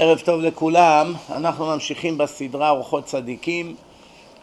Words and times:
ערב 0.00 0.18
טוב 0.18 0.40
לכולם, 0.40 1.12
אנחנו 1.30 1.66
ממשיכים 1.66 2.18
בסדרה 2.18 2.70
אורחות 2.70 3.04
צדיקים. 3.04 3.76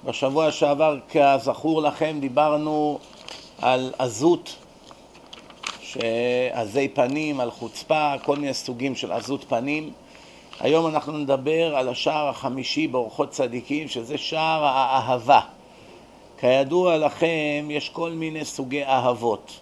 בשבוע 0.06 0.52
שעבר, 0.52 0.98
כזכור 1.10 1.82
לכם, 1.82 2.18
דיברנו 2.20 3.00
על 3.62 3.94
עזות, 3.98 4.56
עזי 6.52 6.88
פנים, 6.88 7.40
על 7.40 7.52
חוצפה, 7.52 8.14
כל 8.24 8.36
מיני 8.36 8.54
סוגים 8.54 8.96
של 8.96 9.12
עזות 9.12 9.44
פנים. 9.44 9.92
היום 10.60 10.88
אנחנו 10.88 11.18
נדבר 11.18 11.76
על 11.76 11.90
השער 11.90 12.30
החמישי 12.30 12.88
באורחות 12.88 13.30
צדיקים, 13.30 13.88
שזה 13.88 14.18
שער 14.18 14.66
האהבה. 14.66 15.40
כידוע 16.40 16.98
לכם, 16.98 17.68
יש 17.70 17.90
כל 17.90 18.12
מיני 18.12 18.46
סוגי 18.46 18.84
אהבות. 18.84 19.60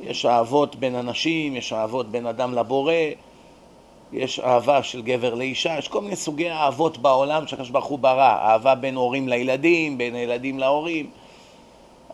יש 0.00 0.26
אהבות 0.26 0.76
בין 0.76 0.94
אנשים, 0.94 1.56
יש 1.56 1.72
אהבות 1.72 2.10
בין 2.10 2.26
אדם 2.26 2.54
לבורא, 2.54 2.94
יש 4.12 4.40
אהבה 4.40 4.82
של 4.82 5.02
גבר 5.02 5.34
לאישה, 5.34 5.78
יש 5.78 5.88
כל 5.88 6.00
מיני 6.00 6.16
סוגי 6.16 6.50
אהבות 6.50 6.98
בעולם 6.98 7.46
שהקדוש 7.46 7.70
ברוך 7.70 7.84
הוא 7.86 7.98
ברא, 7.98 8.36
אהבה 8.42 8.74
בין 8.74 8.94
הורים 8.94 9.28
לילדים, 9.28 9.98
בין 9.98 10.14
הילדים 10.14 10.58
להורים. 10.58 11.10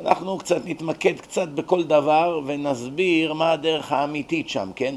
אנחנו 0.01 0.39
קצת 0.39 0.61
נתמקד 0.65 1.20
קצת 1.20 1.48
בכל 1.48 1.84
דבר 1.84 2.41
ונסביר 2.47 3.33
מה 3.33 3.53
הדרך 3.53 3.92
האמיתית 3.92 4.48
שם, 4.48 4.70
כן? 4.77 4.95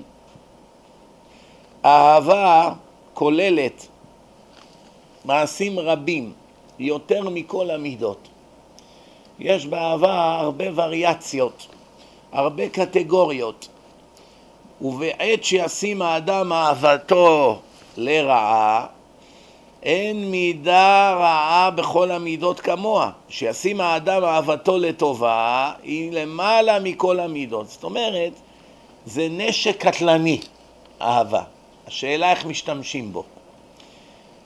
האהבה 1.84 2.74
כוללת 3.14 3.88
מעשים 5.26 5.80
רבים, 5.80 6.34
יותר 6.80 7.30
מכל 7.30 7.70
המידות. 7.70 8.28
יש 9.40 9.66
באהבה 9.66 10.40
הרבה 10.40 10.66
וריאציות, 10.76 11.68
הרבה 12.32 12.70
קטגוריות. 12.70 13.68
ובעת 14.82 15.44
שישים 15.44 16.02
האדם 16.02 16.54
אהבתו 16.54 17.60
לרעה, 17.98 18.86
אין 19.84 20.32
מידה 20.32 21.14
רעה 21.14 21.72
בכל 21.72 22.12
המידות 22.12 22.60
כמוה. 22.60 23.12
שישים 23.30 23.82
האדם 23.82 24.24
אהבתו 24.24 24.78
לטובה, 24.78 25.72
היא 25.84 26.12
למעלה 26.12 26.80
מכל 26.80 27.20
המידות. 27.20 27.70
זאת 27.70 27.84
אומרת, 27.84 28.34
זה 29.06 29.28
נשק 29.32 29.78
קטלני, 29.88 30.40
אהבה. 31.02 31.44
השאלה 31.88 32.32
איך 32.32 32.46
משתמשים 32.46 33.14
בו. 33.14 33.24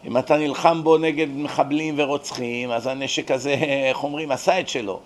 אם 0.07 0.17
אתה 0.17 0.37
נלחם 0.37 0.83
בו 0.83 0.97
נגד 0.97 1.27
מחבלים 1.29 1.95
ורוצחים, 1.97 2.71
אז 2.71 2.87
הנשק 2.87 3.31
הזה, 3.31 3.53
איך 3.89 4.03
אומרים, 4.03 4.31
עשה 4.31 4.59
את 4.59 4.69
שלו. 4.69 4.99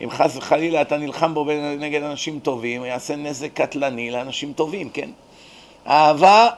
אם 0.00 0.10
חס 0.10 0.36
וחלילה 0.36 0.82
אתה 0.82 0.96
נלחם 0.96 1.34
בו 1.34 1.46
נגד 1.78 2.02
אנשים 2.02 2.38
טובים, 2.38 2.80
הוא 2.80 2.86
יעשה 2.86 3.16
נזק 3.16 3.52
קטלני 3.54 4.10
לאנשים 4.10 4.52
טובים, 4.52 4.90
כן? 4.90 5.10
אהבה 5.86 6.48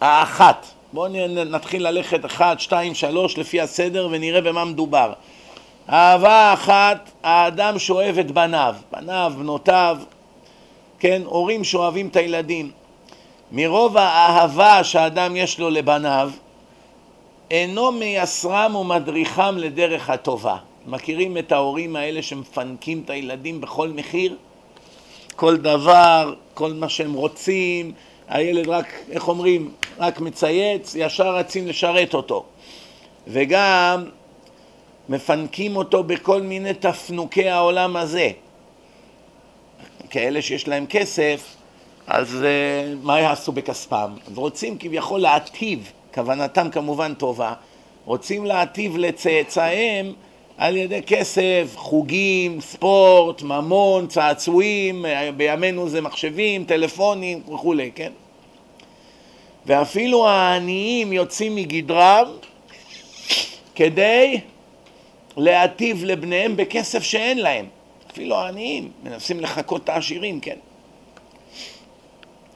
האחת. 0.00 0.66
בואו 0.92 1.12
נתחיל 1.28 1.88
ללכת 1.88 2.24
אחת, 2.24 2.60
שתיים, 2.60 2.94
שלוש, 2.94 3.38
לפי 3.38 3.60
הסדר, 3.60 4.08
ונראה 4.10 4.40
במה 4.40 4.64
מדובר. 4.64 5.12
אהבה 5.90 6.32
האחת, 6.32 7.10
האדם 7.22 7.78
שאוהב 7.78 8.18
את 8.18 8.30
בניו, 8.30 8.74
בניו, 8.92 9.32
בנותיו, 9.38 9.98
כן, 10.98 11.22
הורים 11.24 11.64
שאוהבים 11.64 12.08
את 12.08 12.16
הילדים. 12.16 12.70
מרוב 13.52 13.96
האהבה 13.96 14.84
שהאדם 14.84 15.36
יש 15.36 15.58
לו 15.58 15.70
לבניו, 15.70 16.30
אינו 17.50 17.92
מייסרם 17.92 18.76
ומדריכם 18.76 19.58
לדרך 19.58 20.10
הטובה. 20.10 20.56
מכירים 20.88 21.38
את 21.38 21.52
ההורים 21.52 21.96
האלה 21.96 22.22
שמפנקים 22.22 23.02
את 23.04 23.10
הילדים 23.10 23.60
בכל 23.60 23.88
מחיר? 23.88 24.36
כל 25.36 25.56
דבר, 25.56 26.34
כל 26.54 26.72
מה 26.72 26.88
שהם 26.88 27.12
רוצים, 27.12 27.92
הילד 28.28 28.68
רק, 28.68 28.86
איך 29.10 29.28
אומרים, 29.28 29.72
רק 29.98 30.20
מצייץ, 30.20 30.94
ישר 30.98 31.34
רצים 31.34 31.66
לשרת 31.66 32.14
אותו. 32.14 32.44
וגם 33.26 34.04
מפנקים 35.08 35.76
אותו 35.76 36.04
בכל 36.04 36.42
מיני 36.42 36.74
תפנוקי 36.74 37.48
העולם 37.48 37.96
הזה. 37.96 38.30
כאלה 40.10 40.42
שיש 40.42 40.68
להם 40.68 40.86
כסף, 40.86 41.56
אז 42.06 42.36
uh, 42.42 42.96
מה 43.02 43.20
יעשו 43.20 43.52
בכספם? 43.52 44.14
רוצים 44.34 44.78
כביכול 44.78 45.20
להטיב, 45.20 45.92
כוונתם 46.14 46.70
כמובן 46.70 47.14
טובה, 47.14 47.52
רוצים 48.04 48.44
להטיב 48.44 48.96
לצאצאיהם 48.96 50.12
על 50.58 50.76
ידי 50.76 51.02
כסף, 51.02 51.72
חוגים, 51.76 52.60
ספורט, 52.60 53.42
ממון, 53.42 54.06
צעצועים, 54.06 55.04
בימינו 55.36 55.88
זה 55.88 56.00
מחשבים, 56.00 56.64
טלפונים 56.64 57.42
וכולי, 57.54 57.90
כן? 57.94 58.12
ואפילו 59.66 60.28
העניים 60.28 61.12
יוצאים 61.12 61.54
מגדרם 61.54 62.26
כדי 63.74 64.40
להטיב 65.36 66.04
לבניהם 66.04 66.56
בכסף 66.56 67.02
שאין 67.02 67.38
להם. 67.38 67.66
אפילו 68.12 68.36
העניים 68.36 68.90
מנסים 69.02 69.40
לחקות 69.40 69.84
את 69.84 69.88
העשירים, 69.88 70.40
כן? 70.40 70.56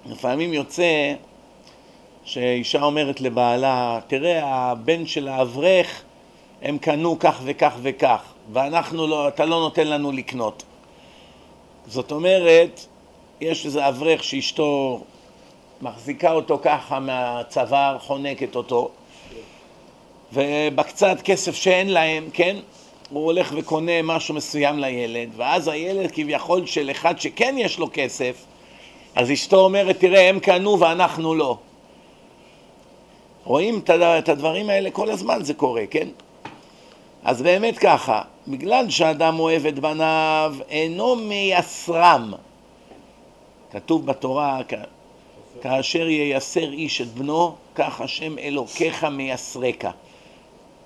לפעמים 0.06 0.52
יוצא 0.52 1.14
שאישה 2.24 2.82
אומרת 2.82 3.20
לבעלה, 3.20 4.00
תראה, 4.06 4.40
הבן 4.44 5.06
של 5.06 5.28
האברך 5.28 6.02
הם 6.62 6.78
קנו 6.78 7.18
כך 7.18 7.40
וכך 7.44 7.72
וכך, 7.82 8.22
ואנחנו 8.52 9.06
לא, 9.06 9.28
אתה 9.28 9.44
לא 9.44 9.60
נותן 9.60 9.88
לנו 9.88 10.12
לקנות. 10.12 10.62
זאת 11.86 12.12
אומרת, 12.12 12.86
יש 13.40 13.66
איזה 13.66 13.88
אברך 13.88 14.24
שאשתו 14.24 15.00
מחזיקה 15.82 16.32
אותו 16.32 16.58
ככה 16.62 17.00
מהצוואר, 17.00 17.98
חונקת 17.98 18.56
אותו, 18.56 18.90
ובקצת 20.32 21.16
כסף 21.24 21.54
שאין 21.54 21.88
להם, 21.88 22.28
כן, 22.32 22.56
הוא 23.10 23.24
הולך 23.24 23.52
וקונה 23.56 24.02
משהו 24.02 24.34
מסוים 24.34 24.78
לילד, 24.78 25.28
ואז 25.36 25.68
הילד 25.68 26.10
כביכול 26.10 26.66
של 26.66 26.90
אחד 26.90 27.20
שכן 27.20 27.54
יש 27.58 27.78
לו 27.78 27.88
כסף, 27.92 28.44
אז 29.14 29.32
אשתו 29.32 29.60
אומרת, 29.60 29.98
תראה, 29.98 30.28
הם 30.28 30.40
קנו 30.40 30.80
ואנחנו 30.80 31.34
לא. 31.34 31.56
רואים 33.44 33.80
את 33.88 34.28
הדברים 34.28 34.70
האלה 34.70 34.90
כל 34.90 35.10
הזמן 35.10 35.42
זה 35.42 35.54
קורה, 35.54 35.86
כן? 35.90 36.08
אז 37.24 37.42
באמת 37.42 37.78
ככה, 37.78 38.22
בגלל 38.48 38.90
שאדם 38.90 39.38
אוהב 39.38 39.66
את 39.66 39.78
בניו, 39.78 40.54
אינו 40.68 41.16
מייסרם. 41.16 42.32
כתוב 43.72 44.06
בתורה, 44.06 44.60
כאשר 45.62 46.08
ייסר 46.08 46.72
איש 46.72 47.00
את 47.00 47.06
בנו, 47.06 47.54
כך 47.74 48.00
השם 48.00 48.38
אלוקיך 48.38 49.04
מייסרק. 49.04 49.84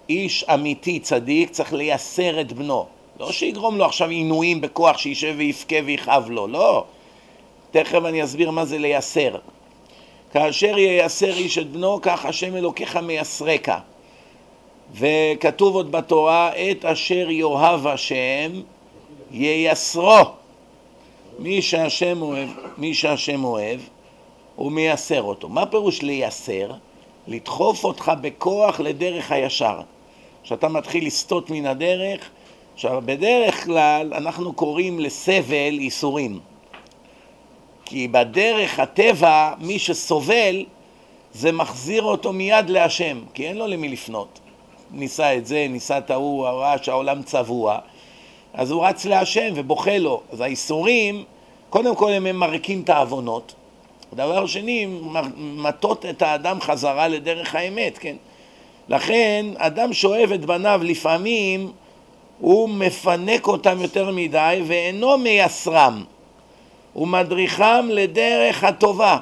איש 0.09 0.45
אמיתי, 0.55 1.01
צדיק, 1.01 1.51
צריך 1.51 1.73
לייסר 1.73 2.41
את 2.41 2.53
בנו. 2.53 2.87
לא 3.21 3.33
שיגרום 3.33 3.79
לו 3.79 3.85
עכשיו 3.85 4.09
עינויים 4.09 4.61
בכוח 4.61 4.99
שישב 4.99 5.35
ויבכה 5.37 5.77
ויכאב 5.85 6.31
לו, 6.31 6.47
לא. 6.47 6.85
תכף 7.71 8.05
אני 8.05 8.25
אסביר 8.25 8.51
מה 8.51 8.65
זה 8.65 8.79
לייסר. 8.79 9.37
כאשר 10.33 10.79
ייסר 10.79 11.33
איש 11.33 11.59
את 11.59 11.71
בנו, 11.71 11.99
כך 12.03 12.25
השם 12.25 12.57
אלוקיך 12.57 12.97
מייסרק. 12.97 13.69
וכתוב 14.95 15.75
עוד 15.75 15.93
בתורה, 15.93 16.51
את 16.71 16.85
אשר 16.85 17.31
יאהב 17.31 17.87
השם 17.87 18.53
ייסרו. 19.31 20.25
מי 21.39 21.63
שהשם 21.63 22.23
אוהב, 22.23 22.49
מי 22.79 22.95
שהשם 22.95 23.45
אוהב, 23.45 23.81
הוא 24.57 24.73
מייסר 24.73 25.23
אותו. 25.23 25.49
מה 25.49 25.67
פירוש 25.67 26.03
לייסר? 26.03 26.71
לדחוף 27.27 27.85
אותך 27.85 28.13
בכוח 28.21 28.81
לדרך 28.81 29.33
הישר. 29.33 29.81
כשאתה 30.43 30.69
מתחיל 30.69 31.07
לסטות 31.07 31.51
מן 31.51 31.67
הדרך, 31.67 32.31
עכשיו 32.75 33.03
בדרך 33.05 33.65
כלל 33.65 34.15
אנחנו 34.15 34.53
קוראים 34.53 35.01
לסבל 35.01 35.79
ייסורים. 35.81 36.41
כי 37.85 38.09
בדרך 38.09 38.79
הטבע, 38.79 39.55
מי 39.61 39.79
שסובל, 39.79 40.65
זה 41.33 41.53
מחזיר 41.53 42.03
אותו 42.03 42.33
מיד 42.33 42.71
להשם, 42.71 43.21
כי 43.35 43.49
אין 43.49 43.57
לו 43.57 43.67
למי 43.67 43.89
לפנות. 43.89 44.41
ניסה 44.91 45.37
את 45.37 45.47
זה, 45.47 45.67
ניסה 45.71 45.99
את 45.99 46.11
ההוא, 46.11 46.47
ראה 46.49 46.83
שהעולם 46.83 47.23
צבוע, 47.23 47.79
אז 48.55 48.71
הוא 48.71 48.87
רץ 48.87 49.05
להשם 49.05 49.53
ובוכה 49.55 49.99
לו. 49.99 50.23
אז 50.33 50.41
האיסורים, 50.41 51.25
קודם 51.71 51.95
כל 51.95 52.13
הם 52.13 52.25
ממרקים 52.25 52.81
את 52.81 52.89
העוונות, 52.89 53.55
דבר 54.15 54.47
שני, 54.47 54.87
מטות 55.37 56.07
את 56.07 56.23
האדם 56.23 56.61
חזרה 56.61 57.09
לדרך 57.09 57.55
האמת, 57.55 57.99
כן? 57.99 58.17
לכן, 58.89 59.47
אדם 59.57 59.93
שאוהב 59.93 60.33
את 60.33 60.45
בניו 60.45 60.81
לפעמים 60.85 61.73
הוא 62.41 62.69
מפנק 62.69 63.47
אותם 63.47 63.81
יותר 63.81 64.11
מדי 64.11 64.63
ואינו 64.67 65.19
מייסרם, 65.19 66.05
הוא 66.93 67.09
מדריכם 67.09 67.89
לדרך 67.91 68.65
הטובה. 68.65 69.19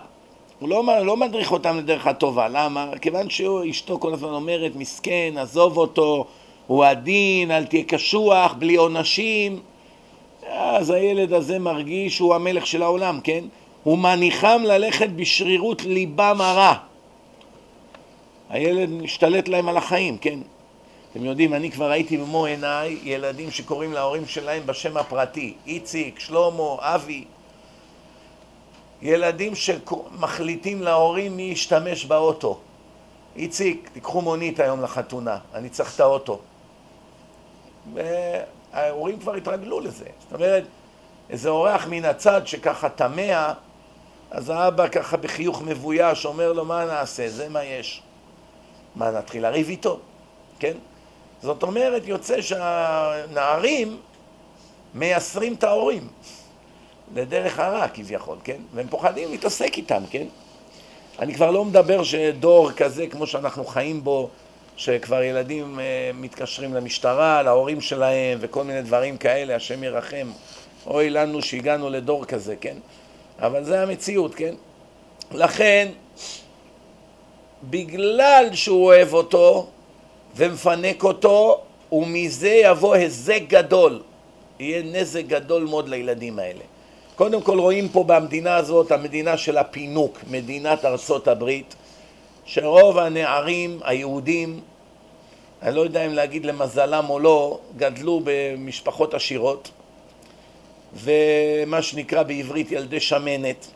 הוא 0.65 0.71
לא, 0.71 1.05
לא 1.05 1.17
מדריך 1.17 1.53
אותם 1.53 1.79
לדרך 1.79 2.07
הטובה, 2.07 2.49
למה? 2.49 2.91
כיוון 3.01 3.31
שאשתו 3.31 4.01
כל 4.01 4.13
הזמן 4.13 4.29
אומרת, 4.29 4.77
מסכן, 4.77 5.35
עזוב 5.39 5.79
אותו, 5.79 6.27
הוא 6.67 6.85
עדין, 6.85 7.51
אל 7.51 7.65
תהיה 7.65 7.85
קשוח, 7.85 8.55
בלי 8.59 8.75
עונשים, 8.77 9.61
אז 10.51 10.91
הילד 10.91 11.33
הזה 11.33 11.59
מרגיש 11.59 12.17
שהוא 12.17 12.35
המלך 12.35 12.67
של 12.67 12.83
העולם, 12.83 13.21
כן? 13.25 13.45
ומניחם 13.87 14.63
ללכת 14.65 15.09
בשרירות 15.09 15.85
ליבם 15.85 16.37
הרע. 16.41 16.75
הילד 18.51 18.91
משתלט 18.91 19.49
להם 19.49 19.69
על 19.69 19.77
החיים, 19.77 20.19
כן? 20.19 20.39
אתם 21.13 21.25
יודעים, 21.25 21.55
אני 21.55 21.71
כבר 21.71 21.91
ראיתי 21.91 22.17
במו 22.17 22.45
עיניי 22.47 22.99
ילדים 23.03 23.51
שקוראים 23.51 23.93
להורים 23.93 24.27
שלהם 24.27 24.63
בשם 24.67 24.97
הפרטי, 24.97 25.55
איציק, 25.67 26.19
שלמה, 26.19 26.77
אבי. 26.81 27.25
ילדים 29.05 29.55
שמחליטים 29.55 30.83
להורים 30.83 31.37
מי 31.37 31.43
ישתמש 31.43 32.05
באוטו. 32.05 32.61
איציק, 33.37 33.91
תיקחו 33.93 34.21
מונית 34.23 34.61
היום 34.61 34.83
לחתונה, 34.83 35.39
אני 35.55 35.69
צריך 35.69 35.95
את 35.95 36.01
האוטו. 36.01 36.41
וההורים 37.95 39.19
כבר 39.19 39.35
התרגלו 39.35 39.81
לזה. 39.81 40.05
זאת 40.21 40.33
אומרת, 40.33 40.65
איזה 41.31 41.49
אורח 41.49 41.87
מן 41.87 42.05
הצד 42.05 42.47
שככה 42.47 42.89
תמה, 42.89 43.53
אז 44.31 44.51
האבא 44.51 44.89
ככה 44.89 45.17
בחיוך 45.17 45.63
מבויש 45.63 46.27
אומר 46.27 46.53
לו, 46.53 46.65
מה 46.65 46.85
נעשה? 46.85 47.29
זה 47.29 47.49
מה 47.49 47.65
יש. 47.65 48.03
מה, 48.97 49.11
נתחיל 49.11 49.43
לריב 49.43 49.69
איתו? 49.69 49.99
כן? 50.59 50.77
זאת 51.43 51.63
אומרת, 51.63 52.03
יוצא 52.07 52.43
שהנערים 52.43 53.97
מייסרים 54.95 55.55
את 55.55 55.65
ההורים 55.65 56.09
לדרך 57.15 57.59
הרע 57.59 57.89
כביכול, 57.89 58.37
כן? 58.45 58.57
והם 58.75 58.87
פוחדים 58.91 59.31
להתעסק 59.31 59.77
איתם, 59.77 60.03
כן? 60.11 60.27
אני 61.19 61.35
כבר 61.35 61.51
לא 61.51 61.65
מדבר 61.65 62.03
שדור 62.03 62.73
כזה 62.73 63.07
כמו 63.07 63.27
שאנחנו 63.27 63.65
חיים 63.65 64.05
בו, 64.05 64.29
שכבר 64.77 65.23
ילדים 65.23 65.81
אה, 65.81 66.11
מתקשרים 66.15 66.75
למשטרה, 66.75 67.43
להורים 67.43 67.81
שלהם 67.81 68.39
וכל 68.41 68.65
מיני 68.65 68.83
דברים 68.83 69.17
כאלה, 69.17 69.57
השם 69.57 69.85
ירחם. 69.85 70.31
אוי 70.87 71.11
לנו 71.11 71.43
שהגענו 71.43 71.91
לדור 71.91 72.25
כזה, 72.25 72.57
כן? 72.57 72.77
אבל 73.39 73.65
זה 73.65 73.83
המציאות, 73.83 74.35
כן? 74.35 74.55
לכן, 75.33 75.89
בגלל 77.71 78.49
שהוא 78.53 78.85
אוהב 78.85 79.15
אותו 79.15 79.67
ומפנק 80.37 81.05
אותו, 81.05 81.61
ומזה 81.93 82.49
יבוא 82.49 82.95
היזק 82.95 83.41
גדול. 83.49 84.03
יהיה 84.59 84.83
נזק 84.83 85.25
גדול 85.27 85.65
מאוד 85.65 85.89
לילדים 85.89 86.39
האלה. 86.39 86.65
קודם 87.17 87.43
כל 87.43 87.59
רואים 87.59 87.89
פה 87.89 88.05
במדינה 88.05 88.57
הזאת, 88.57 88.93
המדינה 88.93 89.37
של 89.37 89.59
הפינוק, 89.59 90.19
מדינת 90.31 90.85
ארצות 90.85 91.29
הברית, 91.29 91.75
שרוב 92.45 92.99
הנערים 92.99 93.81
היהודים, 93.85 94.61
אני 95.63 95.77
לא 95.77 95.81
יודע 95.81 96.07
אם 96.07 96.13
להגיד 96.13 96.47
למזלם 96.47 97.05
או 97.09 97.19
לא, 97.19 97.59
גדלו 97.77 98.21
במשפחות 98.25 99.15
עשירות, 99.15 99.71
ומה 100.95 101.83
שנקרא 101.83 102.23
בעברית 102.23 102.73
ילדי 102.73 103.01
שמנת, 103.01 103.67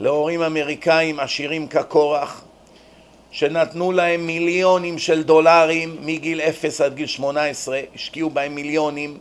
להורים 0.00 0.42
אמריקאים 0.42 1.20
עשירים 1.20 1.68
כקורח, 1.68 2.44
שנתנו 3.30 3.92
להם 3.92 4.26
מיליונים 4.26 4.98
של 4.98 5.22
דולרים 5.22 5.96
מגיל 6.00 6.40
0 6.40 6.80
עד 6.80 6.94
גיל 6.94 7.06
18, 7.06 7.80
השקיעו 7.94 8.30
בהם 8.30 8.54
מיליונים, 8.54 9.18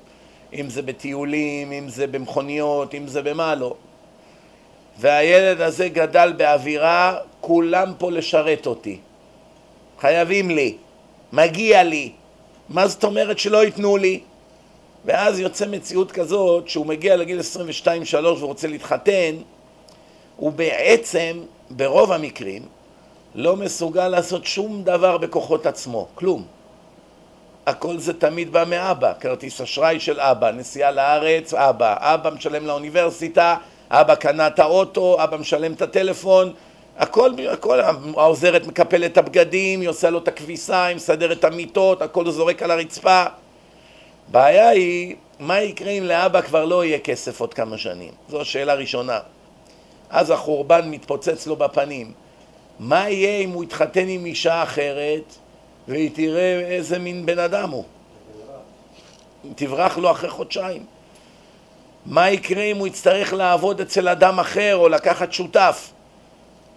אם 0.60 0.70
זה 0.70 0.82
בטיולים, 0.82 1.72
אם 1.72 1.90
זה 1.90 2.08
במכוניות, 2.08 2.94
אם 2.94 3.08
זה 3.08 3.22
במה 3.22 3.56
לא. 3.56 3.76
והילד 5.00 5.62
הזה 5.62 5.90
גדל 5.90 6.34
באווירה, 6.38 7.18
כולם 7.42 7.94
פה 7.98 8.12
לשרת 8.12 8.68
אותי. 8.68 9.00
חייבים 10.00 10.50
לי, 10.50 10.78
מגיע 11.34 11.84
לי. 11.84 12.12
מה 12.70 12.88
זאת 12.88 13.04
אומרת 13.04 13.40
שלא 13.40 13.66
ייתנו 13.66 13.98
לי? 13.98 14.20
ואז 15.06 15.40
יוצא 15.40 15.68
מציאות 15.68 16.12
כזאת 16.12 16.70
שהוא 16.70 16.86
מגיע 16.86 17.16
לגיל 17.16 17.40
22-3 18.14 18.16
ורוצה 18.26 18.68
להתחתן, 18.68 19.36
הוא 20.36 20.52
בעצם, 20.52 21.40
ברוב 21.70 22.12
המקרים, 22.12 22.62
לא 23.36 23.56
מסוגל 23.56 24.08
לעשות 24.08 24.46
שום 24.46 24.84
דבר 24.84 25.18
בכוחות 25.18 25.66
עצמו, 25.66 26.08
כלום. 26.16 26.46
הכל 27.66 27.98
זה 27.98 28.14
תמיד 28.14 28.52
בא 28.52 28.64
מאבא, 28.68 29.14
כרטיס 29.20 29.62
אשראי 29.62 30.00
של 30.00 30.20
אבא, 30.20 30.52
נסיעה 30.52 30.92
לארץ, 30.92 31.54
אבא, 31.54 31.96
אבא 32.00 32.30
משלם 32.30 32.66
לאוניברסיטה, 32.66 33.56
אבא 33.90 34.16
קנה 34.16 34.48
את 34.48 34.60
האוטו, 34.60 35.24
אבא 35.24 35.38
משלם 35.38 35.74
את 35.74 35.82
הטלפון, 35.82 36.54
הכל, 36.98 37.32
הכל, 37.52 37.80
העוזרת 38.18 38.68
מקפלת 38.68 39.12
את 39.12 39.18
הבגדים, 39.18 39.82
היא 39.82 39.90
עושה 39.90 40.10
לו 40.10 40.20
את 40.20 40.28
הכביסה, 40.28 40.86
היא 40.86 40.96
מסדרת 40.96 41.40
את 41.40 41.44
המיטות, 41.44 42.02
הכל 42.02 42.32
זורק 42.32 42.64
על 42.64 42.72
הרצפה. 42.72 43.24
בעיה 44.28 44.70
היא, 44.70 45.16
מה 45.40 45.62
יקרה 45.62 45.92
אם 45.92 46.04
לאבא 46.04 46.42
כבר 46.42 46.66
לא 46.66 46.86
יהיה 46.86 47.00
כסף 47.00 47.40
עוד 47.40 47.54
כמה 47.54 47.78
שנים? 47.78 48.12
זו 48.30 48.42
השאלה 48.42 48.72
הראשונה. 48.72 49.20
אז 50.10 50.30
החורבן 50.30 50.90
מתפוצץ 50.90 51.48
לו 51.48 51.56
בפנים. 51.56 52.12
מה 52.80 53.10
יהיה 53.10 53.40
אם 53.44 53.50
הוא 53.50 53.64
יתחתן 53.64 54.08
עם 54.08 54.26
אישה 54.26 54.64
אחרת 54.64 55.36
והיא 55.88 56.12
תראה 56.14 56.60
איזה 56.60 57.00
מין 57.00 57.26
בן 57.26 57.40
אדם 57.40 57.70
הוא? 57.70 57.84
תברח 59.56 59.98
לו 59.98 60.12
אחרי 60.12 60.30
חודשיים. 60.30 60.86
מה 62.06 62.30
יקרה 62.30 62.64
אם 62.64 62.78
הוא 62.78 62.88
יצטרך 62.88 63.34
לעבוד 63.34 63.82
אצל 63.82 64.08
אדם 64.08 64.40
אחר 64.40 64.76
או 64.76 64.90
לקחת 64.90 65.34
שותף? 65.34 65.92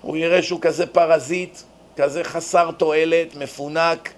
הוא 0.03 0.17
יראה 0.17 0.43
שהוא 0.43 0.61
כזה 0.61 0.87
פרזיט, 0.87 1.59
כזה 1.97 2.25
חסר 2.25 2.71
תועלת, 2.71 3.35
מפונק, 3.35 4.13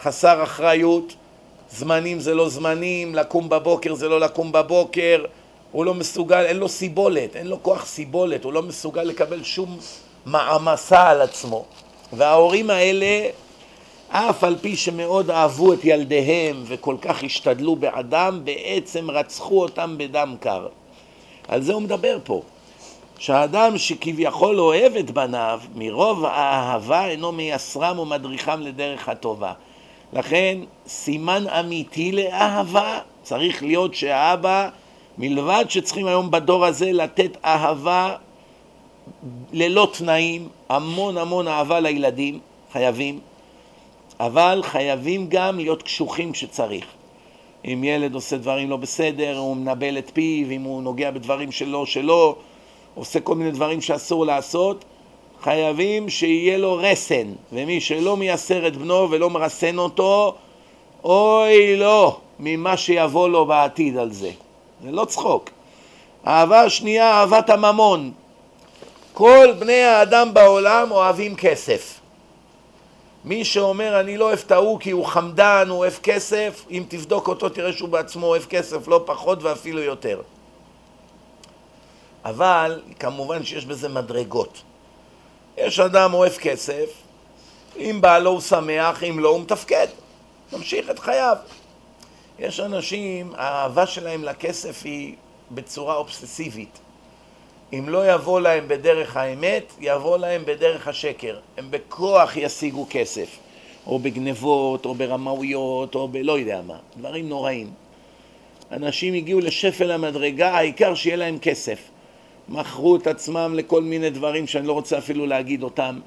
חסר 0.00 0.42
אחריות, 0.42 1.14
זמנים 1.70 2.20
זה 2.20 2.34
לא 2.34 2.48
זמנים, 2.48 3.14
לקום 3.14 3.48
בבוקר 3.48 3.94
זה 3.94 4.08
לא 4.08 4.20
לקום 4.20 4.52
בבוקר, 4.52 5.24
הוא 5.72 5.84
לא 5.84 5.94
מסוגל, 5.94 6.44
אין 6.46 6.56
לו 6.56 6.68
סיבולת, 6.68 7.36
אין 7.36 7.46
לו 7.46 7.62
כוח 7.62 7.86
סיבולת, 7.86 8.44
הוא 8.44 8.52
לא 8.52 8.62
מסוגל 8.62 9.02
לקבל 9.02 9.42
שום 9.42 9.78
מעמסה 10.26 11.08
על 11.08 11.20
עצמו. 11.22 11.64
וההורים 12.12 12.70
האלה, 12.70 13.28
אף 14.12 14.44
על 14.44 14.56
פי 14.60 14.76
שמאוד 14.76 15.30
אהבו 15.30 15.72
את 15.72 15.84
ילדיהם 15.84 16.62
וכל 16.66 16.96
כך 17.00 17.24
השתדלו 17.24 17.76
בעדם, 17.76 18.40
בעצם 18.44 19.10
רצחו 19.10 19.62
אותם 19.62 19.94
בדם 19.98 20.34
קר. 20.40 20.68
על 21.48 21.62
זה 21.62 21.72
הוא 21.72 21.82
מדבר 21.82 22.18
פה. 22.24 22.42
שהאדם 23.18 23.78
שכביכול 23.78 24.60
אוהב 24.60 24.96
את 24.96 25.10
בניו, 25.10 25.60
מרוב 25.74 26.24
האהבה 26.24 27.06
אינו 27.06 27.32
מייסרם 27.32 27.98
ומדריכם 27.98 28.60
לדרך 28.60 29.08
הטובה. 29.08 29.52
לכן 30.12 30.58
סימן 30.86 31.44
אמיתי 31.48 32.12
לאהבה 32.12 32.98
צריך 33.22 33.62
להיות 33.62 33.94
שהאבא, 33.94 34.68
מלבד 35.18 35.64
שצריכים 35.68 36.06
היום 36.06 36.30
בדור 36.30 36.66
הזה 36.66 36.92
לתת 36.92 37.36
אהבה 37.44 38.16
ללא 39.52 39.88
תנאים, 39.92 40.48
המון 40.68 41.18
המון 41.18 41.48
אהבה 41.48 41.80
לילדים, 41.80 42.38
חייבים, 42.72 43.20
אבל 44.20 44.60
חייבים 44.62 45.26
גם 45.28 45.56
להיות 45.56 45.82
קשוחים 45.82 46.32
כשצריך. 46.32 46.84
אם 47.64 47.84
ילד 47.84 48.14
עושה 48.14 48.36
דברים 48.36 48.70
לא 48.70 48.76
בסדר, 48.76 49.38
הוא 49.38 49.56
מנבל 49.56 49.98
את 49.98 50.10
פיו, 50.14 50.50
אם 50.50 50.62
הוא 50.62 50.82
נוגע 50.82 51.10
בדברים 51.10 51.52
שלו, 51.52 51.86
שלו, 51.86 52.36
עושה 52.94 53.20
כל 53.20 53.34
מיני 53.34 53.50
דברים 53.50 53.80
שאסור 53.80 54.26
לעשות, 54.26 54.84
חייבים 55.42 56.08
שיהיה 56.08 56.58
לו 56.58 56.76
רסן, 56.76 57.32
ומי 57.52 57.80
שלא 57.80 58.16
מייסר 58.16 58.66
את 58.66 58.76
בנו 58.76 59.10
ולא 59.10 59.30
מרסן 59.30 59.78
אותו, 59.78 60.34
אוי 61.04 61.76
לו 61.76 62.16
ממה 62.38 62.76
שיבוא 62.76 63.28
לו 63.28 63.46
בעתיד 63.46 63.96
על 63.96 64.12
זה. 64.12 64.30
זה 64.84 64.90
לא 64.90 65.04
צחוק. 65.04 65.50
אהבה 66.26 66.70
שנייה, 66.70 67.12
אהבת 67.12 67.50
הממון. 67.50 68.12
כל 69.12 69.48
בני 69.58 69.82
האדם 69.82 70.34
בעולם 70.34 70.90
אוהבים 70.90 71.36
כסף. 71.36 71.99
מי 73.24 73.44
שאומר 73.44 74.00
אני 74.00 74.16
לא 74.16 74.24
אוהב 74.24 74.38
את 74.46 74.52
ההוא 74.52 74.80
כי 74.80 74.90
הוא 74.90 75.06
חמדן, 75.06 75.66
הוא 75.68 75.78
אוהב 75.78 75.92
כסף, 76.02 76.64
אם 76.70 76.84
תבדוק 76.88 77.28
אותו 77.28 77.48
תראה 77.48 77.72
שהוא 77.72 77.88
בעצמו 77.88 78.26
אוהב 78.26 78.44
כסף 78.44 78.88
לא 78.88 79.02
פחות 79.06 79.42
ואפילו 79.42 79.80
יותר. 79.80 80.20
אבל 82.24 82.82
כמובן 82.98 83.44
שיש 83.44 83.64
בזה 83.66 83.88
מדרגות. 83.88 84.62
יש 85.56 85.80
אדם 85.80 86.14
אוהב 86.14 86.32
כסף, 86.32 86.90
אם 87.76 87.98
בא 88.00 88.18
לו 88.18 88.30
הוא 88.30 88.40
שמח, 88.40 89.04
אם 89.04 89.18
לא 89.18 89.28
הוא 89.28 89.40
מתפקד, 89.40 89.86
ממשיך 90.52 90.90
את 90.90 90.98
חייו. 90.98 91.36
יש 92.38 92.60
אנשים, 92.60 93.32
האהבה 93.36 93.86
שלהם 93.86 94.24
לכסף 94.24 94.80
היא 94.84 95.16
בצורה 95.50 95.94
אובססיבית. 95.96 96.78
אם 97.72 97.88
לא 97.88 98.14
יבוא 98.14 98.40
להם 98.40 98.68
בדרך 98.68 99.16
האמת, 99.16 99.72
יבוא 99.80 100.18
להם 100.18 100.42
בדרך 100.44 100.88
השקר. 100.88 101.38
הם 101.58 101.66
בכוח 101.70 102.36
ישיגו 102.36 102.86
כסף, 102.90 103.38
או 103.86 103.98
בגנבות, 103.98 104.86
או 104.86 104.94
ברמאויות, 104.94 105.94
או 105.94 106.08
בלא 106.08 106.38
יודע 106.38 106.60
מה, 106.66 106.76
דברים 106.96 107.28
נוראים. 107.28 107.70
אנשים 108.72 109.14
הגיעו 109.14 109.40
לשפל 109.40 109.90
המדרגה, 109.90 110.50
העיקר 110.50 110.94
שיהיה 110.94 111.16
להם 111.16 111.38
כסף. 111.38 111.78
מכרו 112.48 112.96
את 112.96 113.06
עצמם 113.06 113.54
לכל 113.56 113.82
מיני 113.82 114.10
דברים 114.10 114.46
שאני 114.46 114.66
לא 114.66 114.72
רוצה 114.72 114.98
אפילו 114.98 115.26
להגיד 115.26 115.62
אותם. 115.62 116.00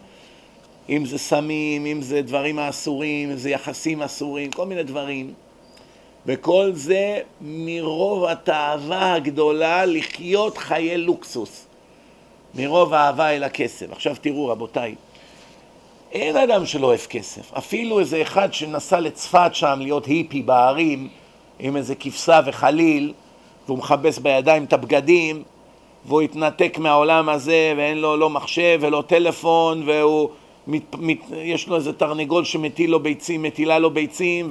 אם 0.90 1.06
זה 1.06 1.18
סמים, 1.18 1.86
אם 1.86 2.02
זה 2.02 2.22
דברים 2.22 2.60
אסורים, 2.60 3.32
אם 3.32 3.38
זה 3.38 3.50
יחסים 3.50 4.02
אסורים, 4.02 4.52
כל 4.52 4.66
מיני 4.66 4.84
דברים. 4.84 5.34
וכל 6.26 6.72
זה 6.74 7.20
מרוב 7.42 8.26
התאווה 8.26 9.14
הגדולה 9.14 9.86
לחיות 9.86 10.58
חיי 10.58 10.98
לוקסוס. 10.98 11.66
מרוב 12.56 12.94
אהבה 12.94 13.30
אל 13.30 13.44
הכסף. 13.44 13.92
עכשיו 13.92 14.16
תראו 14.22 14.48
רבותיי, 14.48 14.96
אין 16.12 16.38
אדם 16.38 16.66
שלא 16.66 16.88
אוהב 16.88 17.00
כסף. 17.00 17.54
אפילו 17.54 18.00
איזה 18.00 18.22
אחד 18.22 18.54
שנסע 18.54 19.00
לצפת 19.00 19.50
שם 19.56 19.80
להיות 19.82 20.06
היפי 20.06 20.42
בערים 20.42 21.10
עם 21.60 21.78
איזה 21.78 21.96
כבשה 21.96 22.40
וחליל 22.46 23.14
והוא 23.66 23.78
מכבס 23.78 24.20
בידיים 24.20 24.64
את 24.64 24.74
הבגדים 24.74 25.44
והוא 26.06 26.22
התנתק 26.22 26.78
מהעולם 26.78 27.30
הזה 27.30 27.74
ואין 27.78 27.98
לו 27.98 28.18
לא 28.18 28.30
מחשב 28.30 28.80
ולא 28.82 29.04
טלפון 29.08 29.84
והוא 29.86 30.30
מת, 30.68 30.96
מת, 30.98 31.18
יש 31.36 31.68
לו 31.68 31.76
איזה 31.76 31.94
תרנגול 31.94 32.44
שמטיל 32.44 32.90
לו 32.92 33.00
ביצים, 33.00 33.42
מטילה 33.42 33.80
לו 33.80 33.92
ביצים 33.92 34.48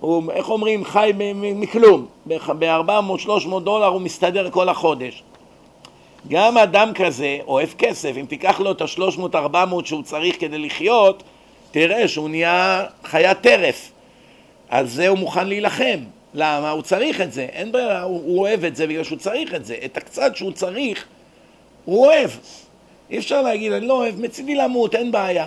והוא, 0.00 0.32
איך 0.32 0.50
אומרים, 0.50 0.84
חי 0.84 1.12
מכלום 1.34 2.06
ב-400-300 2.26 3.60
דולר 3.64 3.86
הוא 3.86 4.00
מסתדר 4.00 4.50
כל 4.50 4.68
החודש 4.68 5.22
גם 6.28 6.58
אדם 6.58 6.92
כזה 6.94 7.38
אוהב 7.46 7.68
כסף, 7.78 8.12
אם 8.20 8.26
תיקח 8.28 8.60
לו 8.60 8.72
את 8.72 8.80
ה-300-400 8.80 9.84
שהוא 9.84 10.02
צריך 10.02 10.40
כדי 10.40 10.58
לחיות 10.58 11.22
תראה 11.70 12.08
שהוא 12.08 12.28
נהיה 12.28 12.84
חיית 13.04 13.40
טרף 13.40 13.90
על 14.68 14.86
זה 14.86 15.08
הוא 15.08 15.18
מוכן 15.18 15.48
להילחם 15.48 15.98
למה? 16.34 16.70
הוא 16.70 16.82
צריך 16.82 17.20
את 17.20 17.32
זה, 17.32 17.42
אין 17.42 17.72
ברירה, 17.72 18.02
הוא, 18.02 18.22
הוא 18.24 18.38
אוהב 18.38 18.64
את 18.64 18.76
זה 18.76 18.86
בגלל 18.86 19.04
שהוא 19.04 19.18
צריך 19.18 19.54
את 19.54 19.64
זה. 19.64 19.76
את 19.84 19.96
הקצת 19.96 20.36
שהוא 20.36 20.52
צריך, 20.52 21.04
הוא 21.84 22.06
אוהב. 22.06 22.30
אי 23.10 23.18
אפשר 23.18 23.42
להגיד, 23.42 23.72
אני 23.72 23.86
לא 23.86 23.94
אוהב, 23.94 24.20
מצידי 24.20 24.54
למות, 24.54 24.94
אין 24.94 25.12
בעיה. 25.12 25.46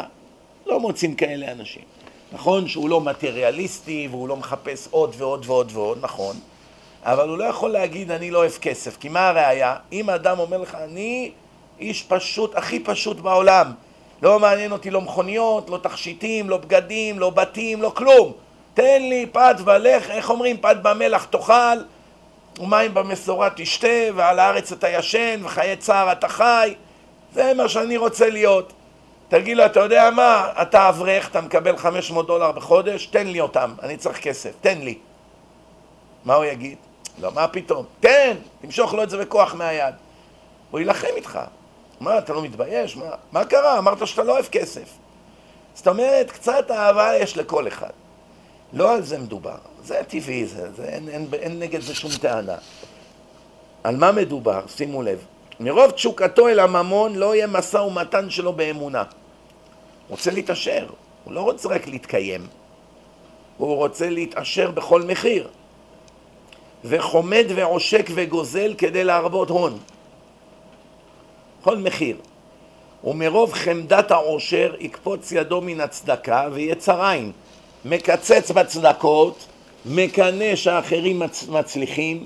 לא 0.66 0.80
מוצאים 0.80 1.16
כאלה 1.16 1.52
אנשים. 1.52 1.84
נכון 2.32 2.68
שהוא 2.68 2.90
לא 2.90 3.02
מטריאליסטי 3.02 4.08
והוא 4.12 4.30
לא 4.30 4.38
מחפש 4.38 4.88
עוד 4.92 5.16
ועוד 5.18 5.44
ועוד 5.46 5.72
ועוד, 5.74 5.98
נכון, 6.02 6.36
אבל 7.04 7.30
הוא 7.30 7.38
לא 7.38 7.44
יכול 7.44 7.72
להגיד 7.72 8.12
אני 8.12 8.32
לא 8.32 8.38
אוהב 8.38 8.52
כסף, 8.52 8.98
כי 8.98 9.10
מה 9.10 9.30
הראייה? 9.30 9.76
אם 9.92 10.10
אדם 10.10 10.40
אומר 10.40 10.58
לך 10.58 10.76
אני 10.76 11.32
איש 11.80 12.04
פשוט, 12.04 12.56
הכי 12.56 12.80
פשוט 12.80 13.18
בעולם, 13.18 13.72
לא 14.22 14.40
מעניין 14.40 14.72
אותי 14.72 14.90
לא 14.90 15.02
מכוניות, 15.02 15.70
לא 15.70 15.78
תכשיטים, 15.78 16.50
לא 16.50 16.58
בגדים, 16.58 17.20
לא 17.20 17.30
בתים, 17.30 17.82
לא 17.82 17.92
כלום 17.96 18.34
תן 18.80 19.02
לי 19.02 19.26
פת 19.32 19.56
ולך, 19.66 20.10
איך 20.10 20.30
אומרים, 20.30 20.58
פת 20.58 20.78
במלח 20.82 21.26
תאכל, 21.26 21.78
ומים 22.60 22.94
במשורה 22.94 23.50
תשתה, 23.56 23.88
ועל 24.16 24.40
הארץ 24.40 24.72
אתה 24.72 24.90
ישן, 24.90 25.40
וחיי 25.44 25.76
צער 25.76 26.12
אתה 26.12 26.28
חי, 26.28 26.74
זה 27.34 27.54
מה 27.54 27.70
שאני 27.70 27.98
רוצה 27.98 28.30
להיות. 28.30 28.74
תגיד 29.30 29.58
לו, 29.58 29.66
אתה 29.66 29.80
יודע 29.80 30.10
מה, 30.12 30.52
אתה 30.62 30.90
אברך, 30.90 31.30
אתה 31.30 31.42
מקבל 31.42 31.78
500 31.78 32.28
דולר 32.28 32.52
בחודש, 32.52 33.06
תן 33.06 33.28
לי 33.28 33.40
אותם, 33.40 33.74
אני 33.84 33.98
צריך 33.98 34.20
כסף, 34.20 34.52
תן 34.62 34.78
לי. 34.78 34.98
מה 36.26 36.36
הוא 36.36 36.46
יגיד? 36.46 36.78
לא, 37.22 37.32
מה 37.32 37.48
פתאום? 37.48 37.86
תן! 38.00 38.36
תמשוך 38.62 38.94
לו 38.94 39.04
את 39.04 39.10
זה 39.10 39.18
בכוח 39.18 39.56
מהיד. 39.56 39.96
הוא 40.72 40.80
יילחם 40.80 41.08
איתך. 41.16 41.40
מה, 42.00 42.18
אתה 42.18 42.34
לא 42.34 42.42
מתבייש? 42.42 42.98
מה, 42.98 43.06
מה 43.32 43.46
קרה? 43.46 43.78
אמרת 43.78 44.08
שאתה 44.08 44.24
לא 44.24 44.34
אוהב 44.34 44.46
כסף. 44.46 44.90
זאת 45.74 45.88
אומרת, 45.88 46.32
קצת 46.32 46.72
אהבה 46.72 47.16
יש 47.16 47.38
לכל 47.38 47.68
אחד. 47.68 47.90
לא 48.74 48.94
על 48.94 49.02
זה 49.02 49.20
מדובר, 49.20 49.58
זה 49.84 50.02
טבעי, 50.08 50.46
זה, 50.46 50.72
זה, 50.72 50.84
אין, 50.84 51.10
אין, 51.10 51.28
אין 51.34 51.60
נגד 51.60 51.82
זה 51.82 51.96
שום 51.96 52.12
טענה. 52.22 52.56
על 53.84 53.96
מה 53.96 54.12
מדובר? 54.12 54.62
שימו 54.68 55.04
לב. 55.04 55.26
מרוב 55.60 55.92
תשוקתו 55.92 56.48
אל 56.48 56.60
הממון 56.60 57.16
לא 57.16 57.36
יהיה 57.36 57.48
משא 57.48 57.78
ומתן 57.78 58.30
שלו 58.30 58.54
באמונה. 58.54 59.04
רוצה 60.10 60.32
להתעשר, 60.32 60.88
הוא 61.24 61.34
לא 61.34 61.42
רוצה 61.42 61.70
רק 61.70 61.88
להתקיים, 61.88 62.48
הוא 63.58 63.76
רוצה 63.76 64.10
להתעשר 64.10 64.72
בכל 64.72 65.02
מחיר. 65.02 65.48
וחומד 66.86 67.46
ועושק 67.56 68.10
וגוזל 68.16 68.74
כדי 68.78 69.04
להרבות 69.04 69.50
הון. 69.50 69.78
בכל 71.62 71.78
מחיר. 71.78 72.18
ומרוב 73.04 73.54
חמדת 73.54 74.12
העושר 74.12 74.76
יקפוץ 74.80 75.32
ידו 75.32 75.62
מן 75.62 75.82
הצדקה 75.82 76.48
ויצר. 76.52 77.14
מקצץ 77.86 78.52
בצדקות, 78.52 79.46
מקנא 79.86 80.56
שהאחרים 80.56 81.20
מצ... 81.20 81.48
מצליחים, 81.48 82.26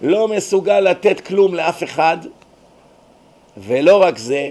לא 0.00 0.28
מסוגל 0.28 0.80
לתת 0.80 1.20
כלום 1.20 1.54
לאף 1.54 1.82
אחד, 1.82 2.16
ולא 3.56 4.02
רק 4.02 4.18
זה, 4.18 4.50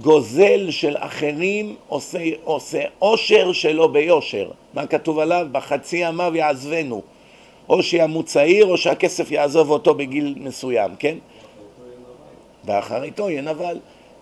גוזל 0.00 0.70
של 0.70 0.96
אחרים 0.98 1.76
עושה, 1.88 2.18
עושה 2.44 2.82
עושר 2.98 3.52
שלו 3.52 3.88
ביושר. 3.88 4.50
מה 4.74 4.86
כתוב 4.86 5.18
עליו? 5.18 5.46
בחצי 5.52 5.96
ימיו 5.96 6.32
יעזבנו. 6.36 7.02
או 7.68 7.82
שימות 7.82 8.26
צעיר 8.26 8.66
או 8.66 8.76
שהכסף 8.76 9.30
יעזוב 9.30 9.70
אותו 9.70 9.94
בגיל 9.94 10.34
מסוים, 10.40 10.90
כן? 10.98 11.16
ואחריתו 12.64 13.30
יהיה 13.30 13.42
נבל, 13.42 13.78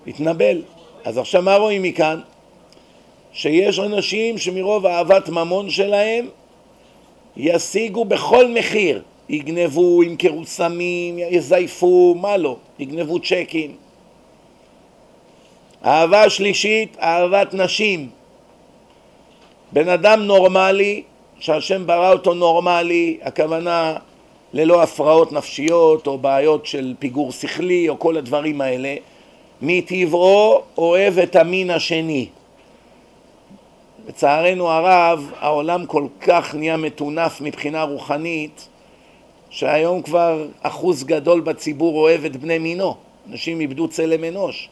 יתנבל. 0.07 0.63
אז 1.05 1.19
עכשיו 1.19 1.43
מה 1.43 1.57
רואים 1.57 1.83
מכאן? 1.83 2.21
שיש 3.33 3.79
אנשים 3.79 4.39
שמרוב 4.39 4.87
אהבת 4.87 5.29
ממון 5.29 5.71
שלהם 5.71 6.29
ישיגו 7.37 8.05
בכל 8.05 8.49
מחיר, 8.49 9.03
יגנבו, 9.29 10.03
ימכרו 10.03 10.45
סמים, 10.45 11.19
יזייפו, 11.19 12.15
מה 12.21 12.37
לא, 12.37 12.57
יגנבו 12.79 13.19
צ'קים. 13.19 13.82
אהבה 15.85 16.31
שלישית, 16.31 16.97
אהבת 17.01 17.55
נשים. 17.55 18.09
בן 19.73 19.89
אדם 19.89 20.23
נורמלי, 20.23 21.03
שהשם 21.39 21.87
ברא 21.87 22.13
אותו 22.13 22.35
נורמלי, 22.35 23.19
הכוונה 23.23 23.97
ללא 24.53 24.83
הפרעות 24.83 25.33
נפשיות 25.33 26.07
או 26.07 26.19
בעיות 26.19 26.67
של 26.67 26.95
פיגור 26.99 27.33
שכלי 27.33 27.89
או 27.89 27.99
כל 27.99 28.17
הדברים 28.17 28.61
האלה, 28.61 28.95
מטבעו 29.63 30.63
אוהב 30.79 31.19
את 31.19 31.37
המין 31.37 31.71
השני. 31.71 32.29
לצערנו 34.09 34.69
הרב, 34.69 35.33
העולם 35.41 35.87
כל 35.87 36.07
כך 36.21 36.55
נהיה 36.55 36.77
מטונף 36.77 37.41
מבחינה 37.41 37.83
רוחנית, 37.83 38.69
שהיום 39.51 40.03
כבר 40.03 40.47
אחוז 40.63 41.05
גדול 41.05 41.41
בציבור 41.41 41.99
אוהב 41.99 42.25
את 42.25 42.37
בני 42.37 42.59
מינו. 42.59 42.97
אנשים 43.31 43.61
איבדו 43.61 43.89
צלם 43.89 44.25
אנוש, 44.25 44.69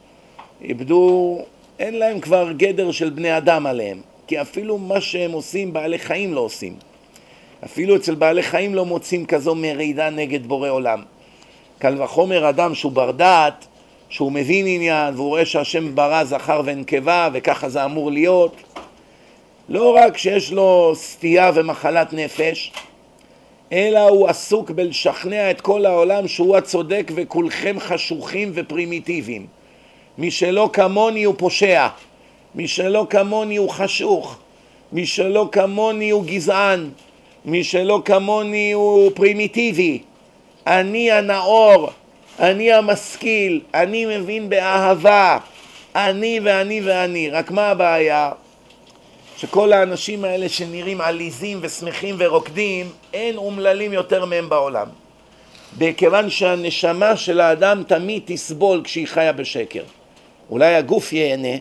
איבדו, 0.62 1.38
אין 1.78 1.98
להם 1.98 2.20
כבר 2.20 2.52
גדר 2.52 2.90
של 2.90 3.10
בני 3.10 3.36
אדם 3.36 3.66
עליהם, 3.66 4.00
כי 4.26 4.40
אפילו 4.40 4.78
מה 4.78 5.00
שהם 5.00 5.32
עושים 5.32 5.72
בעלי 5.72 5.98
חיים 5.98 6.34
לא 6.34 6.40
עושים. 6.40 6.74
אפילו 7.64 7.96
אצל 7.96 8.14
בעלי 8.14 8.42
חיים 8.42 8.74
לא 8.74 8.84
מוצאים 8.84 9.26
כזו 9.26 9.54
מרידה 9.54 10.10
נגד 10.10 10.46
בורא 10.46 10.68
עולם. 10.68 11.02
קל 11.78 12.02
וחומר 12.02 12.48
אדם 12.48 12.74
שהוא 12.74 12.92
בר 12.92 13.10
דעת, 13.10 13.66
שהוא 14.08 14.32
מבין 14.32 14.66
עניין 14.66 15.14
והוא 15.14 15.28
רואה 15.28 15.44
שהשם 15.44 15.94
ברא 15.94 16.24
זכר 16.24 16.62
ונקבה 16.64 17.28
וככה 17.32 17.68
זה 17.68 17.84
אמור 17.84 18.10
להיות, 18.10 18.56
לא 19.68 19.94
רק 19.96 20.16
שיש 20.16 20.52
לו 20.52 20.92
סטייה 20.94 21.50
ומחלת 21.54 22.12
נפש, 22.12 22.72
אלא 23.72 24.08
הוא 24.08 24.28
עסוק 24.28 24.70
בלשכנע 24.70 25.50
את 25.50 25.60
כל 25.60 25.86
העולם 25.86 26.28
שהוא 26.28 26.56
הצודק 26.56 27.12
וכולכם 27.14 27.76
חשוכים 27.80 28.50
ופרימיטיביים. 28.54 29.59
מי 30.20 30.30
שלא 30.30 30.70
כמוני 30.72 31.24
הוא 31.24 31.34
פושע, 31.38 31.88
מי 32.54 32.68
שלא 32.68 33.06
כמוני 33.10 33.56
הוא 33.56 33.70
חשוך, 33.70 34.38
מי 34.92 35.06
שלא 35.06 35.48
כמוני 35.52 36.10
הוא 36.10 36.24
גזען, 36.24 36.90
מי 37.44 37.64
שלא 37.64 38.02
כמוני 38.04 38.72
הוא 38.72 39.10
פרימיטיבי. 39.14 40.02
אני 40.66 41.10
הנאור, 41.10 41.90
אני 42.38 42.72
המשכיל, 42.72 43.60
אני 43.74 44.18
מבין 44.18 44.48
באהבה, 44.48 45.38
אני 45.94 46.40
ואני 46.42 46.80
ואני. 46.84 47.30
רק 47.30 47.50
מה 47.50 47.66
הבעיה? 47.68 48.30
שכל 49.36 49.72
האנשים 49.72 50.24
האלה 50.24 50.48
שנראים 50.48 51.00
עליזים 51.00 51.58
ושמחים 51.60 52.14
ורוקדים, 52.18 52.88
אין 53.14 53.36
אומללים 53.36 53.92
יותר 53.92 54.24
מהם 54.24 54.48
בעולם. 54.48 54.86
בכיוון 55.78 56.30
שהנשמה 56.30 57.16
של 57.16 57.40
האדם 57.40 57.82
תמיד 57.86 58.22
תסבול 58.26 58.80
כשהיא 58.84 59.06
חיה 59.06 59.32
בשקר. 59.32 59.82
אולי 60.50 60.74
הגוף 60.74 61.12
ייהנה, 61.12 61.56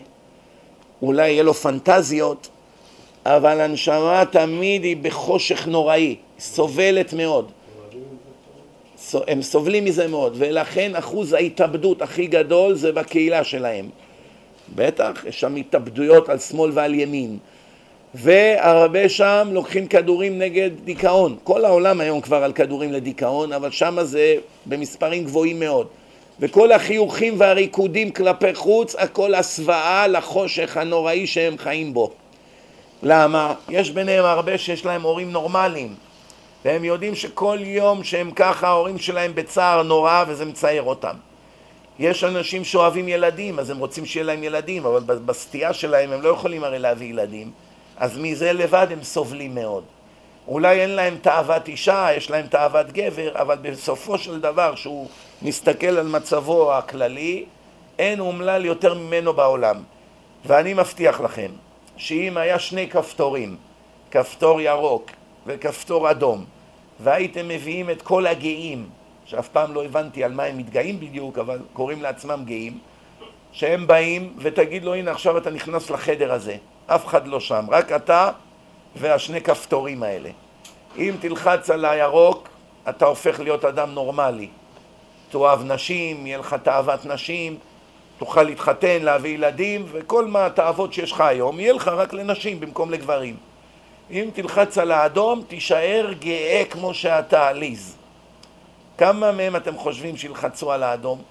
אולי 1.02 1.30
יהיה 1.30 1.42
לו 1.42 1.54
פנטזיות, 1.54 2.48
אבל 3.26 3.60
הנשמה 3.60 4.22
תמיד 4.30 4.84
היא 4.84 4.96
בחושך 5.02 5.66
נוראי, 5.66 6.16
סובלת 6.38 7.12
מאוד. 7.12 7.50
הם 9.26 9.42
סובלים 9.42 9.84
מזה 9.84 10.08
מאוד, 10.08 10.34
ולכן 10.38 10.96
אחוז 10.96 11.32
ההתאבדות 11.32 12.02
הכי 12.02 12.26
גדול 12.26 12.74
זה 12.74 12.92
בקהילה 12.92 13.44
שלהם. 13.44 13.88
בטח, 14.74 15.24
יש 15.28 15.40
שם 15.40 15.56
התאבדויות 15.56 16.28
על 16.28 16.38
שמאל 16.38 16.70
ועל 16.74 16.94
ימין. 16.94 17.38
והרבה 18.14 19.08
שם 19.08 19.48
לוקחים 19.52 19.86
כדורים 19.86 20.38
נגד 20.38 20.70
דיכאון. 20.84 21.36
כל 21.44 21.64
העולם 21.64 22.00
היום 22.00 22.20
כבר 22.20 22.44
על 22.44 22.52
כדורים 22.52 22.92
לדיכאון, 22.92 23.52
אבל 23.52 23.70
שם 23.70 23.98
זה 24.02 24.36
במספרים 24.66 25.24
גבוהים 25.24 25.60
מאוד. 25.60 25.86
וכל 26.40 26.72
החיוכים 26.72 27.34
והריקודים 27.38 28.10
כלפי 28.10 28.54
חוץ, 28.54 28.94
הכל 28.94 29.34
הסוואה 29.34 30.06
לחושך 30.06 30.76
הנוראי 30.76 31.26
שהם 31.26 31.58
חיים 31.58 31.94
בו. 31.94 32.12
למה? 33.02 33.54
יש 33.68 33.90
ביניהם 33.90 34.24
הרבה 34.24 34.58
שיש 34.58 34.84
להם 34.84 35.02
הורים 35.02 35.32
נורמליים, 35.32 35.94
והם 36.64 36.84
יודעים 36.84 37.14
שכל 37.14 37.58
יום 37.60 38.04
שהם 38.04 38.30
ככה, 38.30 38.68
ההורים 38.68 38.98
שלהם 38.98 39.34
בצער 39.34 39.82
נורא 39.82 40.24
וזה 40.28 40.44
מצער 40.44 40.82
אותם. 40.82 41.14
יש 41.98 42.24
אנשים 42.24 42.64
שאוהבים 42.64 43.08
ילדים, 43.08 43.58
אז 43.58 43.70
הם 43.70 43.78
רוצים 43.78 44.06
שיהיה 44.06 44.24
להם 44.26 44.44
ילדים, 44.44 44.86
אבל 44.86 45.00
בסטייה 45.00 45.72
שלהם 45.72 46.12
הם 46.12 46.22
לא 46.22 46.28
יכולים 46.28 46.64
הרי 46.64 46.78
להביא 46.78 47.08
ילדים, 47.10 47.50
אז 47.96 48.18
מזה 48.18 48.52
לבד 48.52 48.86
הם 48.90 49.02
סובלים 49.02 49.54
מאוד. 49.54 49.84
אולי 50.48 50.80
אין 50.80 50.90
להם 50.90 51.16
תאוות 51.22 51.68
אישה, 51.68 52.08
יש 52.16 52.30
להם 52.30 52.46
תאוות 52.46 52.92
גבר, 52.92 53.32
אבל 53.34 53.56
בסופו 53.62 54.18
של 54.18 54.40
דבר, 54.40 54.74
שהוא 54.74 55.08
מסתכל 55.42 55.86
על 55.86 56.06
מצבו 56.06 56.72
הכללי, 56.74 57.44
אין 57.98 58.20
אומלל 58.20 58.64
יותר 58.64 58.94
ממנו 58.94 59.32
בעולם. 59.32 59.82
ואני 60.46 60.74
מבטיח 60.74 61.20
לכם, 61.20 61.50
שאם 61.96 62.36
היה 62.36 62.58
שני 62.58 62.90
כפתורים, 62.90 63.56
כפתור 64.10 64.60
ירוק 64.60 65.10
וכפתור 65.46 66.10
אדום, 66.10 66.44
והייתם 67.00 67.48
מביאים 67.48 67.90
את 67.90 68.02
כל 68.02 68.26
הגאים, 68.26 68.88
שאף 69.24 69.48
פעם 69.48 69.74
לא 69.74 69.84
הבנתי 69.84 70.24
על 70.24 70.32
מה 70.32 70.42
הם 70.42 70.58
מתגאים 70.58 71.00
בדיוק, 71.00 71.38
אבל 71.38 71.58
קוראים 71.72 72.02
לעצמם 72.02 72.42
גאים, 72.44 72.78
שהם 73.52 73.86
באים 73.86 74.34
ותגיד 74.38 74.84
לו 74.84 74.94
הנה 74.94 75.10
עכשיו 75.10 75.38
אתה 75.38 75.50
נכנס 75.50 75.90
לחדר 75.90 76.32
הזה, 76.32 76.56
אף 76.86 77.06
אחד 77.06 77.26
לא 77.26 77.40
שם, 77.40 77.66
רק 77.68 77.92
אתה 77.92 78.30
והשני 78.96 79.40
כפתורים 79.40 80.02
האלה. 80.02 80.30
אם 80.98 81.14
תלחץ 81.20 81.70
על 81.70 81.84
הירוק, 81.84 82.48
אתה 82.88 83.06
הופך 83.06 83.40
להיות 83.40 83.64
אדם 83.64 83.90
נורמלי. 83.90 84.48
תאהב 85.30 85.62
נשים, 85.64 86.26
יהיה 86.26 86.38
לך 86.38 86.56
תאוות 86.62 87.06
נשים, 87.06 87.56
תוכל 88.18 88.42
להתחתן, 88.42 89.02
להביא 89.02 89.34
ילדים, 89.34 89.86
וכל 89.92 90.26
מה 90.26 90.46
התאוות 90.46 90.92
שיש 90.92 91.12
לך 91.12 91.20
היום, 91.20 91.60
יהיה 91.60 91.72
לך 91.72 91.88
רק 91.88 92.12
לנשים 92.12 92.60
במקום 92.60 92.90
לגברים. 92.90 93.36
אם 94.10 94.30
תלחץ 94.34 94.78
על 94.78 94.92
האדום, 94.92 95.42
תישאר 95.48 96.12
גאה 96.18 96.62
כמו 96.70 96.94
שאתה, 96.94 97.48
עליז. 97.48 97.96
כמה 98.98 99.32
מהם 99.32 99.56
אתם 99.56 99.76
חושבים 99.76 100.16
שילחצו 100.16 100.72
על 100.72 100.82
האדום? 100.82 101.22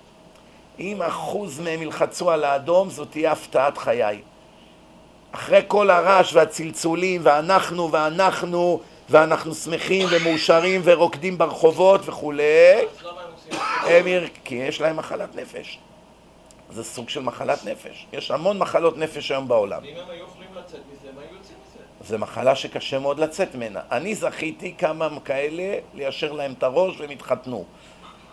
אם 0.80 1.02
אחוז 1.02 1.60
מהם 1.60 1.82
ילחצו 1.82 2.32
על 2.32 2.44
האדום, 2.44 2.90
זאת 2.90 3.08
תהיה 3.12 3.32
הפתעת 3.32 3.78
חיי. 3.78 4.22
אחרי 5.32 5.62
כל 5.68 5.90
הרעש 5.90 6.34
והצלצולים, 6.34 7.22
ואנחנו 7.24 7.92
ואנחנו, 7.92 8.80
ואנחנו 9.10 9.56
שמחים 9.56 10.08
ומאושרים 10.12 10.82
ורוקדים 10.84 11.38
ברחובות 11.38 12.02
וכולי, 12.06 12.86
הם 13.84 14.08
יר... 14.08 14.28
כי 14.44 14.56
יש 14.56 14.82
להם 14.82 14.98
מחלת 14.98 15.36
נפש. 15.36 15.80
זה 16.72 16.84
סוג 16.84 17.10
של 17.10 17.20
מחלת 17.20 17.66
נפש. 17.66 18.08
יש 18.14 18.32
המון 18.32 18.58
מחלות 18.58 18.98
נפש 18.98 19.32
היום 19.32 19.48
בעולם. 19.48 19.82
ואם 19.84 19.96
הם 19.98 20.10
היו 20.10 20.24
יכולים 20.24 20.50
לצאת 20.56 20.80
מזה, 20.94 21.10
הם 21.10 21.16
היו 21.18 21.38
יוצאים 21.38 21.58
מזה. 21.68 22.10
זו 22.10 22.18
מחלה 22.18 22.56
שקשה 22.56 23.00
מאוד 23.00 23.20
לצאת 23.20 23.56
ממנה. 23.56 23.80
אני 23.92 24.16
זכיתי 24.16 24.76
כמה 24.78 25.10
כאלה 25.26 25.80
ליישר 25.94 26.32
להם 26.32 26.54
את 26.58 26.64
הראש 26.64 27.00
והם 27.00 27.10
התחתנו. 27.10 27.66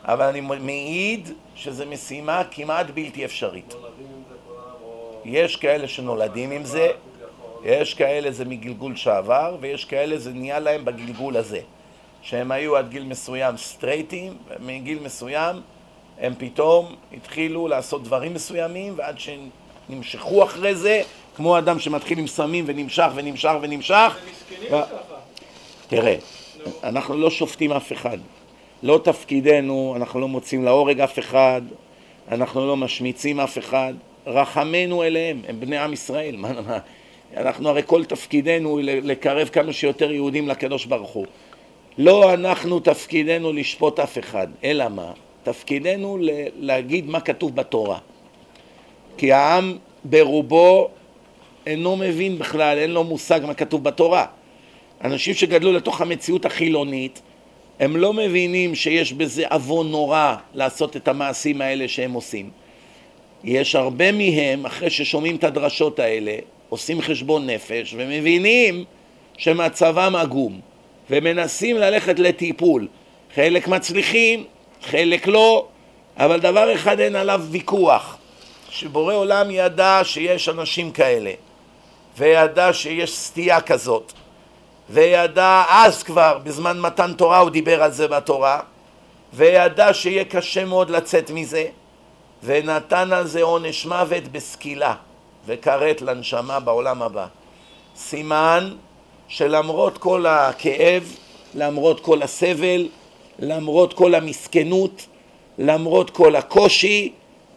אבל 0.04 0.24
אני 0.26 0.40
מעיד 0.40 1.28
שזו 1.54 1.86
משימה 1.86 2.42
כמעט 2.50 2.86
בלתי 2.90 3.24
אפשרית. 3.24 3.74
יש 5.24 5.56
כאלה 5.56 5.88
שנולדים 5.88 6.50
עם 6.50 6.64
זה, 6.64 6.88
יש 7.64 7.94
כאלה 7.94 8.30
זה 8.30 8.44
מגלגול 8.44 8.96
שעבר, 8.96 9.56
ויש 9.60 9.84
כאלה 9.84 10.18
זה 10.18 10.32
נהיה 10.32 10.58
להם 10.58 10.84
בגלגול 10.84 11.36
הזה. 11.36 11.60
שהם 12.28 12.50
היו 12.50 12.76
עד 12.76 12.90
גיל 12.90 13.04
מסוים 13.04 13.56
סטרייטים, 13.56 14.36
ומגיל 14.48 14.98
מסוים 15.02 15.56
הם 16.20 16.32
פתאום 16.38 16.94
התחילו 17.12 17.68
לעשות 17.68 18.02
דברים 18.02 18.34
מסוימים, 18.34 18.92
ועד 18.96 19.16
שנמשכו 19.18 20.44
אחרי 20.44 20.74
זה, 20.74 21.02
כמו 21.36 21.58
אדם 21.58 21.78
שמתחיל 21.78 22.18
עם 22.18 22.26
סמים 22.26 22.64
ונמשך 22.66 23.08
ונמשך 23.14 23.52
ונמשך. 23.60 24.16
ו-. 24.70 24.76
תראה, 25.88 26.16
אנחנו 26.84 27.16
לא 27.16 27.30
שופטים 27.30 27.72
אף 27.72 27.92
אחד. 27.92 28.18
לא 28.82 29.00
תפקידנו, 29.04 29.94
אנחנו 29.96 30.20
לא 30.20 30.28
מוצאים 30.28 30.64
להורג 30.64 31.00
אף 31.00 31.18
אחד, 31.18 31.62
אנחנו 32.30 32.66
לא 32.66 32.76
משמיצים 32.76 33.40
אף 33.40 33.58
אחד. 33.58 33.94
רחמנו 34.26 35.02
אליהם, 35.02 35.42
הם 35.48 35.60
בני 35.60 35.78
עם 35.78 35.92
ישראל. 35.92 36.36
מה, 36.42 36.60
מה, 36.60 36.78
אנחנו 37.36 37.68
הרי 37.68 37.82
כל 37.86 38.04
תפקידנו 38.04 38.78
לקרב 38.82 39.48
כמה 39.48 39.72
שיותר 39.72 40.12
יהודים 40.12 40.48
לקדוש 40.48 40.86
ברוך 40.86 41.10
הוא. 41.10 41.26
לא 41.98 42.34
אנחנו 42.34 42.80
תפקידנו 42.80 43.52
לשפוט 43.52 44.00
אף 44.00 44.18
אחד, 44.18 44.46
אלא 44.64 44.88
מה? 44.88 45.12
תפקידנו 45.42 46.18
להגיד 46.58 47.06
מה 47.06 47.20
כתוב 47.20 47.56
בתורה. 47.56 47.98
כי 49.16 49.32
העם 49.32 49.76
ברובו 50.04 50.88
אינו 51.66 51.96
מבין 51.96 52.38
בכלל, 52.38 52.78
אין 52.78 52.90
לו 52.90 53.04
מושג 53.04 53.40
מה 53.46 53.54
כתוב 53.54 53.84
בתורה. 53.84 54.26
אנשים 55.04 55.34
שגדלו 55.34 55.72
לתוך 55.72 56.00
המציאות 56.00 56.44
החילונית, 56.44 57.22
הם 57.80 57.96
לא 57.96 58.12
מבינים 58.12 58.74
שיש 58.74 59.12
בזה 59.12 59.48
עוון 59.48 59.90
נורא 59.90 60.36
לעשות 60.54 60.96
את 60.96 61.08
המעשים 61.08 61.60
האלה 61.60 61.88
שהם 61.88 62.12
עושים. 62.12 62.50
יש 63.44 63.74
הרבה 63.74 64.12
מהם, 64.12 64.66
אחרי 64.66 64.90
ששומעים 64.90 65.36
את 65.36 65.44
הדרשות 65.44 65.98
האלה, 65.98 66.36
עושים 66.68 67.00
חשבון 67.00 67.50
נפש 67.50 67.94
ומבינים 67.98 68.84
שמצבם 69.38 70.16
עגום 70.16 70.60
ומנסים 71.10 71.76
ללכת 71.76 72.18
לטיפול. 72.18 72.88
חלק 73.34 73.68
מצליחים, 73.68 74.44
חלק 74.82 75.26
לא, 75.26 75.66
אבל 76.16 76.40
דבר 76.40 76.74
אחד 76.74 77.00
אין 77.00 77.16
עליו 77.16 77.42
ויכוח, 77.50 78.16
שבורא 78.70 79.14
עולם 79.14 79.50
ידע 79.50 80.00
שיש 80.04 80.48
אנשים 80.48 80.92
כאלה 80.92 81.32
וידע 82.18 82.72
שיש 82.72 83.16
סטייה 83.16 83.60
כזאת 83.60 84.12
וידע 84.90 85.64
אז 85.68 86.02
כבר, 86.02 86.38
בזמן 86.44 86.80
מתן 86.80 87.12
תורה 87.12 87.38
הוא 87.38 87.50
דיבר 87.50 87.82
על 87.82 87.92
זה 87.92 88.08
בתורה 88.08 88.60
וידע 89.32 89.94
שיהיה 89.94 90.24
קשה 90.24 90.64
מאוד 90.64 90.90
לצאת 90.90 91.30
מזה 91.30 91.66
ונתן 92.42 93.12
על 93.12 93.26
זה 93.26 93.42
עונש 93.42 93.86
מוות 93.86 94.28
בסקילה 94.32 94.94
וכרת 95.46 96.02
לנשמה 96.02 96.60
בעולם 96.60 97.02
הבא. 97.02 97.26
סימן 97.96 98.70
שלמרות 99.28 99.98
כל 99.98 100.26
הכאב, 100.26 101.16
למרות 101.54 102.00
כל 102.00 102.22
הסבל, 102.22 102.88
למרות 103.38 103.92
כל 103.92 104.14
המסכנות, 104.14 105.06
למרות 105.58 106.10
כל 106.10 106.36
הקושי, 106.36 107.12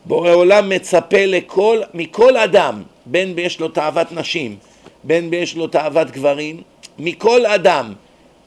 בורא 0.05 0.31
עולם 0.31 0.69
מצפה 0.69 1.25
לכל, 1.25 1.81
מכל 1.93 2.37
אדם, 2.37 2.83
בין 3.05 3.33
יש 3.37 3.59
לו 3.59 3.67
תאוות 3.67 4.11
נשים, 4.11 4.55
בין 5.03 5.33
יש 5.33 5.55
לו 5.55 5.67
תאוות 5.67 6.11
גברים, 6.11 6.61
מכל 6.99 7.45
אדם 7.45 7.93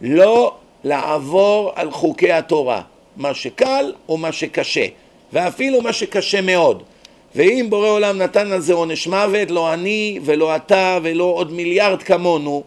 לא 0.01 0.55
לעבור 0.85 1.73
על 1.75 1.91
חוקי 1.91 2.33
התורה, 2.33 2.83
מה 3.17 3.35
שקל 3.35 3.93
או 4.09 4.17
מה 4.17 4.33
שקשה, 4.33 4.87
ואפילו 5.33 5.83
מה 5.83 5.93
שקשה 5.93 6.41
מאוד. 6.41 6.83
ואם 7.35 7.67
בורא 7.69 7.89
עולם 7.89 8.19
נתן 8.19 8.53
על 8.53 8.61
זה 8.61 8.75
עונש 8.75 9.07
מוות, 9.07 9.51
לא 9.51 9.75
אני 9.75 10.19
ולא 10.25 10.57
אתה 10.57 10.99
ולא 11.03 11.25
עוד 11.25 11.53
מיליארד 11.53 12.03
כמונו, 12.03 12.63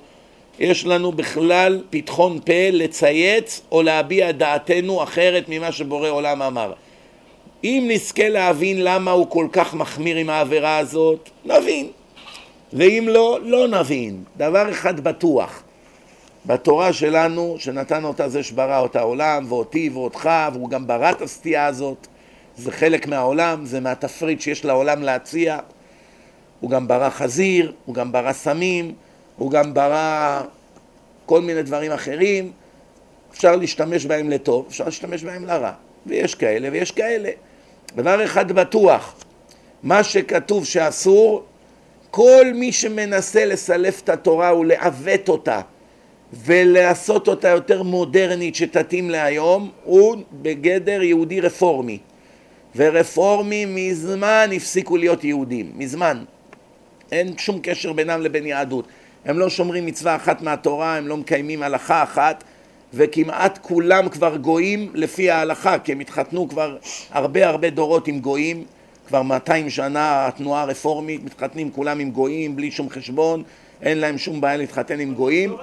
יש 0.59 0.85
לנו 0.85 1.11
בכלל 1.11 1.83
פתחון 1.89 2.39
פה 2.45 2.69
לצייץ 2.71 3.61
או 3.71 3.81
להביע 3.81 4.31
דעתנו 4.31 5.03
אחרת 5.03 5.45
ממה 5.49 5.71
שבורא 5.71 6.09
עולם 6.09 6.41
אמר. 6.41 6.73
אם 7.63 7.85
נזכה 7.91 8.29
להבין 8.29 8.83
למה 8.83 9.11
הוא 9.11 9.29
כל 9.29 9.47
כך 9.51 9.73
מחמיר 9.73 10.17
עם 10.17 10.29
העבירה 10.29 10.77
הזאת, 10.77 11.29
נבין. 11.45 11.87
ואם 12.73 13.07
לא, 13.11 13.39
לא 13.43 13.67
נבין. 13.67 14.23
דבר 14.37 14.71
אחד 14.71 14.99
בטוח, 14.99 15.63
בתורה 16.45 16.93
שלנו, 16.93 17.55
שנתן 17.59 18.03
אותה 18.03 18.29
זה 18.29 18.43
שברא 18.43 18.85
את 18.85 18.95
העולם, 18.95 19.45
ואותי 19.49 19.89
ואותך, 19.93 20.29
והוא 20.53 20.69
גם 20.69 20.87
ברא 20.87 21.11
את 21.11 21.21
הסטייה 21.21 21.65
הזאת, 21.65 22.07
זה 22.57 22.71
חלק 22.71 23.07
מהעולם, 23.07 23.65
זה 23.65 23.79
מהתפריט 23.79 24.41
שיש 24.41 24.65
לעולם 24.65 25.01
להציע. 25.01 25.57
הוא 26.59 26.69
גם 26.69 26.87
ברא 26.87 27.09
חזיר, 27.09 27.73
הוא 27.85 27.95
גם 27.95 28.11
ברא 28.11 28.33
סמים, 28.33 28.93
הוא 29.37 29.51
גם 29.51 29.73
ברא 29.73 30.41
כל 31.25 31.41
מיני 31.41 31.63
דברים 31.63 31.91
אחרים. 31.91 32.51
אפשר 33.31 33.55
להשתמש 33.55 34.05
בהם 34.05 34.29
לטוב, 34.29 34.65
אפשר 34.69 34.85
להשתמש 34.85 35.23
בהם 35.23 35.45
לרע. 35.45 35.71
ויש 36.05 36.35
כאלה 36.35 36.69
ויש 36.71 36.91
כאלה. 36.91 37.29
דבר 37.95 38.25
אחד 38.25 38.51
בטוח, 38.51 39.15
מה 39.83 40.03
שכתוב 40.03 40.65
שאסור, 40.65 41.43
כל 42.11 42.45
מי 42.55 42.71
שמנסה 42.71 43.45
לסלף 43.45 44.01
את 44.01 44.09
התורה 44.09 44.57
ולעוות 44.57 45.29
אותה 45.29 45.61
ולעשות 46.33 47.27
אותה 47.27 47.49
יותר 47.49 47.83
מודרנית 47.83 48.55
שתתאים 48.55 49.09
להיום, 49.09 49.71
הוא 49.83 50.17
בגדר 50.41 51.01
יהודי 51.01 51.41
רפורמי. 51.41 51.99
ורפורמים 52.75 53.75
מזמן 53.75 54.49
הפסיקו 54.55 54.97
להיות 54.97 55.23
יהודים, 55.23 55.71
מזמן. 55.75 56.23
אין 57.11 57.37
שום 57.37 57.59
קשר 57.63 57.93
בינם 57.93 58.21
לבין 58.21 58.45
יהדות. 58.45 58.87
הם 59.25 59.39
לא 59.39 59.49
שומרים 59.49 59.85
מצווה 59.85 60.15
אחת 60.15 60.41
מהתורה, 60.41 60.97
הם 60.97 61.07
לא 61.07 61.17
מקיימים 61.17 61.63
הלכה 61.63 62.03
אחת, 62.03 62.43
וכמעט 62.93 63.59
כולם 63.61 64.09
כבר 64.09 64.37
גויים 64.37 64.91
לפי 64.93 65.31
ההלכה, 65.31 65.79
כי 65.79 65.91
הם 65.91 65.99
התחתנו 65.99 66.49
כבר 66.49 66.77
הרבה 67.11 67.47
הרבה 67.47 67.69
דורות 67.69 68.07
עם 68.07 68.19
גויים, 68.19 68.65
כבר 69.07 69.21
200 69.21 69.69
שנה 69.69 70.27
התנועה 70.27 70.61
הרפורמית, 70.61 71.23
מתחתנים 71.23 71.71
כולם 71.71 71.99
עם 71.99 72.11
גויים, 72.11 72.55
בלי 72.55 72.71
שום 72.71 72.89
חשבון, 72.89 73.43
אין 73.81 73.97
להם 73.97 74.17
שום 74.17 74.41
בעיה 74.41 74.57
להתחתן 74.57 74.99
עם 74.99 75.13
גויים. 75.13 75.55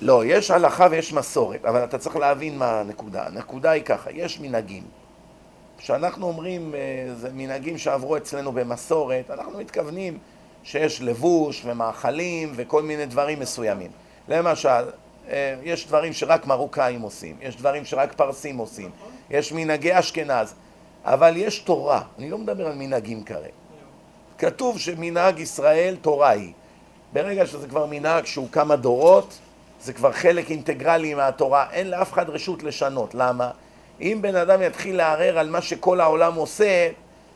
לא, 0.00 0.22
יש 0.26 0.50
הלכה 0.50 0.86
ויש 0.90 1.12
מסורת, 1.12 1.64
אבל 1.64 1.84
אתה 1.84 1.98
צריך 1.98 2.16
להבין 2.16 2.58
מה 2.58 2.80
הנקודה. 2.80 3.26
הנקודה 3.26 3.70
היא 3.70 3.82
ככה, 3.82 4.10
יש 4.10 4.40
מנהגים. 4.40 4.82
כשאנחנו 5.78 6.26
אומרים, 6.26 6.74
אה, 6.74 7.14
זה 7.14 7.28
מנהגים 7.34 7.78
שעברו 7.78 8.16
אצלנו 8.16 8.52
במסורת, 8.52 9.30
אנחנו 9.30 9.58
מתכוונים 9.58 10.18
שיש 10.70 11.00
לבוש 11.02 11.62
ומאכלים 11.64 12.52
וכל 12.56 12.82
מיני 12.82 13.06
דברים 13.06 13.40
מסוימים. 13.40 13.90
למשל, 14.28 14.68
אה, 15.28 15.54
יש 15.62 15.86
דברים 15.86 16.12
שרק 16.12 16.46
מרוקאים 16.46 17.00
עושים, 17.00 17.36
יש 17.40 17.56
דברים 17.56 17.84
שרק 17.84 18.12
פרסים 18.12 18.58
עושים, 18.58 18.90
יש 19.30 19.52
מנהגי 19.52 19.98
אשכנז, 19.98 20.54
אבל 21.04 21.36
יש 21.36 21.58
תורה, 21.58 22.02
אני 22.18 22.30
לא 22.30 22.38
מדבר 22.38 22.66
על 22.66 22.74
מנהגים 22.74 23.24
כרגע. 23.24 23.48
כתוב 24.38 24.78
שמנהג 24.78 25.38
ישראל 25.38 25.96
תורה 26.00 26.30
היא. 26.30 26.52
ברגע 27.12 27.46
שזה 27.46 27.68
כבר 27.68 27.86
מנהג 27.86 28.26
שהוא 28.26 28.48
כמה 28.52 28.76
דורות, 28.76 29.38
זה 29.80 29.92
כבר 29.92 30.12
חלק 30.12 30.50
אינטגרלי 30.50 31.14
מהתורה, 31.14 31.66
אין 31.72 31.90
לאף 31.90 32.12
אחד 32.12 32.30
רשות 32.30 32.62
לשנות. 32.62 33.14
למה? 33.14 33.50
אם 34.00 34.18
בן 34.20 34.36
אדם 34.36 34.62
יתחיל 34.62 34.96
לערער 34.96 35.38
על 35.38 35.50
מה 35.50 35.62
שכל 35.62 36.00
העולם 36.00 36.34
עושה, 36.34 36.88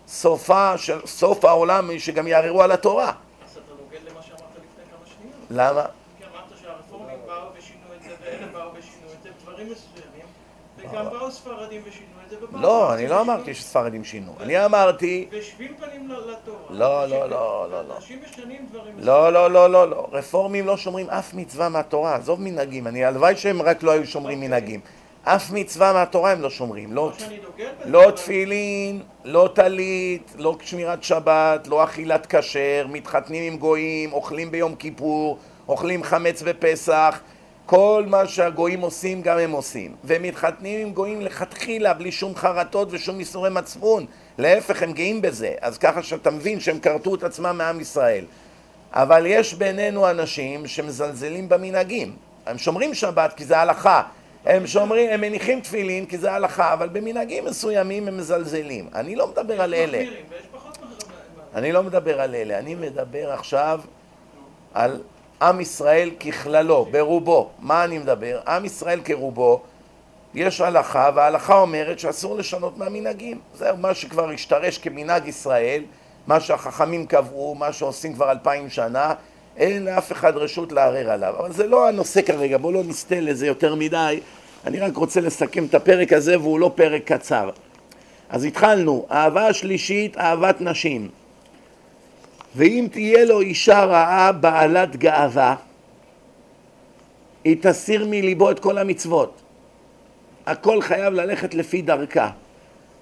סופה 0.09 0.79
של, 0.79 1.07
סוף 1.07 1.45
העולם 1.45 1.91
היא 1.91 2.01
שגם 2.01 2.27
יערערו 2.27 2.63
על 2.63 2.73
התורה. 2.73 3.09
אז 3.09 3.51
אתה 3.51 3.61
נוגד 3.83 4.11
למה 4.11 4.23
שאמרת 4.23 4.41
לפני 4.51 4.85
כמה 4.91 5.07
שניות. 5.07 5.37
למה? 5.51 5.85
כי 6.19 6.25
אמרת 6.25 6.45
שהרפורמים 6.63 7.19
באו 7.27 7.49
ושינו 7.59 7.95
את 7.97 8.03
זה, 8.03 8.11
ואלה 8.23 8.47
באו 8.53 8.71
ושינו 8.79 9.07
את 9.19 9.23
זה, 9.23 9.31
דברים 9.43 9.67
מסוימים, 9.67 10.27
וגם 10.79 11.11
באו 11.11 11.31
ספרדים 11.31 11.83
ושינו 11.85 12.07
את 12.25 12.31
זה, 12.31 12.37
ובאו... 12.45 12.61
לא, 12.61 12.95
אני 12.95 13.09
לא 13.09 13.21
אמרתי 13.21 13.55
שספרדים 13.55 14.05
שינו. 14.05 14.35
אני 14.41 14.65
אמרתי, 14.65 15.29
בשביל 15.31 15.73
פנים 15.81 16.09
לתורה. 16.09 16.59
לא, 16.71 17.07
לא, 17.07 17.31
לא, 17.31 17.67
לא, 17.71 17.89
לא. 17.89 17.97
אנשים 17.97 18.19
משנים 18.31 18.67
דברים 18.71 18.95
לא, 18.99 19.33
לא, 19.33 19.51
לא, 19.51 19.71
לא, 19.71 19.91
לא. 19.91 20.09
רפורמים 20.13 20.67
לא 20.67 20.77
שומרים 20.77 21.11
אף 21.11 21.35
מצווה 21.35 21.69
מהתורה. 21.69 22.15
עזוב 22.15 22.41
מנהגים. 22.41 22.87
אני, 22.87 23.05
הלוואי 23.05 23.37
שהם 23.37 23.63
רק 23.63 23.83
לא 23.83 23.91
היו 23.91 24.07
שומרים 24.07 24.39
אוקיי. 24.39 24.49
מנהגים. 24.49 24.81
אף 25.25 25.51
מצווה 25.51 25.93
מהתורה 25.93 26.33
הם 26.33 26.41
לא 26.41 26.51
שומרים. 26.51 26.93
לא, 26.93 27.13
לא 27.85 28.07
לא 28.07 28.11
תפילין, 28.11 29.03
לא 29.25 29.49
טלית, 29.55 30.33
לא 30.39 30.57
שמירת 30.63 31.03
שבת, 31.03 31.69
לא 31.69 31.85
אכילת 31.85 32.27
כשר, 32.35 32.87
מתחתנים 32.89 33.53
עם 33.53 33.59
גויים, 33.59 34.13
אוכלים 34.13 34.51
ביום 34.51 34.75
כיפור, 34.75 35.39
אוכלים 35.69 36.03
חמץ 36.03 36.43
בפסח. 36.43 37.21
כל 37.67 38.05
מה 38.07 38.27
שהגויים 38.27 38.81
עושים 38.81 39.23
גם 39.23 39.39
הם 39.39 39.51
עושים. 39.51 39.95
ומתחתנים 40.05 40.87
עם 40.87 40.93
גויים 40.93 41.21
לכתחילה, 41.21 41.95
בלי 41.95 42.13
שום 42.13 42.37
חרטות 42.37 42.89
ושום 42.91 43.19
ייסורי 43.19 43.51
מצפון. 43.51 44.07
להפך, 44.39 44.83
הם 44.83 44.93
גאים 44.93 45.23
בזה. 45.23 45.55
אז 45.61 45.79
ככה 45.79 46.03
שאתה 46.03 46.31
מבין 46.31 46.61
שהם 46.61 46.79
כרתו 46.79 47.15
את 47.15 47.23
עצמם 47.23 47.55
מעם 47.59 47.81
ישראל. 47.81 48.25
אבל 48.93 49.27
יש 49.27 49.55
בינינו 49.55 50.11
אנשים 50.11 50.67
שמזלזלים 50.67 51.49
במנהגים. 51.49 52.17
הם 52.47 52.59
שומרים 52.59 52.95
שבת 52.95 53.33
כי 53.37 53.45
זה 53.45 53.59
הלכה. 53.59 54.03
הם 54.45 54.67
שומרים, 54.67 55.11
הם 55.11 55.21
מניחים 55.21 55.61
תפילין 55.61 56.07
כי 56.07 56.19
זה 56.19 56.33
הלכה, 56.33 56.73
אבל 56.73 56.89
במנהגים 56.89 57.45
מסוימים 57.45 58.09
הם 58.09 58.17
מזלזלים. 58.17 58.89
אני 58.95 59.17
לא 59.17 59.29
מדבר 59.29 59.61
על 59.61 59.75
אלה. 59.75 60.05
אני 61.55 61.73
לא 61.73 61.83
מדבר 61.83 62.21
על 62.21 62.35
אלה. 62.35 62.59
אני 62.59 62.75
מדבר 62.75 63.33
עכשיו 63.33 63.81
על 64.75 65.01
עם 65.43 65.61
ישראל 65.61 66.11
ככללו, 66.11 66.85
ברובו. 66.91 67.51
מה 67.59 67.85
אני 67.85 67.99
מדבר? 67.99 68.41
עם 68.47 68.65
ישראל 68.65 69.01
כרובו, 69.05 69.63
יש 70.35 70.61
הלכה, 70.61 71.11
וההלכה 71.15 71.59
אומרת 71.59 71.99
שאסור 71.99 72.37
לשנות 72.37 72.79
מהמנהגים. 72.79 73.41
זהו 73.55 73.77
מה 73.77 73.95
שכבר 73.95 74.31
השתרש 74.31 74.79
כמנהג 74.79 75.29
ישראל, 75.29 75.85
מה 76.27 76.41
שהחכמים 76.41 77.07
קבעו, 77.07 77.55
מה 77.55 77.73
שעושים 77.73 78.15
כבר 78.15 78.31
אלפיים 78.31 78.71
שנה, 78.71 79.15
אין 79.57 79.85
לאף 79.85 80.13
אחד 80.13 80.37
רשות 80.37 80.73
לערער 80.73 81.11
עליו. 81.11 81.35
אבל 81.39 81.53
זה 81.53 81.67
לא 81.67 81.89
הנושא 81.89 82.23
כרגע, 82.23 82.59
בואו 82.59 82.73
לא 82.73 82.85
נסטה 82.85 83.21
לזה 83.21 83.47
יותר 83.47 83.75
מדי. 83.75 84.21
אני 84.67 84.81
רק 84.81 84.97
רוצה 84.97 85.21
לסכם 85.21 85.65
את 85.65 85.75
הפרק 85.75 86.13
הזה, 86.13 86.39
והוא 86.41 86.61
לא 86.61 86.71
פרק 86.75 87.13
קצר. 87.13 87.51
אז 88.31 88.45
התחלנו, 88.45 89.07
אהבה 89.11 89.47
השלישית, 89.47 90.19
אהבת 90.19 90.61
נשים. 90.61 91.09
ואם 92.57 92.87
תהיה 92.93 93.25
לו 93.25 93.41
אישה 93.41 93.85
רעה 93.85 94.33
בעלת 94.33 94.97
גאווה, 94.97 95.55
היא 97.45 97.57
תסיר 97.61 98.07
מליבו 98.11 98.51
את 98.51 98.59
כל 98.59 98.79
המצוות. 98.79 99.41
הכל 100.47 100.83
חייב 100.83 101.15
ללכת 101.15 101.55
לפי 101.55 101.83
דרכה. 101.83 102.31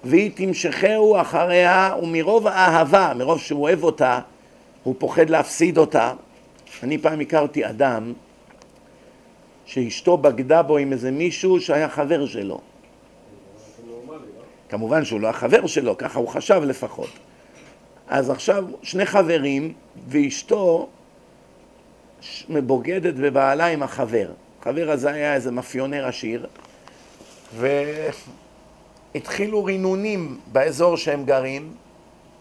והיא 0.03 0.31
תמשכהו 0.35 1.21
אחריה, 1.21 1.93
ומרוב 2.01 2.47
האהבה, 2.47 3.13
מרוב 3.15 3.39
שהוא 3.39 3.61
אוהב 3.61 3.83
אותה, 3.83 4.19
הוא 4.83 4.95
פוחד 4.97 5.29
להפסיד 5.29 5.77
אותה. 5.77 6.13
אני 6.83 6.97
פעם 6.97 7.19
הכרתי 7.19 7.69
אדם 7.69 8.13
שאשתו 9.65 10.17
בגדה 10.17 10.61
בו 10.61 10.77
עם 10.77 10.93
איזה 10.93 11.11
מישהו 11.11 11.59
שהיה 11.59 11.89
חבר 11.89 12.25
שלו. 12.25 12.61
כמובן 14.69 15.05
שהוא 15.05 15.19
לא 15.21 15.27
החבר 15.27 15.67
שלו, 15.67 15.97
ככה 15.97 16.19
הוא 16.19 16.27
חשב 16.27 16.61
לפחות. 16.65 17.09
אז 18.07 18.29
עכשיו 18.29 18.65
שני 18.83 19.05
חברים 19.05 19.73
ואשתו 20.07 20.89
ש- 22.21 22.45
בוגדת 22.65 23.13
בבעלה 23.13 23.65
עם 23.65 23.83
החבר. 23.83 24.31
החבר 24.59 24.91
הזה 24.91 25.11
היה 25.11 25.35
איזה 25.35 25.51
מאפיונר 25.51 26.07
עשיר, 26.07 26.47
והתחילו 29.13 29.63
רינונים 29.63 30.39
באזור 30.51 30.97
שהם 30.97 31.25
גרים, 31.25 31.73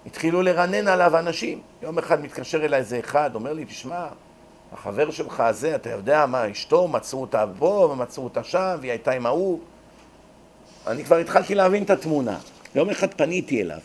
התחילו 0.07 0.43
לרנן 0.43 0.89
עליו 0.89 1.19
אנשים. 1.19 1.61
יום 1.83 1.99
אחד 1.99 2.23
מתקשר 2.23 2.65
אליי 2.65 2.79
איזה 2.79 2.99
אחד, 2.99 3.31
אומר 3.35 3.53
לי, 3.53 3.65
תשמע, 3.65 4.07
החבר 4.73 5.11
שלך 5.11 5.41
הזה, 5.41 5.75
אתה 5.75 5.91
יודע 5.91 6.27
מה, 6.27 6.51
אשתו, 6.51 6.89
מצאו 6.89 7.21
אותה 7.21 7.45
פה 7.59 7.89
ומצאו 7.93 8.25
אותה 8.25 8.45
שם, 8.45 8.77
והיא 8.81 8.91
הייתה 8.91 9.13
עם 9.13 9.27
ההוא. 9.27 9.61
אני 10.87 11.05
כבר 11.05 11.17
התחלתי 11.17 11.55
להבין 11.55 11.83
את 11.83 11.91
התמונה. 11.91 12.39
יום 12.75 12.91
אחד 12.91 13.15
פניתי 13.15 13.63
אליו. 13.63 13.79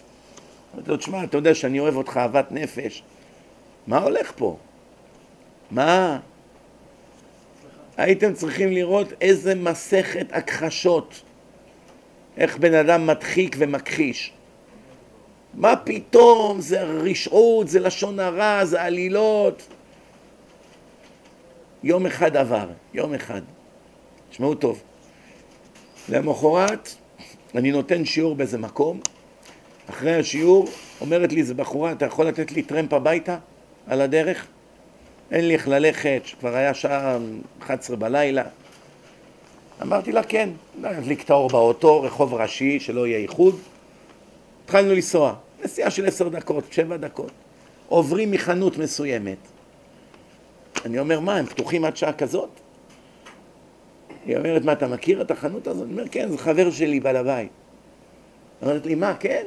אמרתי 0.75 0.91
לו, 0.91 0.97
תשמע, 0.97 1.23
אתה 1.23 1.37
יודע 1.37 1.55
שאני 1.55 1.79
אוהב 1.79 1.95
אותך 1.95 2.17
אהבת 2.17 2.51
נפש. 2.51 3.03
מה 3.87 3.97
הולך 3.97 4.31
פה? 4.35 4.57
מה? 5.71 6.19
הייתם 7.97 8.33
צריכים 8.33 8.71
לראות 8.71 9.07
איזה 9.21 9.55
מסכת 9.55 10.27
הכחשות. 10.31 11.21
איך 12.37 12.57
בן 12.57 12.73
אדם 12.73 13.07
מדחיק 13.07 13.55
ומכחיש. 13.59 14.33
מה 15.55 15.75
פתאום, 15.75 16.61
זה 16.61 16.83
רשעות, 16.83 17.67
זה 17.67 17.79
לשון 17.79 18.19
הרע, 18.19 18.65
זה 18.65 18.81
עלילות. 18.81 19.67
יום 21.83 22.05
אחד 22.05 22.37
עבר, 22.37 22.67
יום 22.93 23.13
אחד. 23.13 23.41
תשמעו 24.29 24.55
טוב. 24.55 24.81
למחרת 26.09 26.89
אני 27.55 27.71
נותן 27.71 28.05
שיעור 28.05 28.35
באיזה 28.35 28.57
מקום, 28.57 28.99
אחרי 29.89 30.15
השיעור 30.15 30.67
אומרת 31.01 31.31
לי 31.31 31.41
איזה 31.41 31.53
בחורה, 31.53 31.91
אתה 31.91 32.05
יכול 32.05 32.25
לתת 32.25 32.51
לי 32.51 32.61
טרמפ 32.61 32.93
הביתה 32.93 33.37
על 33.87 34.01
הדרך? 34.01 34.47
אין 35.31 35.47
לי 35.47 35.53
איך 35.53 35.67
ללכת, 35.67 36.21
שכבר 36.25 36.55
היה 36.55 36.73
שעה 36.73 37.17
11 37.61 37.95
בלילה. 37.95 38.43
אמרתי 39.81 40.11
לה 40.11 40.23
כן, 40.23 40.49
להדליק 40.81 41.23
את 41.23 41.29
האור 41.29 41.49
באוטו, 41.49 42.01
רחוב 42.01 42.33
ראשי, 42.33 42.79
שלא 42.79 43.07
יהיה 43.07 43.17
ייחוד. 43.17 43.59
התחלנו 44.63 44.93
לנסוע, 44.93 45.35
נסיעה 45.65 45.91
של 45.91 46.05
עשר 46.05 46.29
דקות, 46.29 46.63
שבע 46.71 46.97
דקות. 46.97 47.31
עוברים 47.87 48.31
מחנות 48.31 48.77
מסוימת. 48.77 49.37
אני 50.85 50.99
אומר, 50.99 51.19
מה, 51.19 51.35
הם 51.37 51.45
פתוחים 51.45 51.85
עד 51.85 51.97
שעה 51.97 52.13
כזאת? 52.13 52.49
היא 54.25 54.37
אומרת, 54.37 54.65
מה, 54.65 54.71
אתה 54.71 54.87
מכיר 54.87 55.21
את 55.21 55.31
החנות 55.31 55.67
הזאת? 55.67 55.83
אני 55.83 55.91
אומר, 55.91 56.07
כן, 56.07 56.29
זה 56.29 56.37
חבר 56.37 56.71
שלי, 56.71 56.99
בעל 56.99 57.15
הבית. 57.15 57.49
אומרת 58.61 58.85
לי, 58.85 58.95
מה, 58.95 59.15
כן? 59.19 59.45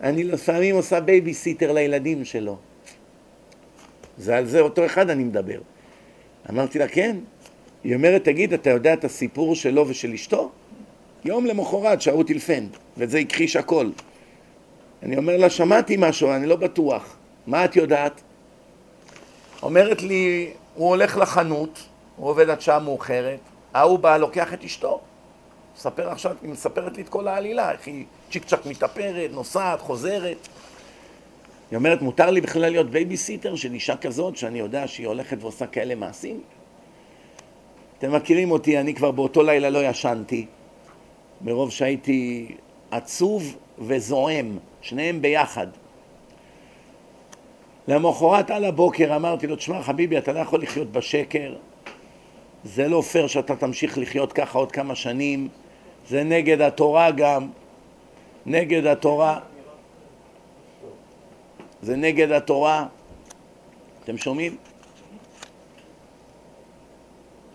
אני 0.00 0.24
לפעמים 0.24 0.76
עושה 0.76 1.00
בייביסיטר 1.00 1.72
לילדים 1.72 2.24
שלו. 2.24 2.56
זה 4.18 4.36
על 4.36 4.46
זה 4.46 4.60
אותו 4.60 4.86
אחד 4.86 5.10
אני 5.10 5.24
מדבר. 5.24 5.60
אמרתי 6.50 6.78
לה, 6.78 6.88
כן. 6.88 7.16
היא 7.84 7.94
אומרת, 7.94 8.24
תגיד, 8.24 8.52
אתה 8.52 8.70
יודע 8.70 8.92
את 8.92 9.04
הסיפור 9.04 9.54
שלו 9.54 9.88
ושל 9.88 10.12
אשתו? 10.12 10.50
יום 11.24 11.46
למחרת 11.46 12.02
שהו 12.02 12.22
טילפן, 12.22 12.66
וזה 12.96 13.18
הכחיש 13.18 13.56
הכל. 13.56 13.90
אני 15.02 15.16
אומר 15.16 15.36
לה, 15.36 15.50
שמעתי 15.50 15.96
משהו, 15.98 16.32
אני 16.32 16.46
לא 16.46 16.56
בטוח. 16.56 17.16
מה 17.46 17.64
את 17.64 17.76
יודעת? 17.76 18.20
אומרת 19.62 20.02
לי, 20.02 20.50
הוא 20.74 20.88
הולך 20.88 21.16
לחנות, 21.16 21.82
הוא 22.16 22.28
עובד 22.28 22.50
עד 22.50 22.60
שעה 22.60 22.78
מאוחרת, 22.78 23.38
ההוא 23.74 23.98
בא, 23.98 24.16
לוקח 24.16 24.54
את 24.54 24.64
אשתו. 24.64 25.00
מספר 25.76 26.10
עכשיו, 26.10 26.36
היא 26.42 26.50
מספרת 26.50 26.96
לי 26.96 27.02
את 27.02 27.08
כל 27.08 27.28
העלילה, 27.28 27.72
איך 27.72 27.86
היא 27.86 28.04
צ'יק 28.30 28.44
צ'אק 28.44 28.66
מתאפרת, 28.66 29.30
נוסעת, 29.32 29.80
חוזרת. 29.80 30.48
היא 31.70 31.76
אומרת, 31.76 32.02
מותר 32.02 32.30
לי 32.30 32.40
בכלל 32.40 32.70
להיות 32.70 32.90
בייביסיטר 32.90 33.56
של 33.56 33.74
אישה 33.74 33.96
כזאת, 33.96 34.36
שאני 34.36 34.58
יודע 34.58 34.88
שהיא 34.88 35.06
הולכת 35.06 35.36
ועושה 35.40 35.66
כאלה 35.66 35.94
מעשים? 35.94 36.40
אתם 37.98 38.12
מכירים 38.12 38.50
אותי, 38.50 38.80
אני 38.80 38.94
כבר 38.94 39.10
באותו 39.10 39.42
לילה 39.42 39.70
לא 39.70 39.84
ישנתי, 39.84 40.46
מרוב 41.40 41.70
שהייתי 41.70 42.48
עצוב 42.90 43.56
וזועם, 43.78 44.58
שניהם 44.80 45.22
ביחד. 45.22 45.66
למחרת 47.88 48.50
על 48.50 48.64
הבוקר 48.64 49.16
אמרתי 49.16 49.46
לו, 49.46 49.56
תשמע 49.56 49.82
חביבי, 49.82 50.18
אתה 50.18 50.32
לא 50.32 50.38
יכול 50.38 50.62
לחיות 50.62 50.92
בשקר, 50.92 51.54
זה 52.64 52.88
לא 52.88 53.00
פייר 53.00 53.26
שאתה 53.26 53.56
תמשיך 53.56 53.98
לחיות 53.98 54.32
ככה 54.32 54.58
עוד 54.58 54.72
כמה 54.72 54.94
שנים, 54.94 55.48
זה 56.08 56.24
נגד 56.24 56.60
התורה 56.60 57.10
גם. 57.10 57.48
נגד 58.46 58.86
התורה. 58.86 59.40
זה 61.82 61.96
נגד 61.96 62.30
התורה. 62.30 62.86
אתם 64.04 64.18
שומעים? 64.18 64.56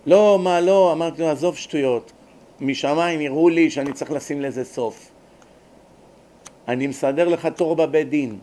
לא, 0.05 0.39
מה 0.43 0.61
לא, 0.61 0.91
אמרתי 0.93 1.21
לו, 1.21 1.29
עזוב 1.29 1.57
שטויות. 1.57 2.11
משמיים 2.61 3.21
יראו 3.21 3.49
לי 3.49 3.69
שאני 3.69 3.93
צריך 3.93 4.11
לשים 4.11 4.41
לזה 4.41 4.65
סוף. 4.65 5.10
אני 6.71 6.87
מסדר 6.87 7.27
לך 7.27 7.45
תור 7.45 7.75
בבית 7.75 8.09
דין. 8.09 8.39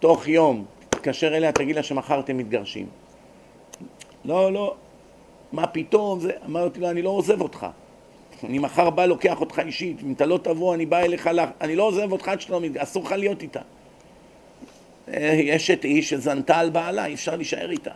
תוך 0.00 0.28
יום, 0.28 0.64
תתקשר 0.90 1.36
אליה, 1.36 1.52
תגיד 1.52 1.76
לה 1.76 1.82
שמחר 1.82 2.20
אתם 2.20 2.36
מתגרשים. 2.36 2.86
לא, 4.24 4.52
לא, 4.52 4.74
מה 5.52 5.66
פתאום, 5.66 6.20
זה, 6.20 6.30
אמרתי 6.46 6.80
לו, 6.80 6.90
אני 6.90 7.02
לא 7.02 7.10
עוזב 7.10 7.40
אותך. 7.40 7.66
אני 8.44 8.58
מחר 8.58 8.90
בא, 8.90 9.06
לוקח 9.06 9.40
אותך 9.40 9.58
אישית, 9.58 10.02
אם 10.02 10.12
אתה 10.12 10.26
לא 10.26 10.38
תבוא, 10.42 10.74
אני 10.74 10.86
בא 10.86 10.98
אליך, 10.98 11.26
לך, 11.26 11.48
אני 11.60 11.76
לא 11.76 11.82
עוזב 11.82 12.12
אותך 12.12 12.28
עד 12.28 12.40
שאתה 12.40 12.52
לא 12.52 12.60
מתגרש, 12.60 12.82
אסור 12.82 13.04
לך 13.04 13.12
להיות 13.12 13.42
איתה. 13.42 13.60
אה, 15.08 15.40
יש 15.42 15.70
את 15.70 15.84
איש 15.84 16.10
שזנתה 16.10 16.58
על 16.58 16.70
בעלה, 16.70 17.06
אי 17.06 17.14
אפשר 17.14 17.36
להישאר 17.36 17.70
איתה. 17.70 17.90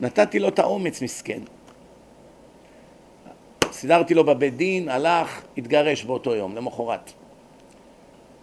נתתי 0.00 0.38
לו 0.38 0.48
את 0.48 0.58
האומץ, 0.58 1.02
מסכן. 1.02 1.40
סידרתי 3.80 4.14
לו 4.14 4.24
בבית 4.24 4.56
דין, 4.56 4.88
הלך, 4.88 5.42
התגרש 5.58 6.04
באותו 6.04 6.34
יום, 6.34 6.56
למחרת. 6.56 7.12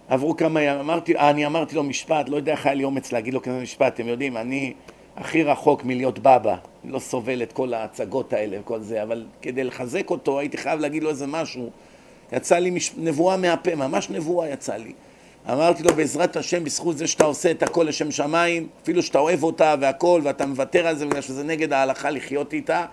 עברו 0.08 0.36
כמה 0.36 0.62
ימים, 0.62 0.80
אמרתי, 0.80 1.18
אני 1.18 1.46
אמרתי 1.46 1.76
לו 1.76 1.82
משפט, 1.82 2.28
לא 2.28 2.36
יודע 2.36 2.52
איך 2.52 2.66
היה 2.66 2.74
לי 2.74 2.84
אומץ 2.84 3.12
להגיד 3.12 3.34
לו 3.34 3.42
כזה 3.42 3.60
משפט, 3.62 3.94
אתם 3.94 4.08
יודעים, 4.08 4.36
אני 4.36 4.72
הכי 5.16 5.42
רחוק 5.42 5.84
מלהיות 5.84 6.18
בבא, 6.18 6.56
לא 6.84 6.98
סובל 6.98 7.42
את 7.42 7.52
כל 7.52 7.74
ההצגות 7.74 8.32
האלה 8.32 8.60
וכל 8.60 8.80
זה, 8.80 9.02
אבל 9.02 9.26
כדי 9.42 9.64
לחזק 9.64 10.10
אותו 10.10 10.38
הייתי 10.38 10.56
חייב 10.56 10.80
להגיד 10.80 11.02
לו 11.02 11.10
איזה 11.10 11.26
משהו. 11.26 11.70
יצא 12.32 12.58
לי 12.58 12.70
מש... 12.70 12.92
נבואה 12.96 13.36
מהפה, 13.36 13.74
ממש 13.74 14.10
נבואה 14.10 14.48
יצא 14.50 14.76
לי. 14.76 14.92
אמרתי 15.52 15.82
לו, 15.82 15.94
בעזרת 15.94 16.36
השם, 16.36 16.64
בזכות 16.64 16.98
זה 16.98 17.06
שאתה 17.06 17.24
עושה 17.24 17.50
את 17.50 17.62
הכל 17.62 17.86
לשם 17.88 18.10
שמיים, 18.10 18.68
אפילו 18.82 19.02
שאתה 19.02 19.18
אוהב 19.18 19.42
אותה 19.42 19.74
והכל, 19.80 20.20
ואתה 20.24 20.46
מוותר 20.46 20.86
על 20.86 20.96
זה 20.96 21.06
בגלל 21.06 21.22
שזה 21.22 21.44
נגד 21.44 21.72
ההלכה 21.72 22.10
לחיות 22.10 22.52
איתה, 22.52 22.86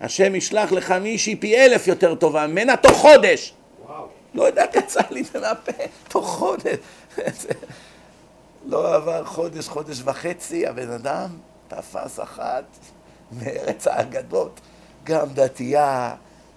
השם 0.00 0.34
ישלח 0.34 0.72
לך 0.72 0.90
מישהי 0.90 1.36
פי 1.36 1.56
אלף 1.56 1.86
יותר 1.86 2.14
טובה 2.14 2.46
ממנה 2.46 2.76
תוך 2.76 2.96
חודש. 2.96 3.54
וואו. 3.86 4.06
לא 4.34 4.42
יודע, 4.42 4.64
יצא 4.74 5.00
לי 5.10 5.24
זה 5.24 5.40
מהפה, 5.40 5.72
תוך 6.08 6.28
חודש. 6.28 6.76
לא 8.66 8.94
עבר 8.94 9.24
חודש, 9.24 9.68
חודש 9.68 10.00
וחצי, 10.04 10.66
הבן 10.66 10.90
אדם 10.90 11.28
תפס 11.68 12.20
אחת 12.20 12.64
מארץ 13.32 13.86
האגדות, 13.86 14.60
גם 15.04 15.26
דתייה, 15.34 16.14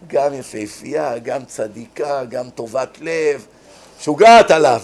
גם 0.07 0.33
יפהפייה, 0.33 1.17
גם 1.17 1.45
צדיקה, 1.45 2.25
גם 2.25 2.49
טובת 2.49 2.97
לב, 3.01 3.45
שוגעת 3.99 4.51
עליו. 4.51 4.81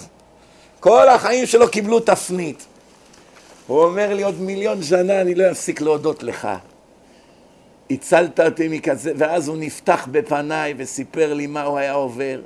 כל 0.80 1.10
החיים 1.10 1.46
שלו 1.46 1.72
קיבלו 1.72 2.00
תפנית. 2.00 2.66
הוא 3.68 3.84
אומר 3.84 4.14
לי, 4.14 4.24
עוד 4.24 4.42
מיליון 4.42 4.84
שנה 4.84 5.22
אני 5.22 5.36
לא 5.36 5.52
אפסיק 5.52 5.82
להודות 5.82 6.24
לך. 6.24 6.48
הצלת 7.94 8.40
אותי 8.40 8.68
מכזה, 8.68 9.12
ואז 9.18 9.48
הוא 9.48 9.58
נפתח 9.58 10.08
בפניי 10.12 10.74
וסיפר 10.78 11.34
לי 11.34 11.48
מה 11.48 11.64
הוא 11.64 11.78
היה 11.78 11.94
עובר. 11.94 12.42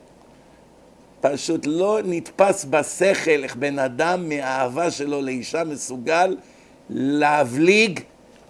פשוט 1.21 1.62
לא 1.65 1.99
נתפס 2.05 2.65
בשכל 2.69 3.43
איך 3.43 3.55
בן 3.55 3.79
אדם 3.79 4.29
מהאהבה 4.29 4.91
שלו 4.91 5.21
לאישה 5.21 5.63
מסוגל 5.63 6.38
להבליג 6.89 7.99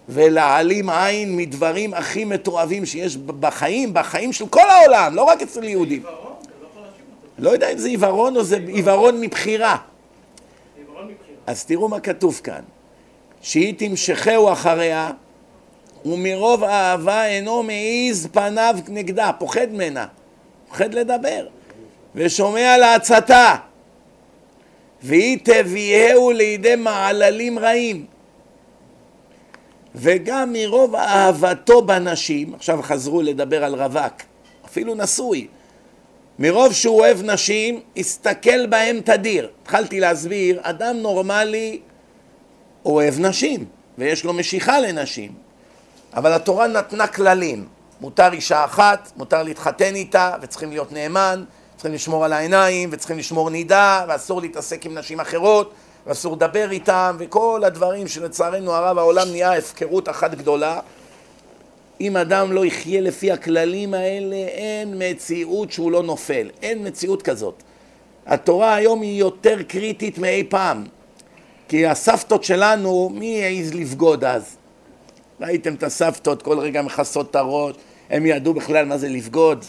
ולהעלים 0.08 0.90
עין 0.90 1.36
מדברים 1.36 1.94
הכי 1.94 2.24
מתועבים 2.24 2.86
שיש 2.86 3.16
בחיים, 3.16 3.94
בחיים 3.94 4.32
של 4.32 4.48
כל 4.48 4.70
העולם, 4.70 5.14
לא 5.14 5.22
רק 5.22 5.42
אצל 5.42 5.64
יהודים. 5.64 6.02
לא 7.38 7.50
יודע 7.50 7.72
אם 7.72 7.78
זה 7.78 7.88
עיוורון 7.88 8.36
או 8.36 8.44
זה 8.44 8.58
עיוורון 8.66 9.20
מבחירה. 9.20 9.76
אז 11.46 11.64
תראו 11.64 11.88
מה 11.88 12.00
כתוב 12.00 12.40
כאן. 12.44 12.62
שהיא 13.42 13.74
תמשכהו 13.78 14.52
אחריה, 14.52 15.10
ומרוב 16.08 16.64
אהבה 16.64 17.26
אינו 17.26 17.62
מעיז 17.62 18.28
פניו 18.32 18.76
נגדה, 18.88 19.30
פוחד 19.38 19.72
ממנה, 19.72 20.06
פוחד 20.68 20.94
לדבר, 20.94 21.46
ושומע 22.14 22.76
לעצתה, 22.76 23.54
והיא 25.02 25.38
תביאהו 25.42 26.30
לידי 26.30 26.76
מעללים 26.76 27.58
רעים. 27.58 28.06
וגם 29.94 30.52
מרוב 30.52 30.94
אהבתו 30.94 31.82
בנשים, 31.82 32.54
עכשיו 32.54 32.82
חזרו 32.82 33.22
לדבר 33.22 33.64
על 33.64 33.74
רווק, 33.74 34.14
אפילו 34.66 34.94
נשוי, 34.94 35.46
מרוב 36.38 36.72
שהוא 36.72 37.00
אוהב 37.00 37.22
נשים, 37.22 37.80
הסתכל 37.96 38.66
בהם 38.66 39.00
תדיר. 39.04 39.48
התחלתי 39.62 40.00
להסביר, 40.00 40.60
אדם 40.62 40.96
נורמלי 40.96 41.78
אוהב 42.84 43.20
נשים, 43.20 43.64
ויש 43.98 44.24
לו 44.24 44.32
משיכה 44.32 44.80
לנשים, 44.80 45.32
אבל 46.14 46.32
התורה 46.32 46.66
נתנה 46.66 47.06
כללים. 47.06 47.66
מותר 48.00 48.32
אישה 48.32 48.64
אחת, 48.64 49.12
מותר 49.16 49.42
להתחתן 49.42 49.94
איתה, 49.94 50.34
וצריכים 50.42 50.70
להיות 50.70 50.92
נאמן, 50.92 51.44
צריכים 51.76 51.94
לשמור 51.94 52.24
על 52.24 52.32
העיניים, 52.32 52.88
וצריכים 52.92 53.18
לשמור 53.18 53.50
נידה, 53.50 54.04
ואסור 54.08 54.40
להתעסק 54.40 54.86
עם 54.86 54.98
נשים 54.98 55.20
אחרות, 55.20 55.72
ואסור 56.06 56.36
לדבר 56.36 56.70
איתם, 56.70 57.16
וכל 57.18 57.62
הדברים 57.64 58.08
שלצערנו 58.08 58.72
הרב 58.72 58.98
העולם 58.98 59.28
נהיה 59.30 59.56
הפקרות 59.56 60.08
אחת 60.08 60.34
גדולה. 60.34 60.80
אם 62.00 62.16
אדם 62.16 62.52
לא 62.52 62.64
יחיה 62.64 63.00
לפי 63.00 63.32
הכללים 63.32 63.94
האלה, 63.94 64.36
אין 64.36 64.94
מציאות 64.98 65.72
שהוא 65.72 65.92
לא 65.92 66.02
נופל. 66.02 66.50
אין 66.62 66.86
מציאות 66.86 67.22
כזאת. 67.22 67.62
התורה 68.26 68.74
היום 68.74 69.00
היא 69.00 69.20
יותר 69.20 69.62
קריטית 69.62 70.18
מאי 70.18 70.44
פעם. 70.48 70.84
כי 71.68 71.86
הסבתות 71.86 72.44
שלנו, 72.44 73.10
מי 73.14 73.44
העז 73.44 73.74
לבגוד 73.74 74.24
אז? 74.24 74.57
ראיתם 75.40 75.74
את 75.74 75.82
הסבתות 75.82 76.42
כל 76.42 76.58
רגע 76.58 76.82
מכסות 76.82 77.30
את 77.30 77.36
הראש, 77.36 77.74
הם 78.10 78.26
ידעו 78.26 78.54
בכלל 78.54 78.86
מה 78.86 78.98
זה 78.98 79.08
לבגוד. 79.08 79.64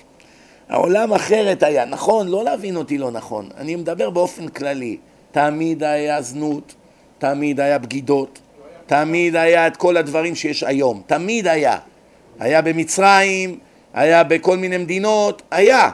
העולם 0.69 1.13
אחרת 1.13 1.63
היה, 1.63 1.85
נכון, 1.85 2.27
לא 2.27 2.43
להבין 2.43 2.75
אותי 2.75 2.97
לא 2.97 3.11
נכון, 3.11 3.49
אני 3.57 3.75
מדבר 3.75 4.09
באופן 4.09 4.47
כללי. 4.47 4.97
תמיד 5.31 5.83
היה 5.83 6.21
זנות, 6.21 6.75
תמיד 7.17 7.59
היה 7.59 7.77
בגידות, 7.77 8.39
תמיד 8.85 9.35
היה 9.35 9.67
את 9.67 9.77
כל 9.77 9.97
הדברים 9.97 10.35
שיש 10.35 10.63
היום, 10.63 11.01
תמיד 11.05 11.47
היה. 11.47 11.77
היה 12.39 12.61
במצרים, 12.61 13.59
היה 13.93 14.23
בכל 14.23 14.57
מיני 14.57 14.77
מדינות, 14.77 15.41
היה. 15.51 15.91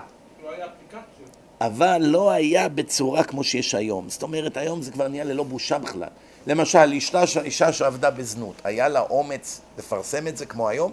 אבל 1.62 1.98
לא 2.02 2.32
היה 2.32 2.70
בצורה 2.70 3.24
כמו 3.24 3.44
שיש 3.44 3.76
היום. 3.76 4.10
זאת 4.10 4.24
אומרת, 4.24 4.58
היום 4.58 4.82
זה 4.82 4.92
כבר 4.92 5.08
נהיה 5.08 5.24
ללא 5.24 5.44
בושה 5.44 5.78
בכלל. 5.78 6.08
למשל, 6.48 6.92
אישה, 6.92 7.24
אישה 7.44 7.74
שעבדה 7.74 8.10
בזנות, 8.10 8.56
היה 8.64 8.88
לה 8.88 9.00
אומץ 9.00 9.62
לפרסם 9.78 10.28
את 10.28 10.38
זה 10.38 10.46
כמו 10.46 10.70
היום? 10.70 10.92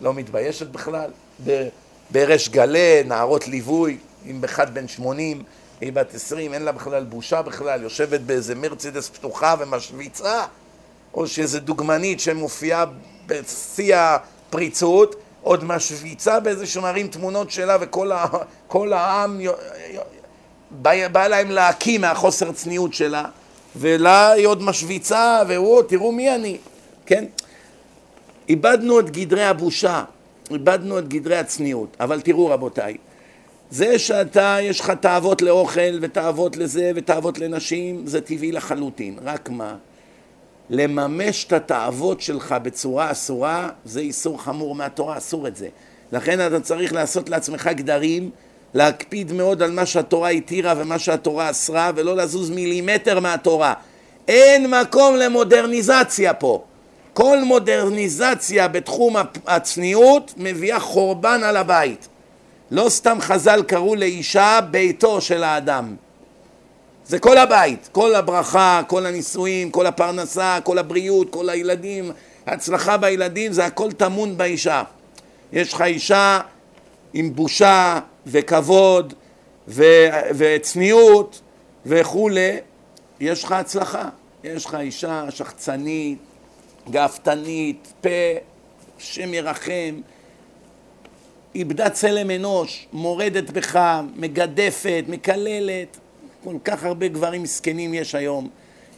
לא 0.00 0.14
מתביישת 0.14 0.66
בכלל? 0.66 1.10
בריש 2.10 2.48
גלי, 2.48 3.02
נערות 3.04 3.48
ליווי, 3.48 3.98
עם 4.24 4.44
אחד 4.44 4.74
בן 4.74 4.88
שמונים, 4.88 5.42
היא 5.80 5.92
בת 5.92 6.14
עשרים, 6.14 6.54
אין 6.54 6.62
לה 6.62 6.72
בכלל 6.72 7.04
בושה 7.04 7.42
בכלל, 7.42 7.82
יושבת 7.82 8.20
באיזה 8.20 8.54
מרצדס 8.54 9.08
פתוחה 9.08 9.54
ומשוויצה, 9.58 10.44
או 11.14 11.26
שאיזה 11.26 11.60
דוגמנית 11.60 12.20
שמופיעה 12.20 12.84
בשיא 13.26 13.96
הפריצות, 13.96 15.16
עוד 15.42 15.64
משוויצה 15.64 16.40
באיזה 16.40 16.66
שמרים 16.66 17.08
תמונות 17.08 17.50
שלה 17.50 17.76
וכל 17.80 18.12
ה, 18.12 18.26
העם 18.92 19.40
בא 21.12 21.26
להם 21.26 21.50
להקיא 21.50 21.98
מהחוסר 21.98 22.52
צניעות 22.52 22.94
שלה 22.94 23.24
ולה 23.76 24.30
היא 24.30 24.46
עוד 24.46 24.62
משוויצה 24.62 25.42
והוא, 25.48 25.82
תראו 25.82 26.12
מי 26.12 26.34
אני, 26.34 26.56
כן? 27.06 27.24
איבדנו 28.48 29.00
את 29.00 29.10
גדרי 29.10 29.44
הבושה, 29.44 30.04
איבדנו 30.50 30.98
את 30.98 31.08
גדרי 31.08 31.36
הצניעות, 31.36 31.96
אבל 32.00 32.20
תראו 32.20 32.46
רבותיי, 32.46 32.96
זה 33.70 33.98
שאתה, 33.98 34.56
יש 34.62 34.80
לך 34.80 34.90
תאוות 34.90 35.42
לאוכל 35.42 35.98
ותאוות 36.00 36.56
לזה 36.56 36.92
ותאוות 36.94 37.38
לנשים, 37.38 38.06
זה 38.06 38.20
טבעי 38.20 38.52
לחלוטין, 38.52 39.18
רק 39.24 39.48
מה? 39.48 39.76
לממש 40.70 41.44
את 41.44 41.52
התאוות 41.52 42.20
שלך 42.20 42.54
בצורה 42.62 43.10
אסורה, 43.10 43.68
זה 43.84 44.00
איסור 44.00 44.42
חמור 44.42 44.74
מהתורה, 44.74 45.18
אסור 45.18 45.48
את 45.48 45.56
זה. 45.56 45.68
לכן 46.12 46.46
אתה 46.46 46.60
צריך 46.60 46.92
לעשות 46.92 47.28
לעצמך 47.28 47.70
גדרים, 47.74 48.30
להקפיד 48.74 49.32
מאוד 49.32 49.62
על 49.62 49.70
מה 49.70 49.86
שהתורה 49.86 50.28
התירה 50.28 50.74
ומה 50.76 50.98
שהתורה 50.98 51.50
אסרה, 51.50 51.90
ולא 51.94 52.16
לזוז 52.16 52.50
מילימטר 52.50 53.20
מהתורה. 53.20 53.74
אין 54.28 54.70
מקום 54.70 55.16
למודרניזציה 55.16 56.34
פה. 56.34 56.62
כל 57.12 57.38
מודרניזציה 57.44 58.68
בתחום 58.68 59.16
הצניעות 59.46 60.34
מביאה 60.36 60.80
חורבן 60.80 61.40
על 61.44 61.56
הבית. 61.56 62.08
לא 62.70 62.88
סתם 62.88 63.18
חז"ל 63.20 63.62
קראו 63.62 63.94
לאישה 63.94 64.60
ביתו 64.70 65.20
של 65.20 65.44
האדם. 65.44 65.96
זה 67.06 67.18
כל 67.18 67.38
הבית, 67.38 67.88
כל 67.92 68.14
הברכה, 68.14 68.82
כל 68.86 69.06
הנישואים, 69.06 69.70
כל 69.70 69.86
הפרנסה, 69.86 70.58
כל 70.64 70.78
הבריאות, 70.78 71.30
כל 71.30 71.48
הילדים, 71.48 72.12
ההצלחה 72.46 72.96
בילדים, 72.96 73.52
זה 73.52 73.64
הכל 73.64 73.92
טמון 73.92 74.36
באישה. 74.36 74.82
יש 75.52 75.72
לך 75.72 75.82
אישה, 75.82 76.40
עם 77.14 77.34
בושה 77.34 78.00
וכבוד 78.26 79.14
ו- 79.68 80.08
וצניעות 80.34 81.40
וכולי, 81.86 82.56
יש 83.20 83.44
לך 83.44 83.52
הצלחה. 83.52 84.08
יש 84.44 84.66
לך 84.66 84.74
אישה 84.74 85.30
שחצנית, 85.30 86.18
גאוותנית, 86.90 87.92
פה, 88.00 88.08
השם 88.98 89.34
ירחם, 89.34 90.00
איבדה 91.54 91.90
צלם 91.90 92.30
אנוש, 92.30 92.86
מורדת 92.92 93.50
בך, 93.50 94.00
מגדפת, 94.16 95.04
מקללת, 95.08 95.96
כל 96.44 96.56
כך 96.64 96.84
הרבה 96.84 97.08
גברים 97.08 97.42
מסכנים 97.42 97.94
יש 97.94 98.14
היום. 98.14 98.48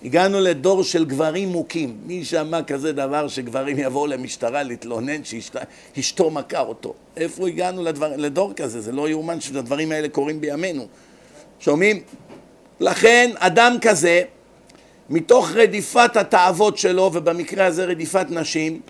הגענו 0.05 0.41
לדור 0.41 0.85
של 0.85 1.05
גברים 1.05 1.49
מוכים. 1.49 1.97
מי 2.07 2.25
שמע 2.25 2.63
כזה 2.63 2.93
דבר 2.93 3.29
שגברים 3.29 3.79
יבואו 3.79 4.07
למשטרה 4.07 4.63
להתלונן 4.63 5.25
שאשתו 5.25 6.31
מכה 6.31 6.61
אותו? 6.61 6.95
איפה 7.17 7.49
הגענו 7.49 7.83
לדבר, 7.83 8.17
לדור 8.17 8.53
כזה? 8.53 8.81
זה 8.81 8.93
לא 8.93 9.09
יאומן 9.09 9.41
שהדברים 9.41 9.93
האלה 9.93 10.09
קורים 10.09 10.41
בימינו. 10.41 10.87
שומעים? 11.61 12.03
לכן 12.81 13.31
אדם 13.39 13.77
כזה, 13.81 14.23
מתוך 15.11 15.51
רדיפת 15.51 16.17
התאוות 16.17 16.79
שלו, 16.79 17.11
ובמקרה 17.15 17.67
הזה 17.67 17.85
רדיפת 17.85 18.27
נשים, 18.31 18.81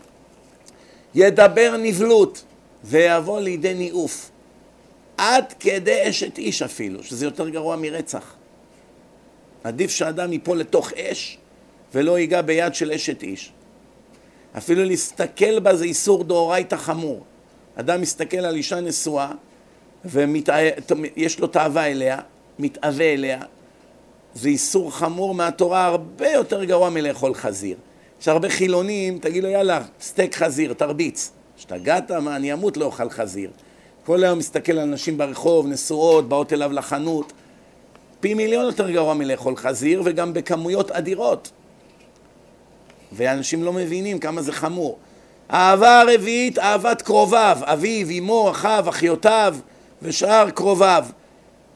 ידבר 1.15 1.77
נבלות 1.79 2.45
ויבוא 2.85 3.41
לידי 3.41 3.75
ניאוף. 3.75 4.31
עד 5.17 5.55
כדי 5.61 6.11
אשת 6.11 6.39
איש 6.39 6.63
אפילו, 6.63 7.03
שזה 7.03 7.25
יותר 7.25 7.49
גרוע 7.49 7.77
מרצח. 7.77 8.35
עדיף 9.65 9.91
שאדם 9.91 10.33
ייפול 10.33 10.59
לתוך 10.59 10.93
אש 10.93 11.39
ולא 11.95 12.19
ייגע 12.19 12.43
ביד 12.43 12.75
של 12.75 12.93
אשת 12.93 13.23
איש. 13.23 13.53
אפילו 14.57 14.85
להסתכל 14.85 15.61
בה 15.61 15.77
זה 15.77 15.85
איסור 15.85 16.25
דאורייתא 16.25 16.77
חמור. 16.77 17.25
אדם 17.77 18.01
מסתכל 18.01 18.37
על 18.37 18.57
אישה 18.57 18.81
נשואה 18.81 19.31
ויש 20.05 21.41
לו 21.41 21.47
תאווה 21.47 21.87
אליה, 21.87 22.19
מתאווה 22.59 23.13
אליה, 23.13 23.41
זה 24.35 24.49
איסור 24.49 24.93
חמור 24.93 25.35
מהתורה 25.35 25.87
הרבה 25.87 26.31
יותר 26.31 26.65
גרוע 26.65 26.91
מלאכול 26.91 27.35
חזיר. 27.35 27.77
יש 28.21 28.29
הרבה 28.29 28.49
חילונים, 28.49 29.19
תגיד 29.19 29.45
לו 29.45 29.49
יאללה, 29.49 29.83
סטייק 30.01 30.35
חזיר, 30.37 30.73
תרביץ. 30.73 31.33
השתגעת? 31.59 32.11
מה, 32.11 32.37
אני 32.37 32.53
אמות 32.53 32.77
לא 32.77 32.85
אוכל 32.85 33.11
חזיר. 33.11 33.51
כל 34.05 34.25
היום 34.25 34.39
מסתכל 34.39 34.79
על 34.79 34.89
נשים 34.89 35.19
ברחוב, 35.19 35.67
נשואות, 35.67 36.29
באות 36.29 36.53
אליו 36.53 36.73
לחנות. 36.73 37.33
פי 38.23 38.35
מיליון 38.35 38.65
יותר 38.65 38.91
גרוע 38.91 39.15
מלאכול 39.15 39.57
חזיר 39.57 40.03
וגם 40.05 40.35
בכמויות 40.35 40.91
אדירות. 40.91 41.51
ואנשים 43.13 43.63
לא 43.63 43.73
מבינים 43.73 44.19
כמה 44.19 44.43
זה 44.43 44.53
חמור. 44.53 44.99
אהבה 45.51 46.01
הרביעית, 46.01 46.59
אהבת 46.59 47.03
קרוביו, 47.03 47.59
אביו, 47.61 48.07
אמו, 48.19 48.51
אחיו, 48.51 48.85
אחיותיו 48.89 49.57
ושאר 50.03 50.51
קרוביו. 50.51 51.05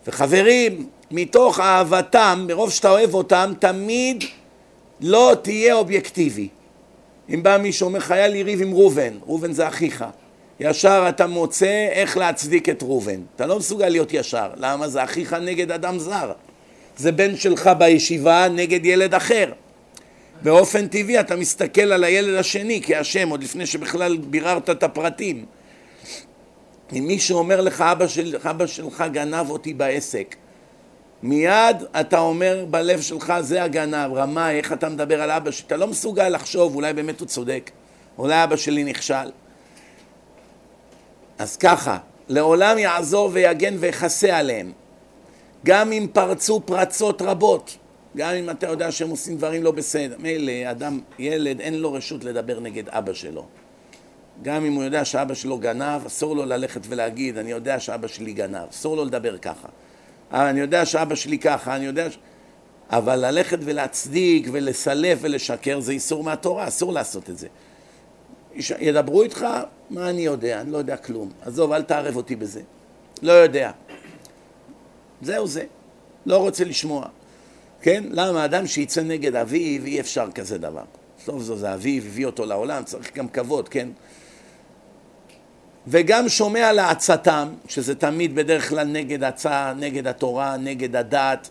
וחברים, 0.07 0.87
מתוך 1.11 1.61
אהבתם, 1.61 2.45
מרוב 2.49 2.71
שאתה 2.71 2.91
אוהב 2.91 3.15
אותם, 3.15 3.53
תמיד 3.59 4.25
לא 5.01 5.33
תהיה 5.43 5.75
אובייקטיבי. 5.75 6.49
אם 7.29 7.43
בא 7.43 7.59
מישהו 7.59 7.87
אומר 7.87 7.99
לך, 7.99 8.11
היה 8.11 8.29
לי 8.29 8.43
ריב 8.43 8.61
עם 8.63 8.75
ראובן, 8.75 9.13
ראובן 9.27 9.53
זה 9.53 9.69
אחיך. 9.69 10.05
ישר 10.61 11.07
אתה 11.09 11.27
מוצא 11.27 11.89
איך 11.93 12.17
להצדיק 12.17 12.69
את 12.69 12.83
ראובן. 12.83 13.21
אתה 13.37 13.47
לא 13.47 13.59
מסוגל 13.59 13.89
להיות 13.89 14.13
ישר. 14.13 14.51
למה? 14.57 14.89
זה 14.89 15.05
אחיך 15.05 15.33
נגד 15.33 15.71
אדם 15.71 15.99
זר. 15.99 16.33
זה 16.97 17.13
בן 17.13 17.37
שלך 17.37 17.71
בישיבה 17.79 18.49
נגד 18.49 18.87
ילד 18.87 19.15
אחר. 19.15 19.53
באופן 20.43 20.89
טבעי 20.89 21.21
אתה 21.21 21.37
מסתכל 21.37 21.93
על 21.93 22.05
הילד 22.05 22.35
השני 22.35 22.83
כאשם, 22.83 23.29
עוד 23.29 23.43
לפני 23.43 23.67
שבכלל 23.67 24.17
ביררת 24.17 24.71
את 24.71 24.83
הפרטים. 24.83 25.45
אם 26.93 27.05
מישהו 27.07 27.39
אומר 27.39 27.61
לך, 27.61 27.81
אבא, 27.81 28.07
של, 28.07 28.37
אבא 28.51 28.67
שלך 28.67 29.05
גנב 29.13 29.51
אותי 29.51 29.75
בעסק, 29.75 30.37
מיד 31.23 31.77
אתה 32.01 32.19
אומר 32.19 32.65
בלב 32.71 33.01
שלך, 33.01 33.33
זה 33.41 33.63
הגנב, 33.63 34.13
רמאי, 34.15 34.57
איך 34.57 34.73
אתה 34.73 34.89
מדבר 34.89 35.23
על 35.23 35.31
אבא 35.31 35.51
שלי? 35.51 35.67
אתה 35.67 35.77
לא 35.77 35.87
מסוגל 35.87 36.29
לחשוב, 36.29 36.75
אולי 36.75 36.93
באמת 36.93 37.21
הוא 37.21 37.29
צודק, 37.29 37.71
אולי 38.19 38.45
אבא 38.45 38.57
שלי 38.57 38.85
נכשל. 38.85 39.31
אז 41.39 41.57
ככה, 41.57 41.99
לעולם 42.29 42.79
יעזור 42.79 43.31
ויגן 43.33 43.77
ויכסה 43.79 44.39
עליהם. 44.39 44.73
גם 45.65 45.93
אם 45.93 46.07
פרצו 46.13 46.61
פרצות 46.61 47.23
רבות, 47.23 47.77
גם 48.17 48.35
אם 48.35 48.51
אתה 48.51 48.67
יודע 48.67 48.93
שהם 48.93 49.11
עושים 49.11 49.37
דברים 49.37 49.63
לא 49.63 49.71
בסדר. 49.71 50.17
מילא, 50.19 50.71
אדם, 50.71 51.01
ילד, 51.19 51.61
אין 51.61 51.75
לו 51.75 51.93
רשות 51.93 52.25
לדבר 52.25 52.61
נגד 52.61 52.89
אבא 52.89 53.13
שלו. 53.13 53.47
גם 54.43 54.65
אם 54.65 54.73
הוא 54.73 54.85
יודע 54.85 55.05
שאבא 55.05 55.35
שלו 55.35 55.59
גנב, 55.59 56.07
אסור 56.07 56.37
לו 56.37 56.45
ללכת 56.45 56.81
ולהגיד, 56.89 57.39
אני 57.39 57.51
יודע 57.51 57.81
שאבא 57.81 58.09
שלי 58.09 58.33
גנב. 58.33 58.69
אסור 58.71 58.97
לו 58.97 59.05
לדבר 59.05 59.39
ככה. 59.39 59.69
אה, 60.33 60.51
אני 60.51 60.61
יודע 60.61 60.85
שאבא 60.85 61.15
שלי 61.15 61.39
ככה, 61.39 61.77
אני 61.77 61.87
יודע 61.87 62.11
ש... 62.11 62.19
אבל 62.91 63.27
ללכת 63.27 63.59
ולהצדיק 63.61 64.49
ולסלף 64.53 65.19
ולשקר 65.21 65.81
זה 65.81 65.93
איסור 65.93 66.25
מהתורה, 66.25 66.69
אסור 66.69 66.93
לעשות 66.93 67.31
את 67.31 67.39
זה. 67.39 67.49
ידברו 68.79 69.23
איתך, 69.23 69.47
מה 69.91 70.11
אני 70.11 70.23
יודע? 70.23 70.61
אני 70.61 70.71
לא 70.71 70.79
יודע 70.79 70.97
כלום. 70.97 71.31
עזוב, 71.43 71.73
אל 71.73 71.83
תערב 71.83 72.17
אותי 72.17 72.37
בזה. 72.37 72.61
לא 73.23 73.33
יודע. 73.33 73.71
זהו 75.23 75.47
זה. 75.47 75.65
לא 76.27 76.39
רוצה 76.39 76.65
לשמוע. 76.65 77.07
כן? 77.81 78.05
למה 78.11 78.45
אדם 78.45 78.67
שיצא 78.67 79.03
נגד 79.03 79.37
אביו, 79.37 79.85
אי 79.85 80.01
אפשר 80.01 80.31
כזה 80.35 80.59
דבר. 80.59 80.85
סוף 81.25 81.43
זו 81.43 81.57
זה 81.57 81.75
אביו, 81.75 82.03
הביא 82.03 82.27
אותו 82.27 82.47
לעולם, 82.47 82.85
צריך 82.85 83.17
גם 83.17 83.29
כבוד, 83.29 83.69
כן? 83.69 83.89
וגם 85.87 86.29
שומע 86.29 86.73
לעצתם, 86.73 87.49
שזה 87.69 87.95
תמיד 87.95 88.35
בדרך 88.35 88.69
כלל 88.69 88.87
נגד 88.87 89.25
עצה, 89.25 89.73
נגד 89.77 90.07
התורה, 90.07 90.57
נגד 90.57 90.97
הדת. 90.97 91.51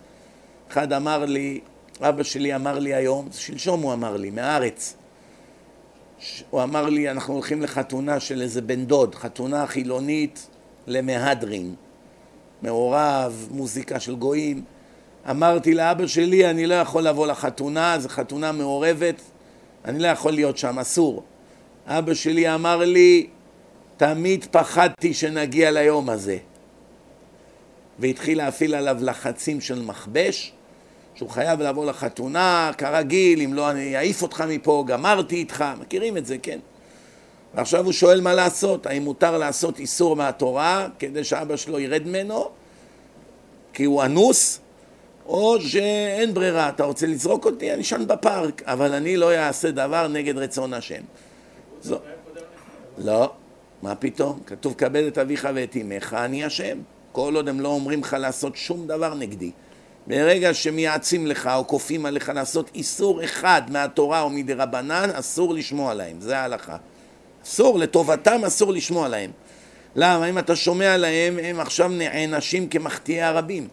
אחד 0.71 0.93
אמר 0.93 1.25
לי, 1.25 1.59
אבא 2.01 2.23
שלי 2.23 2.55
אמר 2.55 2.79
לי 2.79 2.93
היום, 2.93 3.27
שלשום 3.31 3.81
הוא 3.81 3.93
אמר 3.93 4.17
לי, 4.17 4.29
מהארץ. 4.29 4.95
הוא 6.49 6.63
אמר 6.63 6.89
לי, 6.89 7.12
אנחנו 7.12 7.34
הולכים 7.34 7.62
לחתונה 7.62 8.19
של 8.19 8.41
איזה 8.41 8.62
בן 8.62 8.86
דוד, 8.86 9.15
חתונה 9.15 9.67
חילונית 9.67 10.47
למהדרין. 10.88 11.75
מעורב, 12.62 13.47
מוזיקה 13.51 13.99
של 13.99 14.15
גויים. 14.15 14.63
אמרתי 15.30 15.73
לאבא 15.73 16.08
שלי, 16.08 16.49
אני 16.49 16.67
לא 16.67 16.73
יכול 16.73 17.04
לבוא 17.04 17.28
לחתונה, 17.28 17.99
זו 17.99 18.10
חתונה 18.10 18.51
מעורבת, 18.51 19.21
אני 19.86 19.99
לא 19.99 20.08
יכול 20.08 20.34
להיות 20.34 20.58
שם, 20.58 20.80
אסור. 20.80 21.23
אבא 21.88 22.13
שלי 22.13 22.56
אמר 22.56 22.78
לי, 22.78 23.28
תמיד 23.97 24.45
פחדתי 24.51 25.13
שנגיע 25.13 25.71
ליום 25.71 26.10
הזה. 26.10 26.38
והתחיל 27.99 28.38
להפעיל 28.38 28.75
עליו 28.75 28.97
לחצים 29.01 29.62
של 29.62 29.82
מכבש, 29.82 30.54
שהוא 31.15 31.30
חייב 31.30 31.62
לבוא 31.62 31.86
לחתונה, 31.86 32.71
כרגיל, 32.78 33.41
אם 33.41 33.54
לא 33.54 33.71
אני 33.71 33.97
אעיף 33.97 34.21
אותך 34.21 34.43
מפה, 34.47 34.84
גמרתי 34.88 35.36
איתך, 35.36 35.65
מכירים 35.80 36.17
את 36.17 36.25
זה, 36.25 36.38
כן? 36.38 36.60
ועכשיו 37.56 37.86
הוא 37.86 37.91
שואל 37.91 38.21
מה 38.21 38.34
לעשות, 38.34 38.86
האם 38.86 39.04
מותר 39.04 39.38
לעשות 39.38 39.80
איסור 39.80 40.15
מהתורה 40.15 40.88
כדי 40.99 41.23
שאבא 41.23 41.56
שלו 41.56 41.80
ירד 41.80 42.01
ממנו, 42.06 42.49
כי 43.73 43.84
הוא 43.84 44.04
אנוס, 44.04 44.60
או 45.25 45.62
שאין 45.62 46.34
ברירה, 46.34 46.69
אתה 46.69 46.84
רוצה 46.84 47.08
לזרוק 47.08 47.45
אותי, 47.45 47.73
אני 47.73 47.84
שם 47.84 48.08
בפארק, 48.08 48.63
אבל 48.65 48.93
אני 48.93 49.17
לא 49.17 49.36
אעשה 49.36 49.71
דבר 49.71 50.08
נגד 50.08 50.38
רצון 50.38 50.73
השם. 50.73 51.01
זו... 51.82 51.99
לא, 52.97 53.32
מה 53.82 53.95
פתאום? 53.95 54.39
כתוב 54.45 54.73
כבד 54.78 55.04
את 55.04 55.17
אביך 55.17 55.47
ואת 55.56 55.78
אמך, 55.82 56.13
אני 56.13 56.43
השם. 56.43 56.78
כל 57.12 57.36
עוד 57.36 57.49
הם 57.49 57.60
לא 57.60 57.67
אומרים 57.67 58.01
לך 58.01 58.17
לעשות 58.19 58.56
שום 58.56 58.88
דבר 58.88 59.13
נגדי. 59.13 59.51
ברגע 60.07 60.53
שמייעצים 60.53 61.27
לך 61.27 61.49
או 61.55 61.67
כופים 61.67 62.05
עליך 62.05 62.31
לעשות 62.35 62.71
איסור 62.75 63.23
אחד 63.23 63.61
מהתורה 63.69 64.21
או 64.21 64.29
מדי 64.29 64.53
רבנן, 64.53 65.09
אסור 65.13 65.53
לשמוע 65.53 65.93
להם, 65.93 66.21
זה 66.21 66.37
ההלכה. 66.37 66.77
אסור, 67.43 67.79
לטובתם 67.79 68.41
אסור 68.45 68.73
לשמוע 68.73 69.08
להם. 69.08 69.31
למה? 69.95 70.29
אם 70.29 70.37
אתה 70.37 70.56
שומע 70.56 70.97
להם, 70.97 71.39
הם 71.43 71.60
עכשיו 71.60 71.89
נענשים 71.89 72.67
כמחטיאי 72.67 73.21
הרבים. 73.21 73.67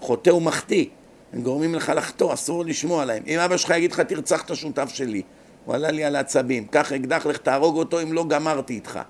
חוטא 0.00 0.30
ומחטיא. 0.30 0.86
הם 1.32 1.42
גורמים 1.42 1.74
לך 1.74 1.92
לחטוא, 1.96 2.34
אסור 2.34 2.64
לשמוע 2.64 3.04
להם. 3.04 3.22
אם 3.26 3.38
אבא 3.38 3.56
שלך 3.56 3.70
יגיד 3.70 3.92
לך, 3.92 4.00
תרצח 4.00 4.42
את 4.42 4.50
השותף 4.50 4.88
שלי, 4.94 5.22
הוא 5.64 5.74
עלה 5.74 5.90
לי 5.90 6.04
על 6.04 6.16
העצבים, 6.16 6.66
קח 6.66 6.92
אקדח, 6.92 7.26
לך 7.26 7.36
תהרוג 7.36 7.76
אותו 7.76 8.02
אם 8.02 8.12
לא 8.12 8.24
גמרתי 8.28 8.74
איתך. 8.74 9.00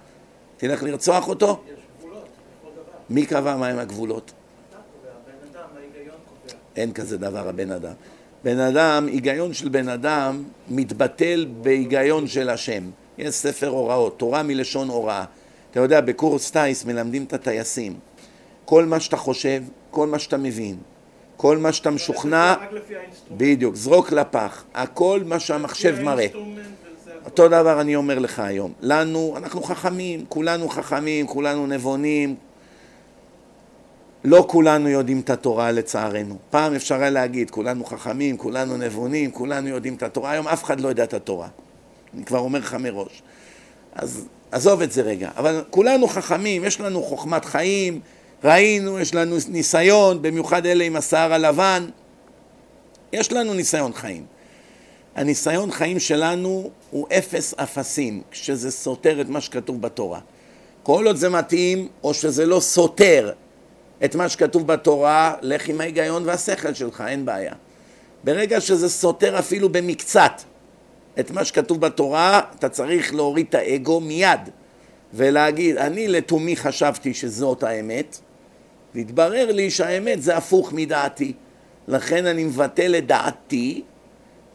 תלך 0.57 0.83
לרצוח 0.83 1.29
אותו? 1.29 1.63
מי 3.11 3.27
קבע 3.27 3.57
מהם 3.57 3.79
הגבולות? 3.79 4.33
אין 6.77 6.93
כזה 6.93 7.19
דבר 7.19 7.49
הבן 7.49 7.71
אדם. 7.71 7.93
בן 8.45 8.59
אדם, 8.59 9.07
היגיון 9.07 9.55
של 9.55 9.69
בן 9.69 9.89
אדם 9.89 10.43
מתבטל 10.69 11.47
בהיגיון 11.63 12.27
של 12.27 12.51
השם. 12.51 12.83
יש 13.19 13.35
ספר 13.35 13.69
הוראות, 13.69 14.19
תורה 14.19 14.43
מלשון 14.43 14.89
הוראה. 14.89 15.25
אתה 15.71 15.81
יודע, 15.81 16.01
בקורס 16.01 16.51
טיס 16.51 16.85
מלמדים 16.85 17.25
את 17.25 17.33
הטייסים. 17.33 17.95
כל 18.65 18.85
מה 18.85 19.01
שאתה 19.01 19.17
חושב, 19.17 19.63
כל 19.91 20.07
מה 20.07 20.19
שאתה 20.19 20.37
מבין, 20.37 20.77
כל 21.37 21.59
מה 21.59 21.73
שאתה 21.73 21.91
משוכנע, 21.91 22.55
בדיוק, 23.37 23.75
זרוק 23.75 24.13
לפח. 24.13 24.65
הכל 24.75 25.21
מה 25.27 25.41
שהמחשב 25.41 26.03
מראה. 26.03 26.27
אותו 27.25 27.49
דבר 27.49 27.81
אני 27.81 27.97
אומר 27.97 28.19
לך 28.19 28.39
היום. 28.39 28.73
לנו, 28.81 29.35
אנחנו 29.37 29.63
חכמים, 29.63 30.25
כולנו 30.29 30.69
חכמים, 30.69 31.27
כולנו 31.27 31.67
נבונים. 31.67 32.37
לא 34.25 34.45
כולנו 34.49 34.89
יודעים 34.89 35.21
את 35.21 35.31
התורה 35.31 35.73
לצערנו. 35.73 36.37
פעם 36.51 36.75
אפשר 36.75 36.95
היה 36.95 37.11
להגיד, 37.11 37.51
כולנו 37.51 37.85
חכמים, 37.85 38.37
כולנו 38.37 38.77
נבונים, 38.77 39.31
כולנו 39.31 39.69
יודעים 39.69 39.95
את 39.95 40.03
התורה. 40.03 40.31
היום 40.31 40.49
אף 40.49 40.65
אחד 40.65 40.81
לא 40.81 40.89
יודע 40.89 41.05
את 41.05 41.15
התורה. 41.15 41.49
אני 42.15 42.25
כבר 42.25 42.39
אומר 42.39 42.59
לך 42.59 42.75
מראש. 42.75 43.23
אז 43.95 44.27
עזוב 44.53 44.83
את 44.83 44.93
זה 44.93 45.03
רגע. 45.03 45.31
אבל 45.37 45.65
כולנו 45.71 46.09
חכמים, 46.09 46.65
יש 46.65 46.81
לנו 46.81 47.03
חוכמת 47.03 47.45
חיים, 47.45 48.01
ראינו, 48.45 49.01
יש 49.01 49.15
לנו 49.15 49.37
ניסיון, 49.49 50.23
במיוחד 50.23 50.67
אלה 50.67 50.85
עם 50.85 50.97
השיער 50.97 51.33
הלבן. 51.33 51.87
יש 53.13 53.33
לנו 53.33 53.55
ניסיון 53.55 53.93
חיים. 53.93 54.25
הניסיון 55.15 55.71
חיים 55.71 55.99
שלנו 55.99 56.71
הוא 56.91 57.07
אפס 57.19 57.55
אפסים, 57.55 58.23
כשזה 58.31 58.71
סותר 58.71 59.21
את 59.21 59.29
מה 59.29 59.41
שכתוב 59.41 59.81
בתורה. 59.83 60.21
כל 60.83 61.07
עוד 61.07 61.17
זה 61.17 61.29
מתאים, 61.29 61.89
או 62.05 62.15
שזה 62.15 62.47
לא 62.47 62.61
סותר 62.61 63.33
את 64.05 64.15
מה 64.15 64.29
שכתוב 64.29 64.67
בתורה, 64.67 65.35
לך 65.43 65.69
עם 65.69 65.81
ההיגיון 65.81 66.23
והשכל 66.27 66.75
שלך, 66.75 67.05
אין 67.09 67.25
בעיה. 67.25 67.53
ברגע 68.25 68.61
שזה 68.61 68.89
סותר 68.89 69.39
אפילו 69.39 69.69
במקצת 69.69 70.33
את 71.21 71.31
מה 71.31 71.45
שכתוב 71.45 71.81
בתורה, 71.81 72.41
אתה 72.59 72.69
צריך 72.69 73.15
להוריד 73.15 73.47
את 73.49 73.55
האגו 73.55 74.01
מיד 74.01 74.41
ולהגיד, 75.15 75.77
אני 75.77 76.09
לתומי 76.09 76.57
חשבתי 76.57 77.15
שזאת 77.15 77.63
האמת, 77.63 78.19
והתברר 78.95 79.53
לי 79.53 79.71
שהאמת 79.71 80.23
זה 80.23 80.37
הפוך 80.37 80.73
מדעתי. 80.73 81.33
לכן 81.89 82.27
אני 82.27 82.45
מבטל 82.45 82.95
את 82.99 83.07
דעתי 83.07 83.83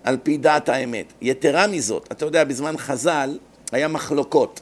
על 0.03 0.17
פי 0.23 0.37
דעת 0.37 0.69
האמת. 0.69 1.13
יתרה 1.21 1.67
מזאת, 1.67 2.07
אתה 2.11 2.25
יודע, 2.25 2.43
בזמן 2.43 2.77
חז"ל 2.77 3.37
היה 3.71 3.87
מחלוקות. 3.87 4.61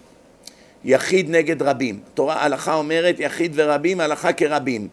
יחיד 0.86 1.30
נגד 1.30 1.62
רבים. 1.62 2.00
תורה, 2.14 2.36
ההלכה 2.36 2.74
אומרת 2.74 3.16
יחיד 3.20 3.52
ורבים, 3.56 4.00
הלכה 4.00 4.34
כרבים. 4.34 4.88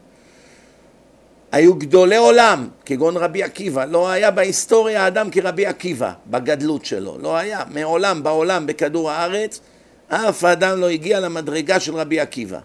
היו 1.53 1.75
גדולי 1.75 2.17
עולם, 2.17 2.69
כגון 2.87 3.17
רבי 3.17 3.43
עקיבא, 3.43 3.85
לא 3.85 4.11
היה 4.11 4.31
בהיסטוריה 4.31 5.07
אדם 5.07 5.31
כרבי 5.31 5.67
עקיבא, 5.67 6.13
בגדלות 6.27 6.85
שלו, 6.85 7.19
לא 7.21 7.37
היה, 7.37 7.65
מעולם 7.71 8.23
בעולם 8.23 8.67
בכדור 8.67 9.11
הארץ, 9.11 9.61
אף 10.09 10.45
אדם 10.45 10.81
לא 10.81 10.89
הגיע 10.89 11.21
למדרגה 11.21 11.81
של 11.81 11.95
רבי 11.95 12.21
עקיבא, 12.21 12.59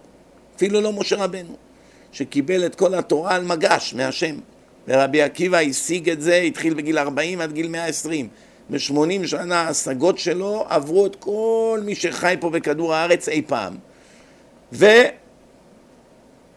אפילו 0.55 0.82
לא 0.82 0.93
משה 0.93 1.15
רבנו, 1.15 1.55
שקיבל 2.11 2.65
את 2.65 2.75
כל 2.75 2.95
התורה 2.95 3.36
על 3.36 3.43
מגש 3.43 3.93
מהשם, 3.97 4.36
ורבי 4.88 5.21
עקיבא 5.21 5.57
השיג 5.57 6.09
את 6.09 6.21
זה, 6.21 6.36
התחיל 6.36 6.73
בגיל 6.73 6.97
40 6.97 7.41
עד 7.41 7.51
גיל 7.51 7.67
120, 7.67 8.28
ב-80 8.70 9.28
שנה 9.28 9.61
ההשגות 9.61 10.18
שלו 10.18 10.65
עברו 10.70 11.05
את 11.05 11.15
כל 11.15 11.82
מי 11.86 11.95
שחי 11.95 12.36
פה 12.39 12.49
בכדור 12.49 12.93
הארץ 12.93 13.30
אי 13.30 13.41
פעם. 13.41 13.76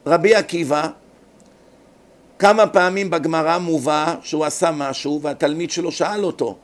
ורבי 0.06 0.34
עקיבא, 0.34 0.88
כמה 2.38 2.66
פעמים 2.66 3.10
בגמרא 3.10 3.58
מובא 3.58 4.14
שהוא 4.22 4.44
עשה 4.44 4.70
משהו 4.70 5.20
והתלמיד 5.22 5.70
שלו 5.70 5.92
שאל 5.92 6.24
אותו, 6.24 6.56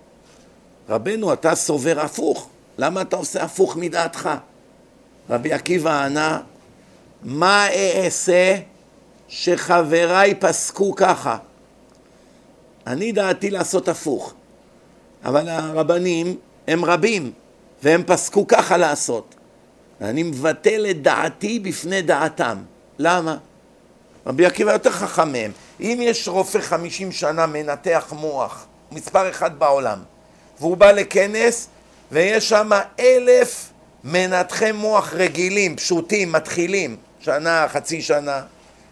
רבנו, 0.88 1.32
אתה 1.32 1.54
סובר 1.54 2.00
הפוך, 2.00 2.48
למה 2.78 3.02
אתה 3.02 3.16
עושה 3.16 3.42
הפוך 3.42 3.76
מדעתך? 3.76 4.30
רבי 5.30 5.52
עקיבא 5.52 6.04
ענה, 6.04 6.40
מה 7.22 7.66
אעשה 7.68 8.56
שחבריי 9.28 10.34
פסקו 10.34 10.94
ככה? 10.94 11.36
אני 12.86 13.12
דעתי 13.12 13.50
לעשות 13.50 13.88
הפוך. 13.88 14.34
אבל 15.26 15.48
הרבנים 15.48 16.36
הם 16.68 16.84
רבים, 16.84 17.32
והם 17.82 18.02
פסקו 18.06 18.46
ככה 18.46 18.76
לעשות. 18.76 19.34
ואני 20.00 20.22
מבטל 20.22 20.86
את 20.90 21.02
דעתי 21.02 21.58
בפני 21.58 22.02
דעתם. 22.02 22.58
למה? 22.98 23.36
רבי 24.26 24.46
עקיבא 24.46 24.72
יותר 24.72 24.90
חכם 24.90 25.32
מהם. 25.32 25.52
אם 25.80 25.98
יש 26.02 26.28
רופא 26.28 26.60
חמישים 26.60 27.12
שנה 27.12 27.46
מנתח 27.46 28.12
מוח, 28.16 28.66
מספר 28.92 29.30
אחד 29.30 29.58
בעולם, 29.58 29.98
והוא 30.60 30.76
בא 30.76 30.92
לכנס 30.92 31.68
ויש 32.12 32.48
שם 32.48 32.70
אלף 33.00 33.70
מנתחי 34.04 34.72
מוח 34.72 35.12
רגילים, 35.12 35.76
פשוטים, 35.76 36.32
מתחילים, 36.32 36.96
שנה, 37.20 37.66
חצי 37.68 38.02
שנה, 38.02 38.42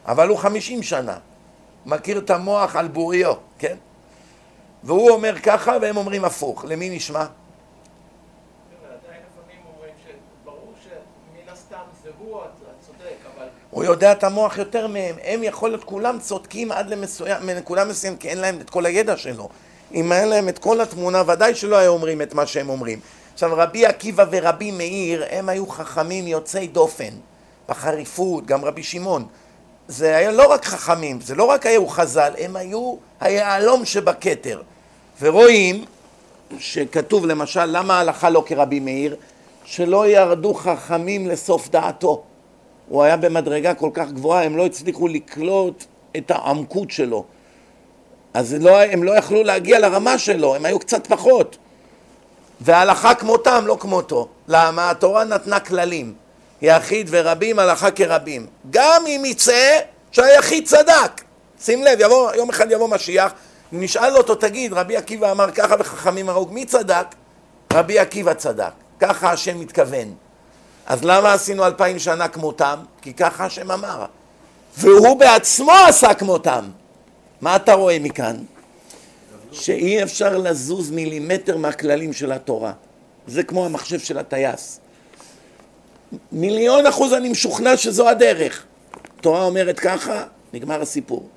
אבל 0.07 0.29
הוא 0.29 0.39
חמישים 0.39 0.83
שנה, 0.83 1.17
מכיר 1.87 2.19
את 2.19 2.31
המוח 2.31 2.77
על 2.77 2.89
בוריו, 2.89 3.35
כן? 3.59 3.77
והוא 4.85 5.11
אומר 5.11 5.39
ככה 5.43 5.77
והם 5.83 5.97
אומרים 5.97 6.25
הפוך. 6.25 6.65
למי 6.69 6.91
נשמע? 6.91 7.25
הוא 13.71 13.85
יודע 13.85 14.13
את 14.13 14.25
המוח 14.25 14.59
יותר 14.59 14.87
מהם, 14.87 15.17
הם 15.23 15.43
יכול 15.43 15.71
להיות 15.71 15.85
כולם 15.85 16.19
צודקים 16.19 16.73
עד 16.73 16.89
למסוים, 16.91 17.47
מנקודה 17.47 17.85
מסוימת, 17.85 18.21
כי 18.21 18.29
אין 18.29 18.39
להם 18.39 18.61
את 18.61 18.71
כל 18.71 18.87
הידע 18.87 19.17
שלו. 19.17 19.49
אם 19.95 20.13
היה 20.13 20.27
להם 20.27 20.49
את 20.49 20.59
כל 20.59 20.81
התמונה, 20.81 21.23
ודאי 21.27 21.55
שלא 21.55 21.77
היו 21.77 21.93
אומרים 21.93 22.23
את 22.23 22.35
מה 22.35 22.47
שהם 22.47 22.69
אומרים. 22.69 23.01
עכשיו, 23.35 23.51
רבי 23.57 23.87
עקיבא 23.87 24.25
ורבי 24.31 24.71
מאיר, 24.71 25.25
הם 25.31 25.49
היו 25.49 25.67
חכמים 25.67 26.27
יוצאי 26.27 26.67
דופן, 26.67 27.11
בחריפות, 27.69 28.47
גם 28.47 28.65
רבי 28.65 28.83
שמעון. 28.83 29.27
זה 29.89 30.17
היה 30.17 30.33
לא 30.33 30.53
רק 30.53 30.65
חכמים, 30.65 31.21
זה 31.21 31.35
לא 31.35 31.45
רק 31.45 31.67
היו 31.67 31.89
חז"ל, 31.89 32.33
הם 32.39 32.57
היו 32.57 32.97
היהלום 33.21 33.85
שבכתר. 33.85 34.63
ורואים 35.21 35.85
שכתוב 36.59 37.27
למשל, 37.27 37.65
למה 37.65 37.99
ההלכה 37.99 38.31
לא 38.31 38.43
כרבי 38.47 38.81
מאיר? 38.81 39.17
שלא 39.65 40.09
ירדו 40.09 40.55
חכמים 40.55 41.27
לסוף 41.27 41.69
דעתו. 41.69 42.23
הוא 42.89 43.03
היה 43.03 43.17
במדרגה 43.17 43.75
כל 43.75 43.91
כך 43.95 44.11
גבוהה, 44.11 44.45
הם 44.45 44.57
לא 44.57 44.67
הצליחו 44.67 45.09
לקלוט 45.09 45.85
את 46.17 46.31
העמקות 46.31 46.91
שלו. 46.91 47.25
אז 48.35 48.55
לא, 48.61 48.81
הם 48.81 49.03
לא 49.03 49.19
יכלו 49.19 49.43
להגיע 49.43 49.79
לרמה 49.79 50.19
שלו, 50.19 50.55
הם 50.55 50.65
היו 50.65 50.79
קצת 50.79 51.07
פחות. 51.07 51.57
וההלכה 52.61 53.15
כמותם, 53.15 53.65
לא 53.67 53.77
כמותו. 53.81 54.29
למה? 54.49 54.91
התורה 54.91 55.25
נתנה 55.25 55.61
כללים. 55.61 56.15
יחיד 56.63 57.07
ורבים, 57.11 57.59
הלכה 57.59 57.91
כרבים. 57.91 58.47
גם 58.71 59.03
אם 59.07 59.23
יצא 59.27 59.79
שהיחיד 60.13 60.67
צדק. 60.67 61.23
שים 61.61 61.85
לב, 61.85 62.01
יבוא, 62.01 62.35
יום 62.35 62.51
אחד 62.51 62.71
יבוא 62.71 62.89
משיח, 62.89 63.33
נשאל 63.81 64.17
אותו, 64.17 64.35
תגיד, 64.35 64.73
רבי 64.73 64.97
עקיבא 64.97 65.31
אמר 65.33 65.51
ככה 65.51 65.75
וחכמים 65.79 66.29
הרוג, 66.29 66.53
מי 66.53 66.65
צדק? 66.65 67.07
רבי 67.73 67.99
עקיבא 67.99 68.35
צדק, 68.35 68.73
ככה 69.01 69.33
השם 69.33 69.61
מתכוון. 69.61 70.15
אז 70.87 71.05
למה 71.05 71.33
עשינו 71.33 71.67
אלפיים 71.67 71.99
שנה 71.99 72.29
כמותם? 72.29 72.79
כי 73.03 73.15
ככה 73.15 73.45
השם 73.45 73.71
אמר. 73.71 74.05
והוא 74.77 75.21
בעצמו 75.21 75.73
עשה 75.73 76.15
כמותם. 76.15 76.71
מה 77.41 77.57
אתה 77.57 77.75
רואה 77.75 77.99
מכאן? 77.99 78.37
שאי 79.53 80.03
אפשר 80.03 80.39
לזוז 80.39 80.91
מילימטר 80.91 81.57
מהכללים 81.57 82.13
של 82.13 82.33
התורה. 82.33 82.73
זה 83.27 83.43
כמו 83.43 83.65
המחשב 83.65 83.99
של 83.99 84.19
הטייס. 84.19 84.81
מיליון 86.33 86.87
אחוז 86.87 87.13
אני 87.13 87.29
משוכנע 87.29 87.77
שזו 87.77 88.09
הדרך. 88.09 88.65
התורה 89.19 89.43
אומרת 89.43 89.79
ככה, 89.79 90.25
נגמר 90.53 90.83
הסיפור. 90.83 91.29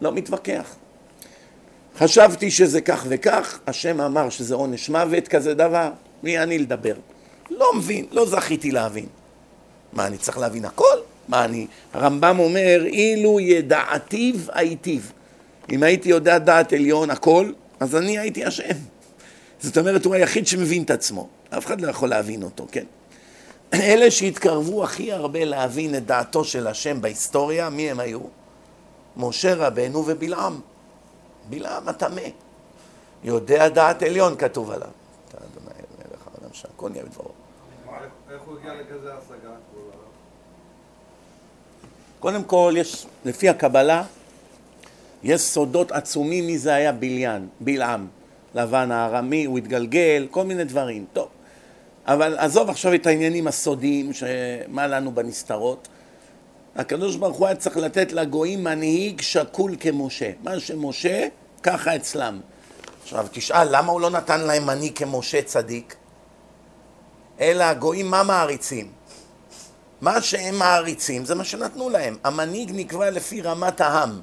לא 0.00 0.12
מתווכח. 0.12 0.74
חשבתי 1.98 2.50
שזה 2.50 2.80
כך 2.80 3.04
וכך, 3.08 3.58
השם 3.66 4.00
אמר 4.00 4.30
שזה 4.30 4.54
עונש 4.54 4.88
מוות 4.88 5.28
כזה 5.28 5.54
דבר, 5.54 5.90
מי 6.22 6.38
אני 6.38 6.58
לדבר? 6.58 6.94
לא 7.50 7.74
מבין, 7.74 8.06
לא 8.10 8.26
זכיתי 8.26 8.70
להבין. 8.70 9.06
מה, 9.92 10.06
אני 10.06 10.18
צריך 10.18 10.38
להבין 10.38 10.64
הכל? 10.64 10.96
מה 11.28 11.44
אני... 11.44 11.66
הרמב"ם 11.92 12.38
אומר, 12.38 12.84
אילו 12.86 13.40
ידעתיו 13.40 14.34
הייתיו. 14.52 15.00
אם 15.72 15.82
הייתי 15.82 16.08
יודע 16.08 16.38
דעת 16.38 16.72
עליון 16.72 17.10
הכל, 17.10 17.52
אז 17.80 17.96
אני 17.96 18.18
הייתי 18.18 18.44
השם. 18.44 18.76
זאת 19.60 19.78
אומרת, 19.78 20.04
הוא 20.04 20.14
היחיד 20.14 20.46
שמבין 20.46 20.82
את 20.82 20.90
עצמו. 20.90 21.28
אף 21.50 21.66
אחד 21.66 21.80
לא 21.80 21.90
יכול 21.90 22.08
להבין 22.08 22.42
אותו, 22.42 22.66
כן? 22.72 22.84
אלה 23.74 24.10
שהתקרבו 24.10 24.84
הכי 24.84 25.12
הרבה 25.12 25.44
להבין 25.44 25.94
את 25.94 26.06
דעתו 26.06 26.44
של 26.44 26.66
השם 26.66 27.00
בהיסטוריה, 27.00 27.70
מי 27.70 27.90
הם 27.90 28.00
היו? 28.00 28.20
משה 29.16 29.54
רבנו 29.54 30.04
ובלעם. 30.06 30.60
בלעם 31.48 31.88
הטמא. 31.88 32.22
יודע 33.24 33.68
דעת 33.68 34.02
עליון 34.02 34.36
כתוב 34.36 34.70
עליו. 34.70 34.88
אתה 35.28 35.38
אדוני 35.38 35.74
מלך 35.98 36.26
העולם 36.26 36.52
שהכל 36.52 36.88
נהיה 36.88 37.04
בדברו. 37.04 37.30
איך 38.30 38.42
הוא 38.46 38.58
הגיע 38.58 38.74
לכזה 38.74 39.14
השגה? 39.14 39.50
קודם 42.20 42.44
כל, 42.44 42.74
יש, 42.76 43.06
לפי 43.24 43.48
הקבלה, 43.48 44.02
יש 45.22 45.40
סודות 45.40 45.92
עצומים 45.92 46.46
מי 46.46 46.58
זה 46.58 46.74
היה 46.74 46.92
בליין, 46.92 47.48
בלעם. 47.60 48.06
לבן 48.54 48.90
הארמי, 48.92 49.44
הוא 49.44 49.58
התגלגל, 49.58 50.26
כל 50.30 50.44
מיני 50.44 50.64
דברים. 50.64 51.04
טוב, 51.12 51.28
אבל 52.06 52.38
עזוב 52.38 52.70
עכשיו 52.70 52.94
את 52.94 53.06
העניינים 53.06 53.46
הסודיים, 53.46 54.12
שמה 54.12 54.86
לנו 54.86 55.12
בנסתרות. 55.12 55.88
הקדוש 56.76 57.16
ברוך 57.16 57.36
הוא 57.36 57.46
היה 57.46 57.56
צריך 57.56 57.76
לתת 57.76 58.12
לגויים 58.12 58.64
מנהיג 58.64 59.20
שקול 59.20 59.76
כמשה. 59.80 60.30
מה 60.42 60.60
שמשה, 60.60 61.26
ככה 61.62 61.96
אצלם. 61.96 62.40
עכשיו 63.02 63.26
תשאל, 63.32 63.76
למה 63.76 63.92
הוא 63.92 64.00
לא 64.00 64.10
נתן 64.10 64.40
להם 64.40 64.66
מנהיג 64.66 64.98
כמשה 64.98 65.42
צדיק? 65.42 65.94
אלא 67.40 67.64
הגויים 67.64 68.10
מה 68.10 68.22
מעריצים? 68.22 68.90
מה 70.00 70.22
שהם 70.22 70.58
מעריצים 70.58 71.24
זה 71.24 71.34
מה 71.34 71.44
שנתנו 71.44 71.90
להם. 71.90 72.16
המנהיג 72.24 72.70
נקבע 72.74 73.10
לפי 73.10 73.42
רמת 73.42 73.80
העם. 73.80 74.22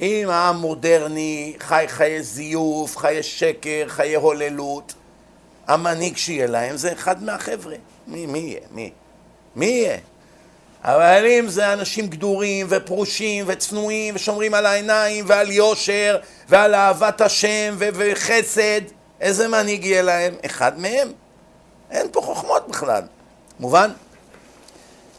אם 0.00 0.28
העם 0.30 0.56
מודרני, 0.56 1.56
חי 1.60 1.84
חיי 1.88 2.22
זיוף, 2.22 2.96
חיי 2.96 3.22
שקר, 3.22 3.84
חיי 3.88 4.14
הוללות, 4.14 4.94
המנהיג 5.66 6.16
שיהיה 6.16 6.46
להם 6.46 6.76
זה 6.76 6.92
אחד 6.92 7.22
מהחבר'ה. 7.22 7.76
מי, 8.06 8.26
מי 8.26 8.38
יהיה? 8.38 8.60
מי? 8.70 8.92
מי 9.56 9.66
יהיה? 9.66 9.98
אבל 10.84 11.26
אם 11.26 11.48
זה 11.48 11.72
אנשים 11.72 12.06
גדורים 12.06 12.66
ופרושים 12.68 13.44
וצנועים 13.48 14.14
ושומרים 14.14 14.54
על 14.54 14.66
העיניים 14.66 15.24
ועל 15.28 15.50
יושר 15.50 16.18
ועל 16.48 16.74
אהבת 16.74 17.20
השם 17.20 17.74
ו- 17.78 17.88
וחסד, 17.94 18.80
איזה 19.20 19.48
מנהיג 19.48 19.84
יהיה 19.84 20.02
להם? 20.02 20.34
אחד 20.46 20.78
מהם. 20.80 21.08
אין 21.90 22.06
פה 22.12 22.20
חוכמות 22.20 22.68
בכלל. 22.68 23.02
מובן? 23.60 23.90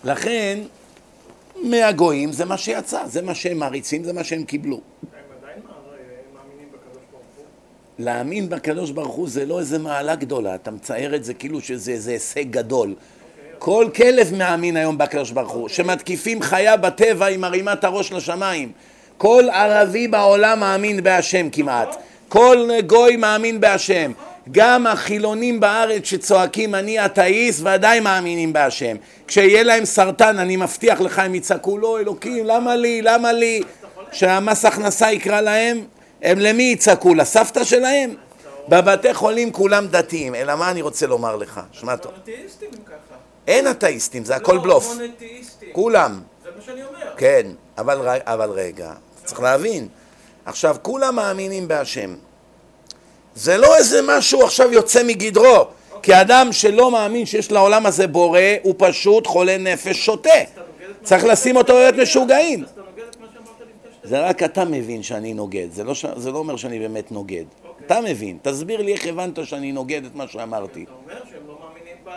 לכן, 0.03 0.59
מהגויים 1.63 2.32
זה 2.32 2.45
מה 2.45 2.57
שיצא, 2.57 3.07
זה 3.07 3.22
מה 3.22 3.36
שהם 3.36 3.57
מעריצים, 3.57 4.03
זה 4.03 4.13
מה 4.13 4.24
שהם 4.24 4.43
קיבלו. 4.43 4.82
להאמין 7.99 8.49
בקדוש 8.49 8.91
ברוך 8.91 9.16
הוא 9.16 9.30
זה 9.30 9.45
לא 9.45 9.59
איזה 9.59 9.80
מעלה 9.80 10.16
גדולה, 10.16 10.55
אתה 10.55 10.72
מצייר 10.72 11.16
את 11.16 11.24
זה 11.24 11.34
כאילו 11.34 11.61
שזה 11.61 11.91
איזה 11.91 12.11
הישג 12.11 12.51
גדול. 12.51 12.95
כל 13.60 13.88
כלב 13.95 14.34
מאמין 14.34 14.78
היום 14.78 14.97
בקדוש 14.97 15.32
ברוך 15.32 15.51
הוא. 15.51 15.70
שמתקיפים 15.70 16.41
חיה 16.41 16.78
בטבע 16.78 17.26
היא 17.26 17.39
מרימה 17.39 17.74
את 17.74 17.84
הראש 17.84 18.12
לשמיים. 18.12 18.72
כל 19.18 19.43
ערבי 19.51 20.08
בעולם 20.08 20.60
מאמין 20.60 21.03
בהשם 21.03 21.49
כמעט. 21.49 21.95
כל 22.30 22.70
גוי 22.88 23.16
מאמין 23.16 23.60
בהשם. 23.60 24.12
גם 24.51 24.88
החילונים 24.88 25.60
בארץ 25.60 26.06
שצועקים 26.06 26.76
אני 26.76 27.06
אתאיסט 27.06 27.60
ועדיין 27.64 28.03
מאמינים 28.03 28.53
בהשם. 28.53 28.95
כשיהיה 29.28 29.64
להם 29.64 29.86
סרטן 29.86 30.39
אני 30.39 30.56
מבטיח 30.56 31.01
לך 31.01 31.20
הם 31.20 31.36
יצעקו 31.36 31.78
לא 31.78 31.99
אלוקים 31.99 32.45
למה 32.45 32.76
לי 32.76 33.01
למה 33.01 33.32
לי 33.32 33.62
שהמס 34.12 34.66
הכנסה 34.66 35.12
יקרא 35.12 35.41
להם 35.41 35.84
הם 36.22 36.39
למי 36.39 36.64
יצעקו? 36.64 37.16
לסבתא 37.16 37.64
שלהם? 37.64 38.14
בבתי 38.70 39.14
חולים 39.14 39.51
כולם 39.51 39.88
דתיים 39.88 40.36
אלא 40.36 40.56
מה 40.56 40.72
אני 40.72 40.82
רוצה 40.82 41.08
לומר 41.08 41.36
לך? 41.36 41.62
שמע 41.72 41.95
טוב. 41.95 42.12
אין 43.48 43.72
אתאיסטים 43.72 44.24
זה 44.26 44.36
הכל 44.36 44.58
בלוף 44.58 44.88
לא, 44.88 44.96
מונותאיסטים. 44.96 45.70
כולם 45.72 46.22
זה 46.43 46.50
מה 46.56 46.62
שאני 46.62 46.84
אומר. 46.84 47.14
כן, 47.18 47.48
אבל, 47.78 48.20
אבל 48.24 48.50
רגע, 48.50 48.93
צריך 49.24 49.41
להבין. 49.41 49.88
עכשיו, 50.46 50.76
כולם 50.82 51.16
מאמינים 51.16 51.68
בהשם. 51.68 52.16
זה 53.36 53.58
לא 53.58 53.78
איזה 53.78 54.02
משהו 54.04 54.43
עכשיו 54.43 54.72
יוצא 54.72 55.04
מגדרו. 55.04 55.66
כי 56.02 56.22
אדם 56.22 56.52
שלא 56.52 56.91
מאמין 56.91 57.26
שיש 57.26 57.52
לעולם 57.52 57.86
הזה 57.86 58.08
בורא, 58.08 58.39
הוא 58.64 58.76
פשוט 58.78 59.28
חולה 59.28 59.58
נפש 59.58 60.10
מה 60.10 60.16
צריך 61.04 61.24
לשים 61.24 61.56
אותו 61.56 61.74
להיות. 61.74 61.96
משוגעים. 61.96 62.64
זה 64.04 64.20
רק 64.20 64.43
אתה 64.43 64.66
מבין 64.66 65.04
שאני 65.04 65.34
נוגד, 65.34 65.68
זה 65.72 65.84
לא, 65.84 65.96
ש... 65.96 66.06
זה 66.16 66.32
לא 66.32 66.38
אומר 66.38 66.56
שאני 66.56 66.80
באמת 66.80 67.12
נוגד. 67.12 67.43
אוקיי. 67.68 67.86
אתה 67.86 68.02
מבין, 68.02 68.38
תסביר 68.41 68.82
לי 68.82 68.93
איך 68.93 69.08
הבנת 69.08 69.46
שאני 69.46 69.72
נוגד 69.72 70.06
את 70.06 70.16
מה 70.16 70.28
שאמרתי. 70.28 70.84
אתה 70.84 70.91
אומר 71.04 71.22
שהם 71.32 71.48
לא 71.48 71.58
מאמינים 71.60 71.96
ב- 72.04 72.10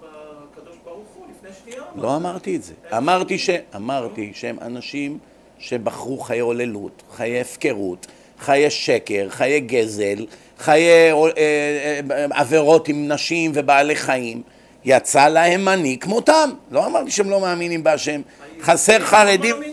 בקדוש 0.00 0.76
ברוך 0.84 1.08
הוא 1.14 1.26
לפני 1.30 1.50
שנייה. 1.61 1.61
לא 1.96 2.16
אמרתי 2.16 2.56
את 2.56 2.62
זה. 2.62 2.72
אמרתי, 2.96 3.38
ש... 3.38 3.50
אמרתי 3.76 4.32
שהם 4.34 4.56
אנשים 4.62 5.18
שבחרו 5.58 6.18
חיי 6.18 6.38
הוללות, 6.38 7.02
חיי 7.16 7.40
הפקרות, 7.40 8.06
חיי 8.40 8.70
שקר, 8.70 9.26
חיי 9.30 9.60
גזל, 9.60 10.26
חיי 10.58 10.88
אה, 10.90 11.30
אה, 11.38 12.26
עבירות 12.30 12.88
עם 12.88 13.08
נשים 13.08 13.52
ובעלי 13.54 13.96
חיים. 13.96 14.42
יצא 14.84 15.28
להם 15.28 15.64
מנהיג 15.64 16.04
כמותם. 16.04 16.50
לא 16.70 16.86
אמרתי 16.86 17.10
שהם 17.10 17.30
לא 17.30 17.40
מאמינים 17.40 17.84
בהשם. 17.84 18.20
חסר 18.60 19.00
חרדים... 19.00 19.56
לא 19.56 19.68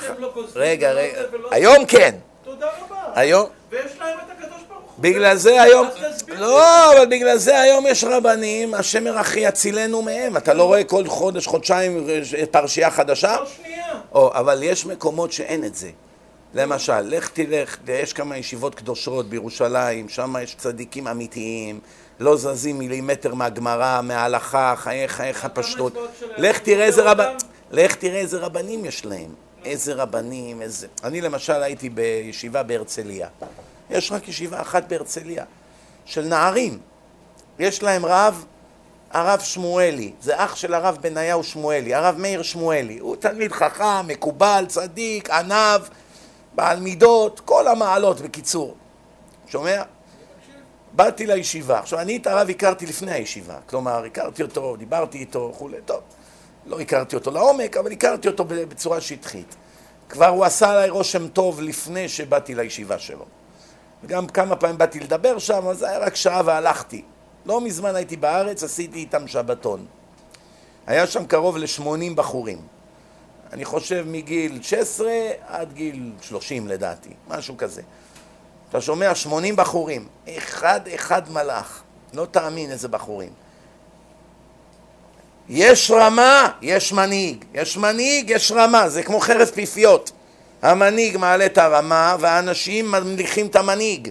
שהם 0.00 0.14
לא. 0.18 0.32
רגע, 0.54 0.92
רגע. 0.92 1.18
היום 1.50 1.86
כן. 1.86 2.14
תודה 2.44 2.66
רבה. 2.66 2.96
היום... 3.14 3.46
ויש 3.70 3.82
להם 4.00 4.18
את 4.18 4.30
הקדוש. 4.30 4.62
בגלל 5.04 5.36
זה 5.36 5.62
היום. 5.62 5.88
לא, 6.28 6.92
אבל 6.96 7.06
בגלל 7.06 7.36
זה 7.36 7.60
היום 7.60 7.86
יש 7.86 8.04
רבנים, 8.04 8.74
השם 8.74 9.06
ירחי 9.06 9.40
יצילנו 9.40 10.02
מהם. 10.02 10.36
אתה 10.36 10.54
לא 10.54 10.64
רואה 10.64 10.84
כל 10.84 11.06
חודש, 11.06 11.46
חודשיים 11.46 12.06
אה, 12.38 12.46
פרשייה 12.50 12.90
חדשה? 12.90 13.36
לא 13.40 13.46
שנייה. 13.46 13.86
או, 14.12 14.34
אבל 14.34 14.62
יש 14.62 14.86
מקומות 14.86 15.32
שאין 15.32 15.64
את 15.64 15.74
זה. 15.74 15.90
למשל, 16.54 17.00
לך 17.00 17.28
תלך, 17.28 17.76
יש 17.88 18.12
כמה 18.12 18.36
ישיבות 18.36 18.74
קדושות 18.74 19.28
בירושלים, 19.28 20.08
שם 20.08 20.34
יש 20.42 20.54
צדיקים 20.54 21.08
אמיתיים, 21.08 21.80
לא 22.20 22.36
זזים 22.36 22.78
מילימטר 22.78 23.34
מהגמרא, 23.34 24.00
מההלכה, 24.00 24.74
חיי 24.76 25.08
חייך 25.08 25.46
פשטות. 25.54 25.92
מצוות 25.92 26.10
שלהם? 26.20 26.32
לך 26.38 26.58
תראה 26.58 26.84
איזה 26.84 27.02
רב... 27.02 27.20
אותם? 27.20 27.46
לך 27.70 27.94
תראה 27.94 28.18
איזה 28.18 28.38
רבנים 28.38 28.84
יש 28.84 29.06
להם. 29.06 29.34
איזה 29.64 29.94
רבנים, 29.94 30.62
איזה... 30.62 30.86
אני 31.04 31.20
למשל 31.20 31.62
הייתי 31.62 31.88
בישיבה 31.88 32.62
בהרצליה. 32.62 33.28
יש 33.90 34.12
רק 34.12 34.28
ישיבה 34.28 34.60
אחת 34.60 34.88
בהרצליה, 34.88 35.44
של 36.04 36.24
נערים. 36.24 36.78
יש 37.58 37.82
להם 37.82 38.06
רב, 38.06 38.44
הרב 39.10 39.40
שמואלי, 39.40 40.12
זה 40.20 40.44
אח 40.44 40.56
של 40.56 40.74
הרב 40.74 40.98
בניהו 41.00 41.42
שמואלי, 41.42 41.94
הרב 41.94 42.16
מאיר 42.18 42.42
שמואלי. 42.42 42.98
הוא 42.98 43.16
תלמיד 43.16 43.52
חכם, 43.52 44.06
מקובל, 44.06 44.64
צדיק, 44.68 45.30
ענב, 45.30 45.80
בעל 46.54 46.80
מידות, 46.80 47.40
כל 47.40 47.68
המעלות 47.68 48.20
בקיצור. 48.20 48.74
שומע? 49.48 49.82
באתי 50.92 51.26
לישיבה. 51.26 51.78
עכשיו, 51.78 52.00
אני 52.00 52.16
את 52.16 52.26
הרב 52.26 52.50
הכרתי 52.50 52.86
לפני 52.86 53.12
הישיבה. 53.12 53.54
כלומר, 53.66 54.04
הכרתי 54.04 54.42
אותו, 54.42 54.76
דיברתי 54.76 55.18
איתו 55.18 55.50
וכולי. 55.54 55.76
טוב, 55.84 56.00
לא 56.66 56.80
הכרתי 56.80 57.16
אותו 57.16 57.30
לעומק, 57.30 57.76
אבל 57.76 57.92
הכרתי 57.92 58.28
אותו 58.28 58.44
בצורה 58.44 59.00
שטחית. 59.00 59.54
כבר 60.08 60.26
הוא 60.26 60.44
עשה 60.44 60.70
עליי 60.70 60.90
רושם 60.90 61.28
טוב 61.28 61.60
לפני 61.60 62.08
שבאתי 62.08 62.54
לישיבה 62.54 62.98
שלו. 62.98 63.24
וגם 64.04 64.26
כמה 64.26 64.56
פעמים 64.56 64.78
באתי 64.78 65.00
לדבר 65.00 65.38
שם, 65.38 65.68
אז 65.68 65.82
היה 65.82 65.98
רק 65.98 66.14
שעה 66.14 66.42
והלכתי. 66.44 67.02
לא 67.46 67.60
מזמן 67.60 67.94
הייתי 67.96 68.16
בארץ, 68.16 68.62
עשיתי 68.62 68.98
איתם 68.98 69.28
שבתון. 69.28 69.86
היה 70.86 71.06
שם 71.06 71.26
קרוב 71.26 71.56
ל-80 71.56 72.14
בחורים. 72.14 72.58
אני 73.52 73.64
חושב 73.64 74.04
מגיל 74.08 74.62
16 74.62 75.10
עד 75.46 75.72
גיל 75.72 76.12
30 76.22 76.68
לדעתי, 76.68 77.10
משהו 77.28 77.56
כזה. 77.56 77.82
אתה 78.70 78.80
שומע 78.80 79.14
80 79.14 79.56
בחורים, 79.56 80.08
אחד 80.38 80.80
אחד 80.94 81.30
מלאך, 81.30 81.82
לא 82.14 82.26
תאמין 82.30 82.70
איזה 82.70 82.88
בחורים. 82.88 83.32
יש 85.48 85.90
רמה, 85.90 86.48
יש 86.62 86.92
מנהיג, 86.92 87.44
יש 87.54 87.76
מנהיג, 87.76 88.30
יש 88.30 88.52
רמה, 88.52 88.88
זה 88.88 89.02
כמו 89.02 89.20
חרב 89.20 89.48
פיפיות. 89.54 90.12
המנהיג 90.64 91.16
מעלה 91.16 91.46
את 91.46 91.58
הרמה 91.58 92.16
והאנשים 92.20 92.90
ממליכים 92.90 93.46
את 93.46 93.56
המנהיג. 93.56 94.08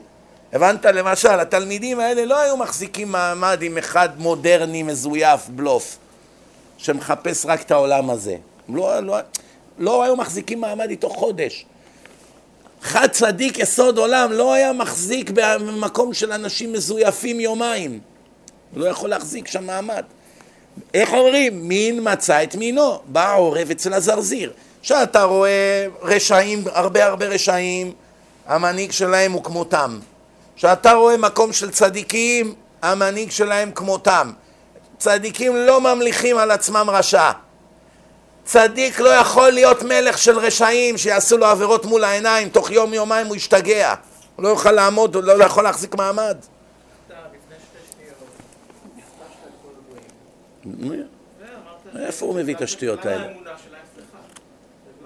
הבנת? 0.53 0.85
למשל, 0.85 1.39
התלמידים 1.39 1.99
האלה 1.99 2.25
לא 2.25 2.39
היו 2.39 2.57
מחזיקים 2.57 3.11
מעמד 3.11 3.61
עם 3.61 3.77
אחד 3.77 4.09
מודרני 4.17 4.83
מזויף, 4.83 5.47
בלוף, 5.49 5.97
שמחפש 6.77 7.45
רק 7.45 7.61
את 7.61 7.71
העולם 7.71 8.09
הזה. 8.09 8.35
לא, 8.69 8.99
לא, 8.99 9.17
לא 9.77 10.03
היו 10.03 10.15
מחזיקים 10.15 10.61
מעמד 10.61 10.89
איתו 10.89 11.09
חודש. 11.09 11.65
חד 12.81 13.07
צדיק 13.07 13.59
יסוד 13.59 13.97
עולם 13.97 14.31
לא 14.31 14.53
היה 14.53 14.73
מחזיק 14.73 15.31
במקום 15.33 16.13
של 16.13 16.31
אנשים 16.31 16.73
מזויפים 16.73 17.39
יומיים. 17.39 17.99
לא 18.75 18.85
יכול 18.85 19.09
להחזיק 19.09 19.47
שם 19.47 19.65
מעמד. 19.65 20.03
איך 20.93 21.13
אומרים? 21.13 21.67
מין 21.67 21.99
מצא 22.13 22.43
את 22.43 22.55
מינו, 22.55 22.99
בא 23.05 23.27
העורב 23.27 23.71
אצל 23.71 23.93
הזרזיר. 23.93 24.53
כשאתה 24.83 25.23
רואה 25.23 25.87
רשעים, 26.01 26.63
הרבה 26.73 27.05
הרבה 27.05 27.25
רשעים, 27.25 27.93
המנהיג 28.47 28.91
שלהם 28.91 29.31
הוא 29.31 29.43
כמותם. 29.43 29.99
כשאתה 30.55 30.93
רואה 30.93 31.17
מקום 31.17 31.53
של 31.53 31.71
צדיקים, 31.71 32.53
המנהיג 32.81 33.31
שלהם 33.31 33.71
כמותם. 33.71 34.31
צדיקים 34.97 35.55
לא 35.55 35.81
ממליכים 35.81 36.37
על 36.37 36.51
עצמם 36.51 36.89
רשע. 36.89 37.31
צדיק 38.45 38.99
לא 38.99 39.09
יכול 39.09 39.51
להיות 39.51 39.83
מלך 39.83 40.17
של 40.17 40.39
רשעים 40.39 40.97
שיעשו 40.97 41.37
לו 41.37 41.45
עבירות 41.45 41.85
מול 41.85 42.03
העיניים, 42.03 42.49
תוך 42.49 42.71
יום 42.71 42.93
יומיים 42.93 43.27
הוא 43.27 43.35
ישתגע. 43.35 43.93
הוא 44.35 44.43
לא 44.43 44.49
יוכל 44.49 44.71
לעמוד, 44.71 45.15
הוא 45.15 45.23
לא 45.23 45.43
יכול 45.43 45.63
להחזיק 45.63 45.95
מעמד. 45.95 46.37
איפה 51.99 52.25
הוא 52.25 52.35
מביא 52.35 52.55
את 52.55 52.61
השטויות 52.61 53.05
האלה? 53.05 53.27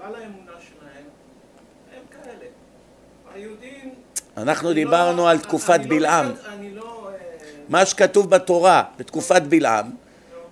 בגלל 0.08 0.22
האמונה 0.22 0.52
שלהם, 0.68 1.04
הם 1.94 2.02
כאלה. 2.22 2.44
היהודים... 3.34 3.94
אנחנו 4.36 4.72
דיברנו 4.72 5.16
לא- 5.22 5.30
על 5.30 5.38
תקופת 5.38 5.70
אני 5.74 5.88
לא 5.88 5.96
בלעם. 5.96 6.28
מצד- 6.32 6.40
אני 6.58 6.74
לא... 6.74 7.08
אה, 7.12 7.16
מה 7.68 7.86
שכתוב 7.86 8.30
בתורה, 8.30 8.82
בתקופת 8.98 9.42
בלעם, 9.42 9.90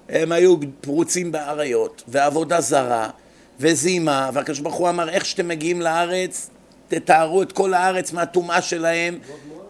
הם 0.08 0.32
היו 0.32 0.56
פרוצים 0.80 1.32
באריות, 1.32 2.02
ועבודה 2.08 2.60
זרה, 2.60 3.10
וזימה, 3.60 4.30
והקדוש 4.32 4.58
ברוך 4.60 4.74
הוא 4.74 4.88
אמר, 4.88 5.08
איך 5.08 5.24
שאתם 5.24 5.48
מגיעים 5.48 5.80
לארץ, 5.80 6.50
תתארו 6.88 7.42
את 7.42 7.52
כל 7.52 7.74
הארץ 7.74 8.12
מהטומאה 8.12 8.62
שלהם, 8.62 9.18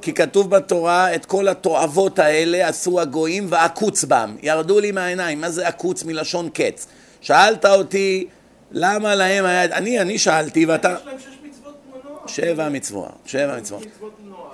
כי 0.02 0.12
כתוב 0.12 0.50
בתורה, 0.50 1.14
את 1.14 1.26
כל 1.26 1.48
התועבות 1.48 2.18
האלה 2.18 2.68
עשו 2.68 3.00
הגויים 3.00 3.46
ועקוץ 3.50 4.04
בם. 4.04 4.36
ירדו 4.42 4.80
לי 4.80 4.92
מהעיניים. 4.92 5.40
מה 5.40 5.50
זה 5.50 5.68
עקוץ? 5.68 6.04
מלשון 6.04 6.48
קץ. 6.54 6.86
שאלת 7.20 7.64
אותי, 7.64 8.26
למה 8.70 9.14
להם 9.14 9.44
היה... 9.44 9.64
אני, 9.64 10.00
אני 10.00 10.18
שאלתי 10.18 10.66
ואתה... 10.66 10.94
יש 11.00 11.06
להם 11.06 11.18
שש 11.18 11.26
מצוות 11.48 11.74
כמו 11.84 12.10
נוח. 12.10 12.28
שבע 12.28 12.68
מצוות, 12.68 13.12
שבע 13.26 13.56
מצוות. 13.56 13.86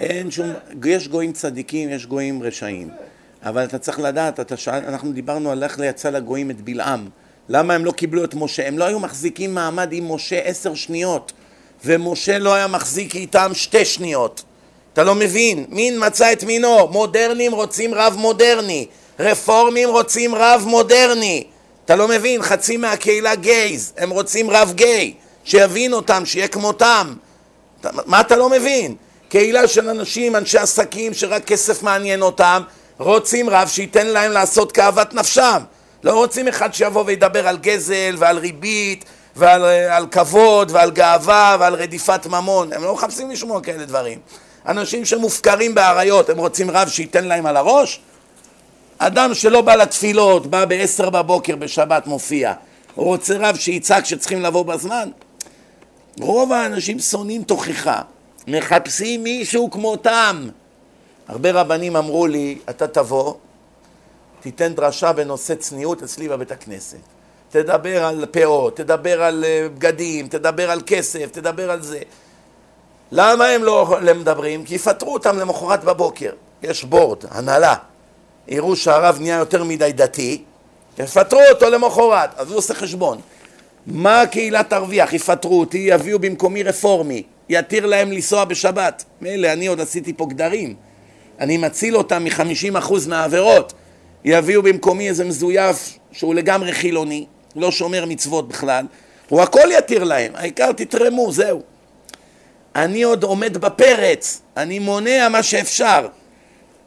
אין 0.00 0.30
שום... 0.30 0.52
יש 0.84 1.08
גויים 1.08 1.32
צדיקים, 1.32 1.90
יש 1.90 2.06
גויים 2.06 2.42
רשעים. 2.42 2.90
אבל 3.44 3.64
אתה 3.64 3.78
צריך 3.78 4.00
לדעת, 4.00 4.40
אתה 4.40 4.56
שאל, 4.56 4.84
אנחנו 4.88 5.12
דיברנו 5.12 5.50
על 5.50 5.64
איך 5.64 5.80
יצא 5.84 6.10
לגויים 6.10 6.50
את 6.50 6.60
בלעם. 6.60 7.08
למה 7.48 7.74
הם 7.74 7.84
לא 7.84 7.92
קיבלו 7.92 8.24
את 8.24 8.34
משה? 8.34 8.68
הם 8.68 8.78
לא 8.78 8.84
היו 8.84 9.00
מחזיקים 9.00 9.54
מעמד 9.54 9.88
עם 9.92 10.12
משה 10.12 10.38
עשר 10.38 10.74
שניות, 10.74 11.32
ומשה 11.84 12.38
לא 12.38 12.54
היה 12.54 12.66
מחזיק 12.66 13.14
איתם 13.14 13.50
שתי 13.54 13.84
שניות. 13.84 14.42
אתה 14.92 15.04
לא 15.04 15.14
מבין? 15.14 15.64
מין 15.68 16.06
מצא 16.06 16.32
את 16.32 16.44
מינו. 16.44 16.88
מודרנים 16.88 17.52
רוצים 17.52 17.94
רב 17.94 18.16
מודרני. 18.18 18.86
רפורמים 19.20 19.88
רוצים 19.88 20.34
רב 20.34 20.64
מודרני. 20.66 21.44
אתה 21.84 21.96
לא 21.96 22.08
מבין? 22.08 22.42
חצי 22.42 22.76
מהקהילה 22.76 23.34
גייז. 23.34 23.92
הם 23.96 24.10
רוצים 24.10 24.50
רב 24.50 24.72
גיי. 24.74 25.14
שיבין 25.44 25.92
אותם, 25.92 26.26
שיהיה 26.26 26.48
כמותם. 26.48 27.14
מה 28.06 28.20
אתה 28.20 28.36
לא 28.36 28.50
מבין? 28.50 28.96
קהילה 29.28 29.68
של 29.68 29.88
אנשים, 29.88 30.36
אנשי 30.36 30.58
עסקים, 30.58 31.14
שרק 31.14 31.44
כסף 31.44 31.82
מעניין 31.82 32.22
אותם, 32.22 32.62
רוצים 32.98 33.50
רב 33.50 33.68
שייתן 33.68 34.06
להם 34.06 34.32
לעשות 34.32 34.72
כאוות 34.72 35.14
נפשם. 35.14 35.58
לא 36.02 36.12
רוצים 36.12 36.48
אחד 36.48 36.74
שיבוא 36.74 37.04
וידבר 37.06 37.48
על 37.48 37.58
גזל 37.58 38.16
ועל 38.18 38.38
ריבית 38.38 39.04
ועל 39.36 39.64
אה, 39.64 39.96
על 39.96 40.06
כבוד 40.06 40.70
ועל 40.70 40.90
גאווה 40.90 41.56
ועל 41.60 41.74
רדיפת 41.74 42.26
ממון. 42.26 42.72
הם 42.72 42.84
לא 42.84 42.94
מחפשים 42.94 43.30
לשמוע 43.30 43.60
כאלה 43.60 43.84
דברים. 43.84 44.18
אנשים 44.66 45.04
שמופקרים 45.04 45.74
באריות, 45.74 46.30
הם 46.30 46.38
רוצים 46.38 46.70
רב 46.70 46.88
שייתן 46.88 47.24
להם 47.24 47.46
על 47.46 47.56
הראש? 47.56 48.00
אדם 49.06 49.34
שלא 49.34 49.60
בא 49.60 49.74
לתפילות, 49.74 50.46
בא 50.46 50.64
בעשר 50.64 51.10
בבוקר 51.10 51.56
בשבת 51.56 52.06
מופיע, 52.06 52.52
הוא 52.94 53.06
רוצה 53.06 53.34
רב 53.38 53.56
שיצעק 53.56 54.04
שצריכים 54.04 54.42
לבוא 54.42 54.64
בזמן? 54.64 55.08
רוב 56.20 56.52
האנשים 56.52 56.98
שונאים 56.98 57.42
תוכחה, 57.42 58.02
מחפשים 58.48 59.22
מישהו 59.22 59.70
כמותם. 59.70 60.48
הרבה 61.28 61.52
רבנים 61.52 61.96
אמרו 61.96 62.26
לי, 62.26 62.58
אתה 62.70 62.86
תבוא, 62.86 63.34
תיתן 64.40 64.74
דרשה 64.74 65.12
בנושא 65.12 65.54
צניעות 65.54 66.02
אצלי 66.02 66.28
בבית 66.28 66.52
הכנסת. 66.52 66.98
תדבר 67.50 68.04
על 68.04 68.26
פאות, 68.30 68.76
תדבר 68.76 69.22
על 69.22 69.44
אה, 69.44 69.66
בגדים, 69.68 70.28
תדבר 70.28 70.70
על 70.70 70.80
כסף, 70.86 71.30
תדבר 71.32 71.70
על 71.70 71.82
זה. 71.82 72.00
למה 73.12 73.46
הם 73.46 73.64
לא 73.64 73.98
מדברים? 74.14 74.64
כי 74.64 74.74
יפטרו 74.74 75.12
אותם 75.14 75.38
למחרת 75.38 75.84
בבוקר. 75.84 76.32
יש 76.62 76.84
בורד, 76.84 77.18
הנהלה. 77.30 77.74
יראו 78.48 78.76
שהרב 78.76 79.18
נהיה 79.20 79.36
יותר 79.36 79.64
מדי 79.64 79.92
דתי, 79.94 80.42
יפטרו 80.98 81.40
אותו 81.50 81.70
למחרת. 81.70 82.30
אז 82.36 82.50
הוא 82.50 82.58
עושה 82.58 82.74
חשבון. 82.74 83.20
מה 83.86 84.20
הקהילה 84.20 84.62
תרוויח? 84.62 85.12
יפטרו 85.12 85.60
אותי, 85.60 85.78
יביאו 85.78 86.18
במקומי 86.18 86.62
רפורמי, 86.62 87.22
יתיר 87.48 87.86
להם 87.86 88.12
לנסוע 88.12 88.44
בשבת. 88.44 89.04
מילא, 89.20 89.52
אני 89.52 89.66
עוד 89.66 89.80
עשיתי 89.80 90.12
פה 90.12 90.26
גדרים. 90.26 90.74
אני 91.40 91.56
מציל 91.56 91.96
אותם 91.96 92.24
מ-50% 92.24 92.92
מהעבירות. 93.08 93.72
יביאו 94.24 94.62
במקומי 94.62 95.08
איזה 95.08 95.24
מזויף 95.24 95.98
שהוא 96.12 96.34
לגמרי 96.34 96.72
חילוני, 96.72 97.26
לא 97.56 97.70
שומר 97.70 98.04
מצוות 98.06 98.48
בכלל. 98.48 98.86
הוא 99.28 99.42
הכל 99.42 99.68
יתיר 99.78 100.04
להם, 100.04 100.32
העיקר 100.34 100.72
תתרמו, 100.72 101.32
זהו. 101.32 101.62
אני 102.76 103.02
עוד 103.02 103.22
עומד 103.22 103.56
בפרץ, 103.56 104.42
אני 104.56 104.78
מונע 104.78 105.28
מה 105.28 105.42
שאפשר. 105.42 106.06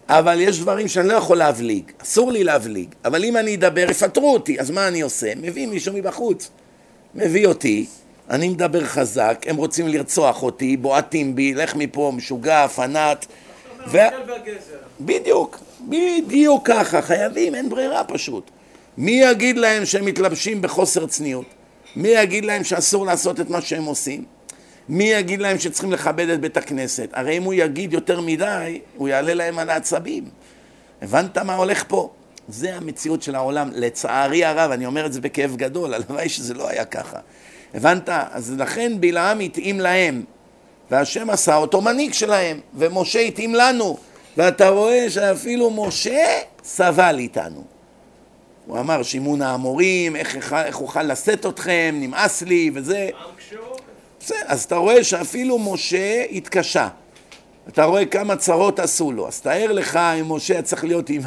אבל 0.10 0.41
יש 0.41 0.60
דברים 0.60 0.88
שאני 0.88 1.08
לא 1.08 1.14
יכול 1.14 1.38
להבליג, 1.38 1.91
אסור 1.97 2.32
לי 2.32 2.43
להבליג. 2.43 2.95
אבל 3.06 3.24
אם 3.24 3.38
אני 3.38 3.56
אדבר, 3.56 3.88
יפטרו 3.89 4.34
אותי, 4.34 4.60
אז 4.60 4.72
מה 4.72 4.88
אני 4.88 5.01
עושה? 5.01 5.34
מביא 5.36 5.68
מישהו 5.68 5.93
מבחוץ. 5.93 6.49
מביא 7.16 7.47
אותי, 7.47 7.86
אני 8.30 8.49
מדבר 8.49 8.86
חזק, 8.86 9.45
הם 9.47 9.56
רוצים 9.56 9.88
לרצוח 9.88 10.43
אותי, 10.43 10.78
בועטים 10.78 11.36
בי, 11.36 11.53
לך 11.53 11.76
מפה, 11.76 12.12
משוגע, 12.16 12.68
פנאט. 12.68 13.26
ו... 13.88 13.97
בדיוק, 15.01 15.60
בדיוק 15.82 16.68
ככה, 16.68 17.01
חייבים, 17.01 17.56
אין 17.56 17.70
ברירה 17.70 18.03
פשוט. 18.03 18.51
מי 18.97 19.12
יגיד 19.12 19.58
להם 19.58 19.86
שהם 19.86 20.06
מתלבשים 20.06 20.62
בחוסר 20.62 21.08
צניעות? 21.08 21.45
מי 21.95 22.10
יגיד 22.10 22.45
להם 22.45 22.64
שאסור 22.64 23.06
לעשות 23.06 23.39
את 23.39 23.49
מה 23.49 23.62
שהם 23.62 23.84
עושים? 23.84 24.24
מי 24.90 25.04
יגיד 25.04 25.42
להם 25.42 25.60
שצריכים 25.60 25.92
לכבד 25.92 26.30
את 26.30 26.40
בית 26.40 26.58
הכנסת? 26.58 27.10
הרי 27.14 27.38
אם 27.38 27.44
הוא 27.44 27.54
יגיד 27.54 27.94
יותר 27.94 28.22
מדי, 28.22 28.80
הוא 28.96 29.08
יעלה 29.08 29.34
להם 29.34 29.60
על 29.60 29.70
העצבים. 29.70 30.24
הבנת 31.02 31.38
מה 31.38 31.56
הולך 31.56 31.84
פה? 31.88 32.10
זה 32.48 32.76
המציאות 32.76 33.24
של 33.24 33.36
העולם. 33.36 33.70
לצערי 33.74 34.46
הרב, 34.46 34.72
אני 34.72 34.86
אומר 34.86 35.06
את 35.06 35.14
זה 35.14 35.22
בכאב 35.22 35.56
גדול, 35.56 35.94
הלוואי 35.94 36.30
שזה 36.30 36.54
לא 36.54 36.70
היה 36.70 36.86
ככה. 36.86 37.20
הבנת? 37.74 38.10
אז 38.10 38.54
לכן 38.58 38.94
בלעם 39.00 39.40
התאים 39.40 39.80
להם, 39.80 40.24
והשם 40.92 41.30
עשה 41.30 41.56
אותו 41.56 41.82
מנהיג 41.82 42.14
שלהם, 42.14 42.60
ומשה 42.74 43.20
התאים 43.20 43.56
לנו. 43.56 43.98
ואתה 44.38 44.70
רואה 44.70 45.10
שאפילו 45.10 45.72
משה 45.72 46.40
סבל 46.64 47.16
איתנו. 47.20 47.64
הוא 48.66 48.80
אמר, 48.80 49.04
שימון 49.04 49.42
האמורים, 49.42 50.16
איך, 50.16 50.56
אוכל 50.74 51.04
לשאת 51.04 51.46
אתכם, 51.46 51.96
נמאס 52.00 52.42
לי 52.42 52.72
וזה. 52.74 52.98
עם 52.98 53.36
קשה 53.38 53.56
עורף. 53.56 53.64
בסדר, 54.26 54.38
אז 54.47 54.63
אתה 54.63 54.76
רואה 54.76 55.03
שאפילו 55.03 55.59
משה 55.59 56.23
התקשה. 56.32 56.88
אתה 57.67 57.84
רואה 57.84 58.05
כמה 58.05 58.36
צרות 58.36 58.80
עשו 58.80 59.11
לו. 59.11 59.28
אז 59.28 59.41
תאר 59.41 59.71
לך 59.71 59.95
אם 59.95 60.32
משה 60.32 60.61
צריך 60.61 60.84
להיות 60.84 61.09
עם 61.09 61.21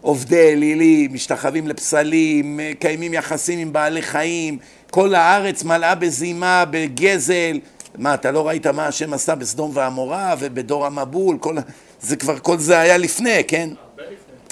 עובדי 0.00 0.52
אלילים, 0.52 1.14
משתחווים 1.14 1.68
לפסלים, 1.68 2.56
מקיימים 2.56 3.14
יחסים 3.14 3.58
עם 3.58 3.72
בעלי 3.72 4.02
חיים, 4.02 4.58
כל 4.90 5.14
הארץ 5.14 5.64
מלאה 5.64 5.94
בזימה, 5.94 6.64
בגזל. 6.70 7.58
מה, 7.96 8.14
אתה 8.14 8.30
לא 8.30 8.48
ראית 8.48 8.66
מה 8.66 8.86
השם 8.86 9.12
עשה 9.12 9.34
בסדום 9.34 9.70
ועמורה 9.74 10.34
ובדור 10.38 10.86
המבול? 10.86 11.36
כל... 11.40 11.56
זה 12.00 12.16
כבר, 12.16 12.38
כל 12.38 12.58
זה 12.58 12.78
היה 12.78 12.96
לפני, 12.96 13.44
כן? 13.48 13.70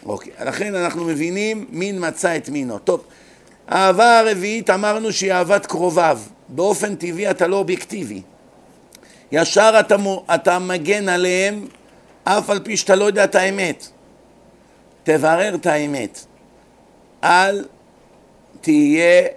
אוקיי, 0.07 0.32
לכן 0.47 0.74
אנחנו 0.74 1.05
מבינים 1.05 1.66
מין 1.70 2.09
מצא 2.09 2.37
את 2.37 2.49
מינו. 2.49 2.78
טוב, 2.78 3.05
האהבה 3.68 4.18
הרביעית 4.18 4.70
אמרנו 4.70 5.12
שהיא 5.12 5.32
אהבת 5.32 5.66
קרוביו. 5.66 6.18
באופן 6.49 6.95
טבעי 6.95 7.31
אתה 7.31 7.47
לא 7.47 7.57
אובייקטיבי. 7.57 8.23
ישר 9.33 9.77
אתה, 9.81 9.97
אתה 10.35 10.59
מגן 10.59 11.09
עליהם 11.09 11.67
אף 12.25 12.51
על 12.51 12.61
פי 12.65 12.77
שאתה 12.77 12.95
לא 12.95 13.05
יודע 13.05 13.25
את 13.25 13.35
האמת. 13.35 13.89
תברר 15.03 15.55
את 15.55 15.67
האמת. 15.67 16.25
אל 17.25 17.65
תהיה 18.61 19.29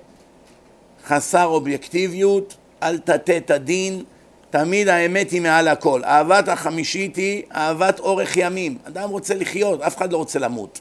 חסר 1.06 1.46
אובייקטיביות, 1.46 2.58
אל 2.84 2.98
תטה 2.98 3.38
את 3.38 3.52
הדין, 3.52 4.04
תמיד 4.50 4.88
האמת 4.88 5.32
היא 5.32 5.42
מעל 5.42 5.68
הכל. 5.68 6.04
אהבת 6.04 6.48
החמישית 6.48 7.16
היא 7.16 7.44
אהבת 7.56 8.00
אורך 8.00 8.38
ימים. 8.38 8.78
אדם 8.84 9.10
רוצה 9.10 9.36
לחיות, 9.36 9.82
אף 9.82 9.98
אחד 9.98 10.12
לא 10.12 10.18
רוצה 10.18 10.40
למות. 10.40 10.80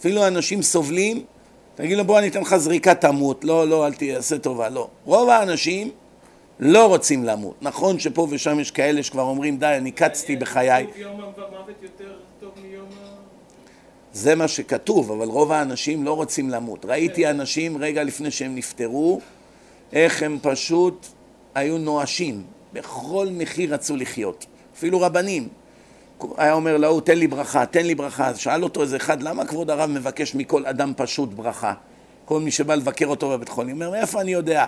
אפילו 0.00 0.26
אנשים 0.26 0.62
סובלים, 0.62 1.24
תגיד 1.74 1.98
לו 1.98 2.04
בוא 2.04 2.18
אני 2.18 2.28
אתן 2.28 2.40
לך 2.40 2.56
זריקה 2.56 2.94
תמות, 2.94 3.44
לא, 3.44 3.68
לא, 3.68 3.86
אל 3.86 3.92
תעשה 3.92 4.38
טובה, 4.38 4.68
לא. 4.68 4.88
רוב 5.04 5.28
האנשים 5.28 5.90
לא 6.60 6.86
רוצים 6.86 7.24
למות. 7.24 7.54
נכון 7.62 7.98
שפה 7.98 8.26
ושם 8.30 8.60
יש 8.60 8.70
כאלה 8.70 9.02
שכבר 9.02 9.22
אומרים 9.22 9.58
די, 9.58 9.74
אני 9.76 9.90
קצתי 9.90 10.36
בחיי, 10.36 10.86
כתוב 10.86 10.98
יום 11.00 11.20
המוות 11.20 11.76
יותר 11.82 12.12
טוב 12.40 12.50
מיום 12.62 12.86
ה... 13.04 13.12
זה 14.12 14.34
מה 14.34 14.48
שכתוב, 14.48 15.12
אבל 15.12 15.26
רוב 15.26 15.52
האנשים 15.52 16.04
לא 16.04 16.12
רוצים 16.12 16.50
למות. 16.50 16.84
ראיתי 16.84 17.30
אנשים 17.30 17.78
רגע 17.78 18.04
לפני 18.04 18.30
שהם 18.30 18.54
נפטרו, 18.54 19.20
איך 19.92 20.22
הם 20.22 20.38
פשוט 20.42 21.06
היו 21.54 21.78
נואשים, 21.78 22.42
בכל 22.72 23.28
מחיר 23.32 23.74
רצו 23.74 23.96
לחיות. 23.96 24.46
אפילו 24.74 25.00
רבנים. 25.00 25.48
היה 26.36 26.52
אומר 26.52 26.76
להוא, 26.76 27.00
תן 27.00 27.18
לי 27.18 27.26
ברכה, 27.26 27.66
תן 27.66 27.86
לי 27.86 27.94
ברכה. 27.94 28.28
אז 28.28 28.38
שאל 28.38 28.64
אותו 28.64 28.82
איזה 28.82 28.96
אחד, 28.96 29.22
למה 29.22 29.44
כבוד 29.44 29.70
הרב 29.70 29.90
מבקש 29.90 30.34
מכל 30.34 30.66
אדם 30.66 30.92
פשוט 30.96 31.28
ברכה? 31.32 31.72
כל 32.24 32.40
מי 32.40 32.50
שבא 32.50 32.74
לבקר 32.74 33.06
אותו 33.06 33.30
בבית 33.30 33.48
חולים, 33.48 33.74
אומר, 33.74 33.90
מאיפה 33.90 34.20
אני 34.20 34.32
יודע? 34.32 34.64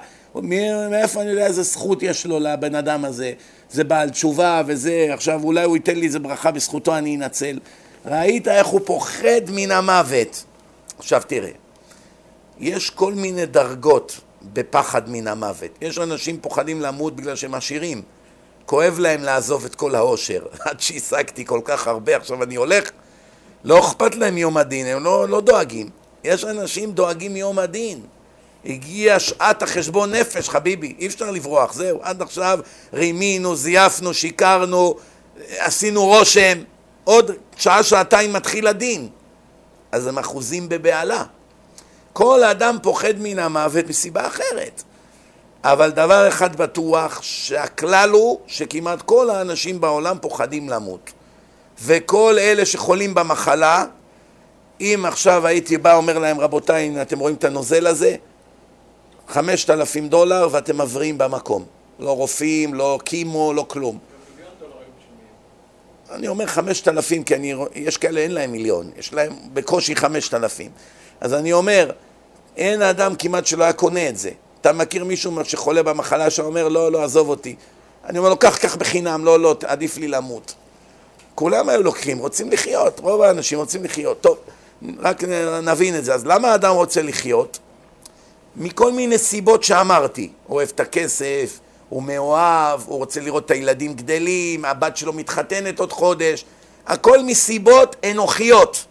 מאיפה 0.90 1.20
אני 1.20 1.30
יודע 1.30 1.46
איזה 1.46 1.62
זכות 1.62 2.02
יש 2.02 2.26
לו 2.26 2.40
לבן 2.40 2.74
אדם 2.74 3.04
הזה? 3.04 3.32
זה 3.70 3.84
בעל 3.84 4.10
תשובה 4.10 4.62
וזה, 4.66 5.08
עכשיו 5.12 5.44
אולי 5.44 5.64
הוא 5.64 5.76
ייתן 5.76 5.96
לי 5.96 6.06
איזה 6.06 6.18
ברכה, 6.18 6.50
בזכותו 6.50 6.98
אני 6.98 7.16
אנצל. 7.16 7.58
ראית 8.06 8.48
איך 8.48 8.66
הוא 8.66 8.80
פוחד 8.84 9.40
מן 9.48 9.70
המוות. 9.70 10.44
עכשיו 10.98 11.22
תראה, 11.26 11.50
יש 12.60 12.90
כל 12.90 13.14
מיני 13.14 13.46
דרגות 13.46 14.20
בפחד 14.52 15.10
מן 15.10 15.28
המוות. 15.28 15.70
יש 15.80 15.98
אנשים 15.98 16.38
פוחדים 16.40 16.80
למות 16.80 17.16
בגלל 17.16 17.36
שהם 17.36 17.54
עשירים. 17.54 18.02
כואב 18.66 18.98
להם 18.98 19.22
לעזוב 19.22 19.64
את 19.64 19.74
כל 19.74 19.94
העושר. 19.94 20.40
עד 20.66 20.80
שהשגתי 20.80 21.44
כל 21.44 21.60
כך 21.64 21.88
הרבה, 21.88 22.16
עכשיו 22.16 22.42
אני 22.42 22.54
הולך, 22.54 22.90
לא 23.64 23.78
אכפת 23.78 24.14
להם 24.14 24.38
יום 24.38 24.56
הדין, 24.56 24.86
הם 24.86 25.04
לא, 25.04 25.28
לא 25.28 25.40
דואגים. 25.40 25.90
יש 26.24 26.44
אנשים 26.44 26.92
דואגים 26.92 27.36
יום 27.36 27.58
הדין. 27.58 28.00
הגיעה 28.64 29.20
שעת 29.20 29.62
החשבון 29.62 30.14
נפש, 30.14 30.48
חביבי, 30.48 30.94
אי 30.98 31.06
אפשר 31.06 31.30
לברוח, 31.30 31.72
זהו, 31.72 31.98
עד 32.02 32.22
עכשיו 32.22 32.58
רימינו, 32.92 33.56
זייפנו, 33.56 34.14
שיקרנו, 34.14 34.94
עשינו 35.58 36.04
רושם, 36.04 36.58
עוד 37.04 37.30
שעה-שעתיים 37.56 38.32
מתחיל 38.32 38.66
הדין. 38.66 39.08
אז 39.92 40.06
הם 40.06 40.18
אחוזים 40.18 40.68
בבהלה. 40.68 41.24
כל 42.12 42.44
אדם 42.44 42.76
פוחד 42.82 43.14
מן 43.18 43.38
המוות 43.38 43.86
מסיבה 43.88 44.26
אחרת. 44.26 44.82
אבל 45.64 45.90
דבר 45.90 46.28
אחד 46.28 46.56
בטוח, 46.56 47.22
שהכלל 47.22 48.10
הוא 48.10 48.40
שכמעט 48.46 49.02
כל 49.02 49.30
האנשים 49.30 49.80
בעולם 49.80 50.16
פוחדים 50.20 50.68
למות. 50.68 51.12
וכל 51.82 52.36
אלה 52.38 52.66
שחולים 52.66 53.14
במחלה, 53.14 53.84
אם 54.80 55.04
עכשיו 55.08 55.46
הייתי 55.46 55.78
בא 55.78 55.94
אומר 55.94 56.18
להם, 56.18 56.40
רבותיי, 56.40 56.88
אם 56.88 57.00
אתם 57.02 57.18
רואים 57.18 57.36
את 57.36 57.44
הנוזל 57.44 57.86
הזה, 57.86 58.16
חמשת 59.28 59.70
אלפים 59.70 60.08
דולר 60.08 60.48
ואתם 60.50 60.80
מבריאים 60.80 61.18
במקום. 61.18 61.64
לא 61.98 62.16
רופאים, 62.16 62.74
לא 62.74 62.98
קימו, 63.04 63.52
לא 63.52 63.66
כלום. 63.68 63.98
אני 66.10 66.28
אומר 66.28 66.46
חמשת 66.46 66.88
אלפים 66.88 67.24
כי 67.24 67.34
אני, 67.34 67.54
יש 67.74 67.96
כאלה 67.96 68.20
אין 68.20 68.30
להם 68.30 68.52
מיליון, 68.52 68.90
יש 68.96 69.12
להם 69.12 69.32
בקושי 69.52 69.96
חמשת 69.96 70.34
אלפים. 70.34 70.70
אז 71.20 71.34
אני 71.34 71.52
אומר, 71.52 71.90
אין 72.56 72.82
אדם 72.82 73.16
כמעט 73.16 73.46
שלא 73.46 73.64
היה 73.64 73.72
קונה 73.72 74.08
את 74.08 74.18
זה. 74.18 74.30
אתה 74.64 74.72
מכיר 74.72 75.04
מישהו 75.04 75.44
שחולה 75.44 75.82
במחלה 75.82 76.30
שאומר 76.30 76.68
לא, 76.68 76.92
לא, 76.92 77.04
עזוב 77.04 77.28
אותי. 77.28 77.56
אני 78.04 78.18
אומר 78.18 78.28
לו, 78.28 78.36
קח, 78.36 78.56
קח 78.56 78.76
בחינם, 78.76 79.24
לא, 79.24 79.40
לא, 79.40 79.56
עדיף 79.66 79.96
לי 79.96 80.08
למות. 80.08 80.54
כולם 81.34 81.68
היו 81.68 81.82
לוקחים, 81.82 82.18
רוצים 82.18 82.50
לחיות, 82.50 83.00
רוב 83.00 83.22
האנשים 83.22 83.58
רוצים 83.58 83.84
לחיות. 83.84 84.20
טוב, 84.20 84.36
רק 84.98 85.24
נבין 85.62 85.98
את 85.98 86.04
זה. 86.04 86.14
אז 86.14 86.26
למה 86.26 86.52
האדם 86.52 86.74
רוצה 86.74 87.02
לחיות? 87.02 87.58
מכל 88.56 88.92
מיני 88.92 89.18
סיבות 89.18 89.64
שאמרתי. 89.64 90.30
הוא 90.46 90.56
אוהב 90.56 90.68
את 90.74 90.80
הכסף, 90.80 91.60
הוא 91.88 92.02
מאוהב, 92.02 92.80
הוא 92.86 92.98
רוצה 92.98 93.20
לראות 93.20 93.46
את 93.46 93.50
הילדים 93.50 93.94
גדלים, 93.94 94.64
הבת 94.64 94.96
שלו 94.96 95.12
מתחתנת 95.12 95.80
עוד 95.80 95.92
חודש. 95.92 96.44
הכל 96.86 97.22
מסיבות 97.22 97.96
אנוכיות. 98.10 98.84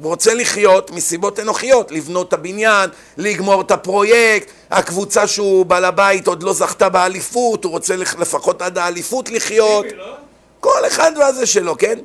הוא 0.00 0.10
רוצה 0.10 0.34
לחיות 0.34 0.90
מסיבות 0.90 1.40
אנוכיות, 1.40 1.90
לבנות 1.90 2.28
את 2.28 2.32
הבניין, 2.32 2.90
לגמור 3.16 3.60
את 3.60 3.70
הפרויקט, 3.70 4.50
הקבוצה 4.70 5.26
שהוא 5.26 5.66
בעל 5.66 5.84
הבית 5.84 6.26
עוד 6.26 6.42
לא 6.42 6.52
זכתה 6.52 6.88
באליפות, 6.88 7.64
הוא 7.64 7.72
רוצה 7.72 7.96
לפחות 7.96 8.62
עד 8.62 8.78
האליפות 8.78 9.30
לחיות. 9.30 9.86
לא? 9.96 10.14
כל 10.60 10.86
אחד 10.86 11.12
והזה 11.18 11.46
שלו, 11.46 11.78
כן? 11.78 11.98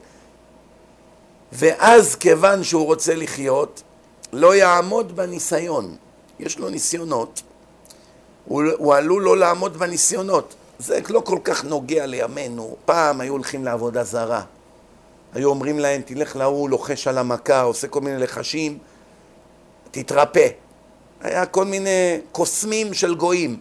ואז 1.52 2.16
כיוון 2.16 2.64
שהוא 2.64 2.86
רוצה 2.86 3.16
לחיות, 3.16 3.82
לא 4.34 4.56
יעמוד 4.56 5.16
בניסיון. 5.16 5.96
יש 6.40 6.60
לו 6.60 6.70
ניסיונות. 6.70 7.42
הוא, 8.46 8.64
הוא 8.78 8.96
עלול 8.96 9.24
לא 9.24 9.38
לעמוד 9.38 9.78
בניסיונות. 9.78 10.56
זה 10.80 11.00
לא 11.10 11.20
כל 11.20 11.40
כך 11.44 11.64
נוגע 11.64 12.06
לימינו. 12.06 12.76
פעם 12.86 13.22
היו 13.22 13.34
הולכים 13.34 13.66
לעבודה 13.66 14.04
זרה. 14.04 14.42
היו 15.38 15.50
אומרים 15.50 15.80
להם, 15.80 16.02
תלך 16.02 16.36
להוא, 16.36 16.70
לוחש 16.70 17.08
על 17.08 17.18
המכה, 17.18 17.62
עושה 17.62 17.88
כל 17.88 18.02
מיני 18.02 18.18
לחשים, 18.22 18.78
תתרפא. 19.92 20.48
היה 21.22 21.46
כל 21.46 21.66
מיני 21.66 22.20
קוסמים 22.32 22.94
של 22.94 23.16
גויים 23.16 23.60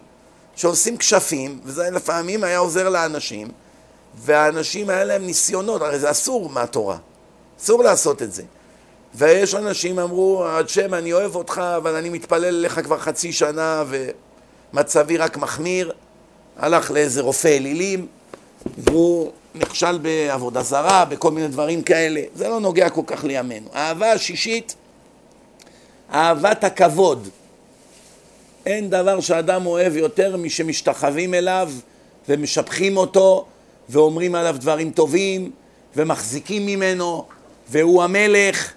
שעושים 0.55 0.97
כשפים, 0.97 1.61
וזה 1.65 1.91
לפעמים 1.91 2.45
היה 2.45 2.59
עוזר 2.59 2.89
לאנשים, 2.89 3.49
והאנשים 4.15 4.91
היה 4.91 5.05
להם 5.05 5.27
ניסיונות, 5.27 5.83
הרי 5.83 5.99
זה 5.99 6.11
אסור 6.11 6.51
מהתורה, 6.51 6.97
אסור 7.61 7.85
לעשות 7.85 8.23
את 8.23 8.33
זה. 8.33 8.43
ויש 9.15 9.55
אנשים 9.55 9.99
אמרו, 9.99 10.45
עד 10.45 10.69
שם 10.69 10.95
אני 10.95 11.13
אוהב 11.13 11.37
אותך, 11.37 11.63
אבל 11.77 11.95
אני 11.95 12.09
מתפלל 12.09 12.45
אליך 12.45 12.81
כבר 12.81 12.99
חצי 12.99 13.33
שנה 13.33 13.85
ומצבי 14.73 15.17
רק 15.17 15.37
מחמיר. 15.37 15.93
הלך 16.59 16.91
לאיזה 16.91 17.21
רופא 17.23 17.49
אלילים, 17.49 18.07
והוא 18.79 19.33
נכשל 19.57 19.99
בעבודה 19.99 20.63
זרה, 20.63 21.05
בכל 21.05 21.31
מיני 21.31 21.49
דברים 21.49 21.83
כאלה. 21.83 22.21
זה 22.35 22.49
לא 22.49 22.61
נוגע 22.61 22.91
כל 22.91 23.03
כך 23.07 23.25
לימינו. 23.25 23.69
האהבה 23.73 24.13
השישית, 24.13 24.75
אהבת 26.13 26.65
הכבוד. 26.65 27.29
אין 28.67 28.91
דבר 28.91 29.21
שאדם 29.21 29.67
אוהב 29.67 29.97
יותר 29.97 30.37
משמשתחווים 30.37 31.35
אליו 31.35 31.73
ומשבחים 32.29 32.97
אותו 32.97 33.47
ואומרים 33.89 34.35
עליו 34.35 34.57
דברים 34.61 34.91
טובים 34.91 35.51
ומחזיקים 35.97 36.67
ממנו 36.67 37.27
והוא 37.69 38.03
המלך 38.03 38.73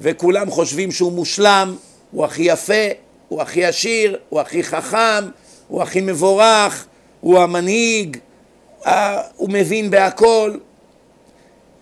וכולם 0.00 0.50
חושבים 0.50 0.92
שהוא 0.92 1.12
מושלם, 1.12 1.76
הוא 2.10 2.24
הכי 2.24 2.42
יפה, 2.42 2.84
הוא 3.28 3.42
הכי 3.42 3.64
עשיר, 3.64 4.18
הוא 4.28 4.40
הכי 4.40 4.62
חכם, 4.62 5.24
הוא 5.68 5.82
הכי 5.82 6.00
מבורך, 6.00 6.86
הוא 7.20 7.38
המנהיג, 7.38 8.16
הוא 9.36 9.50
מבין 9.50 9.90
בהכל. 9.90 10.56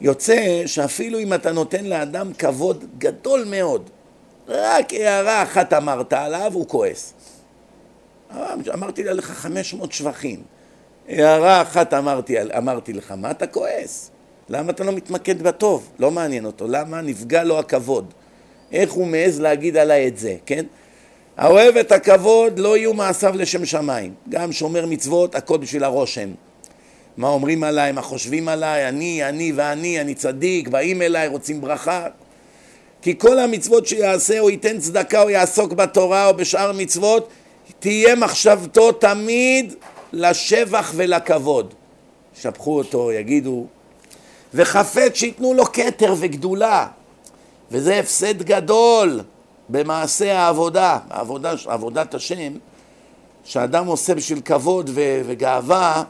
יוצא 0.00 0.62
שאפילו 0.66 1.18
אם 1.18 1.34
אתה 1.34 1.52
נותן 1.52 1.84
לאדם 1.84 2.32
כבוד 2.32 2.84
גדול 2.98 3.44
מאוד, 3.44 3.90
רק 4.48 4.92
הערה 4.92 5.42
אחת 5.42 5.72
אמרת 5.72 6.12
עליו, 6.12 6.50
הוא 6.54 6.68
כועס. 6.68 7.14
אמרתי 8.74 9.04
לך 9.04 9.30
500 9.30 9.92
שבחים. 9.92 10.42
הערה 11.08 11.62
אחת 11.62 11.94
אמרתי, 11.94 12.36
אמרתי 12.58 12.92
לך, 12.92 13.14
מה 13.16 13.30
אתה 13.30 13.46
כועס? 13.46 14.10
למה 14.48 14.70
אתה 14.72 14.84
לא 14.84 14.92
מתמקד 14.92 15.42
בטוב? 15.42 15.88
לא 15.98 16.10
מעניין 16.10 16.44
אותו. 16.44 16.66
למה? 16.68 17.00
נפגע 17.00 17.44
לו 17.44 17.58
הכבוד. 17.58 18.14
איך 18.72 18.92
הוא 18.92 19.06
מעז 19.06 19.40
להגיד 19.40 19.76
עליי 19.76 20.08
את 20.08 20.18
זה, 20.18 20.36
כן? 20.46 20.64
האוהב 21.36 21.76
את 21.76 21.92
הכבוד, 21.92 22.58
לא 22.58 22.76
יהיו 22.76 22.94
מעשיו 22.94 23.36
לשם 23.36 23.64
שמיים. 23.64 24.14
גם 24.28 24.52
שומר 24.52 24.86
מצוות, 24.86 25.34
הכל 25.34 25.58
בשביל 25.58 25.84
הרושם. 25.84 26.30
מה 27.20 27.28
אומרים 27.28 27.64
עליי, 27.64 27.92
מה 27.92 28.02
חושבים 28.02 28.48
עליי, 28.48 28.88
אני, 28.88 29.28
אני 29.28 29.52
ואני, 29.56 30.00
אני 30.00 30.14
צדיק, 30.14 30.68
באים 30.68 31.02
אליי, 31.02 31.28
רוצים 31.28 31.60
ברכה. 31.60 32.06
כי 33.02 33.18
כל 33.18 33.38
המצוות 33.38 33.86
שיעשה, 33.86 34.40
או 34.40 34.50
ייתן 34.50 34.78
צדקה, 34.78 35.22
או 35.22 35.30
יעסוק 35.30 35.72
בתורה, 35.72 36.26
או 36.26 36.34
בשאר 36.34 36.72
מצוות, 36.72 37.28
תהיה 37.78 38.14
מחשבתו 38.14 38.92
תמיד 38.92 39.74
לשבח 40.12 40.92
ולכבוד. 40.96 41.74
שפכו 42.40 42.78
אותו, 42.78 43.12
יגידו, 43.12 43.66
וחפץ 44.54 45.14
שייתנו 45.14 45.54
לו 45.54 45.64
כתר 45.64 46.14
וגדולה, 46.18 46.86
וזה 47.70 47.98
הפסד 47.98 48.42
גדול 48.42 49.20
במעשה 49.68 50.38
העבודה, 50.38 50.98
העבודה, 51.10 51.54
עבודת 51.66 52.14
השם, 52.14 52.52
שאדם 53.44 53.86
עושה 53.86 54.14
בשביל 54.14 54.40
כבוד 54.40 54.90
וגאווה, 54.94 56.02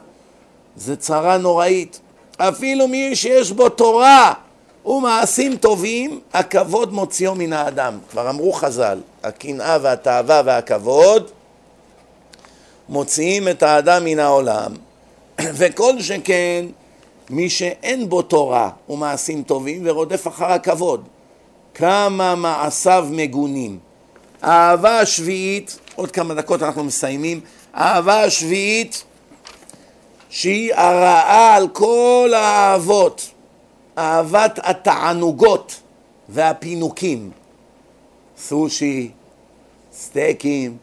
זה 0.75 0.95
צרה 0.95 1.37
נוראית. 1.37 1.99
אפילו 2.37 2.87
מי 2.87 3.15
שיש 3.15 3.51
בו 3.51 3.69
תורה 3.69 4.33
ומעשים 4.85 5.55
טובים, 5.55 6.19
הכבוד 6.33 6.93
מוציאו 6.93 7.35
מן 7.35 7.53
האדם. 7.53 7.97
כבר 8.11 8.29
אמרו 8.29 8.53
חז"ל, 8.53 8.99
הקנאה 9.23 9.77
והתאווה 9.81 10.41
והכבוד 10.45 11.31
מוציאים 12.89 13.47
את 13.47 13.63
האדם 13.63 14.05
מן 14.05 14.19
העולם, 14.19 14.71
וכל 15.57 16.01
שכן 16.01 16.65
מי 17.29 17.49
שאין 17.49 18.09
בו 18.09 18.21
תורה 18.21 18.69
ומעשים 18.89 19.43
טובים 19.43 19.81
ורודף 19.85 20.27
אחר 20.27 20.51
הכבוד. 20.51 21.07
כמה 21.73 22.35
מעשיו 22.35 23.07
מגונים. 23.11 23.79
האהבה 24.41 24.99
השביעית, 24.99 25.79
עוד 25.95 26.11
כמה 26.11 26.33
דקות 26.33 26.63
אנחנו 26.63 26.83
מסיימים, 26.83 27.39
האהבה 27.73 28.23
השביעית 28.23 29.03
שהיא 30.31 30.73
הרעה 30.73 31.55
על 31.55 31.67
כל 31.67 32.31
האהבות, 32.35 33.31
אהבת 33.97 34.59
התענוגות 34.63 35.81
והפינוקים, 36.29 37.31
סושי, 38.37 39.11
סטייקים, 39.93 40.77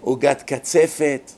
עוגת 0.00 0.42
קצפת, 0.42 1.30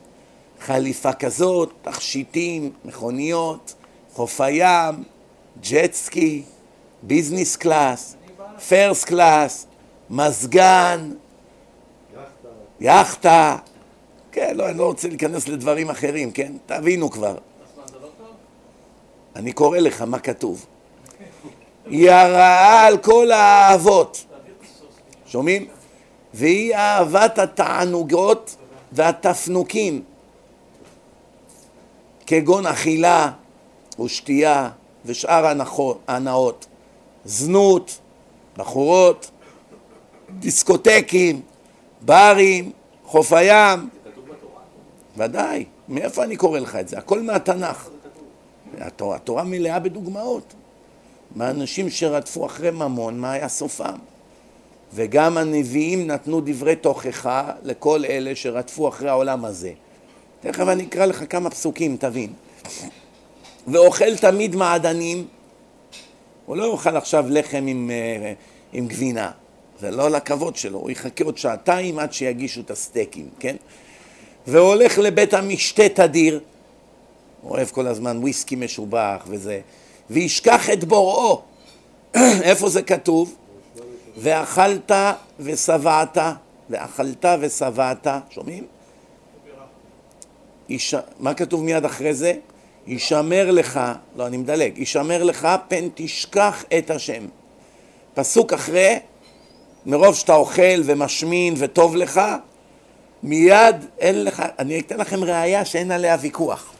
חליפה 0.61 1.13
כזאת, 1.13 1.73
תכשיטים, 1.83 2.73
מכוניות, 2.85 3.75
חוף 4.13 4.41
הים, 4.41 5.05
ג'טסקי, 5.61 6.43
business 7.03 7.57
class, 7.57 8.17
first 8.69 9.05
class, 9.05 9.67
מזגן, 10.11 11.11
יאכטה, 12.81 13.57
כן, 14.35 14.57
לא, 14.57 14.69
אני 14.69 14.79
לא 14.79 14.87
רוצה 14.87 15.09
להיכנס 15.09 15.49
לדברים 15.49 15.91
אחרים, 15.91 16.33
כן? 16.33 16.53
תבינו 16.67 17.11
כבר. 17.11 17.37
אני 19.37 19.53
קורא 19.53 19.79
לך 19.79 20.03
מה 20.03 20.19
כתוב. 20.19 20.67
היא 21.87 22.11
הרעה 22.11 22.87
על 22.87 22.99
כל 22.99 23.31
האהבות. 23.31 24.25
שומעים? 25.27 25.67
והיא 26.35 26.75
אהבת 26.75 27.39
התענוגות 27.39 28.57
והתפנוקים, 28.93 30.03
כגון 32.27 32.67
אכילה 32.67 33.31
ושתייה 34.01 34.71
ושאר 35.05 35.53
הנאות, 36.09 36.67
זנות, 37.25 37.99
בחורות, 38.57 39.31
דיסקוטקים, 40.31 41.41
ברים, 42.01 42.73
חוף 43.05 43.33
הים. 43.33 43.89
ודאי, 45.17 45.65
מאיפה 45.89 46.25
אני 46.25 46.37
קורא 46.37 46.59
לך 46.59 46.77
את 46.77 46.89
זה? 46.89 46.99
הכל 46.99 47.23
מהתנ"ך. 47.23 47.89
התורה, 48.79 49.17
התורה 49.17 49.45
מלאה 49.45 49.79
בדוגמאות. 49.79 50.55
מהאנשים 51.37 51.91
שרדפו 51.91 52.47
אחרי 52.47 52.71
ממון, 52.71 53.21
מה 53.21 53.33
היה 53.33 53.49
סופם? 53.49 53.97
וגם 54.95 55.37
הנביאים 55.37 56.07
נתנו 56.07 56.41
דברי 56.45 56.77
תוכחה 56.77 57.51
לכל 57.63 58.05
אלה 58.05 58.35
שרדפו 58.35 58.89
אחרי 58.89 59.09
העולם 59.09 59.45
הזה. 59.45 59.73
תכף 60.41 60.69
אני 60.69 60.85
אקרא 60.85 61.07
לך 61.07 61.25
כמה 61.31 61.51
פסוקים, 61.51 61.97
תבין. 61.97 62.33
ואוכל 63.67 64.17
תמיד 64.17 64.57
מעדנים, 64.57 65.27
הוא 66.47 66.57
לא 66.57 66.73
יאכל 66.73 66.97
עכשיו 66.97 67.25
לחם 67.29 67.65
עם, 67.67 67.91
אה, 67.91 68.33
עם 68.73 68.87
גבינה, 68.87 69.31
זה 69.81 69.91
לא 69.91 70.11
לכבוד 70.11 70.57
שלו, 70.57 70.79
הוא 70.79 70.91
יחכה 70.91 71.25
עוד 71.25 71.39
שעתיים 71.39 71.99
עד 71.99 72.13
שיגישו 72.13 72.61
את 72.61 72.71
הסטייקים, 72.71 73.29
כן? 73.39 73.57
והולך 74.47 74.99
לבית 74.99 75.35
המשתה 75.35 75.89
תדיר, 75.89 76.41
אוהב 77.45 77.69
כל 77.69 77.87
הזמן 77.87 78.19
וויסקי 78.19 78.57
משובח 78.57 79.25
וזה, 79.27 79.61
וישכח 80.11 80.71
את 80.71 80.85
בוראו. 80.85 81.43
איפה 82.43 82.69
זה 82.69 82.83
כתוב? 82.83 83.35
ואכלת 84.17 84.93
ושבעת, 85.41 86.19
ואכלת 86.71 87.25
ושבעת, 87.41 88.07
שומעים? 88.31 88.65
יש... 90.69 90.95
מה 91.21 91.35
כתוב 91.35 91.65
מיד 91.65 91.85
אחרי 91.85 92.15
זה? 92.15 92.33
ישמר 92.87 93.51
לך, 93.51 93.81
לא 94.17 94.27
אני 94.27 94.37
מדלג, 94.37 94.79
ישמר 94.79 95.23
לך 95.23 95.49
פן 95.69 95.89
תשכח 95.95 96.65
את 96.79 96.91
השם. 96.91 97.27
פסוק 98.15 98.53
אחרי, 98.53 98.99
מרוב 99.87 100.15
שאתה 100.15 100.35
אוכל 100.35 100.81
ומשמין 100.85 101.55
וטוב 101.57 101.97
לך, 101.97 102.21
מיד 103.25 103.77
אין 103.99 104.25
לך, 104.25 104.43
אני 104.59 104.81
אתן 104.81 104.97
לכם 104.99 105.25
ראייה 105.25 105.65
שאין 105.65 105.91
עליה 105.91 106.17
ויכוח. 106.21 106.73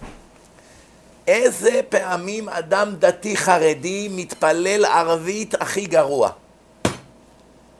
איזה 1.27 1.81
פעמים 1.89 2.49
אדם 2.49 2.95
דתי 2.99 3.37
חרדי 3.37 4.09
מתפלל 4.11 4.85
ערבית 4.85 5.55
הכי 5.55 5.87
גרוע? 5.87 6.31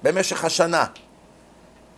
במשך 0.03 0.45
השנה. 0.45 0.87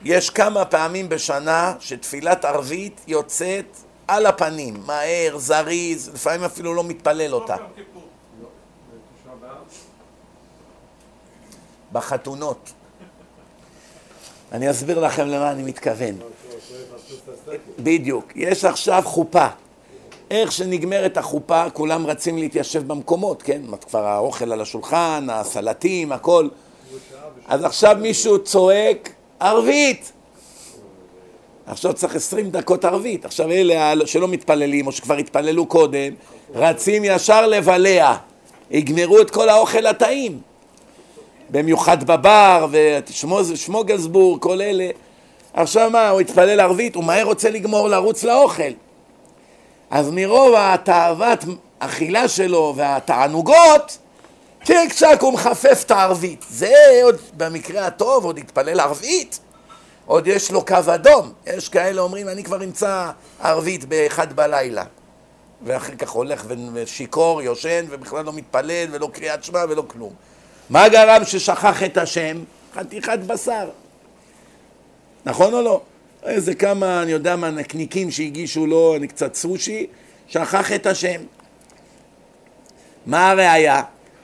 יש 0.02 0.30
כמה 0.30 0.64
פעמים 0.64 1.08
בשנה 1.08 1.74
שתפילת 1.80 2.44
ערבית 2.44 3.00
יוצאת 3.06 3.76
על 4.08 4.26
הפנים, 4.26 4.82
מהר, 4.86 5.38
זריז, 5.38 6.10
לפעמים 6.14 6.44
אפילו 6.44 6.74
לא 6.74 6.84
מתפלל 6.84 7.34
אותה. 7.34 7.56
בחתונות. 11.92 12.72
אני 14.52 14.70
אסביר 14.70 15.00
לכם 15.00 15.26
למה 15.26 15.50
אני 15.50 15.62
מתכוון. 15.62 16.35
בדיוק. 17.78 18.32
יש 18.36 18.64
עכשיו 18.64 19.02
חופה. 19.04 19.46
איך 20.30 20.52
שנגמרת 20.52 21.16
החופה, 21.16 21.70
כולם 21.70 22.06
רצים 22.06 22.38
להתיישב 22.38 22.88
במקומות, 22.88 23.42
כן? 23.42 23.60
כבר 23.88 24.06
האוכל 24.06 24.52
על 24.52 24.60
השולחן, 24.60 25.26
הסלטים, 25.30 26.12
הכל. 26.12 26.48
אז 27.48 27.64
עכשיו 27.64 27.96
מישהו 28.00 28.44
צועק, 28.44 29.12
ערבית! 29.40 30.12
עכשיו 31.66 31.92
צריך 31.92 32.16
עשרים 32.16 32.50
דקות 32.50 32.84
ערבית. 32.84 33.24
עכשיו 33.24 33.50
אלה 33.50 34.06
שלא 34.06 34.28
מתפללים, 34.28 34.86
או 34.86 34.92
שכבר 34.92 35.16
התפללו 35.16 35.66
קודם, 35.66 36.14
רצים 36.54 37.02
ישר 37.04 37.46
לבלע. 37.46 38.16
יגמרו 38.70 39.20
את 39.20 39.30
כל 39.30 39.48
האוכל 39.48 39.86
הטעים. 39.86 40.40
במיוחד 41.50 42.04
בבר, 42.04 42.66
ושמוגלסבורג, 42.70 44.40
כל 44.40 44.62
אלה. 44.62 44.88
עכשיו 45.56 45.90
מה, 45.90 46.08
הוא 46.08 46.20
התפלל 46.20 46.60
ערבית, 46.60 46.94
הוא 46.94 47.04
מהר 47.04 47.24
רוצה 47.24 47.50
לגמור 47.50 47.88
לרוץ 47.88 48.24
לאוכל. 48.24 48.72
אז 49.90 50.10
מרוב 50.12 50.54
התאוות 50.58 51.44
אכילה 51.78 52.28
שלו 52.28 52.74
והתענוגות, 52.76 53.98
צ'יק 54.64 54.92
צ'אק 54.92 55.20
הוא 55.20 55.32
מחפף 55.32 55.82
את 55.86 55.90
הערבית. 55.90 56.44
זה 56.50 56.72
עוד 57.02 57.16
במקרה 57.36 57.86
הטוב, 57.86 58.24
עוד 58.24 58.38
יתפלל 58.38 58.80
ערבית. 58.80 59.40
עוד 60.06 60.26
יש 60.26 60.50
לו 60.50 60.64
קו 60.64 60.76
אדום. 60.94 61.32
יש 61.46 61.68
כאלה 61.68 62.00
אומרים, 62.00 62.28
אני 62.28 62.44
כבר 62.44 62.64
אמצא 62.64 63.10
ערבית 63.40 63.84
באחד 63.84 64.32
בלילה. 64.32 64.84
ואחר 65.62 65.94
כך 65.94 66.10
הולך 66.10 66.44
ושיכור, 66.72 67.42
יושן, 67.42 67.84
ובכלל 67.90 68.24
לא 68.24 68.32
מתפלל, 68.32 68.88
ולא 68.90 69.10
קריאת 69.12 69.44
שמע 69.44 69.64
ולא 69.68 69.84
כלום. 69.86 70.12
מה 70.70 70.88
גרם 70.88 71.24
ששכח 71.24 71.82
את 71.82 71.96
השם? 71.96 72.36
חתיכת 72.74 73.18
בשר. 73.18 73.68
נכון 75.26 75.54
או 75.54 75.62
לא? 75.62 75.80
איזה 76.22 76.54
כמה, 76.54 77.02
אני 77.02 77.12
יודע 77.12 77.36
מה, 77.36 77.50
נקניקים 77.50 78.10
שהגישו 78.10 78.66
לו, 78.66 78.96
אני 78.96 79.08
קצת 79.08 79.34
סושי, 79.34 79.86
שכח 80.28 80.72
את 80.72 80.86
השם. 80.86 81.20
מה 83.06 83.30
הראיה? 83.30 83.82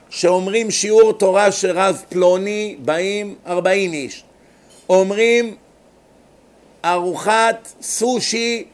שאומרים 0.09 0.71
שיעור 0.71 1.13
תורה 1.13 1.51
של 1.51 1.77
רב 1.79 2.03
פלוני, 2.09 2.77
באים 2.79 3.35
ארבעים 3.47 3.93
איש. 3.93 4.23
אומרים 4.89 5.55
ארוחת 6.85 7.67
סושי 7.81 8.65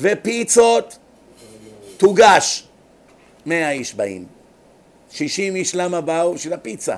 ופיצות 0.00 0.98
תוגש. 1.96 2.64
מאה 3.46 3.70
איש 3.70 3.94
באים. 3.94 4.24
שישים 5.10 5.56
איש 5.56 5.74
למה 5.74 6.00
באו? 6.00 6.34
בשביל 6.34 6.52
הפיצה. 6.52 6.96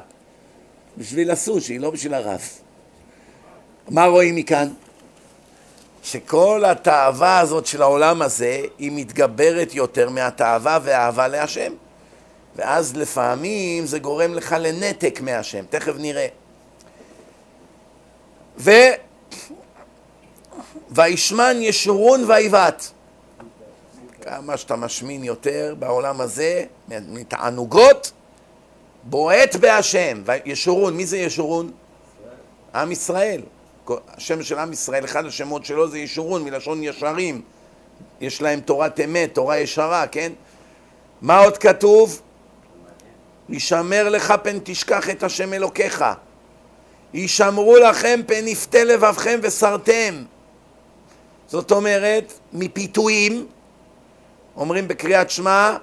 בשביל 0.98 1.30
הסושי, 1.30 1.78
לא 1.78 1.90
בשביל 1.90 2.14
הרב. 2.14 2.40
מה 3.90 4.06
רואים 4.06 4.36
מכאן? 4.36 4.68
שכל 6.02 6.64
התאווה 6.66 7.40
הזאת 7.40 7.66
של 7.66 7.82
העולם 7.82 8.22
הזה 8.22 8.62
היא 8.78 8.92
מתגברת 8.94 9.74
יותר 9.74 10.10
מהתאווה 10.10 10.78
והאהבה 10.82 11.28
להשם. 11.28 11.72
ואז 12.56 12.96
לפעמים 12.96 13.86
זה 13.86 13.98
גורם 13.98 14.34
לך 14.34 14.56
לנתק 14.58 15.20
מהשם, 15.20 15.64
תכף 15.70 15.92
נראה. 15.98 16.26
ו... 18.58 18.70
וישמן 20.90 21.56
ישורון 21.60 22.24
ויבעט. 22.30 22.84
כמה 24.22 24.56
שאתה 24.56 24.76
משמין 24.76 25.24
יותר 25.24 25.74
בעולם 25.78 26.20
הזה, 26.20 26.64
מתענוגות, 26.88 28.12
בועט 29.04 29.56
בהשם. 29.56 30.22
ישורון, 30.44 30.96
מי 30.96 31.06
זה 31.06 31.18
ישורון? 31.18 31.72
עם 32.74 32.92
ישראל. 32.92 33.40
השם 34.16 34.42
של 34.42 34.58
עם 34.58 34.72
ישראל, 34.72 35.04
אחד 35.04 35.26
השמות 35.26 35.64
שלו 35.64 35.88
זה 35.88 35.98
ישורון, 35.98 36.44
מלשון 36.44 36.82
ישרים. 36.82 37.42
יש 38.20 38.42
להם 38.42 38.60
תורת 38.60 39.00
אמת, 39.00 39.34
תורה 39.34 39.58
ישרה, 39.58 40.06
כן? 40.06 40.32
מה 41.22 41.38
עוד 41.38 41.58
כתוב? 41.58 42.20
ישמר 43.48 44.08
לך 44.08 44.34
פן 44.42 44.58
תשכח 44.64 45.10
את 45.10 45.22
השם 45.22 45.52
אלוקיך. 45.52 46.04
ישמרו 47.14 47.76
לכם 47.76 48.20
פן 48.26 48.48
יפתה 48.48 48.84
לבבכם 48.84 49.40
וסרתם. 49.42 50.24
זאת 51.46 51.72
אומרת, 51.72 52.32
מפיתויים, 52.52 53.46
אומרים 54.56 54.88
בקריאת 54.88 55.30
שמע, 55.30 55.76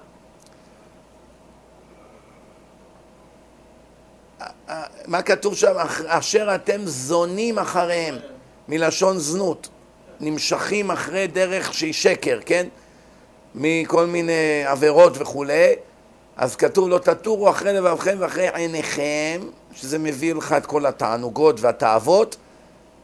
מה 5.05 5.22
כתוב 5.22 5.55
שם? 5.55 5.74
אשר 6.07 6.55
אתם 6.55 6.82
זונים 6.86 7.59
אחריהם, 7.59 8.15
מלשון 8.68 9.18
זנות, 9.18 9.70
נמשכים 10.20 10.91
אחרי 10.91 11.28
דרך 11.28 11.74
שהיא 11.74 11.93
שקר, 11.93 12.39
כן? 12.45 12.68
מכל 13.55 14.05
מיני 14.05 14.65
עבירות 14.65 15.13
וכולי, 15.18 15.74
אז 16.38 16.55
כתוב 16.55 16.89
לא 16.89 16.97
תטורו 16.97 17.49
אחרי 17.49 17.74
לבבכם 17.74 18.18
ואחרי 18.20 18.49
עיניכם, 18.53 19.41
שזה 19.74 19.99
מביא 19.99 20.36
לך 20.36 20.51
את 20.51 20.65
כל 20.65 20.86
התענוגות 20.86 21.61
והתאוות, 21.61 22.36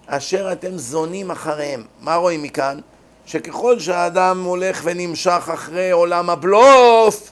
אשר 0.08 0.52
אתם 0.52 0.78
זונים 0.78 1.32
אחריהם. 1.32 1.84
מה 2.02 2.16
רואים 2.16 2.44
מכאן? 2.44 2.80
שככל 3.26 3.80
שהאדם 3.80 4.44
הולך 4.44 4.82
ונמשך 4.84 5.50
אחרי 5.54 5.92
עולם 5.92 6.30
הבלוף, 6.30 7.32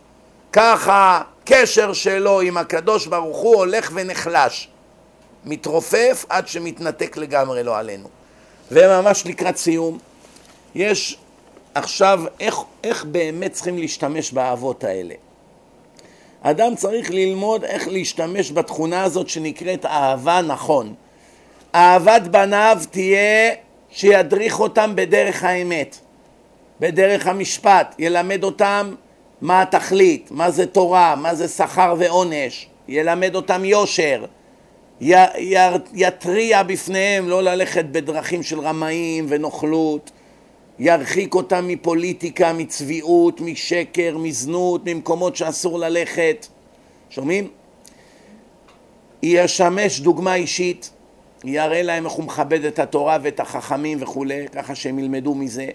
ככה 0.53 1.21
קשר 1.45 1.93
שלו 1.93 2.41
עם 2.41 2.57
הקדוש 2.57 3.07
ברוך 3.07 3.37
הוא 3.37 3.55
הולך 3.55 3.91
ונחלש, 3.93 4.67
מתרופף 5.45 6.25
עד 6.29 6.47
שמתנתק 6.47 7.17
לגמרי 7.17 7.63
לא 7.63 7.77
עלינו. 7.77 8.09
וממש 8.71 9.25
לקראת 9.25 9.57
סיום, 9.57 9.97
יש 10.75 11.17
עכשיו 11.75 12.23
איך, 12.39 12.55
איך 12.83 13.05
באמת 13.05 13.51
צריכים 13.51 13.77
להשתמש 13.77 14.31
באהבות 14.31 14.83
האלה. 14.83 15.13
אדם 16.41 16.75
צריך 16.75 17.11
ללמוד 17.11 17.63
איך 17.63 17.87
להשתמש 17.87 18.51
בתכונה 18.51 19.03
הזאת 19.03 19.29
שנקראת 19.29 19.85
אהבה 19.85 20.41
נכון. 20.41 20.93
אהבת 21.75 22.21
בניו 22.21 22.77
תהיה 22.91 23.53
שידריך 23.89 24.59
אותם 24.59 24.91
בדרך 24.95 25.43
האמת, 25.43 25.97
בדרך 26.79 27.27
המשפט, 27.27 27.95
ילמד 27.99 28.43
אותם 28.43 28.93
מה 29.41 29.61
התכלית, 29.61 30.31
מה 30.31 30.51
זה 30.51 30.65
תורה, 30.65 31.15
מה 31.15 31.35
זה 31.35 31.47
שכר 31.47 31.95
ועונש, 31.97 32.67
ילמד 32.87 33.35
אותם 33.35 33.65
יושר, 33.65 34.25
י, 35.01 35.13
י, 35.37 35.55
יתריע 35.93 36.63
בפניהם 36.63 37.29
לא 37.29 37.43
ללכת 37.43 37.85
בדרכים 37.85 38.43
של 38.43 38.59
רמאים 38.59 39.25
ונוכלות, 39.29 40.11
ירחיק 40.79 41.35
אותם 41.35 41.67
מפוליטיקה, 41.67 42.53
מצביעות, 42.53 43.41
משקר, 43.41 44.17
מזנות, 44.17 44.81
ממקומות 44.85 45.35
שאסור 45.35 45.79
ללכת. 45.79 46.47
שומעים? 47.09 47.47
ישמש 49.23 49.99
דוגמה 49.99 50.35
אישית, 50.35 50.89
יראה 51.43 51.81
להם 51.81 52.05
איך 52.05 52.13
הוא 52.13 52.25
מכבד 52.25 52.65
את 52.65 52.79
התורה 52.79 53.17
ואת 53.21 53.39
החכמים 53.39 53.97
וכולי, 54.01 54.47
ככה 54.47 54.75
שהם 54.75 54.99
ילמדו 54.99 55.35
מזה, 55.35 55.67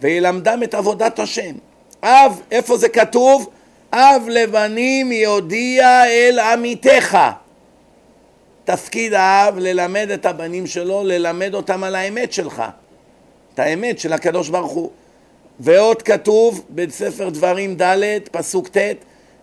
וילמדם 0.00 0.60
את 0.64 0.74
עבודת 0.74 1.18
השם. 1.18 1.54
אב, 2.02 2.40
איפה 2.50 2.76
זה 2.76 2.88
כתוב? 2.88 3.50
אב 3.92 4.22
לבנים 4.28 5.12
יודיע 5.12 6.04
אל 6.04 6.38
עמיתך. 6.38 7.18
תפקיד 8.64 9.14
האב 9.14 9.58
ללמד 9.58 10.10
את 10.10 10.26
הבנים 10.26 10.66
שלו, 10.66 11.02
ללמד 11.04 11.54
אותם 11.54 11.84
על 11.84 11.94
האמת 11.94 12.32
שלך, 12.32 12.62
את 13.54 13.58
האמת 13.58 13.98
של 13.98 14.12
הקדוש 14.12 14.48
ברוך 14.48 14.72
הוא. 14.72 14.90
ועוד 15.60 16.02
כתוב 16.02 16.64
בספר 16.70 17.28
דברים 17.28 17.76
ד', 17.82 18.18
פסוק 18.32 18.68
ט', 18.68 18.78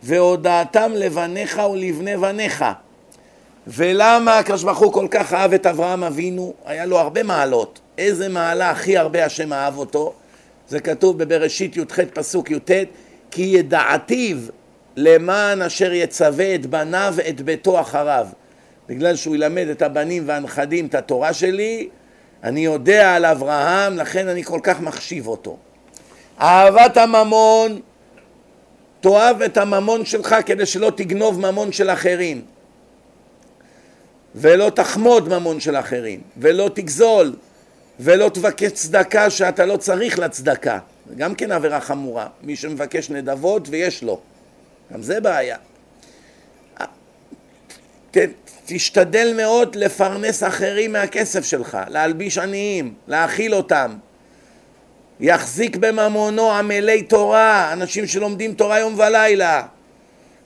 והודעתם 0.03 0.91
לבניך 0.95 1.61
ולבני 1.71 2.17
בניך. 2.17 2.65
ולמה 3.67 4.39
הקדוש 4.39 4.63
ברוך 4.63 4.79
הוא 4.79 4.93
כל 4.93 5.07
כך 5.11 5.33
אהב 5.33 5.53
את 5.53 5.65
אברהם 5.65 6.03
אבינו? 6.03 6.53
היה 6.65 6.85
לו 6.85 6.99
הרבה 6.99 7.23
מעלות. 7.23 7.79
איזה 7.97 8.29
מעלה 8.29 8.69
הכי 8.69 8.97
הרבה 8.97 9.25
השם 9.25 9.53
אהב 9.53 9.77
אותו? 9.77 10.13
זה 10.69 10.79
כתוב 10.79 11.17
בבראשית 11.17 11.77
י"ח 11.77 11.99
פסוק 12.13 12.51
י"ט 12.51 12.71
כי 13.31 13.41
ידעתיו 13.41 14.37
למען 14.95 15.61
אשר 15.61 15.93
יצווה 15.93 16.55
את 16.55 16.65
בניו 16.65 17.15
את 17.29 17.41
ביתו 17.41 17.79
אחריו. 17.81 18.27
בגלל 18.87 19.15
שהוא 19.15 19.35
ילמד 19.35 19.67
את 19.67 19.81
הבנים 19.81 20.23
והנכדים 20.25 20.85
את 20.85 20.95
התורה 20.95 21.33
שלי, 21.33 21.89
אני 22.43 22.65
יודע 22.65 23.15
על 23.15 23.25
אברהם, 23.25 23.97
לכן 23.97 24.27
אני 24.27 24.43
כל 24.43 24.59
כך 24.63 24.81
מחשיב 24.81 25.27
אותו. 25.27 25.57
אהבת 26.41 26.97
הממון, 26.97 27.79
תאהב 29.01 29.41
את 29.41 29.57
הממון 29.57 30.05
שלך 30.05 30.35
כדי 30.45 30.65
שלא 30.65 30.91
תגנוב 30.95 31.39
ממון 31.39 31.71
של 31.71 31.89
אחרים. 31.89 32.41
ולא 34.35 34.69
תחמוד 34.69 35.29
ממון 35.29 35.59
של 35.59 35.75
אחרים, 35.75 36.21
ולא 36.37 36.69
תגזול, 36.73 37.33
ולא 37.99 38.29
תבקש 38.29 38.71
צדקה 38.71 39.29
שאתה 39.29 39.65
לא 39.65 39.77
צריך 39.77 40.19
לצדקה. 40.19 40.79
זה 41.09 41.15
גם 41.15 41.35
כן 41.35 41.51
עבירה 41.51 41.81
חמורה. 41.81 42.27
מי 42.43 42.55
שמבקש 42.55 43.09
נדבות 43.09 43.67
ויש 43.69 44.03
לו. 44.03 44.19
גם 44.93 45.01
זה 45.01 45.21
בעיה. 45.21 45.57
ת, 48.11 48.17
תשתדל 48.65 49.33
מאוד 49.37 49.75
לפרנס 49.75 50.43
אחרים 50.43 50.91
מהכסף 50.91 51.45
שלך, 51.45 51.77
להלביש 51.87 52.37
עניים, 52.37 52.93
להאכיל 53.07 53.55
אותם. 53.55 53.95
יחזיק 55.19 55.75
בממונו 55.75 56.51
עמלי 56.51 57.01
תורה, 57.03 57.73
אנשים 57.73 58.07
שלומדים 58.07 58.53
תורה 58.53 58.79
יום 58.79 58.99
ולילה. 58.99 59.63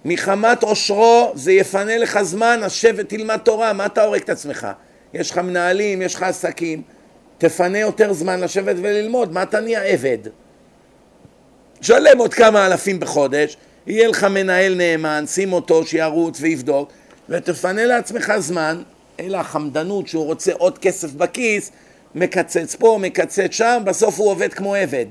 מחמת 0.05 0.63
עושרו 0.63 1.31
זה 1.35 1.51
יפנה 1.51 1.97
לך 1.97 2.21
זמן, 2.21 2.59
אז 2.63 2.71
שב 2.71 2.93
ותלמד 2.97 3.37
תורה, 3.37 3.73
מה 3.73 3.85
אתה 3.85 4.03
הורג 4.03 4.21
את 4.21 4.29
עצמך? 4.29 4.67
יש 5.13 5.31
לך 5.31 5.37
מנהלים, 5.37 6.01
יש 6.01 6.15
לך 6.15 6.23
עסקים, 6.23 6.81
תפנה 7.41 7.79
יותר 7.79 8.13
זמן 8.13 8.39
לשבת 8.39 8.75
וללמוד, 8.81 9.33
מה 9.33 9.43
אתה 9.43 9.59
נהיה 9.59 9.83
עבד? 9.83 10.17
שלם 11.81 12.17
עוד 12.17 12.33
כמה 12.33 12.65
אלפים 12.65 12.99
בחודש, 12.99 13.57
יהיה 13.87 14.07
לך 14.07 14.23
מנהל 14.23 14.75
נאמן, 14.75 15.23
שים 15.27 15.53
אותו 15.53 15.85
שירוץ 15.85 16.37
ויבדוק, 16.41 16.91
ותפנה 17.29 17.85
לעצמך 17.85 18.33
זמן, 18.37 18.81
אלא 19.19 19.37
החמדנות 19.37 20.07
שהוא 20.07 20.25
רוצה 20.25 20.51
עוד 20.53 20.77
כסף 20.77 21.11
בכיס, 21.11 21.71
מקצץ 22.15 22.75
פה, 22.75 22.97
מקצץ 23.01 23.51
שם, 23.51 23.81
בסוף 23.85 24.19
הוא 24.19 24.29
עובד 24.29 24.53
כמו 24.53 24.75
עבד. 24.75 25.05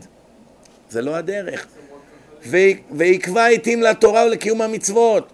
זה 0.91 1.03
לא 1.03 1.15
הדרך. 1.17 1.67
ויקבע 2.91 3.47
עתים 3.47 3.83
לתורה 3.83 4.27
ולקיום 4.27 4.63
המצוות. 4.63 5.29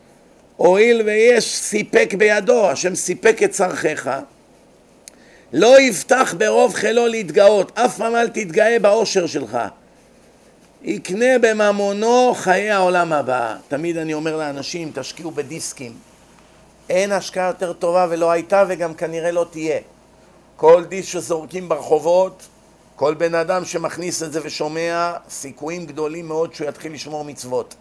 הואיל 0.56 1.02
ויש 1.02 1.44
סיפק 1.44 2.14
בידו, 2.18 2.70
השם 2.70 2.94
סיפק 2.94 3.42
את 3.42 3.50
צרכיך, 3.50 4.10
לא 5.52 5.80
יפתח 5.80 6.34
ברוב 6.38 6.74
חילו 6.74 7.06
להתגאות, 7.06 7.78
אף 7.78 7.96
פעם 7.96 8.16
אל 8.16 8.28
תתגאה 8.28 8.78
באושר 8.78 9.26
שלך. 9.26 9.58
יקנה 10.82 11.38
בממונו 11.40 12.34
חיי 12.34 12.70
העולם 12.70 13.12
הבא. 13.12 13.56
תמיד 13.68 13.96
אני 13.96 14.14
אומר 14.14 14.36
לאנשים, 14.36 14.90
תשקיעו 14.94 15.30
בדיסקים. 15.30 15.92
אין 16.90 17.12
השקעה 17.12 17.46
יותר 17.46 17.72
טובה 17.72 18.06
ולא 18.10 18.30
הייתה 18.30 18.64
וגם 18.68 18.94
כנראה 18.94 19.30
לא 19.30 19.46
תהיה. 19.50 19.78
כל 20.56 20.84
דיסק 20.84 21.08
שזורקים 21.08 21.68
ברחובות, 21.68 22.42
כל 22.96 23.14
בן 23.14 23.34
אדם 23.34 23.64
שמכניס 23.64 24.22
את 24.22 24.32
זה 24.32 24.40
ושומע, 24.44 25.12
סיכויים 25.28 25.86
גדולים 25.86 26.28
מאוד 26.28 26.54
שהוא 26.54 26.68
יתחיל 26.68 26.92
לשמור 26.92 27.24
מצוות. 27.24 27.74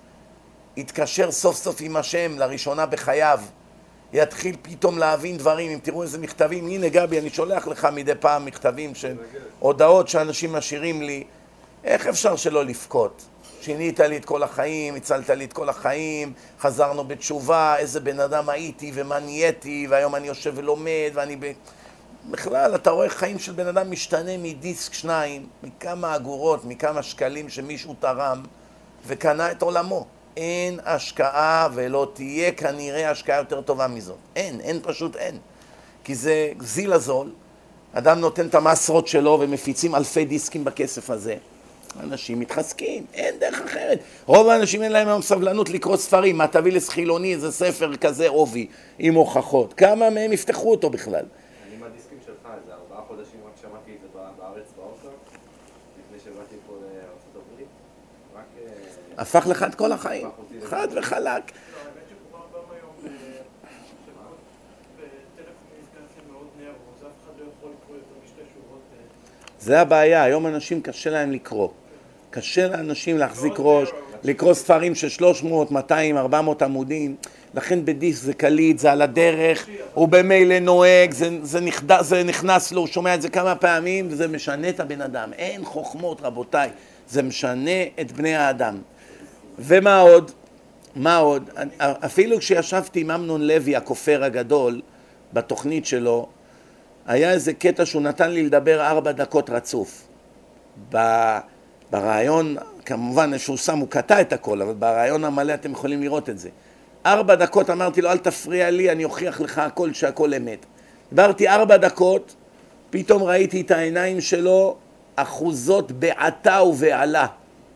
יתקשר 0.77 1.31
סוף 1.31 1.55
סוף 1.55 1.75
עם 1.79 1.95
השם 1.95 2.39
לראשונה 2.39 2.85
בחייו, 2.85 3.39
יתחיל 4.13 4.55
פתאום 4.61 4.97
להבין 4.97 5.37
דברים, 5.37 5.71
אם 5.71 5.79
תראו 5.83 6.03
איזה 6.03 6.17
מכתבים, 6.17 6.67
הנה 6.67 6.89
גבי, 6.89 7.19
אני 7.19 7.29
שולח 7.29 7.67
לך 7.67 7.87
מדי 7.93 8.15
פעם 8.19 8.45
מכתבים 8.45 8.95
של 8.95 9.17
הודעות 9.59 10.07
שאנשים 10.07 10.53
משאירים 10.53 11.01
לי, 11.01 11.23
איך 11.83 12.07
אפשר 12.07 12.35
שלא 12.35 12.65
לבכות? 12.65 13.25
שינית 13.61 13.99
לי 13.99 14.17
את 14.17 14.25
כל 14.25 14.43
החיים, 14.43 14.95
הצלת 14.95 15.29
לי 15.29 15.45
את 15.45 15.53
כל 15.53 15.69
החיים, 15.69 16.33
חזרנו 16.59 17.03
בתשובה, 17.03 17.77
איזה 17.77 17.99
בן 17.99 18.19
אדם 18.19 18.49
הייתי 18.49 18.91
ומה 18.93 19.19
נהייתי, 19.19 19.87
והיום 19.89 20.15
אני 20.15 20.27
יושב 20.27 20.53
ולומד, 20.55 21.11
ואני 21.13 21.35
ב... 21.35 21.51
בכלל, 22.31 22.75
אתה 22.75 22.89
רואה 22.89 23.09
חיים 23.09 23.39
של 23.39 23.51
בן 23.51 23.67
אדם 23.67 23.91
משתנה 23.91 24.37
מדיסק 24.37 24.93
שניים, 24.93 25.47
מכמה 25.63 26.15
אגורות, 26.15 26.65
מכמה 26.65 27.03
שקלים 27.03 27.49
שמישהו 27.49 27.95
תרם 27.99 28.43
וקנה 29.07 29.51
את 29.51 29.61
עולמו. 29.61 30.07
אין 30.37 30.79
השקעה 30.85 31.69
ולא 31.73 32.11
תהיה 32.13 32.51
כנראה 32.51 33.11
השקעה 33.11 33.37
יותר 33.37 33.61
טובה 33.61 33.87
מזאת. 33.87 34.17
אין, 34.35 34.61
אין 34.61 34.79
פשוט 34.83 35.15
אין. 35.15 35.37
כי 36.03 36.15
זה 36.15 36.51
זיל 36.59 36.93
הזול, 36.93 37.31
אדם 37.93 38.19
נותן 38.19 38.47
את 38.47 38.55
המסרות 38.55 39.07
שלו 39.07 39.37
ומפיצים 39.41 39.95
אלפי 39.95 40.25
דיסקים 40.25 40.63
בכסף 40.63 41.09
הזה. 41.09 41.35
אנשים 41.99 42.39
מתחזקים, 42.39 43.05
אין 43.13 43.35
דרך 43.39 43.61
אחרת. 43.65 43.99
רוב 44.25 44.49
האנשים 44.49 44.83
אין 44.83 44.91
להם 44.91 45.07
היום 45.07 45.21
סבלנות 45.21 45.69
לקרוא 45.69 45.97
ספרים, 45.97 46.37
מה 46.37 46.47
תביא 46.47 46.71
לחילוני 46.71 47.33
איזה 47.33 47.51
ספר 47.51 47.95
כזה 47.95 48.27
עובי 48.27 48.67
עם 48.99 49.13
הוכחות. 49.13 49.73
כמה 49.73 50.09
מהם 50.09 50.33
יפתחו 50.33 50.71
אותו 50.71 50.89
בכלל? 50.89 51.25
הפך 59.17 59.47
לך 59.47 59.63
את 59.63 59.75
כל 59.75 59.91
החיים, 59.91 60.27
חד 60.63 60.87
וחלק. 60.95 61.51
זה 69.59 69.81
הבעיה, 69.81 70.23
היום 70.23 70.47
אנשים 70.47 70.81
קשה 70.81 71.09
להם 71.09 71.31
לקרוא. 71.31 71.69
קשה 72.29 72.67
לאנשים 72.67 73.17
להחזיק 73.17 73.53
ראש, 73.57 73.89
לקרוא 74.23 74.53
ספרים 74.53 74.95
של 74.95 75.09
300, 75.09 75.71
200, 75.71 76.17
400 76.17 76.61
עמודים, 76.61 77.15
לכן 77.53 77.85
בדיסק 77.85 78.23
זה 78.23 78.33
קליט, 78.33 78.79
זה 78.79 78.91
על 78.91 79.01
הדרך, 79.01 79.67
הוא 79.93 80.07
במילא 80.07 80.59
נוהג, 80.59 81.11
זה, 81.11 81.29
זה, 81.41 81.59
נכד, 81.59 82.01
זה 82.01 82.23
נכנס 82.23 82.71
לו, 82.71 82.81
הוא 82.81 82.87
שומע 82.87 83.15
את 83.15 83.21
זה 83.21 83.29
כמה 83.29 83.55
פעמים 83.55 84.07
וזה 84.09 84.27
משנה 84.27 84.69
את 84.69 84.79
הבן 84.79 85.01
אדם. 85.01 85.33
אין 85.33 85.65
חוכמות 85.65 86.21
רבותיי, 86.21 86.69
זה 87.07 87.23
משנה 87.23 87.81
את 88.01 88.11
בני 88.11 88.35
האדם. 88.35 88.77
ומה 89.59 89.99
עוד? 89.99 90.31
מה 90.95 91.17
עוד? 91.17 91.49
אפילו 91.79 92.39
כשישבתי 92.39 92.99
עם 92.99 93.11
אמנון 93.11 93.47
לוי, 93.47 93.75
הכופר 93.75 94.23
הגדול, 94.23 94.81
בתוכנית 95.33 95.85
שלו, 95.85 96.27
היה 97.07 97.31
איזה 97.31 97.53
קטע 97.53 97.85
שהוא 97.85 98.01
נתן 98.01 98.31
לי 98.31 98.43
לדבר 98.43 98.81
ארבע 98.81 99.11
דקות 99.11 99.49
רצוף. 99.49 100.07
ברעיון, 101.91 102.55
כמובן 102.85 103.33
איזשהו 103.33 103.57
שם, 103.57 103.77
הוא 103.77 103.87
קטע 103.89 104.21
את 104.21 104.33
הכל, 104.33 104.61
אבל 104.61 104.73
ברעיון 104.73 105.23
המלא 105.23 105.53
אתם 105.53 105.71
יכולים 105.71 106.01
לראות 106.01 106.29
את 106.29 106.39
זה. 106.39 106.49
ארבע 107.05 107.35
דקות 107.35 107.69
אמרתי 107.69 108.01
לו, 108.01 108.11
אל 108.11 108.17
תפריע 108.17 108.69
לי, 108.69 108.91
אני 108.91 109.03
אוכיח 109.03 109.41
לך 109.41 109.57
הכל 109.57 109.93
שהכל 109.93 110.33
אמת. 110.33 110.65
דיברתי 111.09 111.47
ארבע 111.47 111.77
דקות, 111.77 112.35
פתאום 112.89 113.23
ראיתי 113.23 113.61
את 113.61 113.71
העיניים 113.71 114.21
שלו 114.21 114.75
אחוזות 115.15 115.91
בעתה 115.91 116.63
ובעלה. 116.63 117.27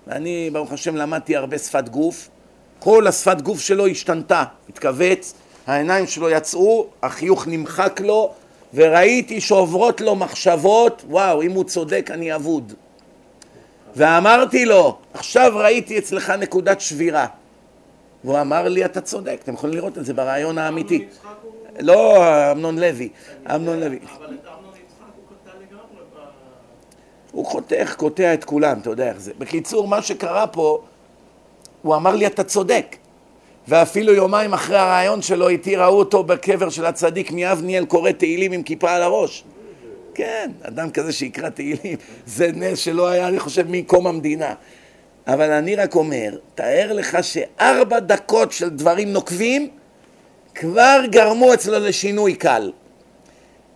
ואני, 0.07 0.49
ברוך 0.53 0.71
השם, 0.71 0.95
למדתי 0.95 1.35
הרבה 1.35 1.57
שפת 1.57 1.89
גוף. 1.89 2.29
כל 2.79 3.07
השפת 3.07 3.41
גוף 3.41 3.59
שלו 3.59 3.87
השתנתה, 3.87 4.43
התכווץ, 4.69 5.33
העיניים 5.67 6.07
שלו 6.07 6.29
יצאו, 6.29 6.87
החיוך 7.03 7.47
נמחק 7.47 8.01
לו, 8.03 8.33
וראיתי 8.73 9.41
שעוברות 9.41 10.01
לו 10.01 10.15
מחשבות, 10.15 11.03
וואו, 11.09 11.41
אם 11.41 11.51
הוא 11.51 11.63
צודק 11.63 12.09
אני 12.13 12.35
אבוד. 12.35 12.73
ואמרתי 13.95 14.65
לו, 14.65 14.97
עכשיו 15.13 15.51
ראיתי 15.55 15.97
אצלך 15.97 16.29
נקודת 16.29 16.81
שבירה. 16.81 17.25
והוא 18.23 18.41
אמר 18.41 18.67
לי, 18.67 18.85
אתה 18.85 19.01
צודק, 19.01 19.39
אתם 19.43 19.53
יכולים 19.53 19.75
לראות 19.75 19.97
את 19.97 20.05
זה 20.05 20.13
ברעיון 20.13 20.57
האמיתי. 20.57 21.07
לא, 21.79 22.23
אמנון 22.51 22.79
לוי, 22.79 23.09
אמנון 23.55 23.79
לוי. 23.79 23.99
הוא 27.31 27.45
חותך, 27.45 27.95
קוטע 27.97 28.33
את 28.33 28.43
כולם, 28.43 28.79
אתה 28.79 28.89
יודע 28.89 29.09
איך 29.09 29.19
זה. 29.19 29.31
בקיצור, 29.37 29.87
מה 29.87 30.01
שקרה 30.01 30.47
פה, 30.47 30.81
הוא 31.81 31.95
אמר 31.95 32.15
לי, 32.15 32.27
אתה 32.27 32.43
צודק. 32.43 32.95
ואפילו 33.67 34.13
יומיים 34.13 34.53
אחרי 34.53 34.77
הרעיון 34.77 35.21
שלו 35.21 35.49
איתי 35.49 35.75
ראו 35.75 35.99
אותו 35.99 36.23
בקבר 36.23 36.69
של 36.69 36.85
הצדיק 36.85 37.31
מיבניאל 37.31 37.85
קורא 37.85 38.11
תהילים 38.11 38.51
עם 38.51 38.63
כיפה 38.63 38.91
על 38.91 39.01
הראש. 39.01 39.43
כן, 40.13 40.51
אדם 40.61 40.91
כזה 40.91 41.13
שיקרא 41.13 41.49
תהילים, 41.49 41.97
זה 42.25 42.51
נס 42.53 42.79
שלא 42.79 43.07
היה, 43.07 43.27
אני 43.27 43.39
חושב, 43.39 43.65
מקום 43.69 44.07
המדינה. 44.07 44.53
אבל 45.27 45.51
אני 45.51 45.75
רק 45.75 45.95
אומר, 45.95 46.37
תאר 46.55 46.93
לך 46.93 47.17
שארבע 47.21 47.99
דקות 47.99 48.51
של 48.51 48.69
דברים 48.69 49.13
נוקבים 49.13 49.69
כבר 50.55 51.01
גרמו 51.09 51.53
אצלו 51.53 51.79
לשינוי 51.79 52.35
קל. 52.35 52.71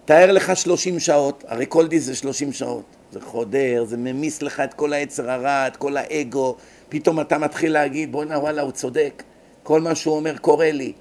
תאר 0.05 0.31
לך 0.31 0.57
שלושים 0.57 0.99
שעות, 0.99 1.43
הרי 1.47 1.65
כל 1.69 1.87
דיס 1.87 2.03
זה 2.03 2.15
שלושים 2.15 2.53
שעות. 2.53 2.83
זה 3.13 3.21
חודר, 3.21 3.85
זה 3.85 3.97
ממיס 3.97 4.41
לך 4.41 4.59
את 4.59 4.73
כל 4.73 4.93
היצר 4.93 5.31
הרע, 5.31 5.67
את 5.67 5.77
כל 5.77 5.97
האגו, 5.97 6.55
פתאום 6.89 7.19
אתה 7.19 7.37
מתחיל 7.37 7.73
להגיד, 7.73 8.11
בואנה 8.11 8.39
וואלה, 8.39 8.61
הוא 8.61 8.71
צודק, 8.71 9.23
כל 9.63 9.81
מה 9.81 9.95
שהוא 9.95 10.15
אומר 10.15 10.37
קורה 10.37 10.71
לי, 10.71 10.93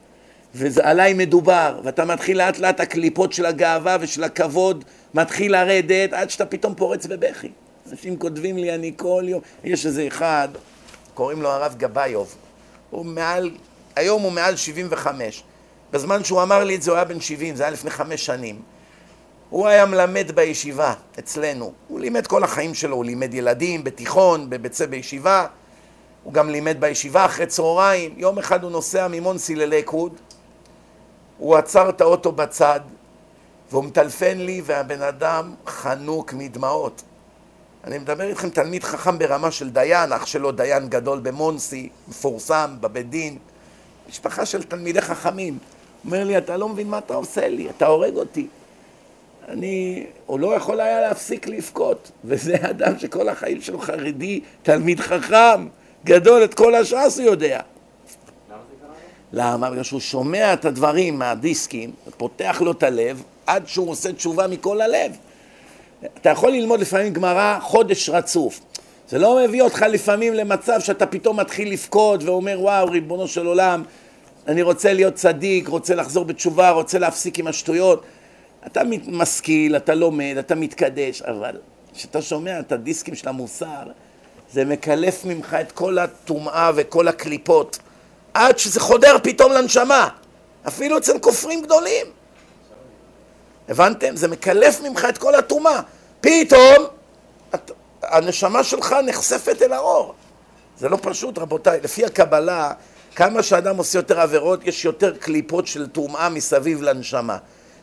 ועליי 0.55 1.15
מדובר, 1.15 1.81
ואתה 1.85 2.05
מתחיל 2.05 2.39
לאט 2.39 2.59
לאט 2.59 2.81
הקליפות 2.81 3.33
של 3.33 3.47
הגאווה 3.47 3.97
ושל 4.01 4.25
הכבוד 4.25 4.85
מתחיל 5.15 5.53
לרדת 5.53 6.13
עד 6.13 6.31
שאתה 6.31 6.47
פתאום 6.47 6.75
פורץ 6.75 7.07
בבכי. 7.07 7.49
אנשים 7.91 8.17
כותבים 8.17 8.57
לי, 8.57 8.75
אני 8.75 8.93
כל 8.97 9.25
יום, 9.27 9.41
יש 9.65 9.87
איזה 9.87 10.07
אחד, 10.07 10.49
קוראים 11.15 11.43
לו 11.43 11.49
הרב 11.49 11.75
גבאיוב, 11.79 12.35
הוא 12.91 13.07
מעל, 13.07 13.51
היום 13.97 14.23
הוא 14.23 14.33
מעל 14.33 14.57
75. 14.57 15.43
בזמן 15.93 16.25
שהוא 16.25 16.43
אמר 16.43 16.65
לי 16.65 16.77
את 16.77 16.83
זה 16.83 16.91
הוא 16.91 16.97
היה 16.97 17.05
בן 17.05 17.21
70, 17.21 17.57
זה 17.57 17.63
היה 17.63 17.73
לפני 17.73 17.91
חמש 17.91 18.27
שנים. 18.27 18.63
הוא 19.53 19.67
היה 19.67 19.87
מלמד 19.87 20.33
בישיבה 20.35 20.95
אצלנו, 21.19 21.73
הוא 21.89 22.01
לימד 22.01 22.27
כל 22.27 22.45
החיים 22.45 22.75
שלו, 22.75 22.97
הוא 22.97 23.05
לימד 23.05 23.35
ילדים 23.35 23.85
בתיכון, 23.85 24.51
בבית 24.51 24.75
ספר 24.75 24.91
בישיבה, 24.91 25.47
הוא 26.23 26.33
גם 26.33 26.51
לימד 26.51 26.77
בישיבה 26.81 27.25
אחרי 27.25 27.47
צהריים, 27.47 28.15
יום 28.17 28.39
אחד 28.39 28.63
הוא 28.63 28.71
נוסע 28.71 29.09
ממונסי 29.09 29.55
ללקווד, 29.55 30.13
הוא 31.39 31.57
עצר 31.57 31.89
את 31.89 32.01
האוטו 32.01 32.33
בצד 32.33 32.81
והוא 33.71 33.85
מטלפן 33.85 34.39
לי 34.39 34.63
והבן 34.65 35.03
אדם 35.03 35.55
חנוק 35.67 36.33
מדמעות. 36.33 37.03
אני 37.85 37.99
מדבר 37.99 38.25
איתכם 38.25 38.51
תלמיד 38.51 38.85
חכם 38.85 39.19
ברמה 39.19 39.51
של 39.51 39.71
דיין, 39.71 40.13
אח 40.13 40.27
שלו 40.27 40.53
דיין 40.53 40.89
גדול 40.89 41.21
במונסי, 41.21 41.89
מפורסם 42.09 42.77
בבית 42.81 43.11
דין, 43.11 43.39
משפחה 44.09 44.47
של 44.47 44.63
תלמידי 44.63 45.01
חכמים. 45.01 45.59
אומר 46.05 46.25
לי, 46.25 46.39
אתה 46.39 46.57
לא 46.57 46.69
מבין 46.69 46.89
מה 46.89 46.99
אתה 46.99 47.15
עושה 47.15 47.49
לי, 47.49 47.71
אתה 47.71 47.87
הורג 47.87 48.17
אותי. 48.17 48.49
אני, 49.53 50.07
הוא 50.27 50.41
לא 50.41 50.55
יכול 50.55 50.81
היה 50.81 51.01
להפסיק 51.01 51.49
לבכות, 51.49 52.11
וזה 52.25 52.57
אדם 52.71 52.99
שכל 52.99 53.29
החיים 53.29 53.61
שלו 53.61 53.79
חרדי, 53.79 54.41
תלמיד 54.63 55.01
חכם, 55.01 55.69
גדול, 56.05 56.45
את 56.45 56.55
כל 56.55 56.75
הש"ס 56.75 57.19
הוא 57.19 57.27
יודע. 57.27 57.61
למה? 59.33 59.71
בגלל 59.71 59.83
שהוא 59.83 60.01
שומע 60.01 60.53
את 60.53 60.65
הדברים 60.65 61.19
מהדיסקים, 61.19 61.91
פותח 62.17 62.61
לו 62.65 62.73
את 62.73 62.83
הלב, 62.83 63.23
עד 63.47 63.63
שהוא 63.67 63.91
עושה 63.91 64.13
תשובה 64.13 64.47
מכל 64.47 64.81
הלב. 64.81 65.17
אתה 66.21 66.31
יכול 66.31 66.51
ללמוד 66.51 66.81
לפעמים 66.81 67.13
גמרא 67.13 67.59
חודש 67.61 68.09
רצוף. 68.09 68.61
זה 69.09 69.19
לא 69.19 69.41
מביא 69.45 69.63
אותך 69.63 69.83
לפעמים 69.83 70.35
למצב 70.35 70.81
שאתה 70.81 71.07
פתאום 71.07 71.41
מתחיל 71.41 71.73
לבכות 71.73 72.23
ואומר, 72.23 72.61
וואו, 72.61 72.91
ריבונו 72.91 73.29
של 73.29 73.47
עולם, 73.47 73.83
אני 74.49 74.63
רוצה 74.63 74.93
להיות 74.93 75.15
צדיק, 75.15 75.69
רוצה 75.69 75.95
לחזור 75.95 76.25
בתשובה, 76.25 76.71
רוצה 76.71 76.99
להפסיק 76.99 77.39
עם 77.39 77.47
השטויות. 77.47 78.03
אתה 78.67 78.81
משכיל, 79.07 79.77
אתה 79.77 79.95
לומד, 79.95 80.35
אתה 80.39 80.55
מתקדש, 80.55 81.23
אבל 81.23 81.57
כשאתה 81.95 82.23
שומע 82.23 82.61
את 82.61 82.73
הדיסקים 82.73 83.15
של 83.15 83.29
המוסר, 83.29 83.83
זה 84.53 84.65
מקלף 84.65 85.25
ממך 85.25 85.57
את 85.61 85.73
כל 85.73 85.99
הטומאה 85.99 86.71
וכל 86.75 87.09
הקליפות, 87.09 87.79
עד 88.35 88.59
שזה 88.59 88.81
חודר 88.81 89.17
פתאום 89.23 89.53
לנשמה, 89.53 90.09
אפילו 90.69 90.99
אצל 90.99 91.19
כופרים 91.19 91.63
גדולים. 91.63 92.07
הבנתם? 93.69 94.17
זה 94.17 94.29
מקלף 94.29 94.81
ממך 94.81 95.07
את 95.09 95.19
כל 95.19 95.35
הטומאה. 95.35 95.81
פתאום 96.21 96.87
הנשמה 98.03 98.65
שלך 98.65 98.97
נחשפת 99.07 99.63
אל 99.63 99.73
האור. 99.73 100.15
זה 100.79 100.89
לא 100.89 100.99
פשוט, 101.03 101.39
רבותיי. 101.39 101.81
לפי 101.83 102.05
הקבלה, 102.05 102.73
כמה 103.17 103.43
שאדם 103.43 103.77
עושה 103.77 103.99
יותר 103.99 104.21
עבירות, 104.21 104.67
יש 104.67 104.85
יותר 104.85 105.17
קליפות 105.17 105.67
של 105.67 105.87
טומאה 105.87 106.29
מסביב 106.29 106.83
לנשמה. 106.83 107.39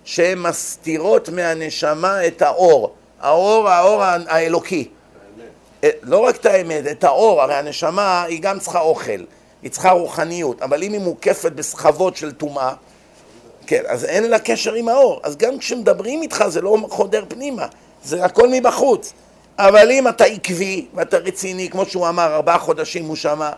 שהן 0.10 0.40
מסתירות 0.40 1.30
מהנשמה 1.30 2.28
את 2.28 2.42
האור, 2.42 2.96
האור, 3.20 3.70
האור 3.70 4.04
האלוקי. 4.04 4.90
אה, 5.84 5.90
לא 6.04 6.18
רק 6.18 6.36
את 6.36 6.46
האמת, 6.46 6.88
את 6.92 7.04
האור, 7.04 7.42
הרי 7.42 7.56
הנשמה 7.56 8.24
היא 8.24 8.42
גם 8.42 8.60
צריכה 8.60 8.80
אוכל, 8.80 9.24
היא 9.62 9.72
צריכה 9.72 9.92
רוחניות, 9.92 10.62
אבל 10.62 10.84
אם 10.84 10.94
היא 10.94 11.02
מוקפת 11.02 11.52
בסחבות 11.52 12.16
של 12.18 12.32
טומאה, 12.32 12.74
כן, 13.68 13.84
אז 13.88 14.06
אין 14.06 14.30
לה 14.30 14.40
קשר 14.40 14.74
עם 14.74 14.90
האור. 14.90 15.20
אז 15.24 15.38
גם 15.38 15.58
כשמדברים 15.58 16.22
איתך 16.22 16.46
זה 16.48 16.62
לא 16.62 16.78
חודר 16.90 17.26
פנימה, 17.28 17.66
זה 18.04 18.26
הכל 18.26 18.48
מבחוץ. 18.52 19.14
אבל 19.58 19.92
אם 19.92 20.08
אתה 20.08 20.24
עקבי 20.24 20.88
ואתה 20.94 21.18
רציני, 21.18 21.70
כמו 21.70 21.86
שהוא 21.86 22.10
אמר, 22.10 22.36
ארבעה 22.36 22.60
חודשים 22.60 23.06
הוא 23.06 23.16
שמע, 23.16 23.52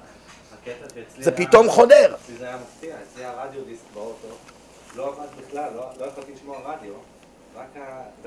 זה 1.20 1.32
פתאום 1.32 1.70
חודר. 1.70 2.16
זה 2.40 2.46
היה 2.46 2.58
מפתיע, 2.58 2.96
אצלי 3.04 3.26
הרדיו 3.26 3.62
דיסק 3.66 3.82
באוטו, 3.94 4.28
לא 4.96 5.08
עבד 5.08 5.28
בכלל, 5.48 5.70
לא, 5.76 5.84
לא 6.00 6.06
יכולתי 6.06 6.31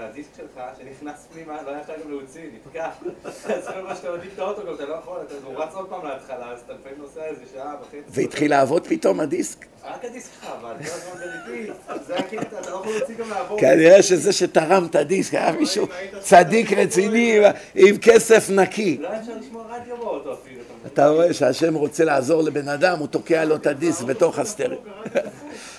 הדיסק 0.04 0.30
שלך 0.36 0.62
שנכנס 0.78 1.26
פנימה, 1.32 1.62
לא 1.62 1.70
היה 1.70 1.80
אפשר 1.80 1.92
גם 2.04 2.10
להוציא, 2.10 2.42
נתקע. 2.54 2.88
אז 3.24 3.68
כל 3.74 3.82
מה 3.82 3.96
שאתה 3.96 4.12
מדליק 4.12 4.30
את 4.34 4.38
האוטו, 4.38 4.74
אתה 4.74 4.84
לא 4.86 4.94
יכול, 4.94 5.18
אתה 5.26 5.34
רץ 5.56 5.74
עוד 5.74 5.88
פעם 5.88 6.06
להתחלה, 6.06 6.52
אז 6.52 6.60
אתה 6.64 6.72
לפעמים 6.72 6.98
נוסע 6.98 7.24
איזה 7.24 7.42
שעה 7.54 7.74
וחצי. 7.80 7.96
והתחיל 8.08 8.50
לעבוד 8.50 8.86
פתאום 8.86 9.20
הדיסק? 9.20 9.66
רק 9.84 10.04
הדיסק 10.04 10.30
שלך, 10.40 10.50
אבל 10.60 10.74
כל 10.78 10.84
הזמן 10.84 11.20
בליפי, 11.20 11.72
זה 12.06 12.16
הקטע, 12.16 12.58
אתה 12.60 12.70
לא 12.70 12.76
יכול 12.76 12.92
להוציא 12.92 13.14
גם 13.14 13.30
לעבור. 13.30 13.60
כנראה 13.60 14.02
שזה 14.02 14.32
שתרם 14.32 14.86
את 14.90 14.94
הדיסק 14.94 15.34
היה 15.34 15.52
מישהו 15.52 15.86
צדיק 16.20 16.72
רציני 16.72 17.40
עם 17.74 17.96
כסף 18.02 18.50
נקי. 18.50 18.98
לא 19.00 19.08
היה 19.08 19.20
אפשר 19.20 19.32
לשמוע 19.40 19.64
רדיו 19.70 19.96
באוטו 19.96 20.32
אפילו. 20.32 20.62
אתה 20.86 21.08
רואה 21.08 21.34
שהשם 21.34 21.74
רוצה 21.74 22.04
לעזור 22.04 22.42
לבן 22.42 22.68
אדם, 22.68 22.98
הוא 22.98 23.06
תוקע 23.06 23.44
לו 23.44 23.56
את 23.56 23.66
הדיסק 23.66 24.04
בתוך 24.04 24.38
הסטריאו. 24.38 24.80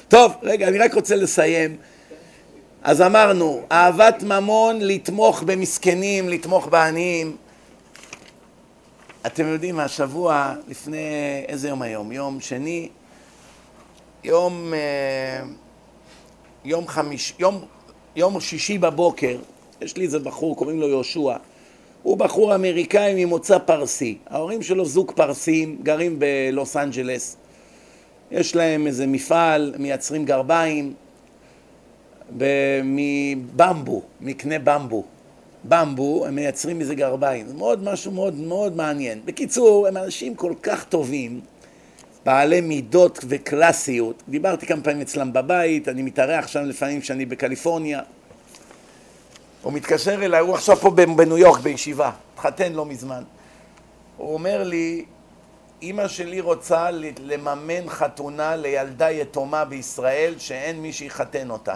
טוב, 0.08 0.34
רגע, 0.44 0.68
אני 0.68 0.78
רק 0.78 0.94
רוצה 0.94 1.16
לסיים. 1.16 1.78
אז 2.86 3.02
אמרנו, 3.02 3.62
אהבת 3.72 4.24
ממון, 4.24 4.78
לתמוך 4.82 5.44
במסכנים, 5.44 6.30
לתמוך 6.30 6.68
בעניים. 6.68 7.36
אתם 9.26 9.48
יודעים, 9.48 9.80
השבוע, 9.80 10.54
לפני, 10.68 10.98
איזה 11.48 11.70
יום 11.70 11.82
היום? 11.82 12.12
יום 12.12 12.40
שני, 12.40 12.90
יום, 14.24 14.74
אה, 14.74 15.46
יום 16.66 16.88
חמיש, 16.88 17.34
יום, 17.40 17.66
יום 18.16 18.40
שישי 18.40 18.78
בבוקר, 18.78 19.38
יש 19.82 19.98
לי 19.98 20.04
איזה 20.04 20.20
בחור, 20.20 20.56
קוראים 20.56 20.80
לו 20.80 20.88
יהושע, 20.88 21.36
הוא 22.04 22.18
בחור 22.18 22.56
אמריקאי 22.56 23.26
ממוצא 23.26 23.58
פרסי. 23.58 24.18
ההורים 24.30 24.62
שלו 24.62 24.86
זוג 24.86 25.12
פרסים, 25.12 25.78
גרים 25.84 26.20
בלוס 26.20 26.78
אנג'לס. 26.78 27.38
יש 28.32 28.56
להם 28.56 28.88
איזה 28.88 29.08
מפעל, 29.08 29.74
מייצרים 29.78 30.26
גרביים 30.26 30.94
מבמבו, 32.84 34.02
מקנה 34.22 34.60
במבו. 34.60 35.04
במבו, 35.64 36.26
הם 36.26 36.36
מייצרים 36.36 36.80
מזה 36.80 36.96
גרביים. 36.96 37.48
זה 37.48 37.54
מאוד 37.54 37.84
משהו 37.84 38.12
מאוד 38.12 38.36
מאוד 38.36 38.76
מעניין. 38.76 39.22
בקיצור, 39.26 39.88
הם 39.88 39.98
אנשים 39.98 40.36
כל 40.36 40.54
כך 40.64 40.84
טובים, 40.84 41.42
בעלי 42.26 42.62
מידות 42.62 43.20
וקלאסיות. 43.28 44.24
דיברתי 44.30 44.66
כמה 44.66 44.82
פעמים 44.82 45.02
אצלם 45.02 45.34
בבית, 45.34 45.88
אני 45.88 46.02
מתארח 46.02 46.48
שם 46.48 46.64
לפעמים 46.66 47.02
כשאני 47.02 47.26
בקליפורניה. 47.26 48.02
הוא 49.62 49.74
מתקשר 49.74 50.26
אליי, 50.26 50.40
הוא 50.40 50.54
עכשיו 50.54 50.76
פה 50.76 50.90
בניו 50.90 51.38
יורק 51.38 51.60
בישיבה, 51.60 52.12
התחתן 52.34 52.74
לא 52.74 52.86
מזמן. 52.86 53.24
הוא 54.18 54.34
אומר 54.34 54.64
לי, 54.64 55.06
אימא 55.82 56.08
שלי 56.08 56.42
רוצה 56.42 56.92
לממן 57.22 57.90
חתונה 57.90 58.56
לילדה 58.56 59.12
יתומה 59.12 59.66
בישראל 59.66 60.34
שאין 60.38 60.82
מי 60.82 60.94
שיחתן 60.94 61.50
אותה. 61.50 61.76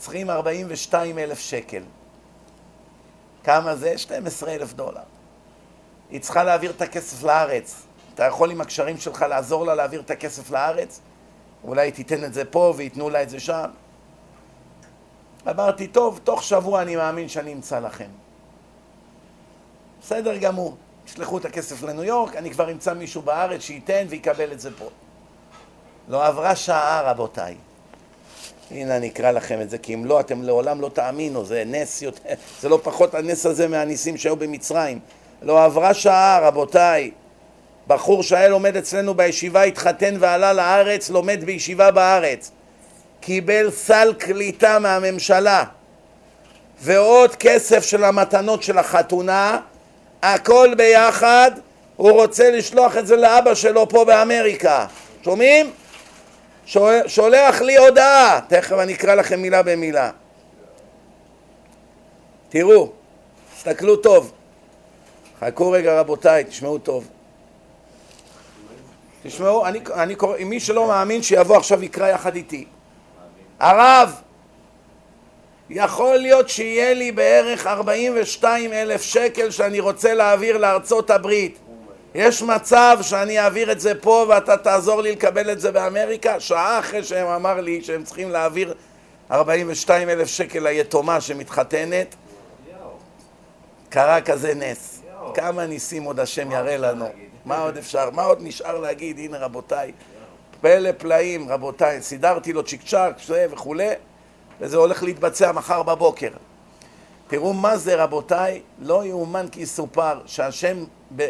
צריכים 0.00 0.30
42 0.30 1.18
אלף 1.18 1.38
שקל. 1.38 1.82
כמה 3.44 3.76
זה? 3.76 3.98
12 3.98 4.54
אלף 4.54 4.72
דולר. 4.72 5.02
היא 6.10 6.20
צריכה 6.20 6.44
להעביר 6.44 6.70
את 6.70 6.82
הכסף 6.82 7.22
לארץ. 7.22 7.82
אתה 8.14 8.24
יכול 8.24 8.50
עם 8.50 8.60
הקשרים 8.60 8.96
שלך 8.96 9.22
לעזור 9.22 9.66
לה 9.66 9.74
להעביר 9.74 10.00
את 10.00 10.10
הכסף 10.10 10.50
לארץ? 10.50 11.00
אולי 11.64 11.92
תיתן 11.92 12.24
את 12.24 12.34
זה 12.34 12.44
פה 12.44 12.74
וייתנו 12.76 13.10
לה 13.10 13.22
את 13.22 13.30
זה 13.30 13.40
שם? 13.40 13.70
אמרתי, 15.50 15.86
טוב, 15.86 16.20
תוך 16.24 16.42
שבוע 16.42 16.82
אני 16.82 16.96
מאמין 16.96 17.28
שאני 17.28 17.52
אמצא 17.52 17.78
לכם. 17.78 18.10
בסדר 20.02 20.36
גמור. 20.36 20.76
תשלחו 21.04 21.38
את 21.38 21.44
הכסף 21.44 21.82
לניו 21.82 22.04
יורק, 22.04 22.36
אני 22.36 22.50
כבר 22.50 22.72
אמצא 22.72 22.94
מישהו 22.94 23.22
בארץ 23.22 23.60
שייתן 23.60 24.06
ויקבל 24.08 24.52
את 24.52 24.60
זה 24.60 24.70
פה. 24.78 24.88
לא 26.08 26.26
עברה 26.26 26.56
שעה, 26.56 27.02
רבותיי. 27.10 27.56
הנה 28.70 28.96
אני 28.96 29.08
אקרא 29.08 29.30
לכם 29.30 29.60
את 29.60 29.70
זה, 29.70 29.78
כי 29.78 29.94
אם 29.94 30.04
לא, 30.04 30.20
אתם 30.20 30.42
לעולם 30.42 30.80
לא 30.80 30.88
תאמינו, 30.88 31.44
זה 31.44 31.62
נס 31.66 32.02
יותר, 32.02 32.20
זה 32.60 32.68
לא 32.68 32.80
פחות 32.82 33.14
הנס 33.14 33.46
הזה 33.46 33.68
מהניסים 33.68 34.16
שהיו 34.16 34.36
במצרים. 34.36 34.98
לא 35.42 35.64
עברה 35.64 35.94
שעה, 35.94 36.40
רבותיי. 36.42 37.10
בחור 37.86 38.22
שהיה 38.22 38.48
לומד 38.48 38.76
אצלנו 38.76 39.14
בישיבה, 39.14 39.62
התחתן 39.62 40.14
ועלה 40.18 40.52
לארץ, 40.52 41.10
לומד 41.10 41.44
בישיבה 41.44 41.90
בארץ. 41.90 42.50
קיבל 43.20 43.70
סל 43.70 44.14
קליטה 44.18 44.78
מהממשלה 44.78 45.64
ועוד 46.80 47.36
כסף 47.36 47.84
של 47.84 48.04
המתנות 48.04 48.62
של 48.62 48.78
החתונה, 48.78 49.58
הכל 50.22 50.74
ביחד, 50.76 51.50
הוא 51.96 52.12
רוצה 52.12 52.50
לשלוח 52.50 52.96
את 52.96 53.06
זה 53.06 53.16
לאבא 53.16 53.54
שלו 53.54 53.88
פה 53.88 54.04
באמריקה. 54.04 54.86
שומעים? 55.24 55.70
שולח 57.06 57.60
לי 57.60 57.76
הודעה, 57.76 58.40
תכף 58.48 58.78
אני 58.78 58.94
אקרא 58.94 59.14
לכם 59.14 59.40
מילה 59.40 59.62
במילה. 59.62 60.10
תראו, 62.48 62.92
תסתכלו 63.56 63.96
טוב. 63.96 64.32
חכו 65.40 65.70
רגע 65.70 66.00
רבותיי, 66.00 66.44
תשמעו 66.44 66.78
טוב. 66.78 67.08
תשמעו, 69.22 69.66
אני, 69.66 69.80
אני 69.94 70.14
קורא, 70.14 70.38
מי 70.38 70.60
שלא 70.60 70.86
מאמין 70.86 71.22
שיבוא 71.22 71.56
עכשיו 71.56 71.82
יקרא 71.82 72.08
יחד 72.08 72.34
איתי. 72.34 72.66
הרב, 73.60 74.20
יכול 75.70 76.16
להיות 76.16 76.48
שיהיה 76.48 76.94
לי 76.94 77.12
בערך 77.12 77.66
42 77.66 78.72
אלף 78.72 79.02
שקל 79.02 79.50
שאני 79.50 79.80
רוצה 79.80 80.14
להעביר 80.14 80.56
לארצות 80.56 81.10
הברית. 81.10 81.58
יש 82.14 82.42
מצב 82.42 82.98
שאני 83.02 83.40
אעביר 83.40 83.72
את 83.72 83.80
זה 83.80 83.94
פה 83.94 84.26
ואתה 84.28 84.56
תעזור 84.56 85.02
לי 85.02 85.12
לקבל 85.12 85.52
את 85.52 85.60
זה 85.60 85.72
באמריקה? 85.72 86.40
שעה 86.40 86.78
אחרי 86.78 87.04
שהם 87.04 87.26
אמר 87.26 87.60
לי 87.60 87.82
שהם 87.82 88.04
צריכים 88.04 88.30
להעביר 88.30 88.74
42 89.30 90.08
אלף 90.08 90.28
שקל 90.28 90.58
ליתומה 90.58 91.20
שמתחתנת, 91.20 92.14
קרה 93.88 94.20
כזה 94.20 94.54
נס. 94.54 95.02
כמה 95.34 95.66
ניסים 95.66 96.02
עוד 96.02 96.20
השם 96.20 96.52
יראה 96.52 96.76
לנו. 96.76 97.08
מה 97.44 97.58
עוד 97.58 97.76
אפשר? 97.76 98.10
מה 98.10 98.22
עוד 98.22 98.38
נשאר 98.40 98.78
להגיד? 98.78 99.18
הנה 99.18 99.38
רבותיי, 99.38 99.92
פלא 100.60 100.90
פלאים, 100.98 101.48
רבותיי, 101.48 102.02
סידרתי 102.02 102.52
לו 102.52 102.62
צ'יק 102.62 102.82
צ'אק, 102.86 103.14
וכולי, 103.50 103.88
וזה 104.60 104.76
הולך 104.76 105.02
להתבצע 105.02 105.52
מחר 105.52 105.82
בבוקר. 105.82 106.30
תראו 107.28 107.52
מה 107.52 107.76
זה 107.76 108.02
רבותיי, 108.04 108.62
לא 108.78 109.04
יאומן 109.04 109.46
כי 109.52 109.60
יסופר 109.60 110.20
שהשם, 110.26 110.84
ב... 111.16 111.28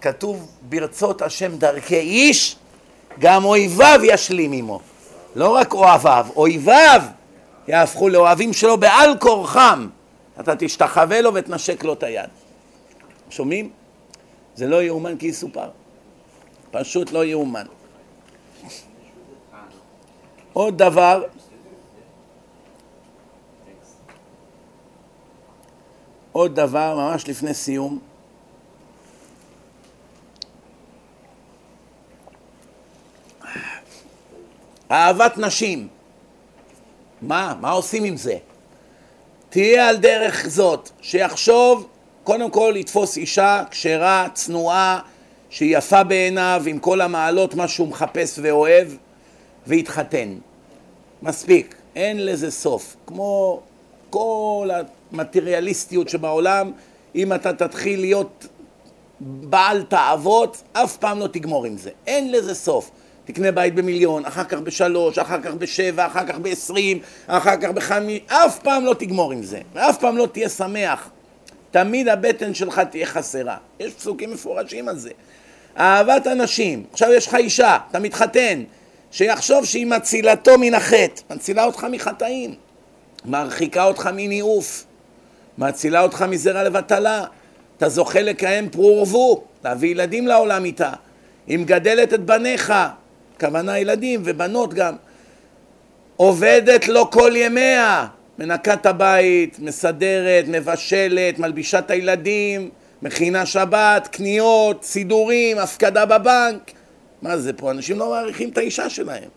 כתוב 0.00 0.48
ברצות 0.62 1.22
השם 1.22 1.56
דרכי 1.56 1.98
איש, 1.98 2.56
גם 3.18 3.44
אויביו 3.44 4.00
ישלים 4.02 4.52
עמו. 4.52 4.80
לא 5.34 5.48
רק 5.48 5.74
אוהביו, 5.74 6.26
אויביו 6.36 7.02
יהפכו 7.68 8.08
לאוהבים 8.08 8.52
שלו 8.52 8.78
בעל 8.78 9.18
כורחם. 9.18 9.88
אתה 10.40 10.56
תשתחווה 10.58 11.20
לו 11.20 11.34
ותנשק 11.34 11.84
לו 11.84 11.92
את 11.92 12.02
היד. 12.02 12.30
שומעים? 13.30 13.70
זה 14.54 14.66
לא 14.66 14.82
יאומן 14.82 15.16
כי 15.16 15.26
יסופר. 15.26 15.70
פשוט 16.70 17.12
לא 17.12 17.24
יאומן. 17.24 17.66
עוד 20.52 20.78
דבר, 20.78 21.22
עוד 26.32 26.54
דבר, 26.54 26.96
ממש 26.96 27.28
לפני 27.28 27.54
סיום, 27.54 27.98
אהבת 34.90 35.38
נשים. 35.38 35.88
מה? 37.22 37.54
מה 37.60 37.70
עושים 37.70 38.04
עם 38.04 38.16
זה? 38.16 38.36
תהיה 39.50 39.88
על 39.88 39.96
דרך 39.96 40.48
זאת, 40.48 40.90
שיחשוב, 41.00 41.86
קודם 42.24 42.50
כל 42.50 42.72
לתפוס 42.76 43.16
אישה 43.16 43.62
כשרה, 43.70 44.28
צנועה, 44.34 45.00
שהיא 45.50 45.76
יפה 45.76 46.04
בעיניו, 46.04 46.62
עם 46.66 46.78
כל 46.78 47.00
המעלות, 47.00 47.54
מה 47.54 47.68
שהוא 47.68 47.88
מחפש 47.88 48.38
ואוהב, 48.42 48.88
והתחתן. 49.66 50.34
מספיק, 51.22 51.74
אין 51.96 52.26
לזה 52.26 52.50
סוף. 52.50 52.96
כמו 53.06 53.60
כל 54.10 54.70
המטריאליסטיות 55.12 56.08
שבעולם, 56.08 56.72
אם 57.14 57.32
אתה 57.32 57.52
תתחיל 57.52 58.00
להיות 58.00 58.46
בעל 59.20 59.82
תאוות, 59.82 60.62
אף 60.72 60.96
פעם 60.96 61.18
לא 61.18 61.26
תגמור 61.26 61.64
עם 61.64 61.76
זה. 61.76 61.90
אין 62.06 62.32
לזה 62.32 62.54
סוף. 62.54 62.90
תקנה 63.32 63.52
בית 63.52 63.74
במיליון, 63.74 64.24
אחר 64.24 64.44
כך 64.44 64.58
בשלוש, 64.58 65.18
אחר 65.18 65.40
כך 65.42 65.54
בשבע, 65.54 66.06
אחר 66.06 66.26
כך 66.26 66.38
בעשרים, 66.38 66.98
אחר 67.26 67.56
כך 67.56 67.68
בחמי, 67.68 68.20
אף 68.26 68.58
פעם 68.58 68.84
לא 68.84 68.94
תגמור 68.94 69.32
עם 69.32 69.42
זה, 69.42 69.60
ואף 69.74 69.98
פעם 69.98 70.16
לא 70.16 70.28
תהיה 70.32 70.48
שמח. 70.48 71.10
תמיד 71.70 72.08
הבטן 72.08 72.54
שלך 72.54 72.80
תהיה 72.90 73.06
חסרה. 73.06 73.56
יש 73.80 73.92
פסוקים 73.92 74.30
מפורשים 74.32 74.88
על 74.88 74.98
זה. 74.98 75.10
אהבת 75.78 76.26
אנשים, 76.26 76.84
עכשיו 76.92 77.12
יש 77.12 77.26
לך 77.26 77.34
אישה, 77.34 77.78
אתה 77.90 77.98
מתחתן, 77.98 78.62
שיחשוב 79.10 79.64
שהיא 79.64 79.86
מצילתו 79.86 80.58
מן 80.58 80.74
החטא, 80.74 81.34
מצילה 81.34 81.64
אותך 81.64 81.86
מחטאים, 81.90 82.54
מרחיקה 83.24 83.84
אותך 83.84 84.10
מניאוף, 84.12 84.84
מצילה 85.58 86.00
אותך 86.00 86.24
מזרע 86.28 86.64
לבטלה, 86.64 87.24
אתה 87.76 87.88
זוכה 87.88 88.22
לקיים 88.22 88.70
פרו 88.70 88.96
ורבו, 88.96 89.42
להביא 89.64 89.90
ילדים 89.90 90.26
לעולם 90.26 90.64
איתה, 90.64 90.92
היא 91.46 91.58
מגדלת 91.58 92.14
את 92.14 92.20
בניך, 92.20 92.72
כוונה 93.40 93.78
ילדים 93.78 94.22
ובנות 94.24 94.74
גם, 94.74 94.94
עובדת 96.16 96.88
לו 96.88 97.10
כל 97.10 97.32
ימיה, 97.36 98.06
מנקה 98.38 98.74
את 98.74 98.86
הבית, 98.86 99.58
מסדרת, 99.58 100.44
מבשלת, 100.48 101.38
מלבישה 101.38 101.78
את 101.78 101.90
הילדים, 101.90 102.70
מכינה 103.02 103.46
שבת, 103.46 104.08
קניות, 104.12 104.84
סידורים, 104.84 105.58
הפקדה 105.58 106.06
בבנק. 106.06 106.72
מה 107.22 107.38
זה 107.38 107.52
פה? 107.52 107.70
אנשים 107.70 107.98
לא 107.98 108.10
מעריכים 108.10 108.48
את 108.48 108.58
האישה 108.58 108.90
שלהם. 108.90 109.28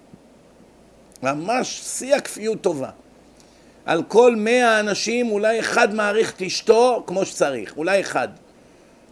ממש 1.23 1.81
שיא 1.83 2.15
הכפיות 2.15 2.61
טובה. 2.61 2.89
על 3.85 4.03
כל 4.07 4.35
מאה 4.35 4.79
אנשים 4.79 5.31
אולי 5.31 5.59
אחד 5.59 5.95
מעריך 5.95 6.33
את 6.35 6.41
אשתו 6.41 7.03
כמו 7.07 7.25
שצריך, 7.25 7.77
אולי 7.77 8.01
אחד. 8.01 8.27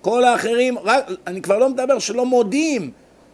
כל 0.02 0.24
האחרים, 0.24 0.80
רק, 0.80 1.06
אני 1.28 1.42
כבר 1.42 1.58
לא 1.58 1.70
מדבר 1.70 2.00
שלא 2.00 2.26
מודים 2.26 2.92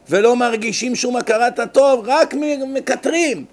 ולא 0.10 0.36
מרגישים 0.36 0.96
שום 0.96 1.16
הכרת 1.16 1.60
הטוב, 1.60 2.04
רק 2.08 2.34
מקטרים 2.68 3.46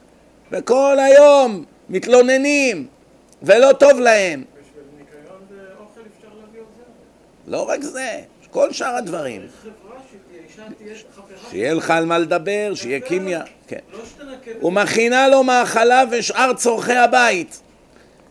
וכל 0.52 0.96
היום 0.98 1.64
מתלוננים 1.88 2.86
ולא 3.42 3.72
טוב 3.72 4.00
להם. 4.00 4.44
בשביל 4.52 4.84
ניקיון 4.98 5.40
ואוכל 5.50 6.00
אפשר 6.00 6.28
להביא 6.40 6.60
עוזר. 6.60 6.86
לא 7.46 7.68
רק 7.68 7.82
זה, 7.82 8.20
כל 8.50 8.72
שאר 8.72 8.96
הדברים. 8.96 9.42
שיהיה 11.50 11.74
לך 11.74 11.90
על 11.90 12.04
מה 12.04 12.18
לדבר, 12.18 12.72
שיהיה 12.74 13.00
קימיה. 13.00 13.42
כן. 13.66 13.78
לא 13.92 13.98
שתנקה. 14.04 14.66
ומכינה 14.66 15.28
לו 15.28 15.42
מאכלה 15.42 16.04
ושאר 16.10 16.52
צורכי 16.54 16.92
הבית. 16.92 17.60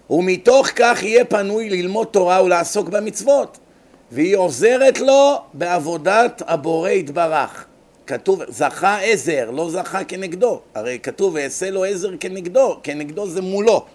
ומתוך 0.10 0.68
כך 0.76 1.04
יהיה 1.04 1.26
פנוי 1.26 1.70
ללמוד 1.70 2.08
תורה 2.08 2.44
ולעסוק 2.44 2.90
במצוות. 2.90 3.58
והיא 4.12 4.36
עוזרת 4.36 5.00
לו 5.00 5.42
בעבודת 5.54 6.42
הבורא 6.48 6.90
יתברך. 6.90 7.66
כתוב, 8.08 8.42
זכה 8.48 8.98
עזר, 8.98 9.52
לא 9.52 9.70
זכה 9.70 10.04
כנגדו. 10.04 10.62
הרי 10.76 11.00
כתוב, 11.04 11.34
ואעשה 11.34 11.70
לו 11.70 11.84
עזר 11.84 12.10
כנגדו, 12.20 12.80
כנגדו 12.84 13.28
זה 13.28 13.42
מולו. 13.42 13.86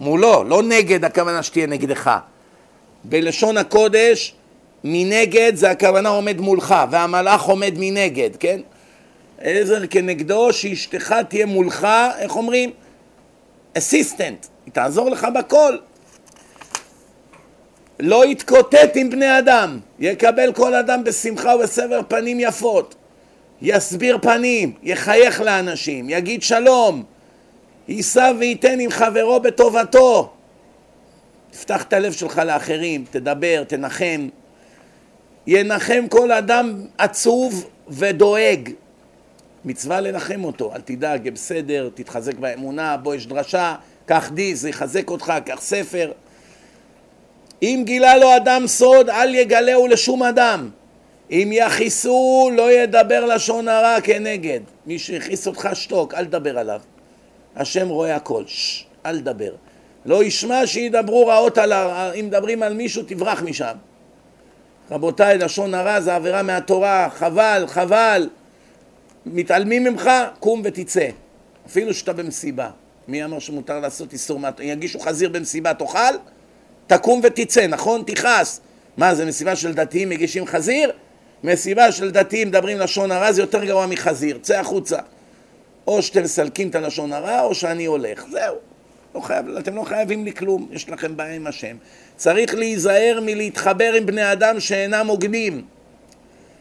מולו, 0.00 0.44
לא 0.44 0.62
נגד 0.62 1.04
הכוונה 1.04 1.42
שתהיה 1.42 1.66
נגדך. 1.66 2.10
בלשון 3.04 3.56
הקודש, 3.56 4.34
מנגד 4.84 5.52
זה 5.54 5.70
הכוונה 5.70 6.08
עומד 6.08 6.40
מולך, 6.40 6.74
והמלאך 6.90 7.42
עומד 7.42 7.74
מנגד, 7.76 8.30
כן? 8.40 8.60
עזר 9.40 9.86
כנגדו, 9.86 10.52
שאשתך 10.52 11.14
תהיה 11.28 11.46
מולך, 11.46 11.88
איך 12.18 12.36
אומרים? 12.36 12.70
אסיסטנט, 13.78 14.46
היא 14.66 14.72
תעזור 14.72 15.10
לך 15.10 15.26
בכל. 15.34 15.76
לא 18.00 18.26
יתקוטט 18.26 18.90
עם 18.94 19.10
בני 19.10 19.38
אדם, 19.38 19.78
יקבל 19.98 20.52
כל 20.52 20.74
אדם 20.74 21.04
בשמחה 21.04 21.56
ובסבר 21.56 22.00
פנים 22.08 22.40
יפות. 22.40 22.94
יסביר 23.62 24.18
פנים, 24.22 24.72
יחייך 24.82 25.40
לאנשים, 25.40 26.10
יגיד 26.10 26.42
שלום, 26.42 27.02
יישא 27.88 28.32
וייתן 28.38 28.80
עם 28.80 28.90
חברו 28.90 29.40
בטובתו. 29.40 30.32
תפתח 31.50 31.82
את 31.82 31.92
הלב 31.92 32.12
שלך 32.12 32.38
לאחרים, 32.38 33.04
תדבר, 33.10 33.64
תנחם. 33.68 34.28
ינחם 35.46 36.06
כל 36.08 36.32
אדם 36.32 36.86
עצוב 36.98 37.68
ודואג. 37.88 38.70
מצווה 39.64 40.00
לנחם 40.00 40.44
אותו, 40.44 40.74
אל 40.74 40.80
תדאג, 40.80 41.20
יהיה 41.20 41.30
בסדר, 41.32 41.88
תתחזק 41.94 42.34
באמונה, 42.34 42.96
בוא 42.96 43.14
יש 43.14 43.26
דרשה, 43.26 43.74
קח 44.06 44.30
דיס, 44.34 44.60
זה 44.60 44.68
יחזק 44.68 45.10
אותך, 45.10 45.32
קח 45.44 45.60
ספר. 45.60 46.12
אם 47.62 47.82
גילה 47.86 48.16
לו 48.16 48.36
אדם 48.36 48.66
סוד, 48.66 49.10
אל 49.10 49.34
יגלהו 49.34 49.86
לשום 49.86 50.22
אדם. 50.22 50.70
אם 51.30 51.50
יכיסו, 51.52 52.50
לא 52.56 52.72
ידבר 52.72 53.24
לשון 53.24 53.68
הרע 53.68 54.00
כנגד. 54.00 54.60
מי 54.86 54.98
שהכיס 54.98 55.46
אותך, 55.46 55.68
שתוק, 55.74 56.14
אל 56.14 56.24
תדבר 56.24 56.58
עליו. 56.58 56.80
השם 57.56 57.88
רואה 57.88 58.16
הכל. 58.16 58.42
ששש, 58.46 58.86
אל 59.06 59.20
תדבר. 59.20 59.52
לא 60.06 60.24
ישמע 60.24 60.66
שידברו 60.66 61.26
רעות 61.26 61.58
על 61.58 61.72
ה... 61.72 62.12
אם 62.12 62.26
מדברים 62.26 62.62
על 62.62 62.74
מישהו, 62.74 63.02
תברח 63.02 63.42
משם. 63.42 63.74
רבותיי, 64.90 65.38
לשון 65.38 65.74
הרע 65.74 66.00
זה 66.00 66.14
עבירה 66.14 66.42
מהתורה, 66.42 67.08
חבל, 67.14 67.64
חבל. 67.66 68.28
מתעלמים 69.26 69.84
ממך, 69.84 70.10
קום 70.40 70.62
ותצא. 70.64 71.08
אפילו 71.66 71.94
שאתה 71.94 72.12
במסיבה. 72.12 72.70
מי 73.08 73.24
אמר 73.24 73.38
שמותר 73.38 73.80
לעשות 73.80 74.12
איסור 74.12 74.38
מה... 74.38 74.50
יגישו 74.60 75.00
חזיר 75.00 75.28
במסיבה, 75.28 75.74
תאכל? 75.74 76.14
תקום 76.86 77.20
ותצא, 77.22 77.66
נכון? 77.66 78.02
תכעס. 78.06 78.60
מה, 78.96 79.14
זה 79.14 79.24
מסיבה 79.24 79.56
של 79.56 79.74
דתיים 79.74 80.08
מגישים 80.08 80.46
חזיר? 80.46 80.92
מסיבה 81.44 81.92
של 81.92 82.10
דתיים 82.10 82.48
מדברים 82.48 82.78
לשון 82.78 83.12
הרע 83.12 83.32
זה 83.32 83.42
יותר 83.42 83.64
גרוע 83.64 83.86
מחזיר. 83.86 84.38
צא 84.42 84.60
החוצה. 84.60 84.98
או 85.86 86.02
שאתם 86.02 86.22
מסלקים 86.22 86.68
את 86.68 86.74
הלשון 86.74 87.12
הרע, 87.12 87.42
או 87.42 87.54
שאני 87.54 87.84
הולך. 87.84 88.24
זהו. 88.30 88.54
לא 89.14 89.20
חייב, 89.20 89.48
אתם 89.48 89.76
לא 89.76 89.82
חייבים 89.82 90.24
לי 90.24 90.32
כלום, 90.32 90.68
יש 90.72 90.88
לכם 90.88 91.16
בעיה 91.16 91.34
עם 91.34 91.46
השם. 91.46 91.76
צריך 92.16 92.54
להיזהר 92.54 93.20
מלהתחבר 93.22 93.92
עם 93.92 94.06
בני 94.06 94.32
אדם 94.32 94.60
שאינם 94.60 95.06
הוגנים. 95.06 95.64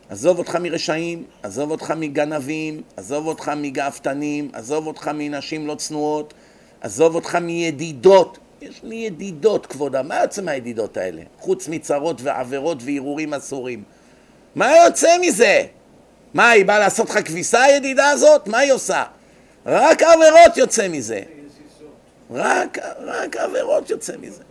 עזוב 0.10 0.38
אותך 0.38 0.56
מרשעים, 0.56 1.24
עזוב 1.44 1.72
אותך 1.72 1.94
מגנבים, 1.98 2.82
עזוב 2.98 3.28
אותך 3.28 3.52
מגאוותנים, 3.58 4.50
עזוב 4.54 4.88
אותך 4.88 5.12
מנשים 5.14 5.68
לא 5.68 5.76
צנועות, 5.76 6.34
עזוב 6.82 7.16
אותך 7.16 7.36
מידידות. 7.36 8.38
יש 8.62 8.84
לי 8.84 8.96
ידידות, 8.96 9.66
כבודה. 9.66 10.04
מה 10.04 10.22
יוצא 10.22 10.42
מהידידות 10.42 10.98
האלה? 10.98 11.22
חוץ 11.40 11.68
מצרות 11.68 12.22
ועבירות 12.22 12.78
והרהורים 12.84 13.34
אסורים. 13.34 13.84
מה 14.58 14.78
יוצא 14.86 15.18
מזה? 15.22 15.64
מה, 16.34 16.50
היא 16.50 16.66
באה 16.66 16.80
לעשות 16.80 17.10
לך 17.10 17.28
כביסה, 17.28 17.64
הידידה 17.64 18.10
הזאת? 18.10 18.48
מה 18.48 18.58
היא 18.58 18.72
עושה? 18.74 19.04
רק 19.66 20.04
עבירות 20.04 20.58
יוצא 20.58 20.88
מזה. 20.88 21.22
רק, 22.32 22.78
רק 23.00 23.38
עבירות 23.38 23.90
יוצא 23.90 24.14
מזה. 24.22 24.44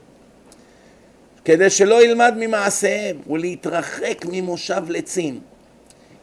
כדי 1.44 1.70
שלא 1.70 2.04
ילמד 2.04 2.34
ממעשיהם 2.36 3.16
ולהתרחק 3.30 4.24
ממושב 4.28 4.82
לצים. 4.88 5.40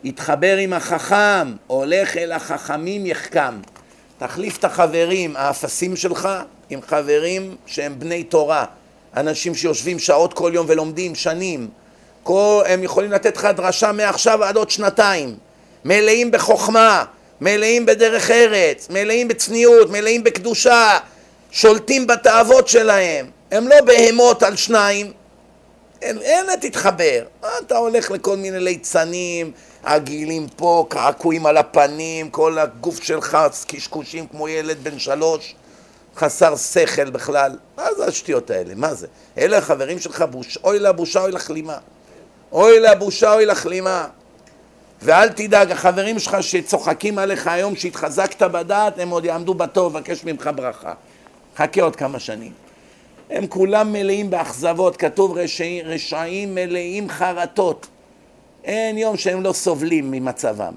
יתחבר 0.03 0.57
עם 0.57 0.73
החכם, 0.73 1.53
הולך 1.67 2.17
אל 2.17 2.31
החכמים 2.31 3.05
יחכם. 3.05 3.53
תחליף 4.17 4.57
את 4.57 4.63
החברים 4.63 5.35
האפסים 5.35 5.95
שלך 5.95 6.29
עם 6.69 6.81
חברים 6.81 7.55
שהם 7.65 7.99
בני 7.99 8.23
תורה, 8.23 8.65
אנשים 9.17 9.55
שיושבים 9.55 9.99
שעות 9.99 10.33
כל 10.33 10.51
יום 10.53 10.65
ולומדים 10.69 11.15
שנים. 11.15 11.69
כל, 12.23 12.63
הם 12.65 12.83
יכולים 12.83 13.11
לתת 13.11 13.37
לך 13.37 13.45
דרשה 13.45 13.91
מעכשיו 13.91 14.43
עד 14.43 14.55
עוד 14.55 14.69
שנתיים. 14.69 15.35
מלאים 15.85 16.31
בחוכמה, 16.31 17.05
מלאים 17.41 17.85
בדרך 17.85 18.31
ארץ, 18.31 18.87
מלאים 18.89 19.27
בצניעות, 19.27 19.89
מלאים 19.89 20.23
בקדושה, 20.23 20.99
שולטים 21.51 22.07
בתאוות 22.07 22.67
שלהם. 22.67 23.25
הם 23.51 23.67
לא 23.67 23.81
בהמות 23.81 24.43
על 24.43 24.55
שניים. 24.55 25.11
אין, 26.01 26.17
אין 26.17 26.45
תתחבר. 26.61 27.23
אתה 27.65 27.77
הולך 27.77 28.11
לכל 28.11 28.37
מיני 28.37 28.59
ליצנים, 28.59 29.51
עגילים 29.83 30.47
פה, 30.55 30.85
קעקועים 30.89 31.45
על 31.45 31.57
הפנים, 31.57 32.29
כל 32.29 32.59
הגוף 32.59 33.03
שלך 33.03 33.37
קשקושים 33.67 34.27
כמו 34.27 34.47
ילד 34.47 34.77
בן 34.83 34.99
שלוש, 34.99 35.55
חסר 36.15 36.55
שכל 36.55 37.09
בכלל. 37.09 37.57
מה 37.77 37.93
זה 37.97 38.05
השטויות 38.05 38.49
האלה? 38.49 38.75
מה 38.75 38.93
זה? 38.93 39.07
אלה 39.37 39.57
החברים 39.57 39.99
שלך, 39.99 40.25
בוש... 40.31 40.57
אוי 40.63 40.79
לבושה, 40.79 41.21
אוי 41.21 41.31
לכלימה. 41.31 41.77
אוי 42.53 42.79
לבושה, 42.79 43.33
אוי 43.33 43.45
לכלימה. 43.45 44.07
ואל 45.01 45.29
תדאג, 45.29 45.71
החברים 45.71 46.19
שלך 46.19 46.37
שצוחקים 46.41 47.17
עליך 47.17 47.47
היום 47.47 47.75
שהתחזקת 47.75 48.41
בדעת, 48.41 48.99
הם 48.99 49.09
עוד 49.09 49.25
יעמדו 49.25 49.53
בתור 49.53 49.87
לבקש 49.89 50.23
ממך 50.23 50.49
ברכה. 50.55 50.93
חכה 51.57 51.81
עוד 51.81 51.95
כמה 51.95 52.19
שנים. 52.19 52.51
הם 53.29 53.47
כולם 53.47 53.93
מלאים 53.93 54.29
באכזבות, 54.29 54.97
כתוב 54.97 55.37
רשעים, 55.37 55.85
רשעים 55.85 56.55
מלאים 56.55 57.09
חרטות. 57.09 57.87
אין 58.63 58.97
יום 58.97 59.17
שהם 59.17 59.43
לא 59.43 59.53
סובלים 59.53 60.11
ממצבם. 60.11 60.73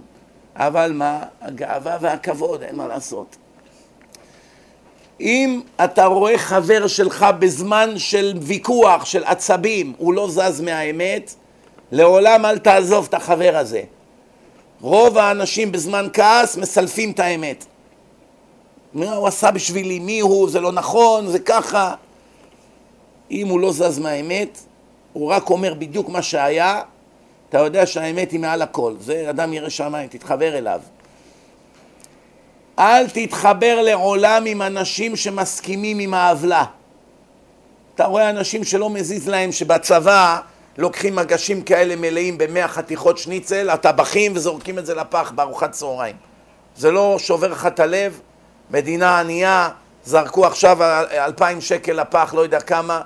אבל 0.56 0.92
מה? 0.92 1.22
הגאווה 1.40 1.96
והכבוד, 2.00 2.62
אין 2.62 2.76
מה 2.76 2.88
לעשות. 2.88 3.36
אם 5.20 5.60
אתה 5.84 6.04
רואה 6.04 6.38
חבר 6.38 6.86
שלך 6.86 7.26
בזמן 7.38 7.98
של 7.98 8.34
ויכוח, 8.42 9.04
של 9.04 9.24
עצבים, 9.24 9.92
הוא 9.98 10.14
לא 10.14 10.28
זז 10.30 10.60
מהאמת, 10.60 11.34
לעולם 11.92 12.44
אל 12.46 12.58
תעזוב 12.58 13.06
את 13.08 13.14
החבר 13.14 13.56
הזה. 13.56 13.82
רוב 14.80 15.18
האנשים 15.18 15.72
בזמן 15.72 16.08
כעס 16.12 16.56
מסלפים 16.56 17.10
את 17.10 17.20
האמת. 17.20 17.66
מה 18.94 19.12
הוא 19.12 19.26
עשה 19.26 19.50
בשבילי, 19.50 19.98
מי 19.98 20.20
הוא, 20.20 20.50
זה 20.50 20.60
לא 20.60 20.72
נכון, 20.72 21.26
זה 21.26 21.38
ככה. 21.38 21.94
אם 23.30 23.48
הוא 23.48 23.60
לא 23.60 23.72
זז 23.72 23.98
מהאמת, 23.98 24.58
הוא 25.12 25.30
רק 25.30 25.50
אומר 25.50 25.74
בדיוק 25.74 26.08
מה 26.08 26.22
שהיה, 26.22 26.80
אתה 27.48 27.58
יודע 27.58 27.86
שהאמת 27.86 28.30
היא 28.30 28.40
מעל 28.40 28.62
הכל. 28.62 28.94
זה 29.00 29.26
אדם 29.30 29.52
ירא 29.52 29.68
שמיים, 29.68 30.08
תתחבר 30.08 30.58
אליו. 30.58 30.80
אל 32.78 33.08
תתחבר 33.08 33.82
לעולם 33.82 34.44
עם 34.46 34.62
אנשים 34.62 35.16
שמסכימים 35.16 35.98
עם 35.98 36.14
העוולה. 36.14 36.64
אתה 37.94 38.04
רואה 38.04 38.30
אנשים 38.30 38.64
שלא 38.64 38.90
מזיז 38.90 39.28
להם 39.28 39.52
שבצבא 39.52 40.40
לוקחים 40.78 41.16
מגשים 41.16 41.62
כאלה 41.62 41.96
מלאים 41.96 42.38
במאה 42.38 42.68
חתיכות 42.68 43.18
שניצל, 43.18 43.70
הטבחים 43.70 44.32
וזורקים 44.34 44.78
את 44.78 44.86
זה 44.86 44.94
לפח 44.94 45.32
בארוחת 45.34 45.70
צהריים. 45.72 46.16
זה 46.76 46.90
לא 46.90 47.16
שובר 47.18 47.48
לך 47.48 47.66
את 47.66 47.80
הלב? 47.80 48.20
מדינה 48.70 49.20
ענייה, 49.20 49.68
זרקו 50.04 50.46
עכשיו 50.46 50.78
אלפיים 51.12 51.60
שקל 51.60 51.92
לפח, 51.92 52.34
לא 52.36 52.40
יודע 52.40 52.60
כמה, 52.60 53.00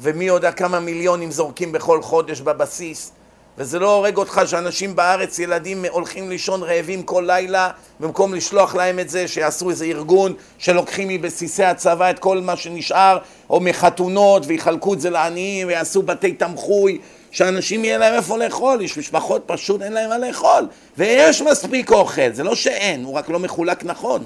ומי 0.00 0.24
יודע 0.24 0.52
כמה 0.52 0.80
מיליונים 0.80 1.30
זורקים 1.30 1.72
בכל 1.72 2.02
חודש 2.02 2.40
בבסיס. 2.40 3.12
וזה 3.58 3.78
לא 3.78 3.94
הורג 3.94 4.16
אותך 4.16 4.40
שאנשים 4.46 4.96
בארץ, 4.96 5.38
ילדים 5.38 5.84
הולכים 5.90 6.30
לישון 6.30 6.62
רעבים 6.62 7.02
כל 7.02 7.24
לילה, 7.26 7.70
במקום 8.00 8.34
לשלוח 8.34 8.74
להם 8.74 8.98
את 8.98 9.08
זה, 9.08 9.28
שיעשו 9.28 9.70
איזה 9.70 9.84
ארגון 9.84 10.34
שלוקחים 10.58 11.08
מבסיסי 11.08 11.64
הצבא 11.64 12.10
את 12.10 12.18
כל 12.18 12.40
מה 12.40 12.56
שנשאר, 12.56 13.18
או 13.50 13.60
מחתונות, 13.60 14.42
ויחלקו 14.46 14.94
את 14.94 15.00
זה 15.00 15.10
לעניים, 15.10 15.68
ויעשו 15.68 16.02
בתי 16.02 16.32
תמחוי, 16.32 16.98
שאנשים 17.30 17.84
יהיה 17.84 17.98
להם 17.98 18.14
איפה 18.14 18.38
לאכול, 18.38 18.80
יש 18.82 18.98
משפחות 18.98 19.42
פשוט 19.46 19.82
אין 19.82 19.92
להם 19.92 20.10
מה 20.10 20.18
לאכול, 20.18 20.68
ויש 20.98 21.42
מספיק 21.42 21.90
אוכל, 21.90 22.32
זה 22.32 22.42
לא 22.42 22.54
שאין, 22.54 23.04
הוא 23.04 23.14
רק 23.14 23.28
לא 23.28 23.38
מחולק 23.38 23.84
נכון. 23.84 24.24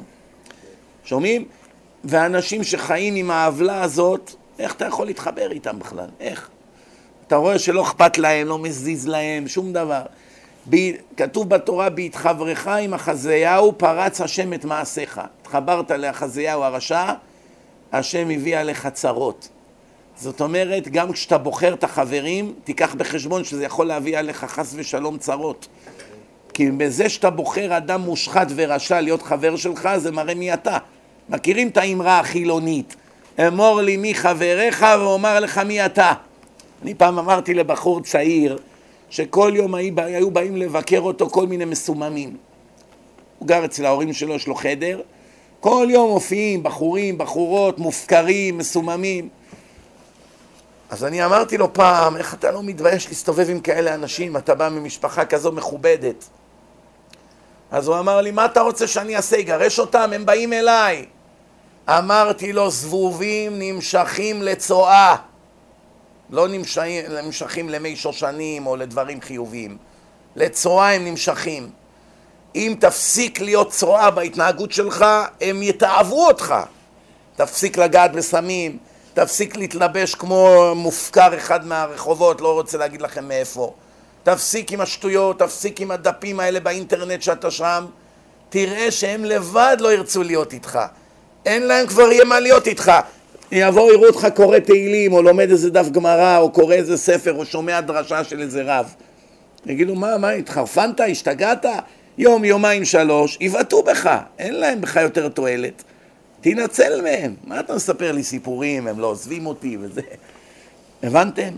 שומעים? 1.05 1.45
ואנשים 2.05 2.65
שחיים 2.65 3.15
עם 3.15 3.31
העוולה 3.31 3.83
הזאת, 3.83 4.33
איך 4.59 4.75
אתה 4.75 4.87
יכול 4.87 5.07
להתחבר 5.07 5.53
איתם 5.53 5.79
בכלל? 5.79 6.09
איך? 6.21 6.49
אתה 7.29 7.37
רואה 7.37 7.59
שלא 7.59 7.83
אכפת 7.83 8.19
להם, 8.19 8.47
לא 8.47 8.59
מזיז 8.59 9.09
להם, 9.09 9.49
שום 9.49 9.73
דבר. 9.73 10.03
ב... 10.71 10.77
כתוב 11.17 11.49
בתורה, 11.49 11.91
בהתחברך 11.91 12.69
עם 12.69 12.95
החזיהו 12.95 13.73
פרץ 13.77 14.21
השם 14.21 14.53
את 14.53 14.65
מעשיך. 14.65 15.21
התחברת 15.43 15.91
לאחזיהו 15.91 16.63
הרשע, 16.63 17.13
השם 17.93 18.31
הביא 18.31 18.59
עליך 18.59 18.87
צרות. 18.87 19.49
זאת 20.17 20.41
אומרת, 20.41 20.89
גם 20.89 21.13
כשאתה 21.13 21.39
בוחר 21.39 21.75
את 21.75 21.85
החברים, 21.85 22.55
תיקח 22.65 22.95
בחשבון 22.95 23.45
שזה 23.45 23.65
יכול 23.65 23.87
להביא 23.87 24.19
עליך 24.19 24.45
חס 24.45 24.75
ושלום 24.77 25.19
צרות. 25.19 25.69
כי 26.55 26.71
בזה 26.71 27.09
שאתה 27.09 27.31
בוחר 27.31 27.77
אדם 27.77 28.01
מושחת 28.01 28.47
ורשע 28.55 29.01
להיות 29.01 29.23
חבר 29.23 29.57
שלך, 29.57 29.89
זה 29.97 30.11
מראה 30.11 30.35
מי 30.35 30.55
אתה. 30.55 30.79
מכירים 31.29 31.69
את 31.69 31.77
האמרה 31.77 32.21
החילונית, 32.21 32.97
אמור 33.49 33.81
לי 33.81 33.97
מי 33.97 34.15
חבריך 34.15 34.87
ואומר 35.01 35.41
לך 35.41 35.59
מי 35.59 35.87
אתה. 35.87 36.13
אני 36.83 36.95
פעם 36.95 37.19
אמרתי 37.19 37.55
לבחור 37.55 38.03
צעיר 38.03 38.59
שכל 39.11 39.53
יום 39.55 39.75
היו 39.75 40.31
באים 40.31 40.57
לבקר 40.57 41.01
אותו 41.01 41.31
כל 41.31 41.47
מיני 41.47 41.65
מסוממים. 41.65 42.37
הוא 43.39 43.49
גר 43.49 43.65
אצל 43.65 43.87
ההורים 43.87 44.13
שלו, 44.13 44.35
יש 44.35 44.47
לו 44.47 44.55
חדר, 44.55 45.01
כל 45.61 45.87
יום 45.91 46.11
מופיעים 46.11 46.63
בחורים, 46.63 47.19
בחורות, 47.19 47.79
מופקרים, 47.79 48.59
מסוממים. 48.59 49.29
אז 50.91 51.05
אני 51.05 51.25
אמרתי 51.25 51.59
לו 51.59 51.73
פעם, 51.73 52.17
איך 52.17 52.35
אתה 52.35 52.51
לא 52.51 52.63
מתבייש 52.63 53.09
להסתובב 53.09 53.51
עם 53.51 53.61
כאלה 53.61 53.95
אנשים? 53.95 54.37
אתה 54.37 54.55
בא 54.55 54.69
ממשפחה 54.69 55.25
כזו 55.25 55.53
מכובדת. 55.53 56.29
אז 57.71 57.89
הוא 57.89 57.99
אמר 57.99 58.21
לי, 58.21 58.31
מה 58.31 58.45
אתה 58.45 58.61
רוצה 58.61 58.87
שאני 58.87 59.17
אעשה? 59.17 59.37
יגרש 59.37 59.79
אותם? 59.79 60.11
הם 60.15 60.27
באים 60.27 60.53
אליי. 60.53 61.07
אמרתי 61.89 62.53
לו, 62.53 62.71
זבובים 62.71 63.53
נמשכים 63.59 64.43
לצואה. 64.43 65.17
לא 66.31 66.49
נמשכים, 66.49 67.05
נמשכים 67.25 67.69
למי 67.69 67.97
שושנים 67.97 68.67
או 68.67 68.77
לדברים 68.77 69.21
חיוביים. 69.21 69.77
לצואה 70.37 70.95
הם 70.95 71.05
נמשכים. 71.05 71.71
אם 72.55 72.75
תפסיק 72.81 73.41
להיות 73.41 73.71
צואה 73.71 74.11
בהתנהגות 74.11 74.73
שלך, 74.73 75.05
הם 75.41 75.63
יתעבו 75.63 76.27
אותך. 76.27 76.55
תפסיק 77.37 77.79
לגעת 77.79 78.13
בסמים, 78.13 78.79
תפסיק 79.15 79.57
להתלבש 79.57 80.15
כמו 80.15 80.73
מופקר 80.77 81.37
אחד 81.37 81.67
מהרחובות, 81.67 82.41
לא 82.41 82.53
רוצה 82.53 82.79
להגיד 82.79 83.03
לכם 83.03 83.29
מאיפה. 83.29 83.75
תפסיק 84.23 84.73
עם 84.73 84.81
השטויות, 84.81 85.39
תפסיק 85.39 85.81
עם 85.81 85.91
הדפים 85.91 86.41
האלה 86.41 86.61
באינטרנט 86.61 87.23
שאתה 87.23 87.51
שם. 87.51 87.87
תראה 88.49 88.91
שהם 88.91 89.25
לבד 89.25 89.77
לא 89.81 89.93
ירצו 89.93 90.23
להיות 90.23 90.53
איתך. 90.53 90.79
אין 91.47 91.67
להם 91.67 91.87
כבר 91.87 92.13
יהיה 92.13 92.25
מה 92.25 92.41
להיות 92.41 92.67
איתך. 92.67 92.93
יבואו 93.53 93.93
יראו 93.93 94.07
אותך 94.07 94.29
קורא 94.35 94.59
תהילים, 94.59 95.12
או 95.12 95.23
לומד 95.23 95.51
איזה 95.51 95.70
דף 95.70 95.89
גמרא, 95.89 96.39
או 96.39 96.51
קורא 96.51 96.75
איזה 96.75 96.97
ספר, 96.97 97.33
או 97.33 97.47
שומע 97.47 97.81
דרשה 97.81 98.25
של 98.25 98.41
איזה 98.41 98.62
רב. 98.66 98.95
יגידו, 99.66 99.95
מה, 99.95 100.19
מה, 100.19 100.31
התחרפנת, 100.31 101.01
השתגעת? 101.01 101.66
יום, 102.19 102.45
יומיים, 102.45 102.85
שלוש, 102.85 103.39
יבעטו 103.41 103.83
בך, 103.83 104.19
אין 104.39 104.55
להם 104.55 104.81
בך 104.81 104.97
יותר 104.97 105.29
תועלת. 105.29 105.83
תנצל 106.41 107.03
מהם. 107.03 107.35
מה 107.45 107.61
אתה 107.61 107.75
מספר 107.75 108.12
לי 108.12 108.23
סיפורים, 108.23 108.87
הם 108.87 109.01
לא 109.01 109.07
עוזבים 109.07 109.47
אותי 109.47 109.77
וזה. 109.81 110.03
הבנתם? 111.03 111.53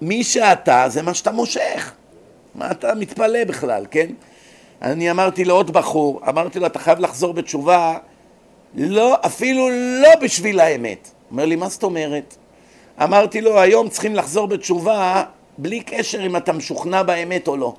מי 0.00 0.24
שאתה 0.24 0.84
זה 0.88 1.02
מה 1.02 1.14
שאתה 1.14 1.32
מושך. 1.32 1.92
מה 2.54 2.70
אתה 2.70 2.94
מתפלא 2.94 3.44
בכלל, 3.44 3.86
כן? 3.90 4.06
אני 4.82 5.10
אמרתי 5.10 5.44
לעוד 5.44 5.70
בחור, 5.70 6.20
אמרתי 6.28 6.58
לו, 6.58 6.66
אתה 6.66 6.78
חייב 6.78 6.98
לחזור 6.98 7.32
בתשובה, 7.34 7.98
לא, 8.74 9.16
אפילו 9.26 9.70
לא 10.02 10.14
בשביל 10.22 10.60
האמת. 10.60 11.10
אומר 11.32 11.46
לי, 11.46 11.56
מה 11.56 11.68
זאת 11.68 11.82
אומרת? 11.82 12.36
אמרתי 13.02 13.40
לו, 13.40 13.60
היום 13.60 13.88
צריכים 13.88 14.14
לחזור 14.14 14.48
בתשובה 14.48 15.24
בלי 15.58 15.80
קשר 15.80 16.26
אם 16.26 16.36
אתה 16.36 16.52
משוכנע 16.52 17.02
באמת 17.02 17.48
או 17.48 17.56
לא. 17.56 17.74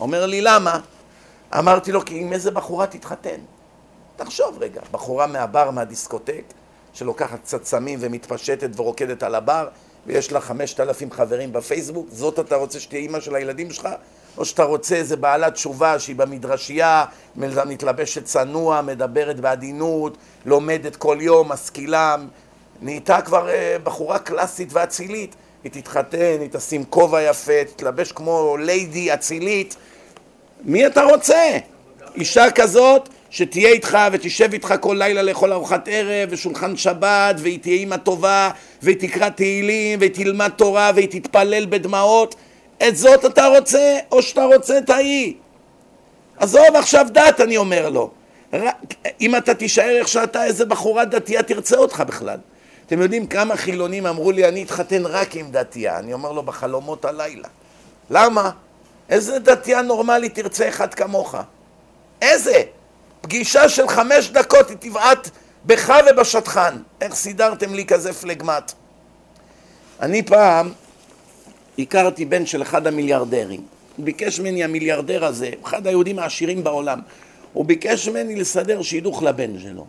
אומר 0.00 0.26
לי, 0.26 0.40
למה? 0.40 0.80
אמרתי 1.58 1.92
לו, 1.92 2.04
כי 2.04 2.20
עם 2.20 2.32
איזה 2.32 2.50
בחורה 2.50 2.86
תתחתן? 2.86 3.40
תחשוב 4.16 4.58
רגע, 4.60 4.80
בחורה 4.90 5.26
מהבר, 5.26 5.70
מהדיסקוטק, 5.70 6.42
שלוקחת 6.92 7.38
קצת 7.42 7.64
סמים 7.64 7.98
ומתפשטת 8.02 8.70
ורוקדת 8.76 9.22
על 9.22 9.34
הבר, 9.34 9.68
ויש 10.06 10.32
לה 10.32 10.40
חמשת 10.40 10.80
אלפים 10.80 11.10
חברים 11.10 11.52
בפייסבוק, 11.52 12.06
זאת 12.10 12.38
אתה 12.38 12.56
רוצה 12.56 12.80
שתהיה 12.80 13.00
אימא 13.00 13.20
של 13.20 13.34
הילדים 13.34 13.70
שלך? 13.70 13.88
או 14.38 14.44
שאתה 14.44 14.64
רוצה 14.64 14.96
איזה 14.96 15.16
בעלת 15.16 15.54
תשובה 15.54 15.98
שהיא 15.98 16.16
במדרשייה, 16.16 17.04
מתלבשת 17.36 18.24
צנוע, 18.24 18.82
מדברת 18.82 19.40
בעדינות, 19.40 20.16
לומדת 20.46 20.96
כל 20.96 21.18
יום, 21.20 21.52
משכילה, 21.52 22.16
נהייתה 22.82 23.20
כבר 23.20 23.48
אה, 23.48 23.76
בחורה 23.84 24.18
קלאסית 24.18 24.68
ואצילית. 24.72 25.34
היא 25.64 25.72
תתחתן, 25.72 26.36
היא 26.40 26.48
תשים 26.52 26.84
כובע 26.84 27.22
יפה, 27.22 27.64
תתלבש 27.64 28.12
כמו 28.12 28.56
ליידי 28.60 29.14
אצילית. 29.14 29.76
מי 30.64 30.86
אתה 30.86 31.02
רוצה? 31.02 31.58
אישה 32.14 32.50
כזאת 32.50 33.08
שתהיה 33.30 33.68
איתך 33.68 33.98
ותשב 34.12 34.52
איתך 34.52 34.74
כל 34.80 34.96
לילה 34.98 35.22
לאכול 35.22 35.52
ארוחת 35.52 35.88
ערב 35.90 36.28
ושולחן 36.30 36.76
שבת 36.76 37.36
והיא 37.38 37.58
תהיה 37.58 37.74
אימא 37.74 37.96
טובה 37.96 38.50
והיא 38.82 38.96
תקרא 38.98 39.28
תהילים 39.28 39.98
והיא 40.00 40.10
תלמד 40.10 40.50
תורה 40.56 40.90
והיא 40.94 41.08
תתפלל 41.10 41.66
בדמעות 41.66 42.34
את 42.88 42.96
זאת 42.96 43.24
אתה 43.24 43.46
רוצה 43.46 43.98
או 44.12 44.22
שאתה 44.22 44.44
רוצה 44.44 44.78
את 44.78 44.90
ההיא? 44.90 45.34
עזוב 46.36 46.76
עכשיו 46.76 47.06
דת 47.12 47.40
אני 47.40 47.56
אומר 47.56 47.88
לו 47.88 48.10
אם 49.20 49.36
אתה 49.36 49.54
תישאר 49.54 49.96
איך 49.98 50.08
שאתה 50.08 50.44
איזה 50.44 50.64
בחורה 50.64 51.04
דתייה 51.04 51.42
תרצה 51.42 51.76
אותך 51.76 52.02
בכלל 52.06 52.38
אתם 52.88 53.02
יודעים 53.02 53.26
כמה 53.26 53.56
חילונים 53.56 54.06
אמרו 54.06 54.32
לי 54.32 54.48
אני 54.48 54.62
אתחתן 54.62 55.06
רק 55.06 55.36
עם 55.36 55.50
דתייה 55.50 55.98
אני 55.98 56.12
אומר 56.12 56.32
לו 56.32 56.42
בחלומות 56.42 57.04
הלילה 57.04 57.48
למה? 58.10 58.50
איזה 59.08 59.38
דתייה 59.38 59.82
נורמלית 59.82 60.34
תרצה 60.34 60.68
אחד 60.68 60.94
כמוך? 60.94 61.34
איזה? 62.22 62.62
פגישה 63.20 63.68
של 63.68 63.88
חמש 63.88 64.30
דקות 64.30 64.68
היא 64.70 64.76
תבעט 64.80 65.30
בך 65.64 65.92
ובשטחן. 66.10 66.76
איך 67.00 67.14
סידרתם 67.14 67.74
לי 67.74 67.86
כזה 67.86 68.12
פלגמט? 68.12 68.72
אני 70.00 70.22
פעם 70.22 70.72
הכרתי 71.78 72.24
בן 72.24 72.46
של 72.46 72.62
אחד 72.62 72.86
המיליארדרים. 72.86 73.60
ביקש 73.98 74.40
ממני 74.40 74.64
המיליארדר 74.64 75.24
הזה, 75.24 75.50
אחד 75.64 75.86
היהודים 75.86 76.18
העשירים 76.18 76.64
בעולם, 76.64 77.00
הוא 77.52 77.64
ביקש 77.64 78.08
ממני 78.08 78.36
לסדר 78.36 78.82
שידוך 78.82 79.22
לבן 79.22 79.58
שלו. 79.58 79.86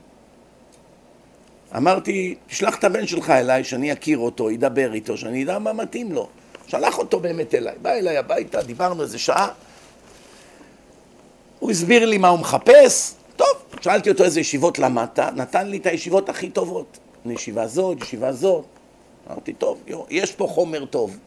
אמרתי, 1.77 2.35
תשלח 2.47 2.79
את 2.79 2.83
הבן 2.83 3.07
שלך 3.07 3.29
אליי, 3.29 3.63
שאני 3.63 3.93
אכיר 3.93 4.17
אותו, 4.17 4.51
ידבר 4.51 4.93
איתו, 4.93 5.17
שאני 5.17 5.43
אדע 5.43 5.59
מה 5.59 5.73
מתאים 5.73 6.11
לו. 6.11 6.27
שלח 6.67 6.97
אותו 6.97 7.19
באמת 7.19 7.55
אליי. 7.55 7.75
בא 7.81 7.91
אליי 7.91 8.17
הביתה, 8.17 8.61
דיברנו 8.61 9.03
איזה 9.03 9.19
שעה. 9.19 9.47
הוא 11.59 11.71
הסביר 11.71 12.05
לי 12.05 12.17
מה 12.17 12.27
הוא 12.27 12.39
מחפש. 12.39 13.13
טוב, 13.35 13.47
שאלתי 13.81 14.09
אותו 14.09 14.23
איזה 14.23 14.39
ישיבות 14.39 14.79
למדת, 14.79 15.19
נתן 15.19 15.67
לי 15.67 15.77
את 15.77 15.85
הישיבות 15.85 16.29
הכי 16.29 16.49
טובות. 16.49 16.97
ישיבה 17.25 17.67
זאת, 17.67 18.01
ישיבה 18.01 18.33
זאת. 18.33 18.65
אמרתי, 19.29 19.53
טוב, 19.53 19.81
יש 20.09 20.31
פה 20.31 20.47
חומר 20.47 20.85
טוב. 20.85 21.17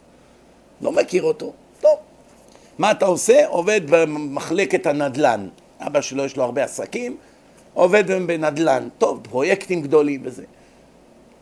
לא 0.81 0.93
מכיר 0.93 1.23
אותו. 1.23 1.53
טוב. 1.81 1.99
מה 2.79 2.91
אתה 2.91 3.07
עושה? 3.07 3.47
עובד 3.47 3.81
במחלקת 3.91 4.87
הנדל"ן. 4.87 5.49
אבא 5.81 6.01
שלו 6.01 6.25
יש 6.25 6.37
לו 6.37 6.45
הרבה 6.45 6.65
עסקים, 6.65 7.17
עובד 7.75 8.27
בנדל"ן. 8.27 8.89
טוב, 8.99 9.21
פרויקטים 9.23 9.83
גדולים 9.83 10.21
וזה. 10.25 10.45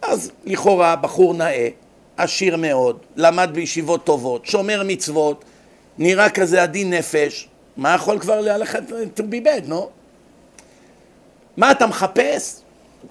אז 0.02 0.31
לכאורה 0.44 0.97
בחור 0.97 1.35
נאה, 1.35 1.69
עשיר 2.16 2.57
מאוד, 2.57 2.98
למד 3.16 3.51
בישיבות 3.52 4.05
טובות, 4.05 4.47
שומר 4.47 4.82
מצוות, 4.86 5.44
נראה 5.98 6.31
כזה 6.31 6.62
עדין 6.62 6.93
נפש, 6.93 7.48
מה 7.77 7.94
יכול 7.94 8.19
כבר 8.19 8.40
ללכת 8.40 8.82
to 9.16 9.20
be 9.20 9.47
bad, 9.47 9.66
נו? 9.66 9.89
מה 11.57 11.70
אתה 11.70 11.86
מחפש? 11.86 12.61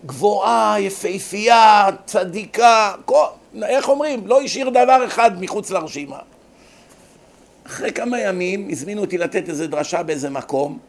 גבוהה, 0.05 0.79
יפהפייה, 0.79 1.87
צדיקה, 2.05 2.93
כל, 3.05 3.23
איך 3.63 3.89
אומרים? 3.89 4.27
לא 4.27 4.41
השאיר 4.41 4.69
דבר 4.69 5.05
אחד 5.05 5.41
מחוץ 5.41 5.71
לרשימה. 5.71 6.19
אחרי 7.65 7.91
כמה 7.91 8.19
ימים 8.19 8.67
הזמינו 8.71 9.01
אותי 9.01 9.17
לתת 9.17 9.49
איזה 9.49 9.67
דרשה 9.67 10.03
באיזה 10.03 10.29
מקום, 10.29 10.79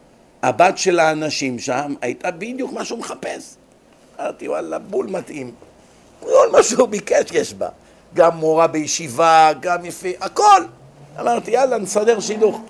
הבת 0.42 0.78
של 0.78 0.98
האנשים 0.98 1.58
שם 1.58 1.94
הייתה 2.00 2.30
בדיוק 2.30 2.72
מה 2.72 2.84
שהוא 2.84 2.98
מחפש. 2.98 3.54
אמרתי, 4.20 4.48
וואלה, 4.48 4.78
בול 4.78 5.06
מתאים. 5.06 5.52
כל 6.20 6.48
מה 6.52 6.62
שהוא 6.62 6.88
ביקש 6.88 7.30
יש 7.32 7.54
בה. 7.54 7.68
גם 8.14 8.36
מורה 8.36 8.66
בישיבה, 8.66 9.50
גם 9.60 9.84
יפה, 9.84 10.08
הכל. 10.20 10.62
אמרתי, 11.20 11.50
יאללה, 11.50 11.78
נסדר 11.78 12.20
שידוך. 12.20 12.60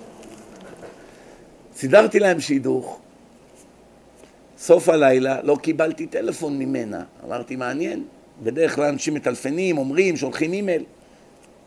סידרתי 1.75 2.19
להם 2.19 2.39
שידוך. 2.39 2.99
סוף 4.57 4.89
הלילה 4.89 5.37
לא 5.43 5.57
קיבלתי 5.61 6.07
טלפון 6.07 6.59
ממנה. 6.59 7.03
אמרתי, 7.25 7.55
מעניין. 7.55 8.03
בדרך 8.43 8.75
כלל 8.75 8.85
אנשים 8.85 9.13
מטלפנים, 9.13 9.77
אומרים, 9.77 10.17
שולחים 10.17 10.53
אימייל. 10.53 10.83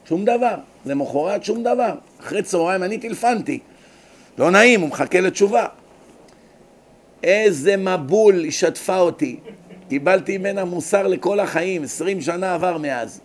שום 0.09 0.25
דבר. 0.25 0.55
למחרת 0.87 1.45
שום 1.45 1.63
דבר. 1.63 1.95
אחרי 2.21 2.43
צהריים 2.43 2.83
אני 2.83 2.99
טלפנתי. 2.99 3.59
לא 4.39 4.51
נעים, 4.51 4.81
הוא 4.81 4.89
מחכה 4.89 5.21
לתשובה. 5.21 5.67
איזה 7.25 7.77
מבול 7.77 8.45
היא 8.45 8.51
שטפה 8.51 8.99
אותי. 8.99 9.41
קיבלתי 9.89 10.39
ממנה 10.39 10.65
מוסר 10.65 11.07
לכל 11.07 11.41
החיים, 11.41 11.83
עשרים 11.83 12.21
שנה 12.21 12.55
עבר 12.55 12.79
מאז. 12.79 13.21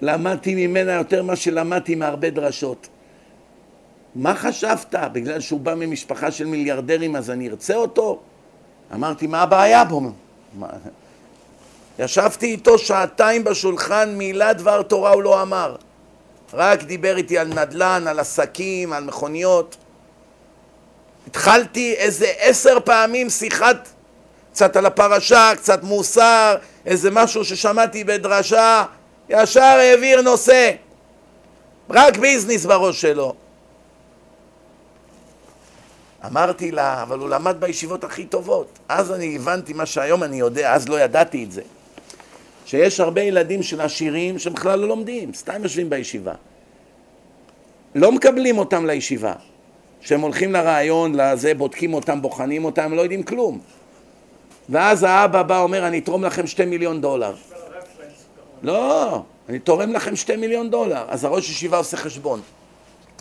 למדתי 0.00 0.66
ממנה 0.66 0.92
יותר 0.92 1.22
ממה 1.22 1.36
שלמדתי 1.36 1.94
מהרבה 1.94 2.30
דרשות. 2.30 2.88
מה 4.14 4.34
חשבת? 4.34 4.94
בגלל 5.12 5.40
שהוא 5.40 5.60
בא 5.60 5.74
ממשפחה 5.74 6.30
של 6.30 6.46
מיליארדרים 6.46 7.16
אז 7.16 7.30
אני 7.30 7.48
ארצה 7.48 7.74
אותו? 7.74 8.20
אמרתי, 8.94 9.26
מה 9.26 9.42
הבעיה 9.42 9.84
בו? 9.84 10.00
מה? 10.58 10.68
ישבתי 11.98 12.46
איתו 12.46 12.78
שעתיים 12.78 13.44
בשולחן, 13.44 14.14
מילה 14.14 14.52
דבר 14.52 14.82
תורה 14.82 15.12
הוא 15.12 15.22
לא 15.22 15.42
אמר. 15.42 15.76
רק 16.52 16.82
דיבר 16.82 17.16
איתי 17.16 17.38
על 17.38 17.48
נדל"ן, 17.48 18.04
על 18.06 18.18
עסקים, 18.18 18.92
על 18.92 19.04
מכוניות. 19.04 19.76
התחלתי 21.26 21.94
איזה 21.94 22.26
עשר 22.38 22.78
פעמים 22.84 23.30
שיחת, 23.30 23.88
קצת 24.52 24.76
על 24.76 24.86
הפרשה, 24.86 25.52
קצת 25.56 25.82
מוסר, 25.82 26.56
איזה 26.86 27.10
משהו 27.10 27.44
ששמעתי 27.44 28.04
בדרשה, 28.04 28.84
ישר 29.28 29.62
העביר 29.62 30.22
נושא. 30.22 30.70
רק 31.90 32.16
ביזנס 32.16 32.66
בראש 32.66 33.00
שלו. 33.00 33.34
אמרתי 36.26 36.70
לה, 36.70 37.02
אבל 37.02 37.18
הוא 37.18 37.28
למד 37.28 37.56
בישיבות 37.58 38.04
הכי 38.04 38.24
טובות. 38.24 38.78
אז 38.88 39.12
אני 39.12 39.36
הבנתי 39.36 39.72
מה 39.72 39.86
שהיום 39.86 40.22
אני 40.22 40.36
יודע, 40.36 40.74
אז 40.74 40.88
לא 40.88 41.00
ידעתי 41.00 41.44
את 41.44 41.52
זה. 41.52 41.62
שיש 42.66 43.00
הרבה 43.00 43.20
ילדים 43.20 43.62
של 43.62 43.80
עשירים 43.80 44.38
שהם 44.38 44.52
בכלל 44.52 44.78
לא 44.78 44.88
לומדים, 44.88 45.34
סתם 45.34 45.62
יושבים 45.62 45.90
בישיבה. 45.90 46.32
לא 47.94 48.12
מקבלים 48.12 48.58
אותם 48.58 48.86
לישיבה. 48.86 49.32
כשהם 50.04 50.20
הולכים 50.20 50.52
לרעיון, 50.52 51.14
לזה, 51.14 51.54
בודקים 51.54 51.94
אותם, 51.94 52.22
בוחנים 52.22 52.64
אותם, 52.64 52.82
הם 52.82 52.94
לא 52.94 53.02
יודעים 53.02 53.22
כלום. 53.22 53.60
ואז 54.68 55.02
האבא 55.02 55.42
בא, 55.42 55.60
אומר, 55.60 55.86
אני 55.86 55.98
אתרום 55.98 56.24
לכם 56.24 56.46
שתי 56.46 56.64
מיליון 56.64 57.00
דולר. 57.00 57.34
לא, 58.62 59.22
אני 59.48 59.58
תורם 59.58 59.92
לכם 59.92 60.16
שתי 60.16 60.36
מיליון 60.36 60.70
דולר. 60.70 61.04
אז 61.08 61.24
הראש 61.24 61.50
ישיבה 61.50 61.76
עושה 61.76 61.96
חשבון. 61.96 62.40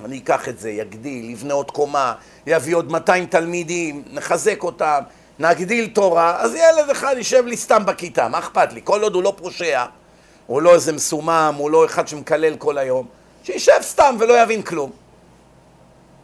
אני 0.05 0.17
אקח 0.17 0.49
את 0.49 0.59
זה, 0.59 0.69
יגדיל, 0.69 1.29
יבנה 1.29 1.53
עוד 1.53 1.71
קומה, 1.71 2.13
יביא 2.47 2.75
עוד 2.75 2.91
200 2.91 3.25
תלמידים, 3.25 4.03
נחזק 4.11 4.63
אותם, 4.63 4.99
נגדיל 5.39 5.87
תורה, 5.87 6.41
אז 6.41 6.55
ילד 6.55 6.89
אחד 6.89 7.13
יישב 7.17 7.45
לי 7.45 7.57
סתם 7.57 7.85
בכיתה, 7.85 8.27
מה 8.27 8.39
אכפת 8.39 8.73
לי? 8.73 8.81
כל 8.83 9.03
עוד 9.03 9.15
הוא 9.15 9.23
לא 9.23 9.33
פושע, 9.37 9.85
הוא 10.47 10.61
לא 10.61 10.73
איזה 10.73 10.93
מסומם, 10.93 11.55
הוא 11.57 11.71
לא 11.71 11.85
אחד 11.85 12.07
שמקלל 12.07 12.55
כל 12.55 12.77
היום, 12.77 13.07
שישב 13.43 13.81
סתם 13.81 14.15
ולא 14.19 14.41
יבין 14.41 14.61
כלום. 14.61 15.02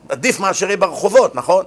עדיף 0.10 0.40
מאשר 0.40 0.65
יהיה 0.65 0.77
ברחובות, 0.77 1.36
נכון? 1.36 1.65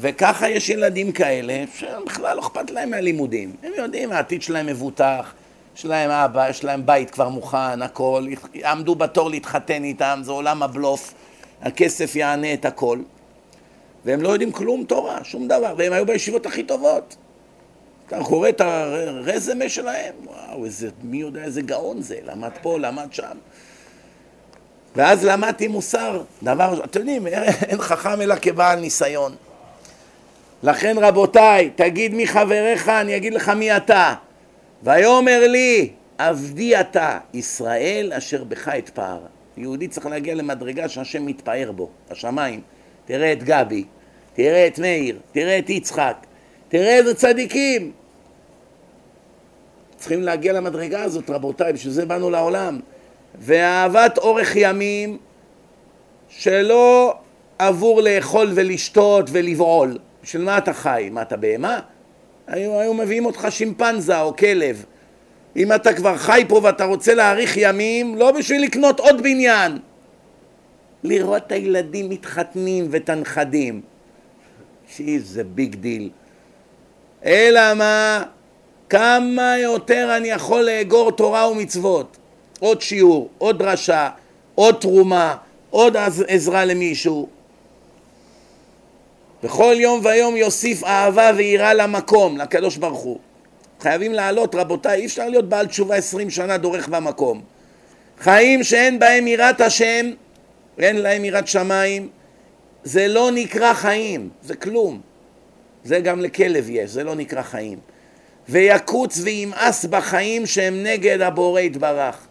וככה 0.00 0.48
יש 0.48 0.68
ילדים 0.68 1.12
כאלה 1.12 1.64
שבכלל 1.76 2.36
לא 2.36 2.40
אכפת 2.40 2.70
להם 2.70 2.90
מהלימודים. 2.90 3.56
הם 3.62 3.72
יודעים, 3.76 4.12
העתיד 4.12 4.42
שלהם 4.42 4.66
מבוטח, 4.66 5.32
יש 5.76 5.84
להם 5.84 6.10
אבא, 6.10 6.48
יש 6.48 6.64
להם 6.64 6.86
בית 6.86 7.10
כבר 7.10 7.28
מוכן, 7.28 7.82
הכל, 7.82 8.26
עמדו 8.64 8.94
בתור 8.94 9.30
להתחתן 9.30 9.84
איתם, 9.84 10.20
זה 10.24 10.32
עולם 10.32 10.62
הבלוף, 10.62 11.14
הכסף 11.62 12.16
יענה 12.16 12.54
את 12.54 12.64
הכל. 12.64 12.98
והם 14.04 14.22
לא 14.22 14.28
יודעים 14.28 14.52
כלום 14.52 14.84
תורה, 14.84 15.24
שום 15.24 15.48
דבר, 15.48 15.74
והם 15.78 15.92
היו 15.92 16.06
בישיבות 16.06 16.46
הכי 16.46 16.62
טובות. 16.62 17.16
אתה 18.06 18.24
קורא 18.24 18.48
את 18.48 18.60
הרזמה 18.60 19.68
שלהם, 19.68 20.14
וואו, 20.24 20.64
איזה, 20.64 20.90
מי 21.02 21.16
יודע 21.16 21.44
איזה 21.44 21.62
גאון 21.62 22.02
זה, 22.02 22.18
למד 22.24 22.50
פה, 22.62 22.78
למד 22.78 23.12
שם. 23.12 23.36
ואז 24.96 25.24
למדתי 25.24 25.68
מוסר, 25.68 26.22
דבר, 26.42 26.84
אתם 26.84 27.00
יודעים, 27.00 27.26
אין 27.68 27.80
חכם 27.80 28.20
אלא 28.20 28.34
כבעל 28.42 28.80
ניסיון. 28.80 29.34
לכן 30.62 30.96
רבותיי, 31.00 31.70
תגיד 31.76 32.14
מי 32.14 32.26
חבריך, 32.26 32.88
אני 32.88 33.16
אגיד 33.16 33.34
לך 33.34 33.48
מי 33.48 33.76
אתה. 33.76 34.14
ויאמר 34.82 35.48
לי, 35.48 35.90
עבדי 36.18 36.80
אתה, 36.80 37.18
ישראל 37.34 38.12
אשר 38.16 38.44
בך 38.44 38.68
אתפאר. 38.68 39.18
יהודי 39.56 39.88
צריך 39.88 40.06
להגיע 40.06 40.34
למדרגה 40.34 40.88
שהשם 40.88 41.26
מתפאר 41.26 41.72
בו, 41.72 41.90
השמיים. 42.10 42.60
תראה 43.04 43.32
את 43.32 43.42
גבי, 43.42 43.84
תראה 44.34 44.66
את 44.66 44.78
מאיר, 44.78 45.18
תראה 45.32 45.58
את 45.58 45.70
יצחק, 45.70 46.16
תראה 46.68 46.96
איזה 46.96 47.14
צדיקים. 47.14 47.92
צריכים 49.96 50.22
להגיע 50.22 50.52
למדרגה 50.52 51.02
הזאת, 51.02 51.30
רבותיי, 51.30 51.72
בשביל 51.72 51.92
זה 51.92 52.06
באנו 52.06 52.30
לעולם. 52.30 52.80
ואהבת 53.38 54.18
אורך 54.18 54.52
ימים 54.56 55.18
שלא 56.28 57.14
עבור 57.58 58.02
לאכול 58.02 58.50
ולשתות 58.54 59.26
ולבעול. 59.32 59.98
בשביל 60.22 60.42
מה 60.42 60.58
אתה 60.58 60.72
חי? 60.72 61.08
מה, 61.12 61.22
אתה 61.22 61.36
בהמה? 61.36 61.80
היו, 62.46 62.80
היו 62.80 62.94
מביאים 62.94 63.26
אותך 63.26 63.46
שימפנזה 63.50 64.20
או 64.20 64.36
כלב. 64.36 64.84
אם 65.56 65.72
אתה 65.72 65.92
כבר 65.92 66.16
חי 66.16 66.44
פה 66.48 66.60
ואתה 66.62 66.84
רוצה 66.84 67.14
להאריך 67.14 67.56
ימים, 67.56 68.16
לא 68.16 68.30
בשביל 68.30 68.62
לקנות 68.62 69.00
עוד 69.00 69.22
בניין. 69.22 69.78
לראות 71.04 71.42
את 71.46 71.52
הילדים 71.52 72.08
מתחתנים 72.08 72.86
ואת 72.90 73.08
הנכדים. 73.08 73.80
שזה 74.88 75.44
big 75.44 75.74
deal. 75.74 76.10
אלא 77.24 77.74
מה? 77.74 78.22
כמה 78.88 79.58
יותר 79.58 80.16
אני 80.16 80.28
יכול 80.28 80.62
לאגור 80.62 81.12
תורה 81.12 81.50
ומצוות. 81.50 82.16
עוד 82.62 82.82
שיעור, 82.82 83.28
עוד 83.38 83.58
דרשה, 83.58 84.10
עוד 84.54 84.74
תרומה, 84.80 85.36
עוד 85.70 85.96
עזרה 86.28 86.64
למישהו. 86.64 87.28
וכל 89.42 89.74
יום 89.78 90.00
ויום 90.04 90.36
יוסיף 90.36 90.84
אהבה 90.84 91.30
ויראה 91.36 91.74
למקום, 91.74 92.36
לקדוש 92.38 92.76
ברוך 92.76 93.00
הוא. 93.00 93.18
חייבים 93.80 94.12
לעלות, 94.12 94.54
רבותיי, 94.54 95.00
אי 95.00 95.06
אפשר 95.06 95.28
להיות 95.28 95.48
בעל 95.48 95.66
תשובה 95.66 95.96
עשרים 95.96 96.30
שנה 96.30 96.56
דורך 96.56 96.88
במקום. 96.88 97.42
חיים 98.20 98.64
שאין 98.64 98.98
בהם 98.98 99.26
יראת 99.26 99.60
השם, 99.60 100.10
אין 100.78 100.96
להם 100.96 101.24
יראת 101.24 101.48
שמיים, 101.48 102.08
זה 102.84 103.08
לא 103.08 103.30
נקרא 103.34 103.74
חיים, 103.74 104.28
זה 104.42 104.56
כלום. 104.56 105.00
זה 105.84 106.00
גם 106.00 106.20
לכלב 106.20 106.70
יש, 106.70 106.90
זה 106.90 107.04
לא 107.04 107.14
נקרא 107.14 107.42
חיים. 107.42 107.78
ויקוץ 108.48 109.20
וימאס 109.22 109.84
בחיים 109.84 110.46
שהם 110.46 110.82
נגד 110.82 111.20
הבורא 111.20 111.60
יתברך. 111.60 112.26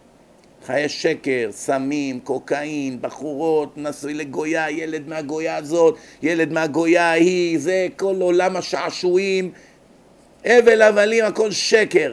חיי 0.65 0.89
שקר, 0.89 1.49
סמים, 1.51 2.19
קוקאין, 2.19 2.97
בחורות, 3.01 3.73
נשוי 3.77 4.13
לגויה, 4.13 4.71
ילד 4.71 5.07
מהגויה 5.07 5.57
הזאת, 5.57 5.97
ילד 6.23 6.53
מהגויה 6.53 7.03
ההיא, 7.03 7.59
זה 7.59 7.87
כל 7.95 8.15
עולם 8.21 8.55
השעשועים, 8.55 9.51
הבל 10.45 10.81
הבלים, 10.81 11.25
הכל 11.25 11.51
שקר. 11.51 12.11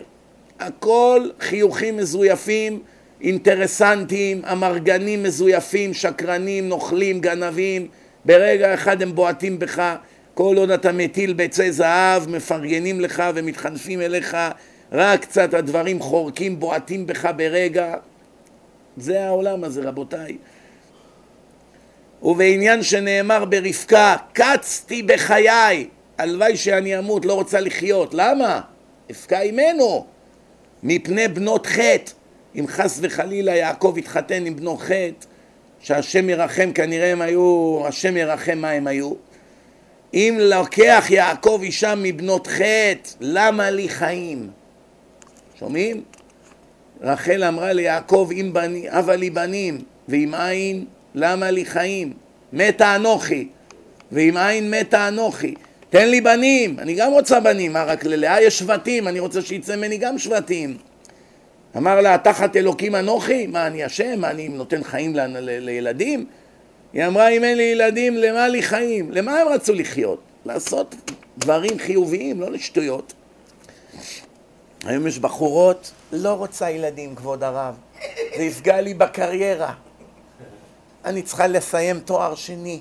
הכל 0.61 1.29
חיוכים 1.41 1.97
מזויפים, 1.97 2.83
אינטרסנטים, 3.21 4.45
אמרגנים 4.53 5.23
מזויפים, 5.23 5.95
שקרנים, 5.95 6.69
נוכלים, 6.69 7.21
גנבים, 7.21 7.89
ברגע 8.25 8.75
אחד 8.75 9.03
הם 9.03 9.15
בועטים 9.15 9.59
בך, 9.59 9.95
כל 10.35 10.57
עוד 10.57 10.71
אתה 10.71 10.93
מטיל 10.93 11.33
ביצי 11.33 11.73
זהב, 11.73 12.29
מפרגנים 12.31 13.01
לך 13.01 13.23
ומתחנפים 13.35 14.01
אליך, 14.01 14.37
רק 14.93 15.21
קצת 15.21 15.55
הדברים 15.55 16.01
חורקים, 16.01 16.61
בועטים 16.61 17.07
בך 17.07 17.29
ברגע, 17.37 17.95
זה 19.01 19.27
העולם 19.27 19.65
הזה, 19.65 19.89
רבותיי. 19.89 20.37
ובעניין 22.23 22.83
שנאמר 22.83 23.45
ברבקה, 23.45 24.17
קצתי 24.33 25.03
בחיי, 25.03 25.89
הלוואי 26.19 26.57
שאני 26.57 26.99
אמות, 26.99 27.25
לא 27.25 27.35
רוצה 27.35 27.61
לחיות. 27.61 28.15
למה? 28.15 28.61
אבקע 29.11 29.41
עמנו, 29.41 30.07
מפני 30.83 31.29
בנות 31.29 31.67
חטא. 31.67 32.13
אם 32.57 32.67
חס 32.67 32.99
וחלילה 33.03 33.57
יעקב 33.57 33.95
התחתן 33.99 34.47
עם 34.47 34.57
בנו 34.57 34.77
חטא, 34.77 35.27
שהשם 35.81 36.31
ירחם, 36.31 36.73
כנראה 36.73 37.13
הם 37.13 37.21
היו, 37.21 37.81
השם 37.87 38.17
ירחם 38.17 38.59
מה 38.59 38.71
הם 38.71 38.87
היו. 38.87 39.13
אם 40.15 40.39
לוקח 40.41 41.07
יעקב 41.11 41.61
אישה 41.63 41.95
מבנות 41.97 42.47
חטא, 42.47 43.11
למה 43.21 43.71
לי 43.71 43.89
חיים? 43.89 44.51
שומעים? 45.59 46.03
רחל 47.03 47.45
אמרה 47.45 47.73
ליעקב, 47.73 48.31
הבה 48.91 49.17
לי 49.17 49.31
בנים, 49.31 49.79
ואם 50.09 50.35
אין, 50.35 50.85
למה 51.15 51.51
לי 51.51 51.65
חיים? 51.65 52.13
מתה 52.53 52.97
אנוכי, 52.97 53.49
ואם 54.13 54.37
אין, 54.37 54.71
מתה 54.71 55.09
אנוכי. 55.09 55.55
תן 55.91 56.09
לי 56.09 56.21
בנים, 56.21 56.79
אני 56.79 56.95
גם 56.95 57.13
רוצה 57.13 57.41
בנים, 57.41 57.73
מה 57.73 57.85
רק 57.85 58.05
ללאה 58.05 58.43
יש 58.43 58.59
שבטים, 58.59 59.09
אני 59.09 59.21
רוצה 59.21 59.43
שיצא 59.43 59.77
ממני 59.77 59.99
גם 59.99 60.19
שבטים. 60.19 60.77
אמר 61.77 62.01
לה, 62.01 62.19
תחת 62.19 62.57
אלוקים 62.57 62.95
אנוכי? 62.95 63.47
מה, 63.47 63.67
אני 63.67 63.87
אשם? 63.87 64.21
מה, 64.21 64.31
אני 64.31 64.49
נותן 64.49 64.85
חיים 64.85 65.17
ל- 65.17 65.21
ל- 65.21 65.65
לילדים? 65.65 66.27
היא 66.93 67.07
אמרה, 67.07 67.29
אם 67.29 67.45
אין 67.45 67.57
לי 67.57 67.63
ילדים, 67.63 68.17
למה 68.17 68.49
לי 68.49 68.63
חיים? 68.63 69.11
למה 69.13 69.41
הם 69.41 69.49
רצו 69.49 69.75
לחיות? 69.75 70.21
לעשות 70.47 70.95
דברים 71.39 71.79
חיוביים, 71.79 72.41
לא 72.41 72.51
לשטויות. 72.51 73.13
היום 74.85 75.07
יש 75.07 75.19
בחורות, 75.19 75.93
לא 76.13 76.33
רוצה 76.33 76.71
ילדים, 76.71 77.15
כבוד 77.15 77.43
הרב. 77.43 77.77
זה 78.37 78.43
יפגע 78.43 78.81
לי 78.81 78.95
בקריירה. 78.95 79.75
אני 81.05 81.23
צריכה 81.23 81.47
לסיים 81.47 82.01
תואר 82.01 82.35
שני. 82.35 82.81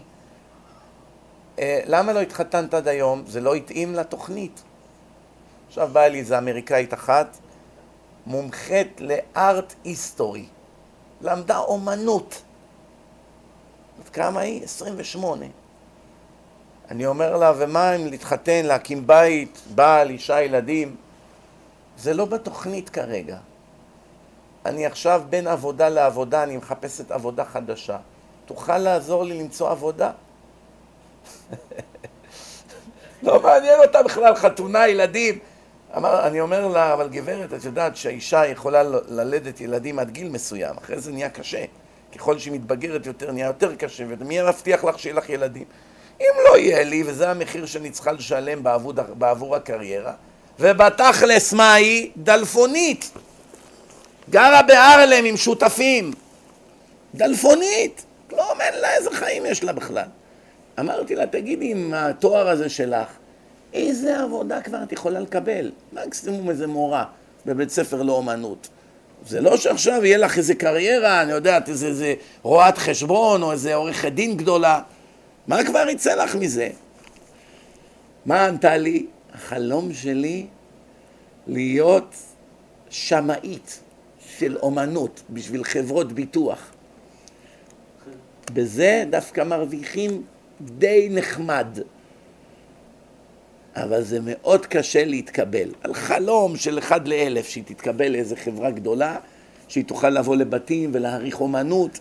אה, 1.60 1.82
למה 1.86 2.14
לא 2.14 2.20
התחתנת 2.20 2.74
עד 2.74 2.88
היום? 2.88 3.24
זה 3.28 3.42
לא 3.42 3.56
התאים 3.56 3.96
לתוכנית. 3.96 4.62
עכשיו 5.68 5.90
באה 5.94 6.08
לי 6.08 6.20
איזה 6.20 6.38
אמריקאית 6.38 6.94
אחת, 6.94 7.38
מומחית 8.26 9.02
לארט 9.02 9.74
היסטורי. 9.84 10.46
למדה 11.22 11.58
אומנות. 11.58 12.42
עד 14.04 14.10
כמה 14.10 14.40
היא? 14.40 14.64
28. 14.64 15.46
אני 16.92 17.06
אומר 17.06 17.38
לה, 17.38 17.54
ומה 17.58 17.96
אם 17.96 18.08
להתחתן, 18.08 18.66
להקים 18.66 19.08
בית, 19.08 19.62
בעל, 19.76 20.10
אישה, 20.10 20.42
ילדים? 20.42 20.96
זה 21.98 22.14
לא 22.14 22.26
בתוכנית 22.26 22.90
כרגע. 22.90 23.38
אני 24.66 24.86
עכשיו 24.86 25.22
בין 25.30 25.48
עבודה 25.48 25.90
לעבודה, 25.90 26.44
אני 26.44 26.58
מחפשת 26.58 27.12
עבודה 27.12 27.46
חדשה. 27.46 27.98
תוכל 28.46 28.78
לעזור 28.78 29.24
לי 29.24 29.40
למצוא 29.40 29.70
עבודה? 29.70 30.12
לא 33.24 33.42
מעניין 33.42 33.80
אותה 33.80 34.04
בכלל 34.04 34.36
חתונה, 34.36 34.88
ילדים. 34.88 35.40
אמר, 35.98 36.28
אני 36.28 36.42
אומר 36.42 36.68
לה, 36.68 36.94
אבל 36.94 37.10
גברת, 37.10 37.54
את 37.54 37.64
יודעת 37.64 37.96
שהאישה 37.96 38.46
יכולה 38.46 38.84
ללדת 39.08 39.62
ילדים 39.62 40.00
עד 40.00 40.10
גיל 40.10 40.30
מסוים, 40.30 40.78
אחרי 40.78 41.00
זה 41.00 41.12
נהיה 41.12 41.30
קשה. 41.30 41.66
ככל 42.16 42.40
שהיא 42.40 42.54
מתבגרת 42.54 43.06
יותר, 43.06 43.32
נהיה 43.32 43.48
יותר 43.48 43.76
קשה, 43.76 44.04
ומי 44.08 44.42
מבטיח 44.42 44.84
לך 44.84 45.00
שיהיה 45.00 45.16
לך 45.16 45.30
ילדים? 45.30 45.66
אם 46.22 46.34
לא 46.46 46.58
יהיה 46.58 46.84
לי, 46.84 47.04
וזה 47.06 47.30
המחיר 47.32 47.66
שאני 47.66 47.92
צריכה 47.92 48.12
לשלם 48.12 48.64
בעבור, 48.64 48.94
בעבור 48.94 49.56
הקריירה, 49.56 50.14
ובתכלס 50.60 51.54
מה 51.54 51.74
היא? 51.74 52.12
דלפונית. 52.18 53.12
גרה 54.30 54.62
בארלם 54.62 55.26
עם 55.26 55.38
שותפים. 55.38 56.14
דלפונית. 57.16 58.06
לא 58.32 58.52
אומר 58.52 58.82
לה 58.82 58.96
איזה 58.96 59.10
חיים 59.12 59.46
יש 59.46 59.64
לה 59.64 59.74
בכלל. 59.74 60.08
אמרתי 60.80 61.16
לה, 61.16 61.28
תגידי, 61.28 61.72
עם 61.72 61.94
התואר 61.94 62.50
הזה 62.50 62.70
שלך, 62.70 63.08
איזה 63.74 64.20
עבודה 64.24 64.62
כבר 64.62 64.84
את 64.84 64.92
יכולה 64.92 65.20
לקבל? 65.20 65.72
מקסימום 65.94 66.50
איזה 66.50 66.68
מורה 66.68 67.06
בבית 67.46 67.70
ספר 67.70 68.02
לאומנות. 68.02 68.68
זה 69.28 69.42
לא 69.42 69.58
שעכשיו 69.58 70.06
יהיה 70.06 70.18
לך 70.18 70.38
איזה 70.38 70.56
קריירה, 70.56 71.22
אני 71.22 71.32
יודעת, 71.32 71.70
איזה, 71.70 71.88
איזה 71.88 72.14
רואת 72.42 72.78
חשבון 72.78 73.44
או 73.44 73.52
איזה 73.52 73.76
עורכת 73.76 74.12
דין 74.12 74.38
גדולה. 74.38 74.80
מה 75.48 75.64
כבר 75.64 75.90
יצא 75.90 76.16
לך 76.16 76.36
מזה? 76.36 76.70
מה 78.26 78.46
ענתה 78.46 78.78
לי? 78.78 79.06
החלום 79.38 79.94
שלי 79.94 80.46
להיות 81.48 82.16
שמאית 82.90 83.80
של 84.20 84.58
אומנות 84.58 85.24
בשביל 85.30 85.64
חברות 85.64 86.14
ביטוח. 86.14 86.72
בזה 88.54 89.04
דווקא 89.10 89.44
מרוויחים 89.44 90.24
די 90.62 91.08
נחמד. 91.12 91.68
אבל 93.76 94.04
זה 94.04 94.20
מאוד 94.24 94.66
קשה 94.66 95.06
להתקבל. 95.06 95.70
על 95.82 95.94
חלום 95.94 96.56
של 96.56 96.80
אחד 96.80 97.08
לאלף 97.08 97.48
שהיא 97.48 97.64
תתקבל 97.64 98.12
לאיזה 98.12 98.36
חברה 98.36 98.72
גדולה, 98.72 99.18
שהיא 99.68 99.86
תוכל 99.86 100.10
לבוא 100.10 100.36
לבתים 100.36 100.90
ולהעריך 100.94 101.42
אומנות. 101.42 102.00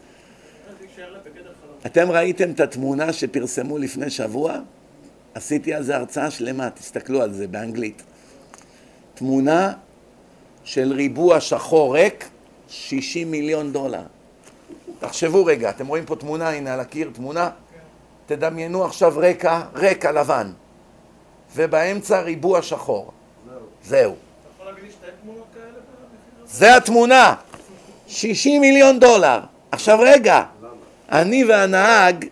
אתם 1.86 2.10
ראיתם 2.10 2.50
את 2.50 2.60
התמונה 2.60 3.12
שפרסמו 3.12 3.78
לפני 3.78 4.10
שבוע? 4.10 4.58
עשיתי 5.36 5.74
על 5.74 5.82
זה 5.82 5.96
הרצאה 5.96 6.30
שלמה, 6.30 6.70
תסתכלו 6.70 7.22
על 7.22 7.32
זה 7.32 7.48
באנגלית. 7.48 8.02
תמונה 9.14 9.72
של 10.64 10.92
ריבוע 10.92 11.40
שחור 11.40 11.94
ריק, 11.96 12.28
60 12.68 13.30
מיליון 13.30 13.72
דולר. 13.72 14.02
תחשבו 14.98 15.44
רגע, 15.44 15.70
אתם 15.70 15.86
רואים 15.86 16.04
פה 16.04 16.16
תמונה, 16.16 16.50
הנה 16.50 16.74
על 16.74 16.80
הקיר 16.80 17.10
תמונה? 17.14 17.50
תדמיינו 18.26 18.84
עכשיו 18.84 19.12
רקע, 19.16 19.62
רקע 19.74 20.12
לבן, 20.12 20.52
ובאמצע 21.56 22.20
ריבוע 22.20 22.62
שחור. 22.62 23.12
זהו. 23.84 24.12
אתה 24.12 24.48
יכול 24.54 24.66
להגיד 24.66 24.84
לי 24.84 24.90
שתי 24.90 25.06
תמונות 25.22 25.46
כאלה? 25.54 25.80
זה 26.46 26.76
התמונה, 26.76 27.34
60 28.06 28.60
מיליון 28.60 29.00
דולר. 29.00 29.40
עכשיו 29.70 29.98
רגע, 30.00 30.42
אני 31.12 31.44
והנהג 31.44 32.24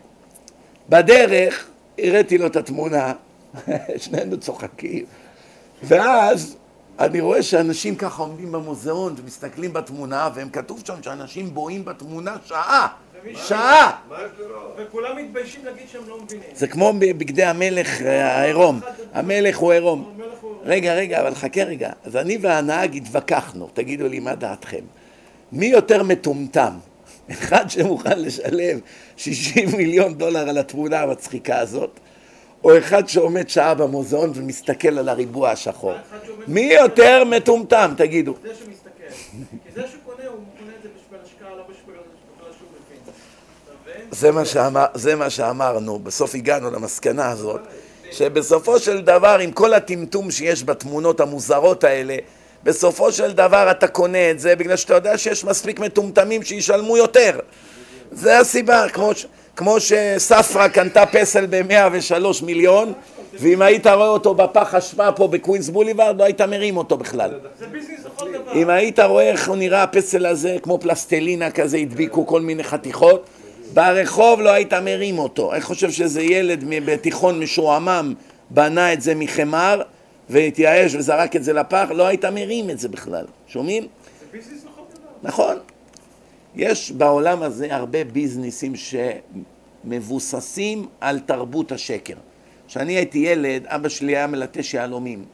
בדרך, 0.88 1.66
הראיתי 1.98 2.38
לו 2.38 2.46
את 2.46 2.56
התמונה, 2.56 3.12
שנינו 3.96 4.40
צוחקים, 4.40 5.04
ואז 5.82 6.56
אני 6.98 7.20
רואה 7.20 7.42
שאנשים 7.42 7.96
ככה 7.96 8.22
עומדים 8.22 8.52
במוזיאון 8.52 9.14
ומסתכלים 9.16 9.72
בתמונה, 9.72 10.28
והם 10.34 10.48
כתוב 10.48 10.82
שם 10.86 11.02
שאנשים 11.02 11.54
בואים 11.54 11.84
בתמונה 11.84 12.36
שעה, 12.44 12.88
שעה. 13.34 13.96
לראות? 14.10 14.76
וכולם 14.76 15.16
מתביישים 15.16 15.64
להגיד 15.64 15.86
שהם 15.92 16.02
לא 16.08 16.20
מבינים. 16.22 16.44
זה 16.54 16.66
כמו 16.66 16.92
בבגדי 16.98 17.44
המלך 17.44 18.02
אה, 18.02 18.38
העירום, 18.38 18.80
המלך 19.12 19.58
הוא 19.58 19.72
עירום. 19.72 20.18
רגע, 20.62 20.94
רגע, 20.94 21.20
אבל 21.20 21.34
חכה 21.34 21.62
רגע. 21.62 21.90
אז 22.04 22.16
אני 22.16 22.38
והנהג 22.40 22.96
התווכחנו, 22.96 23.68
תגידו 23.74 24.08
לי 24.08 24.20
מה 24.20 24.34
דעתכם. 24.34 24.84
מי 25.52 25.66
יותר 25.66 26.02
מטומטם? 26.02 26.72
אחד 27.30 27.70
שמוכן 27.70 28.18
לשלם 28.22 28.78
60 29.16 29.68
מיליון 29.76 30.14
דולר 30.14 30.48
על 30.48 30.58
התמונה 30.58 31.00
המצחיקה 31.00 31.58
הזאת, 31.58 32.00
או 32.64 32.78
אחד 32.78 33.08
שעומד 33.08 33.48
שעה 33.48 33.74
במוזיאון 33.74 34.32
ומסתכל 34.34 34.98
על 34.98 35.08
הריבוע 35.08 35.50
השחור? 35.50 35.94
מי 36.48 36.60
יותר 36.60 37.24
מטומטם, 37.24 37.94
תגידו? 37.96 38.34
זה 38.42 38.48
שמסתכל. 38.48 38.90
כי 39.50 39.72
זה 39.74 39.82
שקונה, 39.88 40.28
הוא 40.28 40.38
קונה 40.58 40.72
את 40.78 40.82
זה 40.82 40.88
בשביל 40.98 41.20
השקעה, 41.24 41.50
לא 41.56 41.62
בשביל 41.62 41.96
שהוא 42.58 42.68
מבין? 43.84 44.08
זה 44.10 44.32
מה, 44.32 44.44
שאמר, 44.44 44.86
זה 44.94 45.16
מה 45.16 45.30
שאמרנו, 45.30 45.98
בסוף 45.98 46.34
הגענו 46.34 46.70
למסקנה 46.70 47.30
הזאת, 47.30 47.60
שבסופו 48.12 48.78
של 48.78 49.00
דבר, 49.00 49.38
עם 49.38 49.52
כל 49.52 49.74
הטמטום 49.74 50.30
שיש 50.30 50.64
בתמונות 50.64 51.20
המוזרות 51.20 51.84
האלה, 51.84 52.16
בסופו 52.64 53.12
של 53.12 53.32
דבר 53.32 53.70
אתה 53.70 53.86
קונה 53.88 54.30
את 54.30 54.40
זה 54.40 54.56
בגלל 54.56 54.76
שאתה 54.76 54.94
יודע 54.94 55.18
שיש 55.18 55.44
מספיק 55.44 55.80
מטומטמים 55.80 56.42
שישלמו 56.42 56.96
יותר. 56.96 57.38
זה 58.12 58.38
הסיבה, 58.38 58.88
כמו, 58.88 59.14
ש- 59.14 59.26
כמו 59.56 59.76
שספרא 59.80 60.68
קנתה 60.68 61.06
פסל 61.06 61.46
ב-103 61.50 62.44
מיליון, 62.44 62.92
ואם 63.40 63.62
היית 63.62 63.86
רואה 63.86 64.08
אותו 64.08 64.34
בפח 64.34 64.74
אשפה 64.74 65.12
פה 65.12 65.28
בקווינס 65.28 65.68
בוליברד, 65.68 66.18
לא 66.18 66.24
היית 66.24 66.40
מרים 66.40 66.76
אותו 66.76 66.96
בכלל. 66.96 67.30
זה 67.58 67.66
ביזנס 67.66 68.00
לכל 68.06 68.32
דבר. 68.32 68.52
אם 68.54 68.70
היית 68.70 69.00
רואה 69.00 69.30
איך 69.30 69.48
הוא 69.48 69.56
נראה 69.56 69.82
הפסל 69.82 70.26
הזה, 70.26 70.56
כמו 70.62 70.78
פלסטלינה 70.78 71.50
כזה, 71.50 71.76
הדביקו 71.76 72.26
כל 72.26 72.40
מיני 72.40 72.64
חתיכות, 72.64 73.24
ברחוב 73.74 74.40
לא 74.40 74.50
היית 74.50 74.72
מרים 74.74 75.18
אותו. 75.18 75.52
אני 75.52 75.60
חושב 75.60 75.90
שאיזה 75.90 76.22
ילד 76.22 76.64
בתיכון 76.84 77.40
משועמם 77.40 78.14
בנה 78.50 78.92
את 78.92 79.02
זה 79.02 79.14
מחמר 79.14 79.82
והתייאש 80.28 80.94
וזרק 80.94 81.36
את 81.36 81.44
זה 81.44 81.52
לפח, 81.52 81.88
לא 81.94 82.06
היית 82.06 82.24
מרים 82.24 82.70
את 82.70 82.78
זה 82.78 82.88
בכלל. 82.88 83.24
שומעים? 83.46 83.82
זה 83.82 84.26
ביזנס 84.32 84.62
דבר. 84.62 84.72
נכון. 85.22 85.56
יש 86.56 86.92
בעולם 86.92 87.42
הזה 87.42 87.74
הרבה 87.74 88.04
ביזנסים 88.04 88.72
שמבוססים 89.84 90.86
על 91.00 91.20
תרבות 91.20 91.72
השקר. 91.72 92.14
כשאני 92.68 92.92
הייתי 92.92 93.18
ילד, 93.18 93.66
אבא 93.66 93.88
שלי 93.88 94.16
היה 94.16 94.26
מלטש 94.26 94.74
יהלומים. 94.74 95.24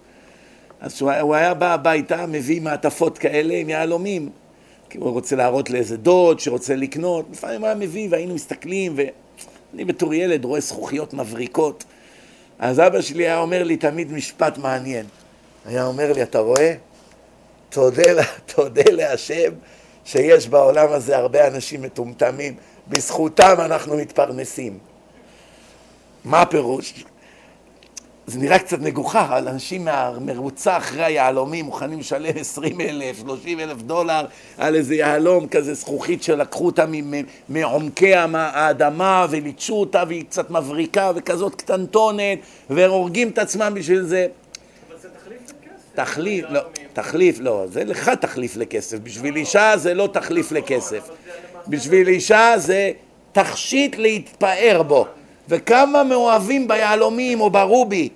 אז 0.81 1.03
הוא 1.03 1.11
היה, 1.11 1.21
הוא 1.21 1.35
היה 1.35 1.55
בא 1.55 1.75
הביתה, 1.75 2.27
מביא 2.27 2.61
מעטפות 2.61 3.19
כאלה 3.19 3.55
עם 3.55 3.69
יהלומים. 3.69 4.31
כי 4.91 4.99
הוא 4.99 5.11
רוצה 5.11 5.37
להראות 5.37 5.71
לאיזה 5.71 5.97
דוד 5.97 6.41
שרוצה 6.41 6.77
לקנות. 6.77 7.27
לפעמים 7.33 7.61
הוא 7.61 7.67
היה 7.67 7.75
מביא 7.75 8.09
והיינו 8.11 8.35
מסתכלים, 8.35 8.95
ואני 8.97 9.85
בתור 9.85 10.15
ילד 10.15 10.45
רואה 10.45 10.61
זכוכיות 10.61 11.15
מבריקות. 11.15 11.85
אז 12.61 12.81
אבא 12.81 13.01
שלי 13.01 13.23
היה 13.23 13.39
אומר 13.39 13.63
לי 13.63 13.77
תמיד 13.77 14.13
משפט 14.13 14.59
מעניין. 14.59 15.07
היה 15.67 15.85
אומר 15.85 16.13
לי, 16.13 16.23
אתה 16.23 16.39
רואה? 16.39 16.75
תודה, 17.71 18.03
תודה 18.55 18.91
להשם 18.91 19.53
שיש 20.05 20.49
בעולם 20.49 20.93
הזה 20.93 21.17
הרבה 21.17 21.47
אנשים 21.47 21.83
מטומטמים, 21.83 22.55
בזכותם 22.89 23.55
אנחנו 23.59 23.97
מתפרנסים. 23.97 24.79
מה 26.25 26.43
הפירוש? 26.43 27.05
זה 28.31 28.39
נראה 28.39 28.59
קצת 28.59 28.79
מגוחך, 28.79 29.27
אבל 29.29 29.49
אנשים 29.49 29.85
מהמרוצה 29.85 30.77
אחרי 30.77 31.05
היהלומים 31.05 31.65
מוכנים 31.65 31.99
לשלם 31.99 32.33
20 32.37 32.81
אלף, 32.81 33.19
30 33.19 33.61
אלף 33.61 33.83
דולר 33.83 34.27
על 34.59 34.75
איזה 34.75 34.95
יהלום 34.95 35.49
כזה 35.49 35.75
זכוכית 35.75 36.23
שלקחו 36.23 36.67
אותה 36.67 36.85
מעומקי 37.49 38.15
האדמה 38.15 39.27
וליטשו 39.31 39.75
אותה 39.75 40.03
והיא 40.09 40.25
קצת 40.25 40.51
מבריקה 40.51 41.13
וכזאת 41.15 41.55
קטנטונת 41.55 42.39
והורגים 42.71 43.29
את 43.29 43.39
עצמם 43.39 43.73
בשביל 43.75 44.03
זה. 44.03 44.27
אבל 44.89 44.99
זה 45.03 45.09
תחליף 45.09 45.41
לכסף. 45.43 45.95
תחליף, 45.95 46.45
לא. 46.51 46.61
תחליף, 46.93 47.37
לא, 47.41 47.65
זה 47.69 47.85
לך 47.85 48.09
תחליף 48.09 48.57
לכסף, 48.57 48.99
בשביל 48.99 49.37
אישה 49.37 49.73
זה 49.77 49.95
לא 49.95 50.09
תחליף 50.13 50.53
לכסף. 50.53 51.11
בשביל 51.69 52.09
אישה 52.09 52.55
זה 52.57 52.91
תכשיט 53.33 53.97
להתפאר 53.99 54.83
בו. 54.83 55.07
וכמה 55.49 56.05
מאוהבים 56.05 56.69
ביהלומים 56.69 57.41
או 57.41 57.51
ברובי. 57.51 58.09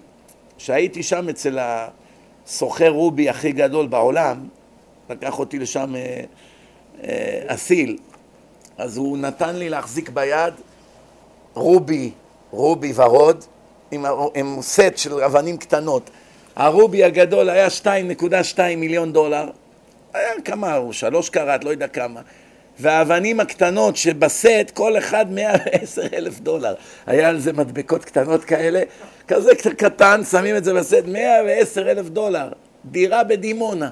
כשהייתי 0.64 1.02
שם 1.02 1.28
אצל 1.28 1.58
הסוחר 1.60 2.88
רובי 2.88 3.28
הכי 3.28 3.52
גדול 3.52 3.86
בעולם, 3.86 4.48
לקח 5.10 5.38
אותי 5.38 5.58
לשם 5.58 5.96
אה, 5.96 6.20
אה, 7.02 7.42
אסיל, 7.46 7.98
אז 8.78 8.96
הוא 8.96 9.18
נתן 9.18 9.56
לי 9.56 9.68
להחזיק 9.68 10.08
ביד 10.08 10.54
רובי, 11.54 12.10
רובי 12.50 12.92
ורוד, 12.94 13.44
עם, 13.90 14.04
עם 14.34 14.58
סט 14.60 14.96
של 14.96 15.20
אבנים 15.20 15.56
קטנות. 15.56 16.10
הרובי 16.56 17.04
הגדול 17.04 17.50
היה 17.50 17.68
2.2 17.82 18.58
מיליון 18.76 19.12
דולר, 19.12 19.50
היה 20.12 20.40
כמה, 20.44 20.78
שלוש 20.92 21.30
קראט, 21.30 21.64
לא 21.64 21.70
יודע 21.70 21.88
כמה. 21.88 22.20
והאבנים 22.80 23.40
הקטנות 23.40 23.96
שבסט, 23.96 24.70
כל 24.74 24.98
אחד 24.98 25.26
110 25.32 26.02
אלף 26.14 26.40
דולר. 26.40 26.74
היה 27.06 27.28
על 27.28 27.40
זה 27.40 27.52
מדבקות 27.52 28.04
קטנות 28.04 28.44
כאלה, 28.44 28.82
כזה 29.28 29.50
קט- 29.54 29.74
קטן, 29.84 30.20
שמים 30.30 30.56
את 30.56 30.64
זה 30.64 30.74
בסט, 30.74 31.02
110 31.08 31.90
אלף 31.90 32.08
דולר. 32.08 32.48
דירה 32.84 33.24
בדימונה. 33.24 33.90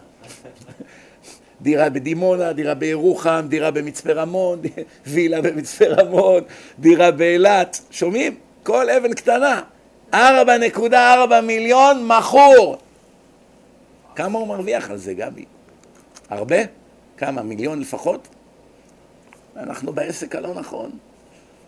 דירה 1.60 1.88
בדימונה, 1.88 2.52
דירה 2.52 2.74
בירוחם, 2.74 3.44
דירה 3.48 3.70
במצפה 3.70 4.12
רמון, 4.12 4.60
וילה 5.06 5.40
במצפה 5.40 5.84
רמון, 5.86 6.42
דירה 6.78 7.10
באילת, 7.10 7.80
שומעים? 7.90 8.34
כל 8.62 8.90
אבן 8.90 9.14
קטנה. 9.14 9.60
4.4 10.12 10.16
מיליון 11.42 12.06
מכור. 12.08 12.76
כמה 14.16 14.38
הוא 14.38 14.48
מרוויח 14.48 14.90
על 14.90 14.96
זה, 14.96 15.14
גבי? 15.14 15.44
הרבה? 16.30 16.56
כמה? 17.16 17.42
מיליון 17.42 17.80
לפחות? 17.80 18.28
אנחנו 19.56 19.92
בעסק 19.92 20.36
הלא 20.36 20.54
נכון. 20.54 20.90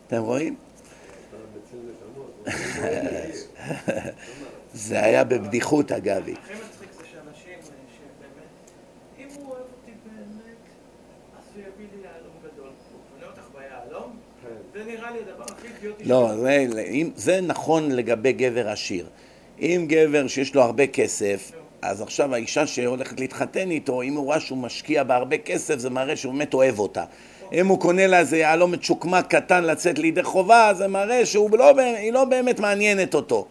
אתם 0.06 0.22
רואים? 0.22 0.56
זה 4.74 5.04
היה 5.04 5.24
בבדיחותא, 5.24 5.98
גבי. 5.98 6.32
הכי 6.32 6.52
מצחיק 6.54 6.88
זה 6.92 7.04
שאנשים 7.12 7.58
שבאמת, 7.62 8.46
אם 9.18 9.26
הוא 9.34 9.50
אוהב 9.50 9.60
אותי 9.60 9.92
באמת, 10.04 10.56
אז 11.38 11.44
הוא 11.54 11.62
יביא 11.62 11.86
לי 11.96 12.02
יהלום 12.02 12.32
גדול. 12.44 12.66
הוא 12.66 13.00
קונה 13.12 13.32
אותך 13.32 13.48
ביהלום? 13.58 14.16
זה 14.74 14.84
נראה 14.84 15.10
לי 15.10 15.18
הדבר 15.18 15.44
הכי 15.44 15.68
אידיוטי 15.76 16.04
לא. 16.04 16.36
זה, 16.36 16.66
זה 17.16 17.40
נכון 17.40 17.92
לגבי 17.92 18.32
גבר 18.32 18.68
עשיר. 18.68 19.06
אם 19.60 19.86
גבר 19.88 20.26
שיש 20.26 20.54
לו 20.54 20.62
הרבה 20.62 20.86
כסף, 20.86 21.52
אז 21.82 22.02
עכשיו 22.02 22.34
האישה 22.34 22.66
שהולכת 22.66 23.20
להתחתן 23.20 23.70
איתו, 23.70 24.02
אם 24.02 24.14
הוא 24.14 24.24
רואה 24.24 24.40
שהוא 24.40 24.58
משקיע 24.58 25.02
בהרבה 25.02 25.38
כסף, 25.38 25.78
זה 25.78 25.90
מראה 25.90 26.16
שהוא 26.16 26.32
באמת 26.32 26.54
אוהב 26.54 26.78
אותה. 26.78 27.04
אם 27.54 27.66
הוא 27.66 27.80
קונה 27.80 28.06
לה 28.06 28.18
איזה 28.18 28.36
יהלום 28.36 28.72
מצ'וקמק 28.72 29.26
קטן 29.34 29.64
לצאת 29.64 29.98
לידי 29.98 30.22
חובה, 30.22 30.74
זה 30.74 30.88
מראה 30.88 31.26
שהיא 31.26 31.50
לא, 31.52 31.72
לא 32.12 32.24
באמת 32.24 32.60
מעניינת 32.60 33.14
אותו. 33.14 33.46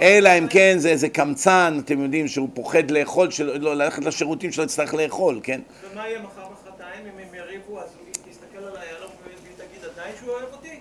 אלא 0.00 0.30
אם 0.38 0.46
כן 0.50 0.74
זה 0.78 0.88
איזה 0.88 1.08
קמצן, 1.08 1.80
אתם 1.84 2.02
יודעים 2.02 2.28
שהוא 2.28 2.48
פוחד 2.54 2.90
לאכול, 2.90 3.30
שלא, 3.30 3.56
לא, 3.56 3.76
ללכת 3.76 4.04
לשירותים 4.04 4.52
שלא 4.52 4.62
יצטרך 4.62 4.94
לאכול, 4.94 5.40
כן? 5.42 5.60
ומה 5.92 6.08
יהיה 6.08 6.18
מחר 6.18 6.42
מחרתיים 6.52 7.06
אם 7.06 7.18
הם 7.28 7.34
יריבו, 7.34 7.80
אז 7.80 7.88
היא 8.06 8.32
תסתכל 8.32 8.58
על 8.58 8.76
היהלום 8.76 9.10
והיא 9.24 9.54
תגיד 9.56 9.90
עדיין 9.92 10.14
שהוא 10.20 10.30
אוהב 10.30 10.52
אותי? 10.52 10.80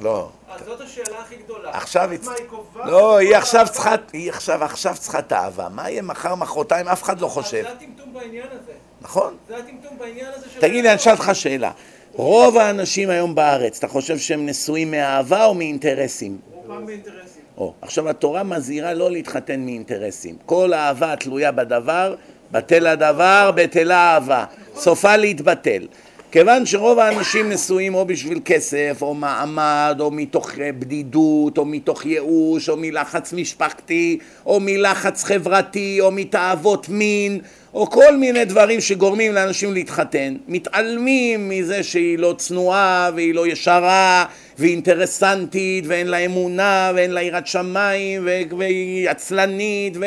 לא. 0.00 0.30
אז 0.48 0.60
זאת 0.64 0.80
השאלה 0.80 1.20
הכי 1.20 1.36
גדולה. 1.36 1.70
עכשיו 1.70 2.02
אז 2.02 2.10
היא... 2.10 2.20
מה, 2.24 2.32
היא 2.32 2.46
קובעת? 2.46 2.86
לא, 2.86 3.16
היא 3.16 3.36
עכשיו? 3.36 3.66
צריכה, 3.72 3.94
היא 4.12 4.30
עכשיו, 4.30 4.64
עכשיו 4.64 4.94
צריכה 4.98 5.18
את 5.18 5.32
האהבה. 5.32 5.68
מה 5.68 5.90
יהיה 5.90 6.02
מחר, 6.02 6.34
מחרתיים, 6.34 6.88
אף 6.88 7.02
אחד 7.02 7.20
לא 7.20 7.26
אז 7.26 7.32
חושב. 7.32 7.62
זה 7.62 7.72
הטמטום 7.72 8.14
בעניין 8.14 8.46
הזה. 8.52 8.72
נכון? 9.02 9.36
זה 9.48 9.56
הטמטום 9.56 9.98
בעניין 9.98 10.26
הזה 10.36 10.46
של... 10.54 10.60
תגיד 10.60 10.84
לי, 10.84 10.90
אני. 10.90 10.96
אשאל 10.96 11.12
אותך 11.12 11.30
שאלה. 11.32 11.70
רוב 12.12 12.56
האנשים 12.56 13.10
היום 13.10 13.34
בארץ, 13.34 13.78
אתה 13.78 13.88
חושב 13.88 14.18
שהם 14.18 14.46
נשואים 14.46 14.90
מאהבה 14.90 15.44
או 15.44 15.54
מאינטרסים? 15.54 16.38
רובם 16.52 16.86
באינטרסים. 16.86 17.42
או, 17.58 17.74
עכשיו 17.82 18.08
התורה 18.08 18.42
מזהירה 18.42 18.94
לא 18.94 19.10
להתחתן 19.10 19.60
מאינטרסים. 19.60 20.36
כל 20.46 20.74
אהבה 20.74 21.16
תלויה 21.16 21.52
בדבר, 21.52 22.14
בטל 22.52 22.86
הדבר, 22.86 23.50
בטלה 23.54 24.14
אהבה. 24.14 24.44
סופה 24.74 25.16
להתבטל. 25.16 25.86
כיוון 26.32 26.66
שרוב 26.66 26.98
האנשים 26.98 27.48
נשואים 27.48 27.94
או 27.94 28.04
בשביל 28.06 28.40
כסף, 28.44 28.98
או 29.02 29.14
מעמד, 29.14 29.96
או 30.00 30.10
מתוך 30.10 30.50
אה, 30.58 30.72
בדידות, 30.72 31.58
או 31.58 31.64
מתוך 31.64 32.06
ייאוש, 32.06 32.68
או 32.68 32.76
מלחץ 32.76 33.32
משפחתי, 33.32 34.18
או 34.46 34.60
מלחץ 34.60 35.24
חברתי, 35.24 36.00
או 36.00 36.10
מתאוות 36.10 36.88
מין, 36.88 37.40
או 37.74 37.90
כל 37.90 38.16
מיני 38.16 38.44
דברים 38.44 38.80
שגורמים 38.80 39.32
לאנשים 39.34 39.72
להתחתן, 39.74 40.36
מתעלמים 40.48 41.48
מזה 41.48 41.82
שהיא 41.82 42.18
לא 42.18 42.34
צנועה, 42.38 43.10
והיא 43.14 43.34
לא 43.34 43.46
ישרה, 43.46 44.24
והיא 44.58 44.70
אינטרסנטית, 44.72 45.84
ואין 45.88 46.06
לה 46.06 46.16
אמונה, 46.16 46.92
ואין 46.94 47.10
לה 47.10 47.22
יראת 47.22 47.46
שמיים, 47.46 48.28
והיא 48.58 49.10
עצלנית, 49.10 49.96
ו... 50.00 50.04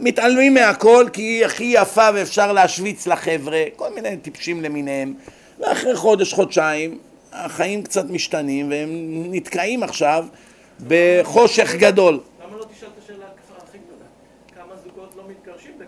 מתעלמים 0.00 0.54
מהכל 0.54 1.06
כי 1.12 1.22
היא 1.22 1.44
הכי 1.46 1.64
יפה 1.64 2.08
ואפשר 2.14 2.52
להשוויץ 2.52 3.06
לחבר'ה, 3.06 3.62
כל 3.76 3.94
מיני 3.94 4.16
טיפשים 4.16 4.62
למיניהם. 4.62 5.14
ואחרי 5.60 5.96
חודש, 5.96 6.32
חודשיים, 6.32 6.98
החיים 7.32 7.82
קצת 7.82 8.10
משתנים 8.10 8.70
והם 8.70 8.88
נתקעים 9.30 9.82
עכשיו 9.82 10.24
בחושך 10.86 11.74
גדול. 11.74 12.20
למה 12.46 12.56
לא 12.56 12.64
תשאל 12.76 12.88
את 12.88 13.04
השאלה 13.04 13.24
הכי 13.68 13.78
גדולה? 13.78 14.04
כמה 14.56 14.74
זוגות 14.84 15.14
לא 15.16 15.22
מתגרשים 15.30 15.72
בכ- 15.78 15.84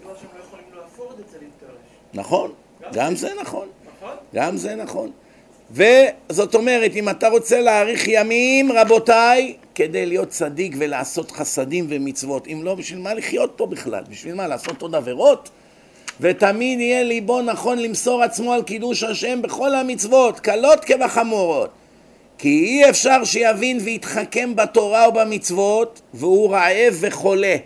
בגלל 0.00 0.14
שהם 0.20 0.30
לא 0.38 0.44
יכולים 0.44 0.64
לאפורד 0.76 1.18
את 1.20 1.28
זה 1.32 1.38
להתגרש, 1.40 1.88
נכון, 2.14 2.52
גם 2.92 3.16
זה 3.16 3.30
נכון, 3.40 3.68
נכון? 3.96 4.16
גם 4.34 4.56
זה 4.56 4.74
נכון. 4.74 5.10
וזאת 5.70 6.54
אומרת, 6.54 6.96
אם 6.96 7.08
אתה 7.08 7.28
רוצה 7.28 7.60
להאריך 7.60 8.08
ימים, 8.08 8.72
רבותיי, 8.72 9.56
כדי 9.74 10.06
להיות 10.06 10.28
צדיק 10.28 10.74
ולעשות 10.78 11.30
חסדים 11.30 11.86
ומצוות, 11.88 12.46
אם 12.46 12.60
לא, 12.64 12.74
בשביל 12.74 12.98
מה 12.98 13.14
לחיות 13.14 13.52
פה 13.56 13.66
בכלל? 13.66 14.02
בשביל 14.10 14.34
מה? 14.34 14.46
לעשות 14.46 14.82
עוד 14.82 14.94
עבירות? 14.94 15.50
ותמיד 16.20 16.80
יהיה 16.80 17.02
ליבו 17.02 17.42
נכון 17.42 17.78
למסור 17.78 18.22
עצמו 18.22 18.52
על 18.52 18.62
קידוש 18.62 19.02
השם 19.02 19.42
בכל 19.42 19.74
המצוות, 19.74 20.40
קלות 20.40 20.84
כבחמורות. 20.84 21.70
כי 22.38 22.48
אי 22.48 22.90
אפשר 22.90 23.24
שיבין 23.24 23.78
ויתחכם 23.84 24.56
בתורה 24.56 25.08
ובמצוות, 25.08 26.00
והוא 26.14 26.50
רעב 26.50 26.96
וחולה. 27.00 27.56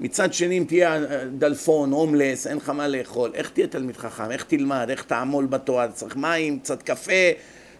מצד 0.00 0.34
שני, 0.34 0.58
אם 0.58 0.64
תהיה 0.68 0.98
דלפון, 1.38 1.90
הומלס, 1.90 2.46
אין 2.46 2.56
לך 2.56 2.68
מה 2.68 2.88
לאכול, 2.88 3.30
איך 3.34 3.50
תהיה 3.50 3.66
תלמיד 3.66 3.96
חכם? 3.96 4.30
איך 4.30 4.44
תלמד? 4.44 4.86
איך 4.90 5.02
תעמול 5.02 5.46
בתורה? 5.46 5.88
צריך 5.88 6.16
מים, 6.16 6.58
קצת 6.58 6.82
קפה, 6.82 7.30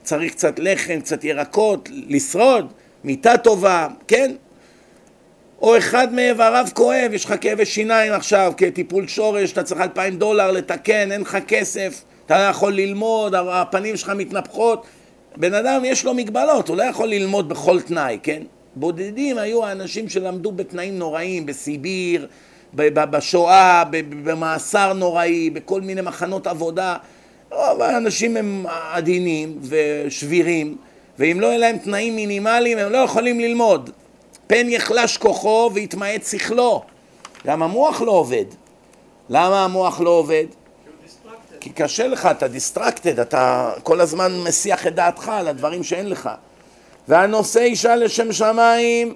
צריך 0.03 0.33
קצת 0.33 0.59
לחם, 0.59 1.01
קצת 1.01 1.25
ירקות, 1.25 1.89
לשרוד, 1.93 2.73
מיטה 3.05 3.37
טובה, 3.37 3.89
כן? 4.09 4.33
או 5.63 5.79
אחד 5.79 6.13
מאיבריו 6.13 6.67
כואב, 6.75 7.11
יש 7.13 7.25
לך 7.25 7.35
כאבי 7.41 7.65
שיניים 7.65 8.13
עכשיו, 8.13 8.53
כטיפול 8.57 9.07
שורש, 9.07 9.53
אתה 9.53 9.63
צריך 9.63 9.81
אלפיים 9.81 10.19
דולר 10.19 10.51
לתקן, 10.51 11.13
אין 11.13 11.21
לך 11.21 11.39
כסף, 11.49 12.03
אתה 12.27 12.39
לא 12.39 12.51
יכול 12.51 12.73
ללמוד, 12.73 13.35
הפנים 13.35 13.97
שלך 13.97 14.13
מתנפחות. 14.17 14.87
בן 15.37 15.55
אדם 15.55 15.85
יש 15.85 16.05
לו 16.05 16.15
מגבלות, 16.15 16.69
הוא 16.69 16.77
לא 16.77 16.83
יכול 16.83 17.09
ללמוד 17.09 17.49
בכל 17.49 17.81
תנאי, 17.81 18.19
כן? 18.23 18.43
בודדים 18.77 19.39
היו 19.39 19.65
האנשים 19.65 20.09
שלמדו 20.09 20.53
בתנאים 20.53 20.99
נוראים, 20.99 21.47
בסיביר, 21.47 22.27
בשואה, 22.75 23.83
במאסר 24.25 24.93
נוראי, 24.93 25.51
בכל 25.51 25.81
מיני 25.81 26.01
מחנות 26.01 26.47
עבודה. 26.47 26.97
רוב 27.51 27.83
האנשים 27.83 28.37
הם 28.37 28.67
עדינים 28.93 29.59
ושבירים, 29.63 30.77
ואם 31.19 31.41
לא 31.41 31.47
יהיו 31.47 31.61
להם 31.61 31.79
תנאים 31.79 32.17
מינימליים 32.17 32.79
הם 32.79 32.93
לא 32.93 32.99
יכולים 32.99 33.41
ללמוד. 33.41 33.91
פן 34.47 34.69
יחלש 34.69 35.17
כוחו 35.17 35.71
ויתמעט 35.75 36.27
שכלו. 36.27 36.83
גם 37.47 37.63
המוח 37.63 38.01
לא 38.01 38.11
עובד. 38.11 38.45
למה 39.29 39.65
המוח 39.65 40.01
לא 40.01 40.11
עובד? 40.11 40.45
כי 41.61 41.71
קשה 41.71 42.07
לך, 42.07 42.27
אתה 42.27 42.49
distracted, 42.49 43.21
אתה 43.21 43.73
כל 43.83 44.01
הזמן 44.01 44.41
מסיח 44.47 44.87
את 44.87 44.95
דעתך 44.95 45.29
על 45.29 45.49
הדברים 45.49 45.83
שאין 45.83 46.09
לך. 46.09 46.31
והנושא 47.09 47.61
אישה 47.61 47.97
לשם 47.97 48.33
שמיים 48.33 49.15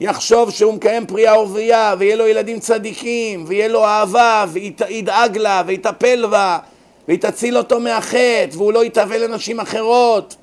יחשוב 0.00 0.50
שהוא 0.50 0.74
מקיים 0.74 1.06
פרייה 1.06 1.38
ורבייה 1.38 1.94
ויהיה 1.98 2.16
לו 2.16 2.26
ילדים 2.26 2.58
צדיקים 2.58 3.44
ויהיה 3.48 3.68
לו 3.68 3.84
אהבה 3.84 4.44
וידאג 4.52 5.38
לה 5.38 5.62
ויטפל 5.66 6.26
בה 6.26 6.58
והיא 7.08 7.20
תציל 7.20 7.58
אותו 7.58 7.80
מהחטא 7.80 8.46
והוא 8.52 8.72
לא 8.72 8.84
יתהווה 8.84 9.18
לנשים 9.18 9.60
אחרות. 9.60 10.36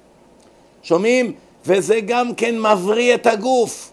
שומעים? 0.84 1.34
וזה 1.66 2.00
גם 2.00 2.36
כן 2.36 2.60
מבריא 2.60 3.14
את 3.14 3.28
הגוף. 3.28 3.92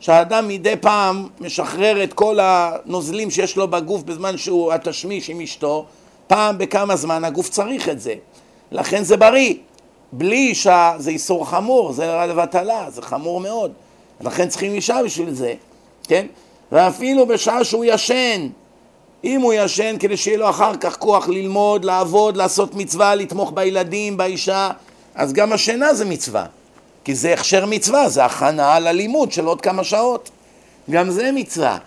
שהאדם 0.00 0.48
מדי 0.48 0.74
פעם 0.80 1.28
משחרר 1.40 2.04
את 2.04 2.12
כל 2.12 2.38
הנוזלים 2.42 3.30
שיש 3.30 3.56
לו 3.56 3.68
בגוף 3.68 4.02
בזמן 4.02 4.36
שהוא 4.36 4.72
התשמיש 4.72 5.30
עם 5.30 5.40
אשתו 5.40 5.86
פעם 6.26 6.58
בכמה 6.58 6.96
זמן 6.96 7.24
הגוף 7.24 7.48
צריך 7.48 7.88
את 7.88 8.00
זה. 8.00 8.14
לכן 8.72 9.02
זה 9.04 9.16
בריא 9.16 9.54
בלי 10.12 10.36
אישה 10.36 10.92
זה 10.98 11.10
איסור 11.10 11.50
חמור, 11.50 11.92
זה 11.92 12.10
רע 12.10 12.26
לבטלה, 12.26 12.90
זה 12.90 13.02
חמור 13.02 13.40
מאוד. 13.40 13.72
לכן 14.20 14.48
צריכים 14.48 14.72
אישה 14.72 15.00
בשביל 15.04 15.34
זה, 15.34 15.54
כן? 16.02 16.26
ואפילו 16.72 17.26
בשעה 17.26 17.64
שהוא 17.64 17.84
ישן, 17.84 18.48
אם 19.24 19.40
הוא 19.40 19.52
ישן 19.52 19.96
כדי 19.98 20.16
שיהיה 20.16 20.38
לו 20.38 20.50
אחר 20.50 20.76
כך 20.76 20.98
כוח 20.98 21.28
ללמוד, 21.28 21.84
לעבוד, 21.84 22.36
לעשות 22.36 22.74
מצווה, 22.74 23.14
לתמוך 23.14 23.52
בילדים, 23.54 24.16
באישה, 24.16 24.70
אז 25.14 25.32
גם 25.32 25.52
השינה 25.52 25.94
זה 25.94 26.04
מצווה. 26.04 26.46
כי 27.04 27.14
זה 27.14 27.32
הכשר 27.32 27.66
מצווה, 27.66 28.08
זה 28.08 28.24
הכנה 28.24 28.78
ללימוד 28.78 29.32
של 29.32 29.44
עוד 29.44 29.60
כמה 29.60 29.84
שעות. 29.84 30.30
גם 30.90 31.10
זה 31.10 31.30
מצווה. 31.32 31.78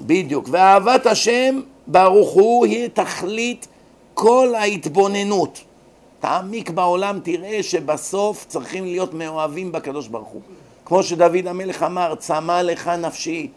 בדיוק. 0.00 0.48
ואהבת 0.50 1.06
השם 1.06 1.60
ברוך 1.86 2.30
הוא 2.30 2.66
היא 2.66 2.88
תכלית 2.94 3.68
כל 4.14 4.54
ההתבוננות. 4.56 5.60
תעמיק 6.20 6.70
בעולם, 6.70 7.20
תראה 7.22 7.62
שבסוף 7.62 8.44
צריכים 8.48 8.84
להיות 8.84 9.14
מאוהבים 9.14 9.72
בקדוש 9.72 10.08
ברוך 10.08 10.28
הוא. 10.28 10.40
כמו 10.84 11.02
שדוד 11.02 11.46
המלך 11.46 11.82
אמר, 11.82 12.14
צמא 12.14 12.62
לך 12.62 12.88
נפשי. 12.88 13.48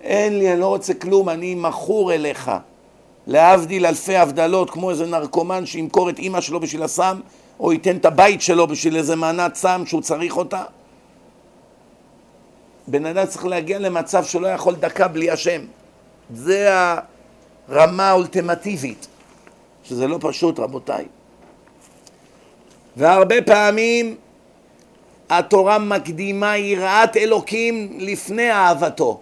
אין 0.00 0.38
לי, 0.38 0.52
אני 0.52 0.60
לא 0.60 0.66
רוצה 0.66 0.94
כלום, 0.94 1.28
אני 1.28 1.54
מכור 1.54 2.12
אליך. 2.12 2.50
להבדיל 3.26 3.86
אלפי 3.86 4.16
הבדלות, 4.16 4.70
כמו 4.70 4.90
איזה 4.90 5.06
נרקומן 5.06 5.66
שימכור 5.66 6.10
את 6.10 6.18
אימא 6.18 6.40
שלו 6.40 6.60
בשביל 6.60 6.82
הסם, 6.82 7.20
או 7.60 7.72
ייתן 7.72 7.96
את 7.96 8.04
הבית 8.04 8.42
שלו 8.42 8.66
בשביל 8.66 8.96
איזה 8.96 9.16
מנת 9.16 9.54
סם 9.54 9.82
שהוא 9.86 10.02
צריך 10.02 10.36
אותה. 10.36 10.62
בן 12.86 13.06
אדם 13.06 13.26
צריך 13.26 13.46
להגיע 13.46 13.78
למצב 13.78 14.24
שלא 14.24 14.46
יכול 14.46 14.74
דקה 14.74 15.08
בלי 15.08 15.30
השם. 15.30 15.60
זה 16.34 16.70
הרמה 17.68 18.10
האולטימטיבית, 18.10 19.06
שזה 19.84 20.06
לא 20.06 20.18
פשוט, 20.20 20.58
רבותיי. 20.58 21.04
והרבה 22.96 23.42
פעמים 23.42 24.16
התורה 25.30 25.78
מקדימה 25.78 26.56
יראת 26.56 27.16
אלוקים 27.16 27.96
לפני 27.98 28.50
אהבתו. 28.50 29.20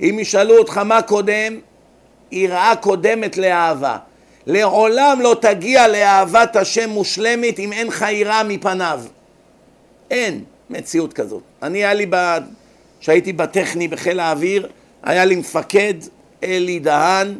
אם 0.00 0.18
ישאלו 0.20 0.58
אותך 0.58 0.78
מה 0.78 1.02
קודם, 1.02 1.60
יראה 2.32 2.76
קודמת 2.76 3.36
לאהבה. 3.36 3.96
לעולם 4.46 5.18
לא 5.20 5.36
תגיע 5.40 5.88
לאהבת 5.88 6.56
השם 6.56 6.90
מושלמת 6.90 7.58
אם 7.58 7.72
אין 7.72 7.86
לך 7.86 8.04
יראה 8.10 8.42
מפניו. 8.42 9.00
אין 10.10 10.44
מציאות 10.70 11.12
כזאת. 11.12 11.42
אני 11.62 11.78
היה 11.78 11.94
לי, 11.94 12.06
כשהייתי 13.00 13.32
בטכני 13.32 13.88
בחיל 13.88 14.20
האוויר, 14.20 14.68
היה 15.02 15.24
לי 15.24 15.36
מפקד, 15.36 15.94
אלי 16.42 16.78
דהן, 16.78 17.34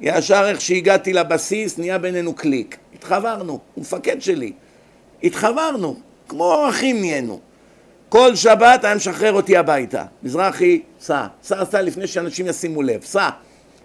ישר 0.00 0.48
איך 0.48 0.60
שהגעתי 0.60 1.12
לבסיס 1.12 1.78
נהיה 1.78 1.98
בינינו 1.98 2.34
קליק. 2.34 2.76
התחברנו, 2.94 3.52
הוא 3.74 3.82
מפקד 3.82 4.22
שלי. 4.22 4.52
התחברנו, 5.24 5.96
כמו 6.28 6.68
אחים 6.68 7.00
נהיינו. 7.00 7.40
כל 8.08 8.34
שבת 8.34 8.84
היה 8.84 8.94
משחרר 8.94 9.32
אותי 9.32 9.56
הביתה. 9.56 10.04
מזרחי, 10.22 10.82
סע. 11.00 11.26
סע, 11.42 11.64
סע 11.64 11.82
לפני 11.82 12.06
שאנשים 12.06 12.46
ישימו 12.46 12.82
לב. 12.82 13.04
סע. 13.04 13.28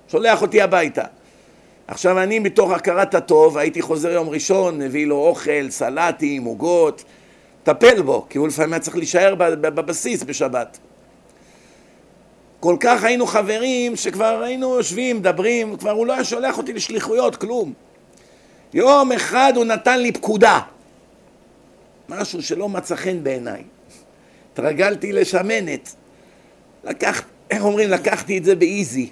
שולח 0.07 0.41
אותי 0.41 0.61
הביתה. 0.61 1.03
עכשיו 1.87 2.19
אני 2.19 2.39
מתוך 2.39 2.71
הכרת 2.71 3.15
הטוב 3.15 3.57
הייתי 3.57 3.81
חוזר 3.81 4.09
יום 4.09 4.29
ראשון, 4.29 4.77
מביא 4.77 5.07
לו 5.07 5.15
אוכל, 5.15 5.69
סלטים, 5.69 6.43
עוגות, 6.43 7.03
טפל 7.63 8.01
בו, 8.01 8.25
כי 8.29 8.37
הוא 8.37 8.47
לפעמים 8.47 8.73
היה 8.73 8.79
צריך 8.79 8.97
להישאר 8.97 9.35
בבסיס 9.35 10.23
בשבת. 10.23 10.77
כל 12.59 12.75
כך 12.79 13.03
היינו 13.03 13.27
חברים 13.27 13.95
שכבר 13.95 14.41
היינו 14.43 14.75
יושבים, 14.75 15.17
מדברים, 15.17 15.77
כבר 15.77 15.91
הוא 15.91 16.07
לא 16.07 16.13
היה 16.13 16.23
שולח 16.23 16.57
אותי 16.57 16.73
לשליחויות, 16.73 17.35
כלום. 17.35 17.73
יום 18.73 19.11
אחד 19.11 19.53
הוא 19.55 19.65
נתן 19.65 19.99
לי 19.99 20.11
פקודה. 20.11 20.59
משהו 22.09 22.41
שלא 22.41 22.69
מצא 22.69 22.95
חן 22.95 23.23
בעיניי. 23.23 23.63
התרגלתי 24.53 25.11
לשמנת. 25.11 25.95
לקח, 26.83 27.21
איך 27.51 27.63
אומרים, 27.63 27.89
לקחתי 27.89 28.37
את 28.37 28.43
זה 28.43 28.55
באיזי. 28.55 29.09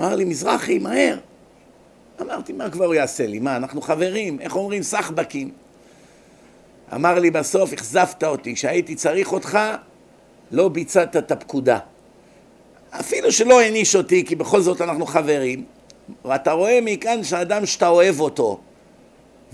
אמר 0.00 0.14
לי, 0.14 0.24
מזרחי, 0.24 0.78
מהר. 0.78 1.18
אמרתי, 2.20 2.52
מה 2.52 2.70
כבר 2.70 2.84
הוא 2.84 2.94
יעשה 2.94 3.26
לי? 3.26 3.38
מה, 3.38 3.56
אנחנו 3.56 3.80
חברים, 3.80 4.40
איך 4.40 4.56
אומרים, 4.56 4.82
סחבקים. 4.82 5.50
אמר 6.94 7.18
לי 7.18 7.30
בסוף, 7.30 7.72
אכזבת 7.72 8.24
אותי, 8.24 8.54
כשהייתי 8.54 8.94
צריך 8.94 9.32
אותך, 9.32 9.58
לא 10.50 10.68
ביצעת 10.68 11.16
את 11.16 11.30
הפקודה. 11.30 11.78
אפילו 12.90 13.32
שלא 13.32 13.60
העניש 13.60 13.96
אותי, 13.96 14.24
כי 14.26 14.34
בכל 14.34 14.60
זאת 14.60 14.80
אנחנו 14.80 15.06
חברים, 15.06 15.64
ואתה 16.24 16.52
רואה 16.52 16.78
מכאן 16.82 17.24
שאדם 17.24 17.66
שאתה 17.66 17.88
אוהב 17.88 18.20
אותו, 18.20 18.60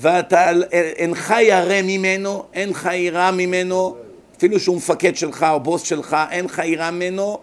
ואתה 0.00 0.50
אינך 0.72 1.34
ירא 1.40 1.82
ממנו, 1.82 2.44
אינך 2.54 2.88
ירא 2.92 3.30
ממנו, 3.30 3.96
אפילו 4.36 4.60
שהוא 4.60 4.76
מפקד 4.76 5.16
שלך 5.16 5.46
או 5.50 5.60
בוס 5.60 5.82
שלך, 5.82 6.16
אינך 6.30 6.62
ירא 6.64 6.90
ממנו, 6.90 7.38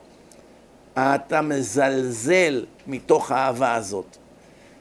אתה 0.94 1.42
מזלזל 1.42 2.66
מתוך 2.88 3.32
האהבה 3.32 3.76
הזאת. 3.76 4.18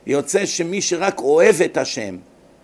יוצא 0.06 0.46
שמי 0.46 0.82
שרק 0.82 1.20
אוהב 1.20 1.62
את 1.62 1.76
השם 1.76 2.16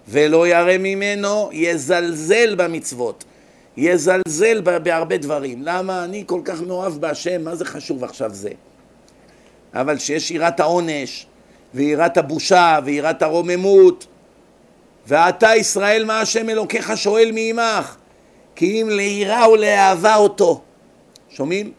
ולא 0.09 0.49
ירא 0.49 0.79
ממנו, 0.79 1.51
יזלזל 1.53 2.55
במצוות. 2.55 3.25
יזלזל 3.77 4.61
בהרבה 4.83 5.17
דברים. 5.17 5.63
למה 5.63 6.05
אני 6.05 6.25
כל 6.27 6.41
כך 6.45 6.63
מאוהב 6.63 6.93
בהשם, 6.93 7.45
מה 7.45 7.55
זה 7.55 7.65
חשוב 7.65 8.05
עכשיו 8.05 8.31
זה? 8.35 8.51
אבל 9.75 9.99
שיש 9.99 10.31
יראת 10.31 10.61
העונש, 10.61 11.27
ויראת 11.75 12.17
הבושה, 12.17 12.79
ויראת 12.85 13.23
הרוממות, 13.23 14.07
ואתה 15.07 15.57
ישראל 15.57 16.05
מה 16.05 16.21
השם 16.21 16.49
אלוקיך 16.51 16.97
שואל 16.97 17.31
מעמך, 17.33 17.97
כי 18.57 18.83
אם 18.83 18.89
ליראה 18.91 19.51
ולאהבה 19.51 20.17
אותו. 20.17 20.61
שומעים? 21.31 21.73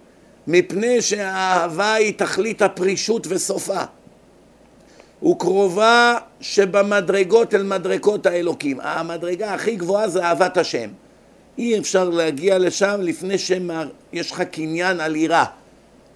מפני 0.47 1.01
שהאהבה 1.01 1.93
היא 1.93 2.13
תכלית 2.17 2.61
הפרישות 2.61 3.27
וסופה. 3.29 3.81
וקרובה 5.25 6.17
שבמדרגות 6.41 7.53
אל 7.53 7.63
מדרגות 7.63 8.25
האלוקים. 8.25 8.79
המדרגה 8.81 9.53
הכי 9.53 9.75
גבוהה 9.75 10.07
זה 10.07 10.23
אהבת 10.23 10.57
השם. 10.57 10.89
אי 11.57 11.79
אפשר 11.79 12.09
להגיע 12.09 12.57
לשם 12.57 12.99
לפני 13.01 13.37
שיש 13.37 14.31
לך 14.31 14.41
קניין 14.41 14.99
על 14.99 15.15
יראה, 15.15 15.45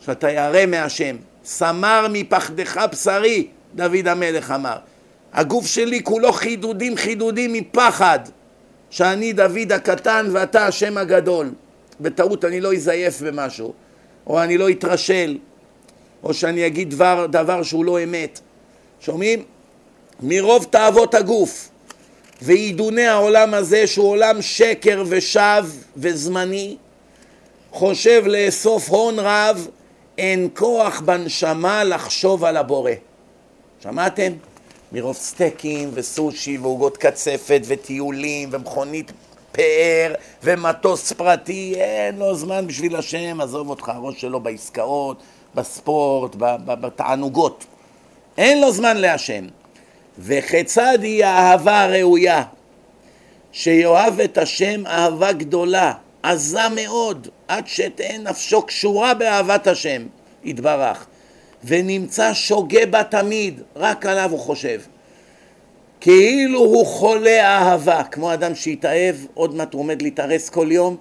שאתה 0.05 0.31
ירא 0.31 0.65
מהשם. 0.65 1.15
סמר 1.45 2.07
מפחדך 2.09 2.85
בשרי, 2.91 3.47
דוד 3.75 4.07
המלך 4.07 4.51
אמר. 4.51 4.77
הגוף 5.37 5.67
שלי 5.67 6.03
כולו 6.03 6.33
חידודים 6.33 6.97
חידודים 6.97 7.53
מפחד 7.53 8.19
שאני 8.89 9.33
דוד 9.33 9.71
הקטן 9.71 10.29
ואתה 10.31 10.67
השם 10.67 10.97
הגדול. 10.97 11.51
בטעות 12.01 12.45
אני 12.45 12.61
לא 12.61 12.73
אזייף 12.73 13.21
במשהו, 13.21 13.73
או 14.27 14.43
אני 14.43 14.57
לא 14.57 14.69
אתרשל, 14.69 15.37
או 16.23 16.33
שאני 16.33 16.67
אגיד 16.67 16.89
דבר, 16.89 17.25
דבר 17.29 17.63
שהוא 17.63 17.85
לא 17.85 18.03
אמת. 18.03 18.39
שומעים? 18.99 19.43
מרוב 20.23 20.67
תאוות 20.69 21.13
הגוף 21.13 21.69
ועידוני 22.41 23.07
העולם 23.07 23.53
הזה 23.53 23.87
שהוא 23.87 24.09
עולם 24.09 24.41
שקר 24.41 25.03
ושווא 25.07 25.61
וזמני 25.97 26.77
חושב 27.71 28.23
לאסוף 28.25 28.89
הון 28.89 29.19
רב 29.19 29.67
אין 30.17 30.49
כוח 30.53 30.99
בנשמה 30.99 31.83
לחשוב 31.83 32.43
על 32.43 32.57
הבורא 32.57 32.91
שמעתם? 33.83 34.31
מרוב 34.91 35.15
סטייקים 35.15 35.91
וסושי 35.93 36.57
ועוגות 36.57 36.97
קצפת 36.97 37.61
וטיולים 37.67 38.49
ומכונית 38.51 39.11
פאר 39.51 40.13
ומטוס 40.43 41.13
פרטי 41.13 41.73
אין 41.75 42.17
לו 42.17 42.35
זמן 42.35 42.67
בשביל 42.67 42.95
השם 42.95 43.41
עזוב 43.41 43.69
אותך 43.69 43.89
הראש 43.89 44.21
שלו 44.21 44.39
בעסקאות 44.39 45.17
בספורט, 45.55 46.35
בתענוגות 46.65 47.65
אין 48.37 48.61
לו 48.61 48.71
זמן 48.71 48.97
להשם. 48.97 49.45
וכיצד 50.19 50.97
היא 51.01 51.25
האהבה 51.25 51.83
הראויה? 51.83 52.43
שיאהב 53.51 54.19
את 54.19 54.37
השם 54.37 54.87
אהבה 54.87 55.31
גדולה, 55.31 55.93
עזה 56.23 56.69
מאוד, 56.75 57.27
עד 57.47 57.67
שתהא 57.67 58.17
נפשו 58.17 58.61
קשורה 58.61 59.13
באהבת 59.13 59.67
השם, 59.67 60.05
יתברך, 60.43 61.05
ונמצא 61.63 62.33
שוגה 62.33 62.85
בה 62.85 63.03
תמיד, 63.03 63.61
רק 63.75 64.05
עליו 64.05 64.31
הוא 64.31 64.39
חושב. 64.39 64.81
כאילו 66.01 66.59
הוא 66.59 66.85
חולה 66.85 67.45
אהבה, 67.45 68.03
כמו 68.03 68.33
אדם 68.33 68.55
שהתאהב, 68.55 69.15
עוד 69.33 69.55
מעט 69.55 69.73
הוא 69.73 69.79
עומד 69.79 70.01
להתארס 70.01 70.49
כל 70.49 70.67
יום, 70.71 70.97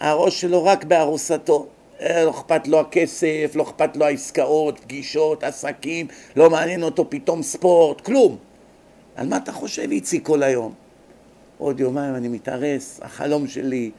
הראש 0.00 0.40
שלו 0.40 0.64
רק 0.64 0.84
בארוסתו. 0.84 1.66
אה, 2.00 2.24
לא 2.24 2.30
אכפת 2.30 2.68
לו 2.68 2.80
הכסף, 2.80 3.52
לא 3.54 3.62
אכפת 3.62 3.96
לו 3.96 4.04
העסקאות, 4.04 4.78
פגישות, 4.78 5.44
עסקים, 5.44 6.06
לא 6.36 6.50
מעניין 6.50 6.82
אותו 6.82 7.10
פתאום 7.10 7.42
ספורט, 7.42 8.00
כלום. 8.00 8.36
על 9.16 9.26
מה 9.26 9.36
אתה 9.36 9.52
חושב, 9.52 9.90
איציק, 9.90 10.26
כל 10.26 10.42
היום? 10.42 10.72
עוד 11.58 11.80
יומיים 11.80 12.14
אני 12.14 12.28
מתארס, 12.28 13.00
החלום 13.02 13.46
שלי, 13.46 13.90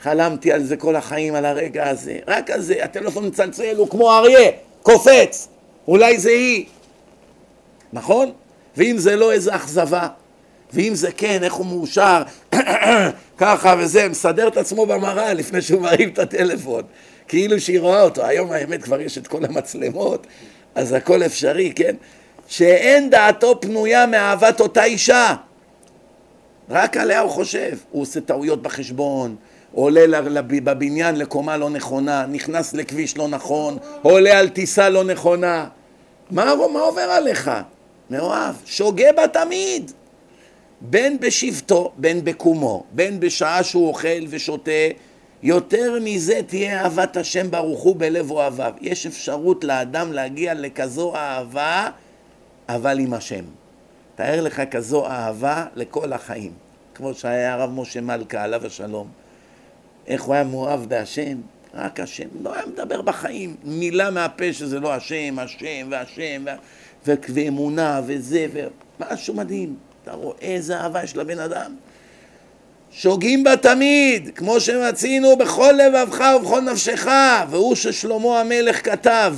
חלמתי 0.00 0.52
על 0.52 0.62
זה 0.62 0.76
כל 0.76 0.96
החיים, 0.96 1.34
על 1.34 1.44
הרגע 1.44 1.88
הזה. 1.88 2.18
רק 2.26 2.50
על 2.50 2.60
זה, 2.60 2.84
הטלפון 2.84 3.26
מצלצל, 3.26 3.76
הוא 3.76 3.88
כמו 3.88 4.12
אריה, 4.12 4.50
קופץ, 4.84 5.48
אולי 5.88 6.18
זה 6.18 6.30
היא. 6.30 6.64
נכון? 7.92 8.32
ואם 8.76 8.94
זה 8.98 9.16
לא, 9.16 9.32
איזה 9.32 9.54
אכזבה. 9.54 10.08
ואם 10.72 10.94
זה 10.94 11.12
כן, 11.12 11.44
איך 11.44 11.54
הוא 11.54 11.66
מאושר, 11.66 12.22
ככה 13.38 13.74
וזה, 13.78 14.08
מסדר 14.08 14.48
את 14.48 14.56
עצמו 14.56 14.86
במראה 14.86 15.34
לפני 15.34 15.62
שהוא 15.62 15.80
מרים 15.82 16.08
את 16.08 16.18
הטלפון. 16.18 16.82
כאילו 17.28 17.60
שהיא 17.60 17.80
רואה 17.80 18.02
אותו. 18.02 18.24
היום 18.24 18.52
האמת 18.52 18.82
כבר 18.82 19.00
יש 19.00 19.18
את 19.18 19.26
כל 19.26 19.44
המצלמות, 19.44 20.26
אז 20.74 20.92
הכל 20.92 21.22
אפשרי, 21.22 21.72
כן? 21.76 21.96
שאין 22.48 23.10
דעתו 23.10 23.60
פנויה 23.60 24.06
מאהבת 24.06 24.60
אותה 24.60 24.84
אישה. 24.84 25.34
רק 26.70 26.96
עליה 26.96 27.20
הוא 27.20 27.30
חושב. 27.30 27.76
הוא 27.90 28.02
עושה 28.02 28.20
טעויות 28.20 28.62
בחשבון, 28.62 29.36
עולה 29.74 30.20
בבניין 30.64 31.16
לקומה 31.16 31.56
לא 31.56 31.70
נכונה, 31.70 32.26
נכנס 32.26 32.74
לכביש 32.74 33.16
לא 33.16 33.28
נכון, 33.28 33.78
עולה 34.02 34.38
על 34.38 34.48
טיסה 34.48 34.88
לא 34.88 35.04
נכונה. 35.04 35.68
מה, 36.30 36.54
מה 36.72 36.80
עובר 36.80 37.00
עליך? 37.00 37.50
מאוהב, 38.10 38.54
שוגה 38.64 39.12
בה 39.16 39.28
תמיד. 39.28 39.92
בין 40.80 41.18
בשבטו, 41.20 41.92
בין 41.96 42.24
בקומו, 42.24 42.84
בין 42.92 43.20
בשעה 43.20 43.62
שהוא 43.62 43.88
אוכל 43.88 44.24
ושותה, 44.30 44.70
יותר 45.42 45.98
מזה 46.00 46.40
תהיה 46.46 46.82
אהבת 46.82 47.16
השם 47.16 47.50
ברוך 47.50 47.80
הוא 47.80 47.96
בלב 47.98 48.30
אוהביו. 48.30 48.72
יש 48.80 49.06
אפשרות 49.06 49.64
לאדם 49.64 50.12
להגיע 50.12 50.54
לכזו 50.54 51.16
אהבה, 51.16 51.88
אבל 52.68 52.98
עם 52.98 53.14
השם. 53.14 53.44
תאר 54.14 54.40
לך 54.40 54.62
כזו 54.70 55.06
אהבה 55.06 55.66
לכל 55.74 56.12
החיים. 56.12 56.52
כמו 56.94 57.14
שהיה 57.14 57.54
הרב 57.54 57.70
משה 57.70 58.00
מלכה, 58.00 58.42
עליו 58.42 58.66
השלום. 58.66 59.23
איך 60.06 60.22
הוא 60.22 60.34
היה 60.34 60.44
מאוהב 60.44 60.84
בהשם? 60.88 61.36
רק 61.74 62.00
השם. 62.00 62.28
לא 62.42 62.54
היה 62.54 62.66
מדבר 62.66 63.02
בחיים 63.02 63.56
מילה 63.64 64.10
מהפה 64.10 64.52
שזה 64.52 64.80
לא 64.80 64.94
השם, 64.94 65.38
השם 65.38 65.88
והשם, 65.90 66.44
ו... 67.06 67.12
ואמונה 67.34 68.00
וזה, 68.06 68.46
ומשהו 68.52 69.34
מדהים. 69.34 69.76
אתה 70.02 70.12
רואה 70.12 70.36
איזה 70.40 70.80
אהבה 70.80 71.04
יש 71.04 71.16
לבן 71.16 71.38
אדם. 71.38 71.74
שוגים 72.90 73.44
בה 73.44 73.56
תמיד, 73.56 74.30
כמו 74.34 74.60
שמצינו 74.60 75.36
בכל 75.36 75.72
לבבך 75.72 76.24
ובכל 76.40 76.60
נפשך, 76.60 77.06
והוא 77.50 77.74
ששלמה 77.74 78.40
המלך 78.40 78.84
כתב 78.90 79.36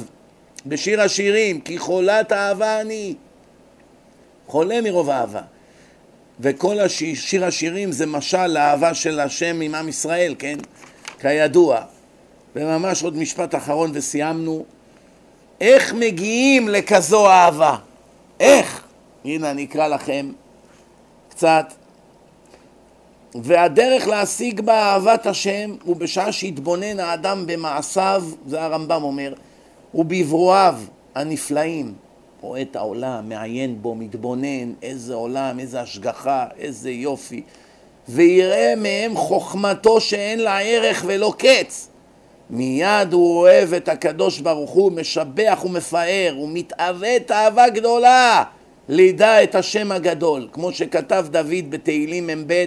בשיר 0.67 1.01
השירים, 1.01 1.61
כי 1.61 1.79
חולת 1.79 2.33
אהבה 2.33 2.81
אני. 2.81 3.15
חולה 4.47 4.81
מרוב 4.81 5.11
אהבה. 5.11 5.43
וכל 6.41 6.81
השיר 6.81 7.45
השירים 7.45 7.93
זה 7.93 8.07
משל 8.07 8.47
לאהבה 8.47 8.95
של 8.95 9.21
השם 9.21 9.61
עם 9.61 9.75
עם 9.75 9.89
ישראל, 9.89 10.35
כן? 10.39 10.59
כידוע. 11.21 11.81
וממש 12.57 13.03
עוד 13.03 13.17
משפט 13.17 13.55
אחרון 13.55 13.91
וסיימנו. 13.95 14.65
איך 15.61 15.95
מגיעים 15.95 16.69
לכזו 16.69 17.31
אהבה? 17.31 17.77
איך? 18.41 18.85
הנה 19.25 19.51
אני 19.51 19.65
אקרא 19.65 19.89
לכם 19.89 20.33
קצת 21.29 21.73
והדרך 23.43 24.07
להשיג 24.07 24.61
בה 24.61 24.75
אהבת 24.75 25.27
השם 25.27 25.77
הוא 25.85 25.97
בשעה 25.97 26.33
שהתבונן 26.33 27.01
האדם 27.01 27.47
במעשיו, 27.47 28.25
זה 28.47 28.63
הרמב"ם 28.63 29.03
אומר, 29.03 29.35
ובברואיו 29.95 30.75
הנפלאים. 31.15 31.95
רואה 32.41 32.63
את 32.63 32.77
העולם, 32.77 33.29
מעיין 33.29 33.83
בו, 33.83 33.95
מתבונן, 33.95 34.73
איזה 34.83 35.15
עולם, 35.15 35.61
איזה 35.61 35.81
השגחה, 35.81 36.47
איזה 36.59 36.91
יופי. 36.91 37.43
ויראה 38.09 38.75
מהם 38.77 39.17
חוכמתו 39.17 40.01
שאין 40.01 40.41
לה 40.41 40.61
ערך 40.61 41.05
ולא 41.07 41.35
קץ. 41.39 41.89
מיד 42.51 43.13
הוא 43.13 43.39
אוהב 43.39 43.75
את 43.75 43.89
הקדוש 43.89 44.41
ברוך 44.41 44.71
הוא, 44.71 44.93
משבח 44.93 45.63
ומפאר, 45.65 46.37
ומתאווה 46.43 47.21
תאווה 47.21 47.71
גדולה. 47.71 48.45
לידע 48.89 49.43
את 49.43 49.55
השם 49.55 49.93
הגדול, 49.93 50.49
כמו 50.53 50.73
שכתב 50.73 51.27
דוד 51.31 51.71
בתהילים 51.71 52.27
מ"ב, 52.27 52.65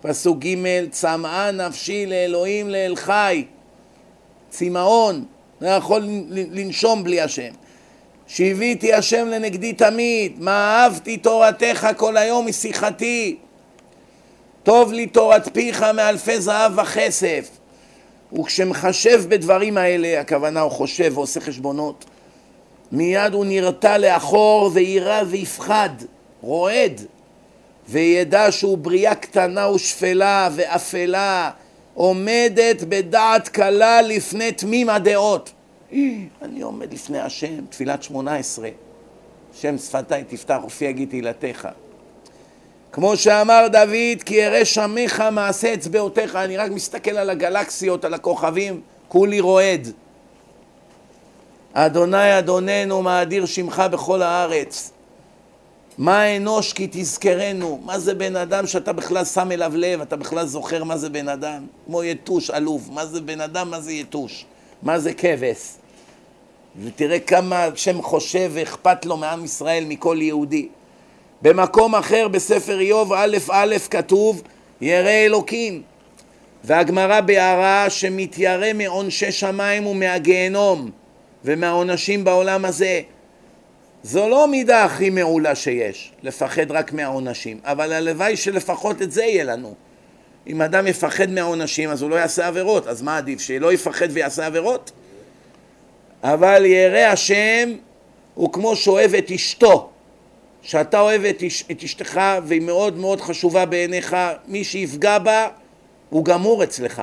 פסוק 0.00 0.38
ג', 0.38 0.88
צמאה 0.90 1.50
נפשי 1.50 2.06
לאלוהים 2.06 2.70
לאל 2.70 2.96
חי, 2.96 3.44
צמאון, 4.50 5.24
לא 5.60 5.68
יכול 5.68 6.02
לנשום 6.30 7.04
בלי 7.04 7.20
השם. 7.20 7.52
שהביתי 8.34 8.92
השם 8.92 9.28
לנגדי 9.28 9.72
תמיד, 9.72 10.32
מה 10.38 10.84
אהבתי 10.84 11.16
תורתך 11.16 11.88
כל 11.96 12.16
היום 12.16 12.46
משיחתי. 12.46 13.36
טוב 14.62 14.92
לי 14.92 15.06
תורת 15.06 15.48
פיך 15.52 15.82
מאלפי 15.82 16.40
זהב 16.40 16.78
וכסף. 16.78 17.50
וכשמחשב 18.38 19.24
בדברים 19.28 19.78
האלה, 19.78 20.20
הכוונה 20.20 20.60
הוא 20.60 20.70
חושב 20.70 21.12
ועושה 21.14 21.40
חשבונות, 21.40 22.04
מיד 22.92 23.32
הוא 23.32 23.44
נרתע 23.44 23.98
לאחור 23.98 24.70
ויירא 24.72 25.22
ויפחד, 25.26 25.90
רועד, 26.42 27.00
וידע 27.88 28.52
שהוא 28.52 28.78
בריאה 28.78 29.14
קטנה 29.14 29.70
ושפלה 29.70 30.48
ואפלה, 30.52 31.50
עומדת 31.94 32.82
בדעת 32.88 33.48
קלה 33.48 34.02
לפני 34.02 34.52
תמים 34.52 34.90
הדעות. 34.90 35.52
אני 36.42 36.60
עומד 36.60 36.92
לפני 36.92 37.20
השם, 37.20 37.66
תפילת 37.66 38.02
שמונה 38.02 38.36
עשרה, 38.36 38.68
שם 39.60 39.78
שפתיי 39.78 40.24
תפתח 40.24 40.58
ופי 40.66 40.84
יגיד 40.84 41.08
תהילתך. 41.08 41.68
כמו 42.92 43.16
שאמר 43.16 43.66
דוד, 43.72 44.22
כי 44.24 44.46
אראה 44.46 44.64
שמך 44.64 45.24
מעשה 45.32 45.74
אצבעותיך, 45.74 46.36
אני 46.36 46.56
רק 46.56 46.70
מסתכל 46.70 47.10
על 47.10 47.30
הגלקסיות, 47.30 48.04
על 48.04 48.14
הכוכבים, 48.14 48.80
כולי 49.08 49.40
רועד. 49.40 49.88
אדוני 51.72 52.38
אדוננו 52.38 53.02
מאדיר 53.02 53.46
שמך 53.46 53.82
בכל 53.92 54.22
הארץ. 54.22 54.90
מה 55.98 56.36
אנוש 56.36 56.72
כי 56.72 56.88
תזכרנו? 56.90 57.80
מה 57.84 57.98
זה 57.98 58.14
בן 58.14 58.36
אדם 58.36 58.66
שאתה 58.66 58.92
בכלל 58.92 59.24
שם 59.24 59.52
אליו 59.52 59.72
לב, 59.76 60.00
אתה 60.00 60.16
בכלל 60.16 60.46
זוכר 60.46 60.84
מה 60.84 60.96
זה 60.96 61.08
בן 61.08 61.28
אדם? 61.28 61.66
כמו 61.86 62.04
יתוש 62.04 62.50
עלוב, 62.50 62.90
מה 62.92 63.06
זה 63.06 63.20
בן 63.20 63.40
אדם, 63.40 63.70
מה 63.70 63.80
זה 63.80 63.92
יתוש? 63.92 64.46
מה 64.82 64.98
זה 64.98 65.14
כבש? 65.14 65.81
ותראה 66.84 67.18
כמה 67.18 67.64
השם 67.64 68.02
חושב 68.02 68.50
ואכפת 68.54 69.06
לו 69.06 69.16
מעם 69.16 69.44
ישראל 69.44 69.84
מכל 69.84 70.18
יהודי. 70.20 70.68
במקום 71.42 71.94
אחר 71.94 72.28
בספר 72.28 72.80
איוב 72.80 73.12
א' 73.12 73.36
א' 73.50 73.76
כתוב 73.90 74.42
ירא 74.80 75.10
אלוקים 75.10 75.82
והגמרא 76.64 77.20
בהערה 77.20 77.90
שמתיירא 77.90 78.72
מעונשי 78.72 79.32
שמיים 79.32 79.86
ומהגיהנום 79.86 80.90
ומהעונשים 81.44 82.24
בעולם 82.24 82.64
הזה 82.64 83.00
זו 84.02 84.28
לא 84.28 84.48
מידה 84.48 84.84
הכי 84.84 85.10
מעולה 85.10 85.54
שיש, 85.54 86.12
לפחד 86.22 86.70
רק 86.70 86.92
מהעונשים, 86.92 87.60
אבל 87.64 87.92
הלוואי 87.92 88.36
שלפחות 88.36 89.02
את 89.02 89.12
זה 89.12 89.22
יהיה 89.22 89.44
לנו. 89.44 89.74
אם 90.46 90.62
אדם 90.62 90.86
יפחד 90.86 91.30
מהעונשים 91.30 91.90
אז 91.90 92.02
הוא 92.02 92.10
לא 92.10 92.16
יעשה 92.16 92.46
עבירות, 92.46 92.86
אז 92.86 93.02
מה 93.02 93.16
עדיף, 93.16 93.40
שלא 93.40 93.72
יפחד 93.72 94.08
ויעשה 94.10 94.46
עבירות? 94.46 94.92
אבל 96.22 96.66
ירא 96.66 96.98
השם 96.98 97.72
הוא 98.34 98.52
כמו 98.52 98.76
שאוהב 98.76 99.14
את 99.14 99.30
אשתו, 99.30 99.88
שאתה 100.62 101.00
אוהב 101.00 101.24
את, 101.24 101.42
אש, 101.42 101.64
את 101.70 101.82
אשתך 101.82 102.20
והיא 102.44 102.60
מאוד 102.60 102.98
מאוד 102.98 103.20
חשובה 103.20 103.64
בעיניך, 103.64 104.16
מי 104.48 104.64
שיפגע 104.64 105.18
בה 105.18 105.48
הוא 106.10 106.24
גמור 106.24 106.64
אצלך. 106.64 107.02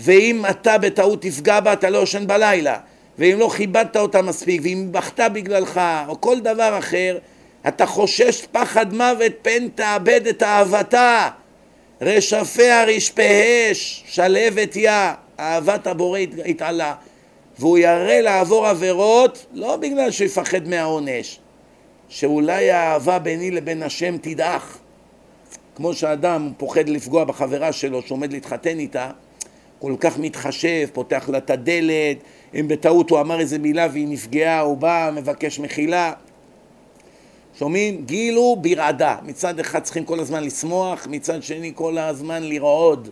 ואם 0.00 0.44
אתה 0.50 0.78
בטעות 0.78 1.22
תפגע 1.22 1.60
בה 1.60 1.72
אתה 1.72 1.90
לא 1.90 1.98
יושן 1.98 2.26
בלילה, 2.26 2.78
ואם 3.18 3.36
לא 3.38 3.50
כיבדת 3.56 3.96
אותה 3.96 4.22
מספיק, 4.22 4.60
ואם 4.64 4.88
בכתה 4.90 5.28
בגללך, 5.28 5.80
או 6.08 6.20
כל 6.20 6.40
דבר 6.40 6.78
אחר, 6.78 7.18
אתה 7.68 7.86
חושש 7.86 8.46
פחד 8.52 8.94
מוות 8.94 9.32
פן 9.42 9.68
תאבד 9.68 10.26
את 10.26 10.42
אהבתה. 10.42 11.28
רשפיה 12.00 12.84
רשפהש, 12.84 14.04
שלהבת 14.06 14.76
יה, 14.76 15.14
אהבת 15.40 15.86
הבורא 15.86 16.20
התעלה. 16.46 16.94
והוא 17.62 17.78
ירא 17.78 18.20
לעבור 18.20 18.66
עבירות 18.66 19.46
לא 19.52 19.76
בגלל 19.76 20.10
שהוא 20.10 20.26
יפחד 20.26 20.68
מהעונש, 20.68 21.38
שאולי 22.08 22.70
האהבה 22.70 23.18
ביני 23.18 23.50
לבין 23.50 23.82
השם 23.82 24.16
תדעך. 24.16 24.78
כמו 25.76 25.94
שאדם 25.94 26.52
פוחד 26.56 26.88
לפגוע 26.88 27.24
בחברה 27.24 27.72
שלו 27.72 28.02
שעומד 28.02 28.32
להתחתן 28.32 28.78
איתה, 28.78 29.10
כל 29.78 29.94
כך 30.00 30.18
מתחשב, 30.18 30.88
פותח 30.92 31.28
לה 31.28 31.38
את 31.38 31.50
הדלת, 31.50 32.16
אם 32.54 32.68
בטעות 32.68 33.10
הוא 33.10 33.20
אמר 33.20 33.40
איזה 33.40 33.58
מילה 33.58 33.86
והיא 33.92 34.08
נפגעה, 34.08 34.60
הוא 34.60 34.76
בא, 34.76 35.10
מבקש 35.14 35.58
מחילה. 35.58 36.12
שומעים? 37.58 38.04
גילו 38.04 38.56
ברעדה. 38.60 39.16
מצד 39.22 39.60
אחד 39.60 39.82
צריכים 39.82 40.04
כל 40.04 40.20
הזמן 40.20 40.44
לשמוח, 40.44 41.06
מצד 41.10 41.42
שני 41.42 41.72
כל 41.74 41.98
הזמן 41.98 42.42
לרעוד 42.42 43.08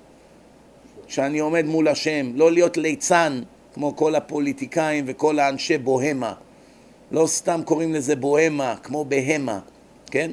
שאני 1.09 1.39
עומד 1.39 1.65
מול 1.65 1.89
השם, 1.89 2.31
לא 2.35 2.53
להיות 2.53 2.77
ליצן. 2.77 3.43
כמו 3.75 3.97
כל 3.97 4.15
הפוליטיקאים 4.15 5.05
וכל 5.07 5.39
האנשי 5.39 5.79
בוהמה. 5.79 6.35
לא 7.11 7.27
סתם 7.27 7.61
קוראים 7.65 7.95
לזה 7.95 8.17
בוהמה, 8.17 8.75
כמו 8.83 9.05
בהמה, 9.05 9.59
כן? 10.11 10.31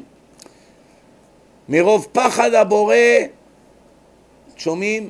מרוב 1.70 2.08
פחד 2.12 2.54
הבורא, 2.54 2.96
שומעים? 4.58 5.10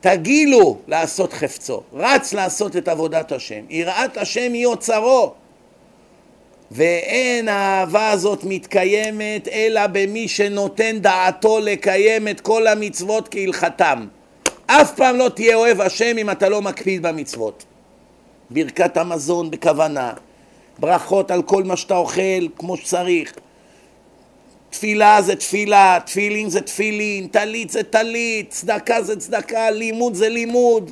תגילו 0.00 0.78
לעשות 0.86 1.32
חפצו, 1.32 1.82
רץ 1.92 2.32
לעשות 2.32 2.76
את 2.76 2.88
עבודת 2.88 3.32
השם, 3.32 3.64
יראת 3.70 4.16
השם 4.16 4.52
היא 4.52 4.66
אוצרו 4.66 5.34
ואין 6.70 7.48
האהבה 7.48 8.10
הזאת 8.10 8.44
מתקיימת 8.44 9.48
אלא 9.48 9.86
במי 9.86 10.28
שנותן 10.28 10.98
דעתו 10.98 11.60
לקיים 11.60 12.28
את 12.28 12.40
כל 12.40 12.66
המצוות 12.66 13.28
כהלכתם 13.30 14.06
אף 14.66 14.94
פעם 14.94 15.16
לא 15.16 15.28
תהיה 15.28 15.56
אוהב 15.56 15.80
השם 15.80 16.18
אם 16.18 16.30
אתה 16.30 16.48
לא 16.48 16.62
מקפיד 16.62 17.02
במצוות. 17.02 17.64
ברכת 18.50 18.96
המזון 18.96 19.50
בכוונה, 19.50 20.12
ברכות 20.78 21.30
על 21.30 21.42
כל 21.42 21.64
מה 21.64 21.76
שאתה 21.76 21.96
אוכל 21.96 22.48
כמו 22.58 22.76
שצריך. 22.76 23.32
תפילה 24.70 25.22
זה 25.22 25.36
תפילה, 25.36 25.98
תפילין 26.06 26.50
זה 26.50 26.60
תפילין, 26.60 27.26
טלית 27.26 27.70
זה 27.70 27.82
טלית, 27.82 28.50
צדקה 28.50 29.02
זה 29.02 29.16
צדקה, 29.16 29.70
לימוד 29.70 30.14
זה 30.14 30.28
לימוד. 30.28 30.90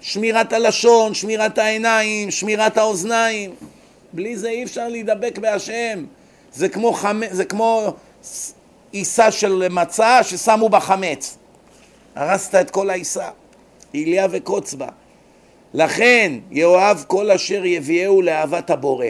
שמירת 0.00 0.52
הלשון, 0.52 1.14
שמירת 1.14 1.58
העיניים, 1.58 2.30
שמירת 2.30 2.76
האוזניים. 2.76 3.54
בלי 4.12 4.36
זה 4.36 4.48
אי 4.48 4.64
אפשר 4.64 4.88
להידבק 4.88 5.38
בהשם. 5.38 6.04
זה 6.52 6.68
כמו, 6.68 6.92
חמ... 6.92 7.20
זה 7.30 7.44
כמו 7.44 7.92
של 9.30 9.68
מצה 9.70 10.22
ששמו 10.22 10.68
בה 10.68 10.80
חמץ. 10.80 11.38
הרסת 12.14 12.54
את 12.54 12.70
כל 12.70 12.90
העיסה, 12.90 13.28
איליה 13.94 14.26
וקוץ 14.30 14.74
בה. 14.74 14.88
לכן 15.74 16.32
יאהב 16.50 16.98
כל 17.06 17.30
אשר 17.30 17.64
יביאהו 17.64 18.22
לאהבת 18.22 18.70
הבורא. 18.70 19.06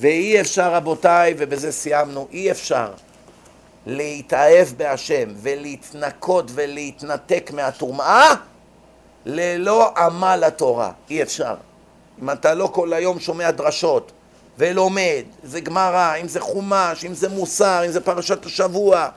ואי 0.00 0.40
אפשר 0.40 0.74
רבותיי, 0.74 1.34
ובזה 1.38 1.72
סיימנו, 1.72 2.28
אי 2.32 2.50
אפשר 2.50 2.92
להתאהב 3.86 4.68
בהשם 4.76 5.28
ולהתנקות 5.36 6.50
ולהתנתק 6.54 7.50
מהטומאה 7.54 8.34
ללא 9.26 9.92
עמל 9.96 10.44
התורה, 10.46 10.92
אי 11.10 11.22
אפשר. 11.22 11.54
אם 12.22 12.30
אתה 12.30 12.54
לא 12.54 12.70
כל 12.72 12.92
היום 12.92 13.20
שומע 13.20 13.50
דרשות 13.50 14.12
ולומד, 14.58 15.22
זה 15.42 15.60
גמרא, 15.60 16.14
אם 16.20 16.28
זה 16.28 16.40
חומש, 16.40 17.04
אם 17.04 17.14
זה 17.14 17.28
מוסר, 17.28 17.82
אם 17.86 17.90
זה 17.90 18.00
פרשת 18.00 18.46
השבוע, 18.46 19.08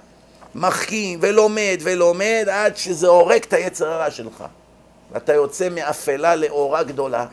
מחכים 0.55 1.19
ולומד 1.21 1.77
ולומד 1.83 2.47
עד 2.51 2.77
שזה 2.77 3.07
הורג 3.07 3.41
את 3.47 3.53
היצר 3.53 3.87
הרע 3.87 4.11
שלך. 4.11 4.43
ואתה 5.11 5.33
יוצא 5.33 5.69
מאפלה 5.69 6.35
לאורה 6.35 6.83
גדולה, 6.83 7.25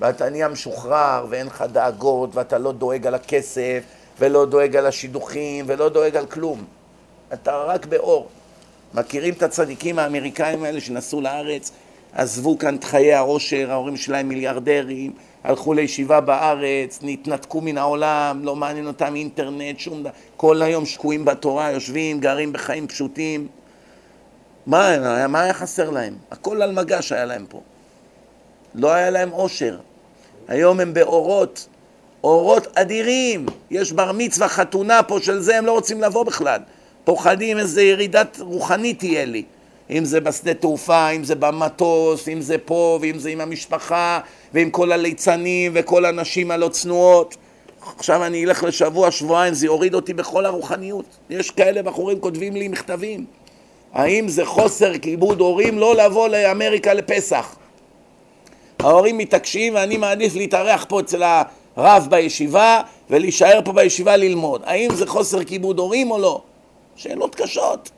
ואתה 0.00 0.30
נהיה 0.30 0.48
משוחרר 0.48 1.26
ואין 1.30 1.46
לך 1.46 1.64
דאגות, 1.72 2.36
ואתה 2.36 2.58
לא 2.58 2.72
דואג 2.72 3.06
על 3.06 3.14
הכסף, 3.14 3.82
ולא 4.18 4.46
דואג 4.46 4.76
על 4.76 4.86
השידוכים, 4.86 5.64
ולא 5.68 5.88
דואג 5.88 6.16
על 6.16 6.26
כלום. 6.26 6.64
אתה 7.32 7.56
רק 7.56 7.86
באור. 7.86 8.28
מכירים 8.94 9.34
את 9.34 9.42
הצדיקים 9.42 9.98
האמריקאים 9.98 10.64
האלה 10.64 10.80
שנסעו 10.80 11.20
לארץ, 11.20 11.72
עזבו 12.12 12.58
כאן 12.58 12.76
את 12.76 12.84
חיי 12.84 13.12
העושר, 13.12 13.70
ההורים 13.70 13.96
שלהם 13.96 14.28
מיליארדרים, 14.28 15.12
הלכו 15.44 15.72
לישיבה 15.72 16.20
בארץ, 16.20 16.98
נתנתקו 17.02 17.60
מן 17.60 17.78
העולם, 17.78 18.40
לא 18.44 18.56
מעניין 18.56 18.86
אותם 18.86 19.14
אינטרנט, 19.14 19.78
שום 19.78 20.00
דבר, 20.00 20.10
כל 20.42 20.62
היום 20.62 20.86
שקועים 20.86 21.24
בתורה, 21.24 21.70
יושבים, 21.70 22.20
גרים 22.20 22.52
בחיים 22.52 22.86
פשוטים. 22.86 23.48
מה, 24.66 25.26
מה 25.28 25.42
היה 25.42 25.54
חסר 25.54 25.90
להם? 25.90 26.14
הכל 26.30 26.62
על 26.62 26.72
מגש 26.72 27.12
היה 27.12 27.24
להם 27.24 27.46
פה. 27.48 27.60
לא 28.74 28.92
היה 28.92 29.10
להם 29.10 29.30
עושר. 29.30 29.78
היום 30.48 30.80
הם 30.80 30.94
באורות, 30.94 31.68
אורות 32.24 32.66
אדירים. 32.74 33.46
יש 33.70 33.92
בר 33.92 34.12
מצווה, 34.12 34.48
חתונה 34.48 35.02
פה 35.02 35.18
של 35.22 35.40
זה, 35.40 35.58
הם 35.58 35.66
לא 35.66 35.72
רוצים 35.72 36.00
לבוא 36.00 36.24
בכלל. 36.24 36.60
פוחדים 37.04 37.58
איזה 37.58 37.82
ירידת 37.82 38.38
רוחנית 38.40 38.98
תהיה 38.98 39.24
לי. 39.24 39.44
אם 39.90 40.04
זה 40.04 40.20
בשדה 40.20 40.54
תעופה, 40.54 41.10
אם 41.10 41.24
זה 41.24 41.34
במטוס, 41.34 42.28
אם 42.28 42.40
זה 42.40 42.58
פה, 42.58 42.98
ואם 43.02 43.18
זה 43.18 43.28
עם 43.30 43.40
המשפחה, 43.40 44.20
ועם 44.54 44.70
כל 44.70 44.92
הליצנים 44.92 45.72
וכל 45.74 46.04
הנשים 46.04 46.50
הלא 46.50 46.68
צנועות. 46.68 47.36
עכשיו 47.96 48.24
אני 48.24 48.44
אלך 48.44 48.64
לשבוע, 48.64 49.10
שבועיים, 49.10 49.54
זה 49.54 49.66
יוריד 49.66 49.94
אותי 49.94 50.14
בכל 50.14 50.46
הרוחניות. 50.46 51.04
יש 51.30 51.50
כאלה 51.50 51.82
בחורים 51.82 52.20
כותבים 52.20 52.56
לי 52.56 52.68
מכתבים. 52.68 53.24
האם 53.92 54.28
זה 54.28 54.44
חוסר 54.44 54.98
כיבוד 54.98 55.40
הורים 55.40 55.78
לא 55.78 55.94
לבוא 55.94 56.28
לאמריקה 56.28 56.94
לפסח? 56.94 57.56
ההורים 58.78 59.18
מתעקשים 59.18 59.74
ואני 59.74 59.96
מעדיף 59.96 60.34
להתארח 60.34 60.86
פה 60.88 61.00
אצל 61.00 61.22
הרב 61.76 62.06
בישיבה 62.10 62.80
ולהישאר 63.10 63.60
פה 63.64 63.72
בישיבה 63.72 64.16
ללמוד. 64.16 64.62
האם 64.64 64.94
זה 64.94 65.06
חוסר 65.06 65.44
כיבוד 65.44 65.78
הורים 65.78 66.10
או 66.10 66.18
לא? 66.18 66.40
שאלות 66.96 67.34
קשות. 67.34 67.90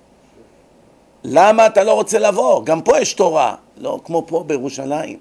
למה 1.25 1.67
אתה 1.67 1.85
לא 1.85 1.93
רוצה 1.93 2.19
לבוא? 2.19 2.65
גם 2.65 2.83
פה 2.83 3.01
יש 3.01 3.13
תורה, 3.13 3.55
לא 3.77 4.01
כמו 4.05 4.25
פה 4.27 4.45
בירושלים. 4.47 5.19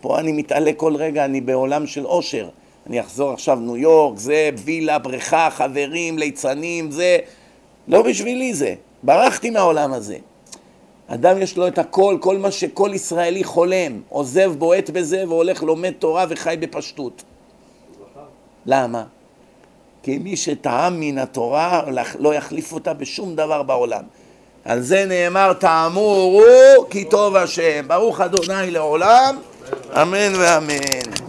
פה 0.00 0.18
אני 0.18 0.32
מתעלה 0.32 0.72
כל 0.76 0.96
רגע, 0.96 1.24
אני 1.24 1.40
בעולם 1.40 1.86
של 1.86 2.04
עושר. 2.04 2.48
אני 2.86 3.00
אחזור 3.00 3.32
עכשיו 3.32 3.56
ניו 3.56 3.76
יורק, 3.76 4.18
זה 4.18 4.50
וילה, 4.64 4.98
בריכה, 4.98 5.48
חברים, 5.50 6.18
ליצנים, 6.18 6.90
זה... 6.90 7.18
לא 7.88 8.02
בשבילי 8.02 8.54
זה. 8.54 8.74
ברחתי 9.02 9.50
מהעולם 9.50 9.92
הזה. 9.92 10.16
אדם 11.08 11.42
יש 11.42 11.56
לו 11.56 11.68
את 11.68 11.78
הכל, 11.78 12.16
כל 12.20 12.38
מה 12.38 12.50
שכל 12.50 12.90
ישראלי 12.94 13.44
חולם, 13.44 14.00
עוזב, 14.08 14.52
בועט 14.58 14.90
בזה 14.90 15.24
והולך 15.28 15.62
לומד 15.62 15.92
תורה 15.98 16.26
וחי 16.28 16.56
בפשטות. 16.60 17.22
למה? 18.66 19.04
כי 20.02 20.18
מי 20.18 20.36
שטעם 20.36 21.00
מן 21.00 21.18
התורה 21.18 21.82
לא 22.18 22.34
יחליף 22.34 22.72
אותה 22.72 22.94
בשום 22.94 23.36
דבר 23.36 23.62
בעולם. 23.62 24.02
על 24.64 24.80
זה 24.82 25.04
נאמר 25.04 25.52
תאמורו 25.52 26.42
כי 26.90 27.04
טוב 27.04 27.36
השם. 27.36 27.88
ברוך 27.88 28.20
אדוני 28.20 28.70
לעולם, 28.70 29.36
אמן 30.02 30.32
ואמן. 30.38 31.26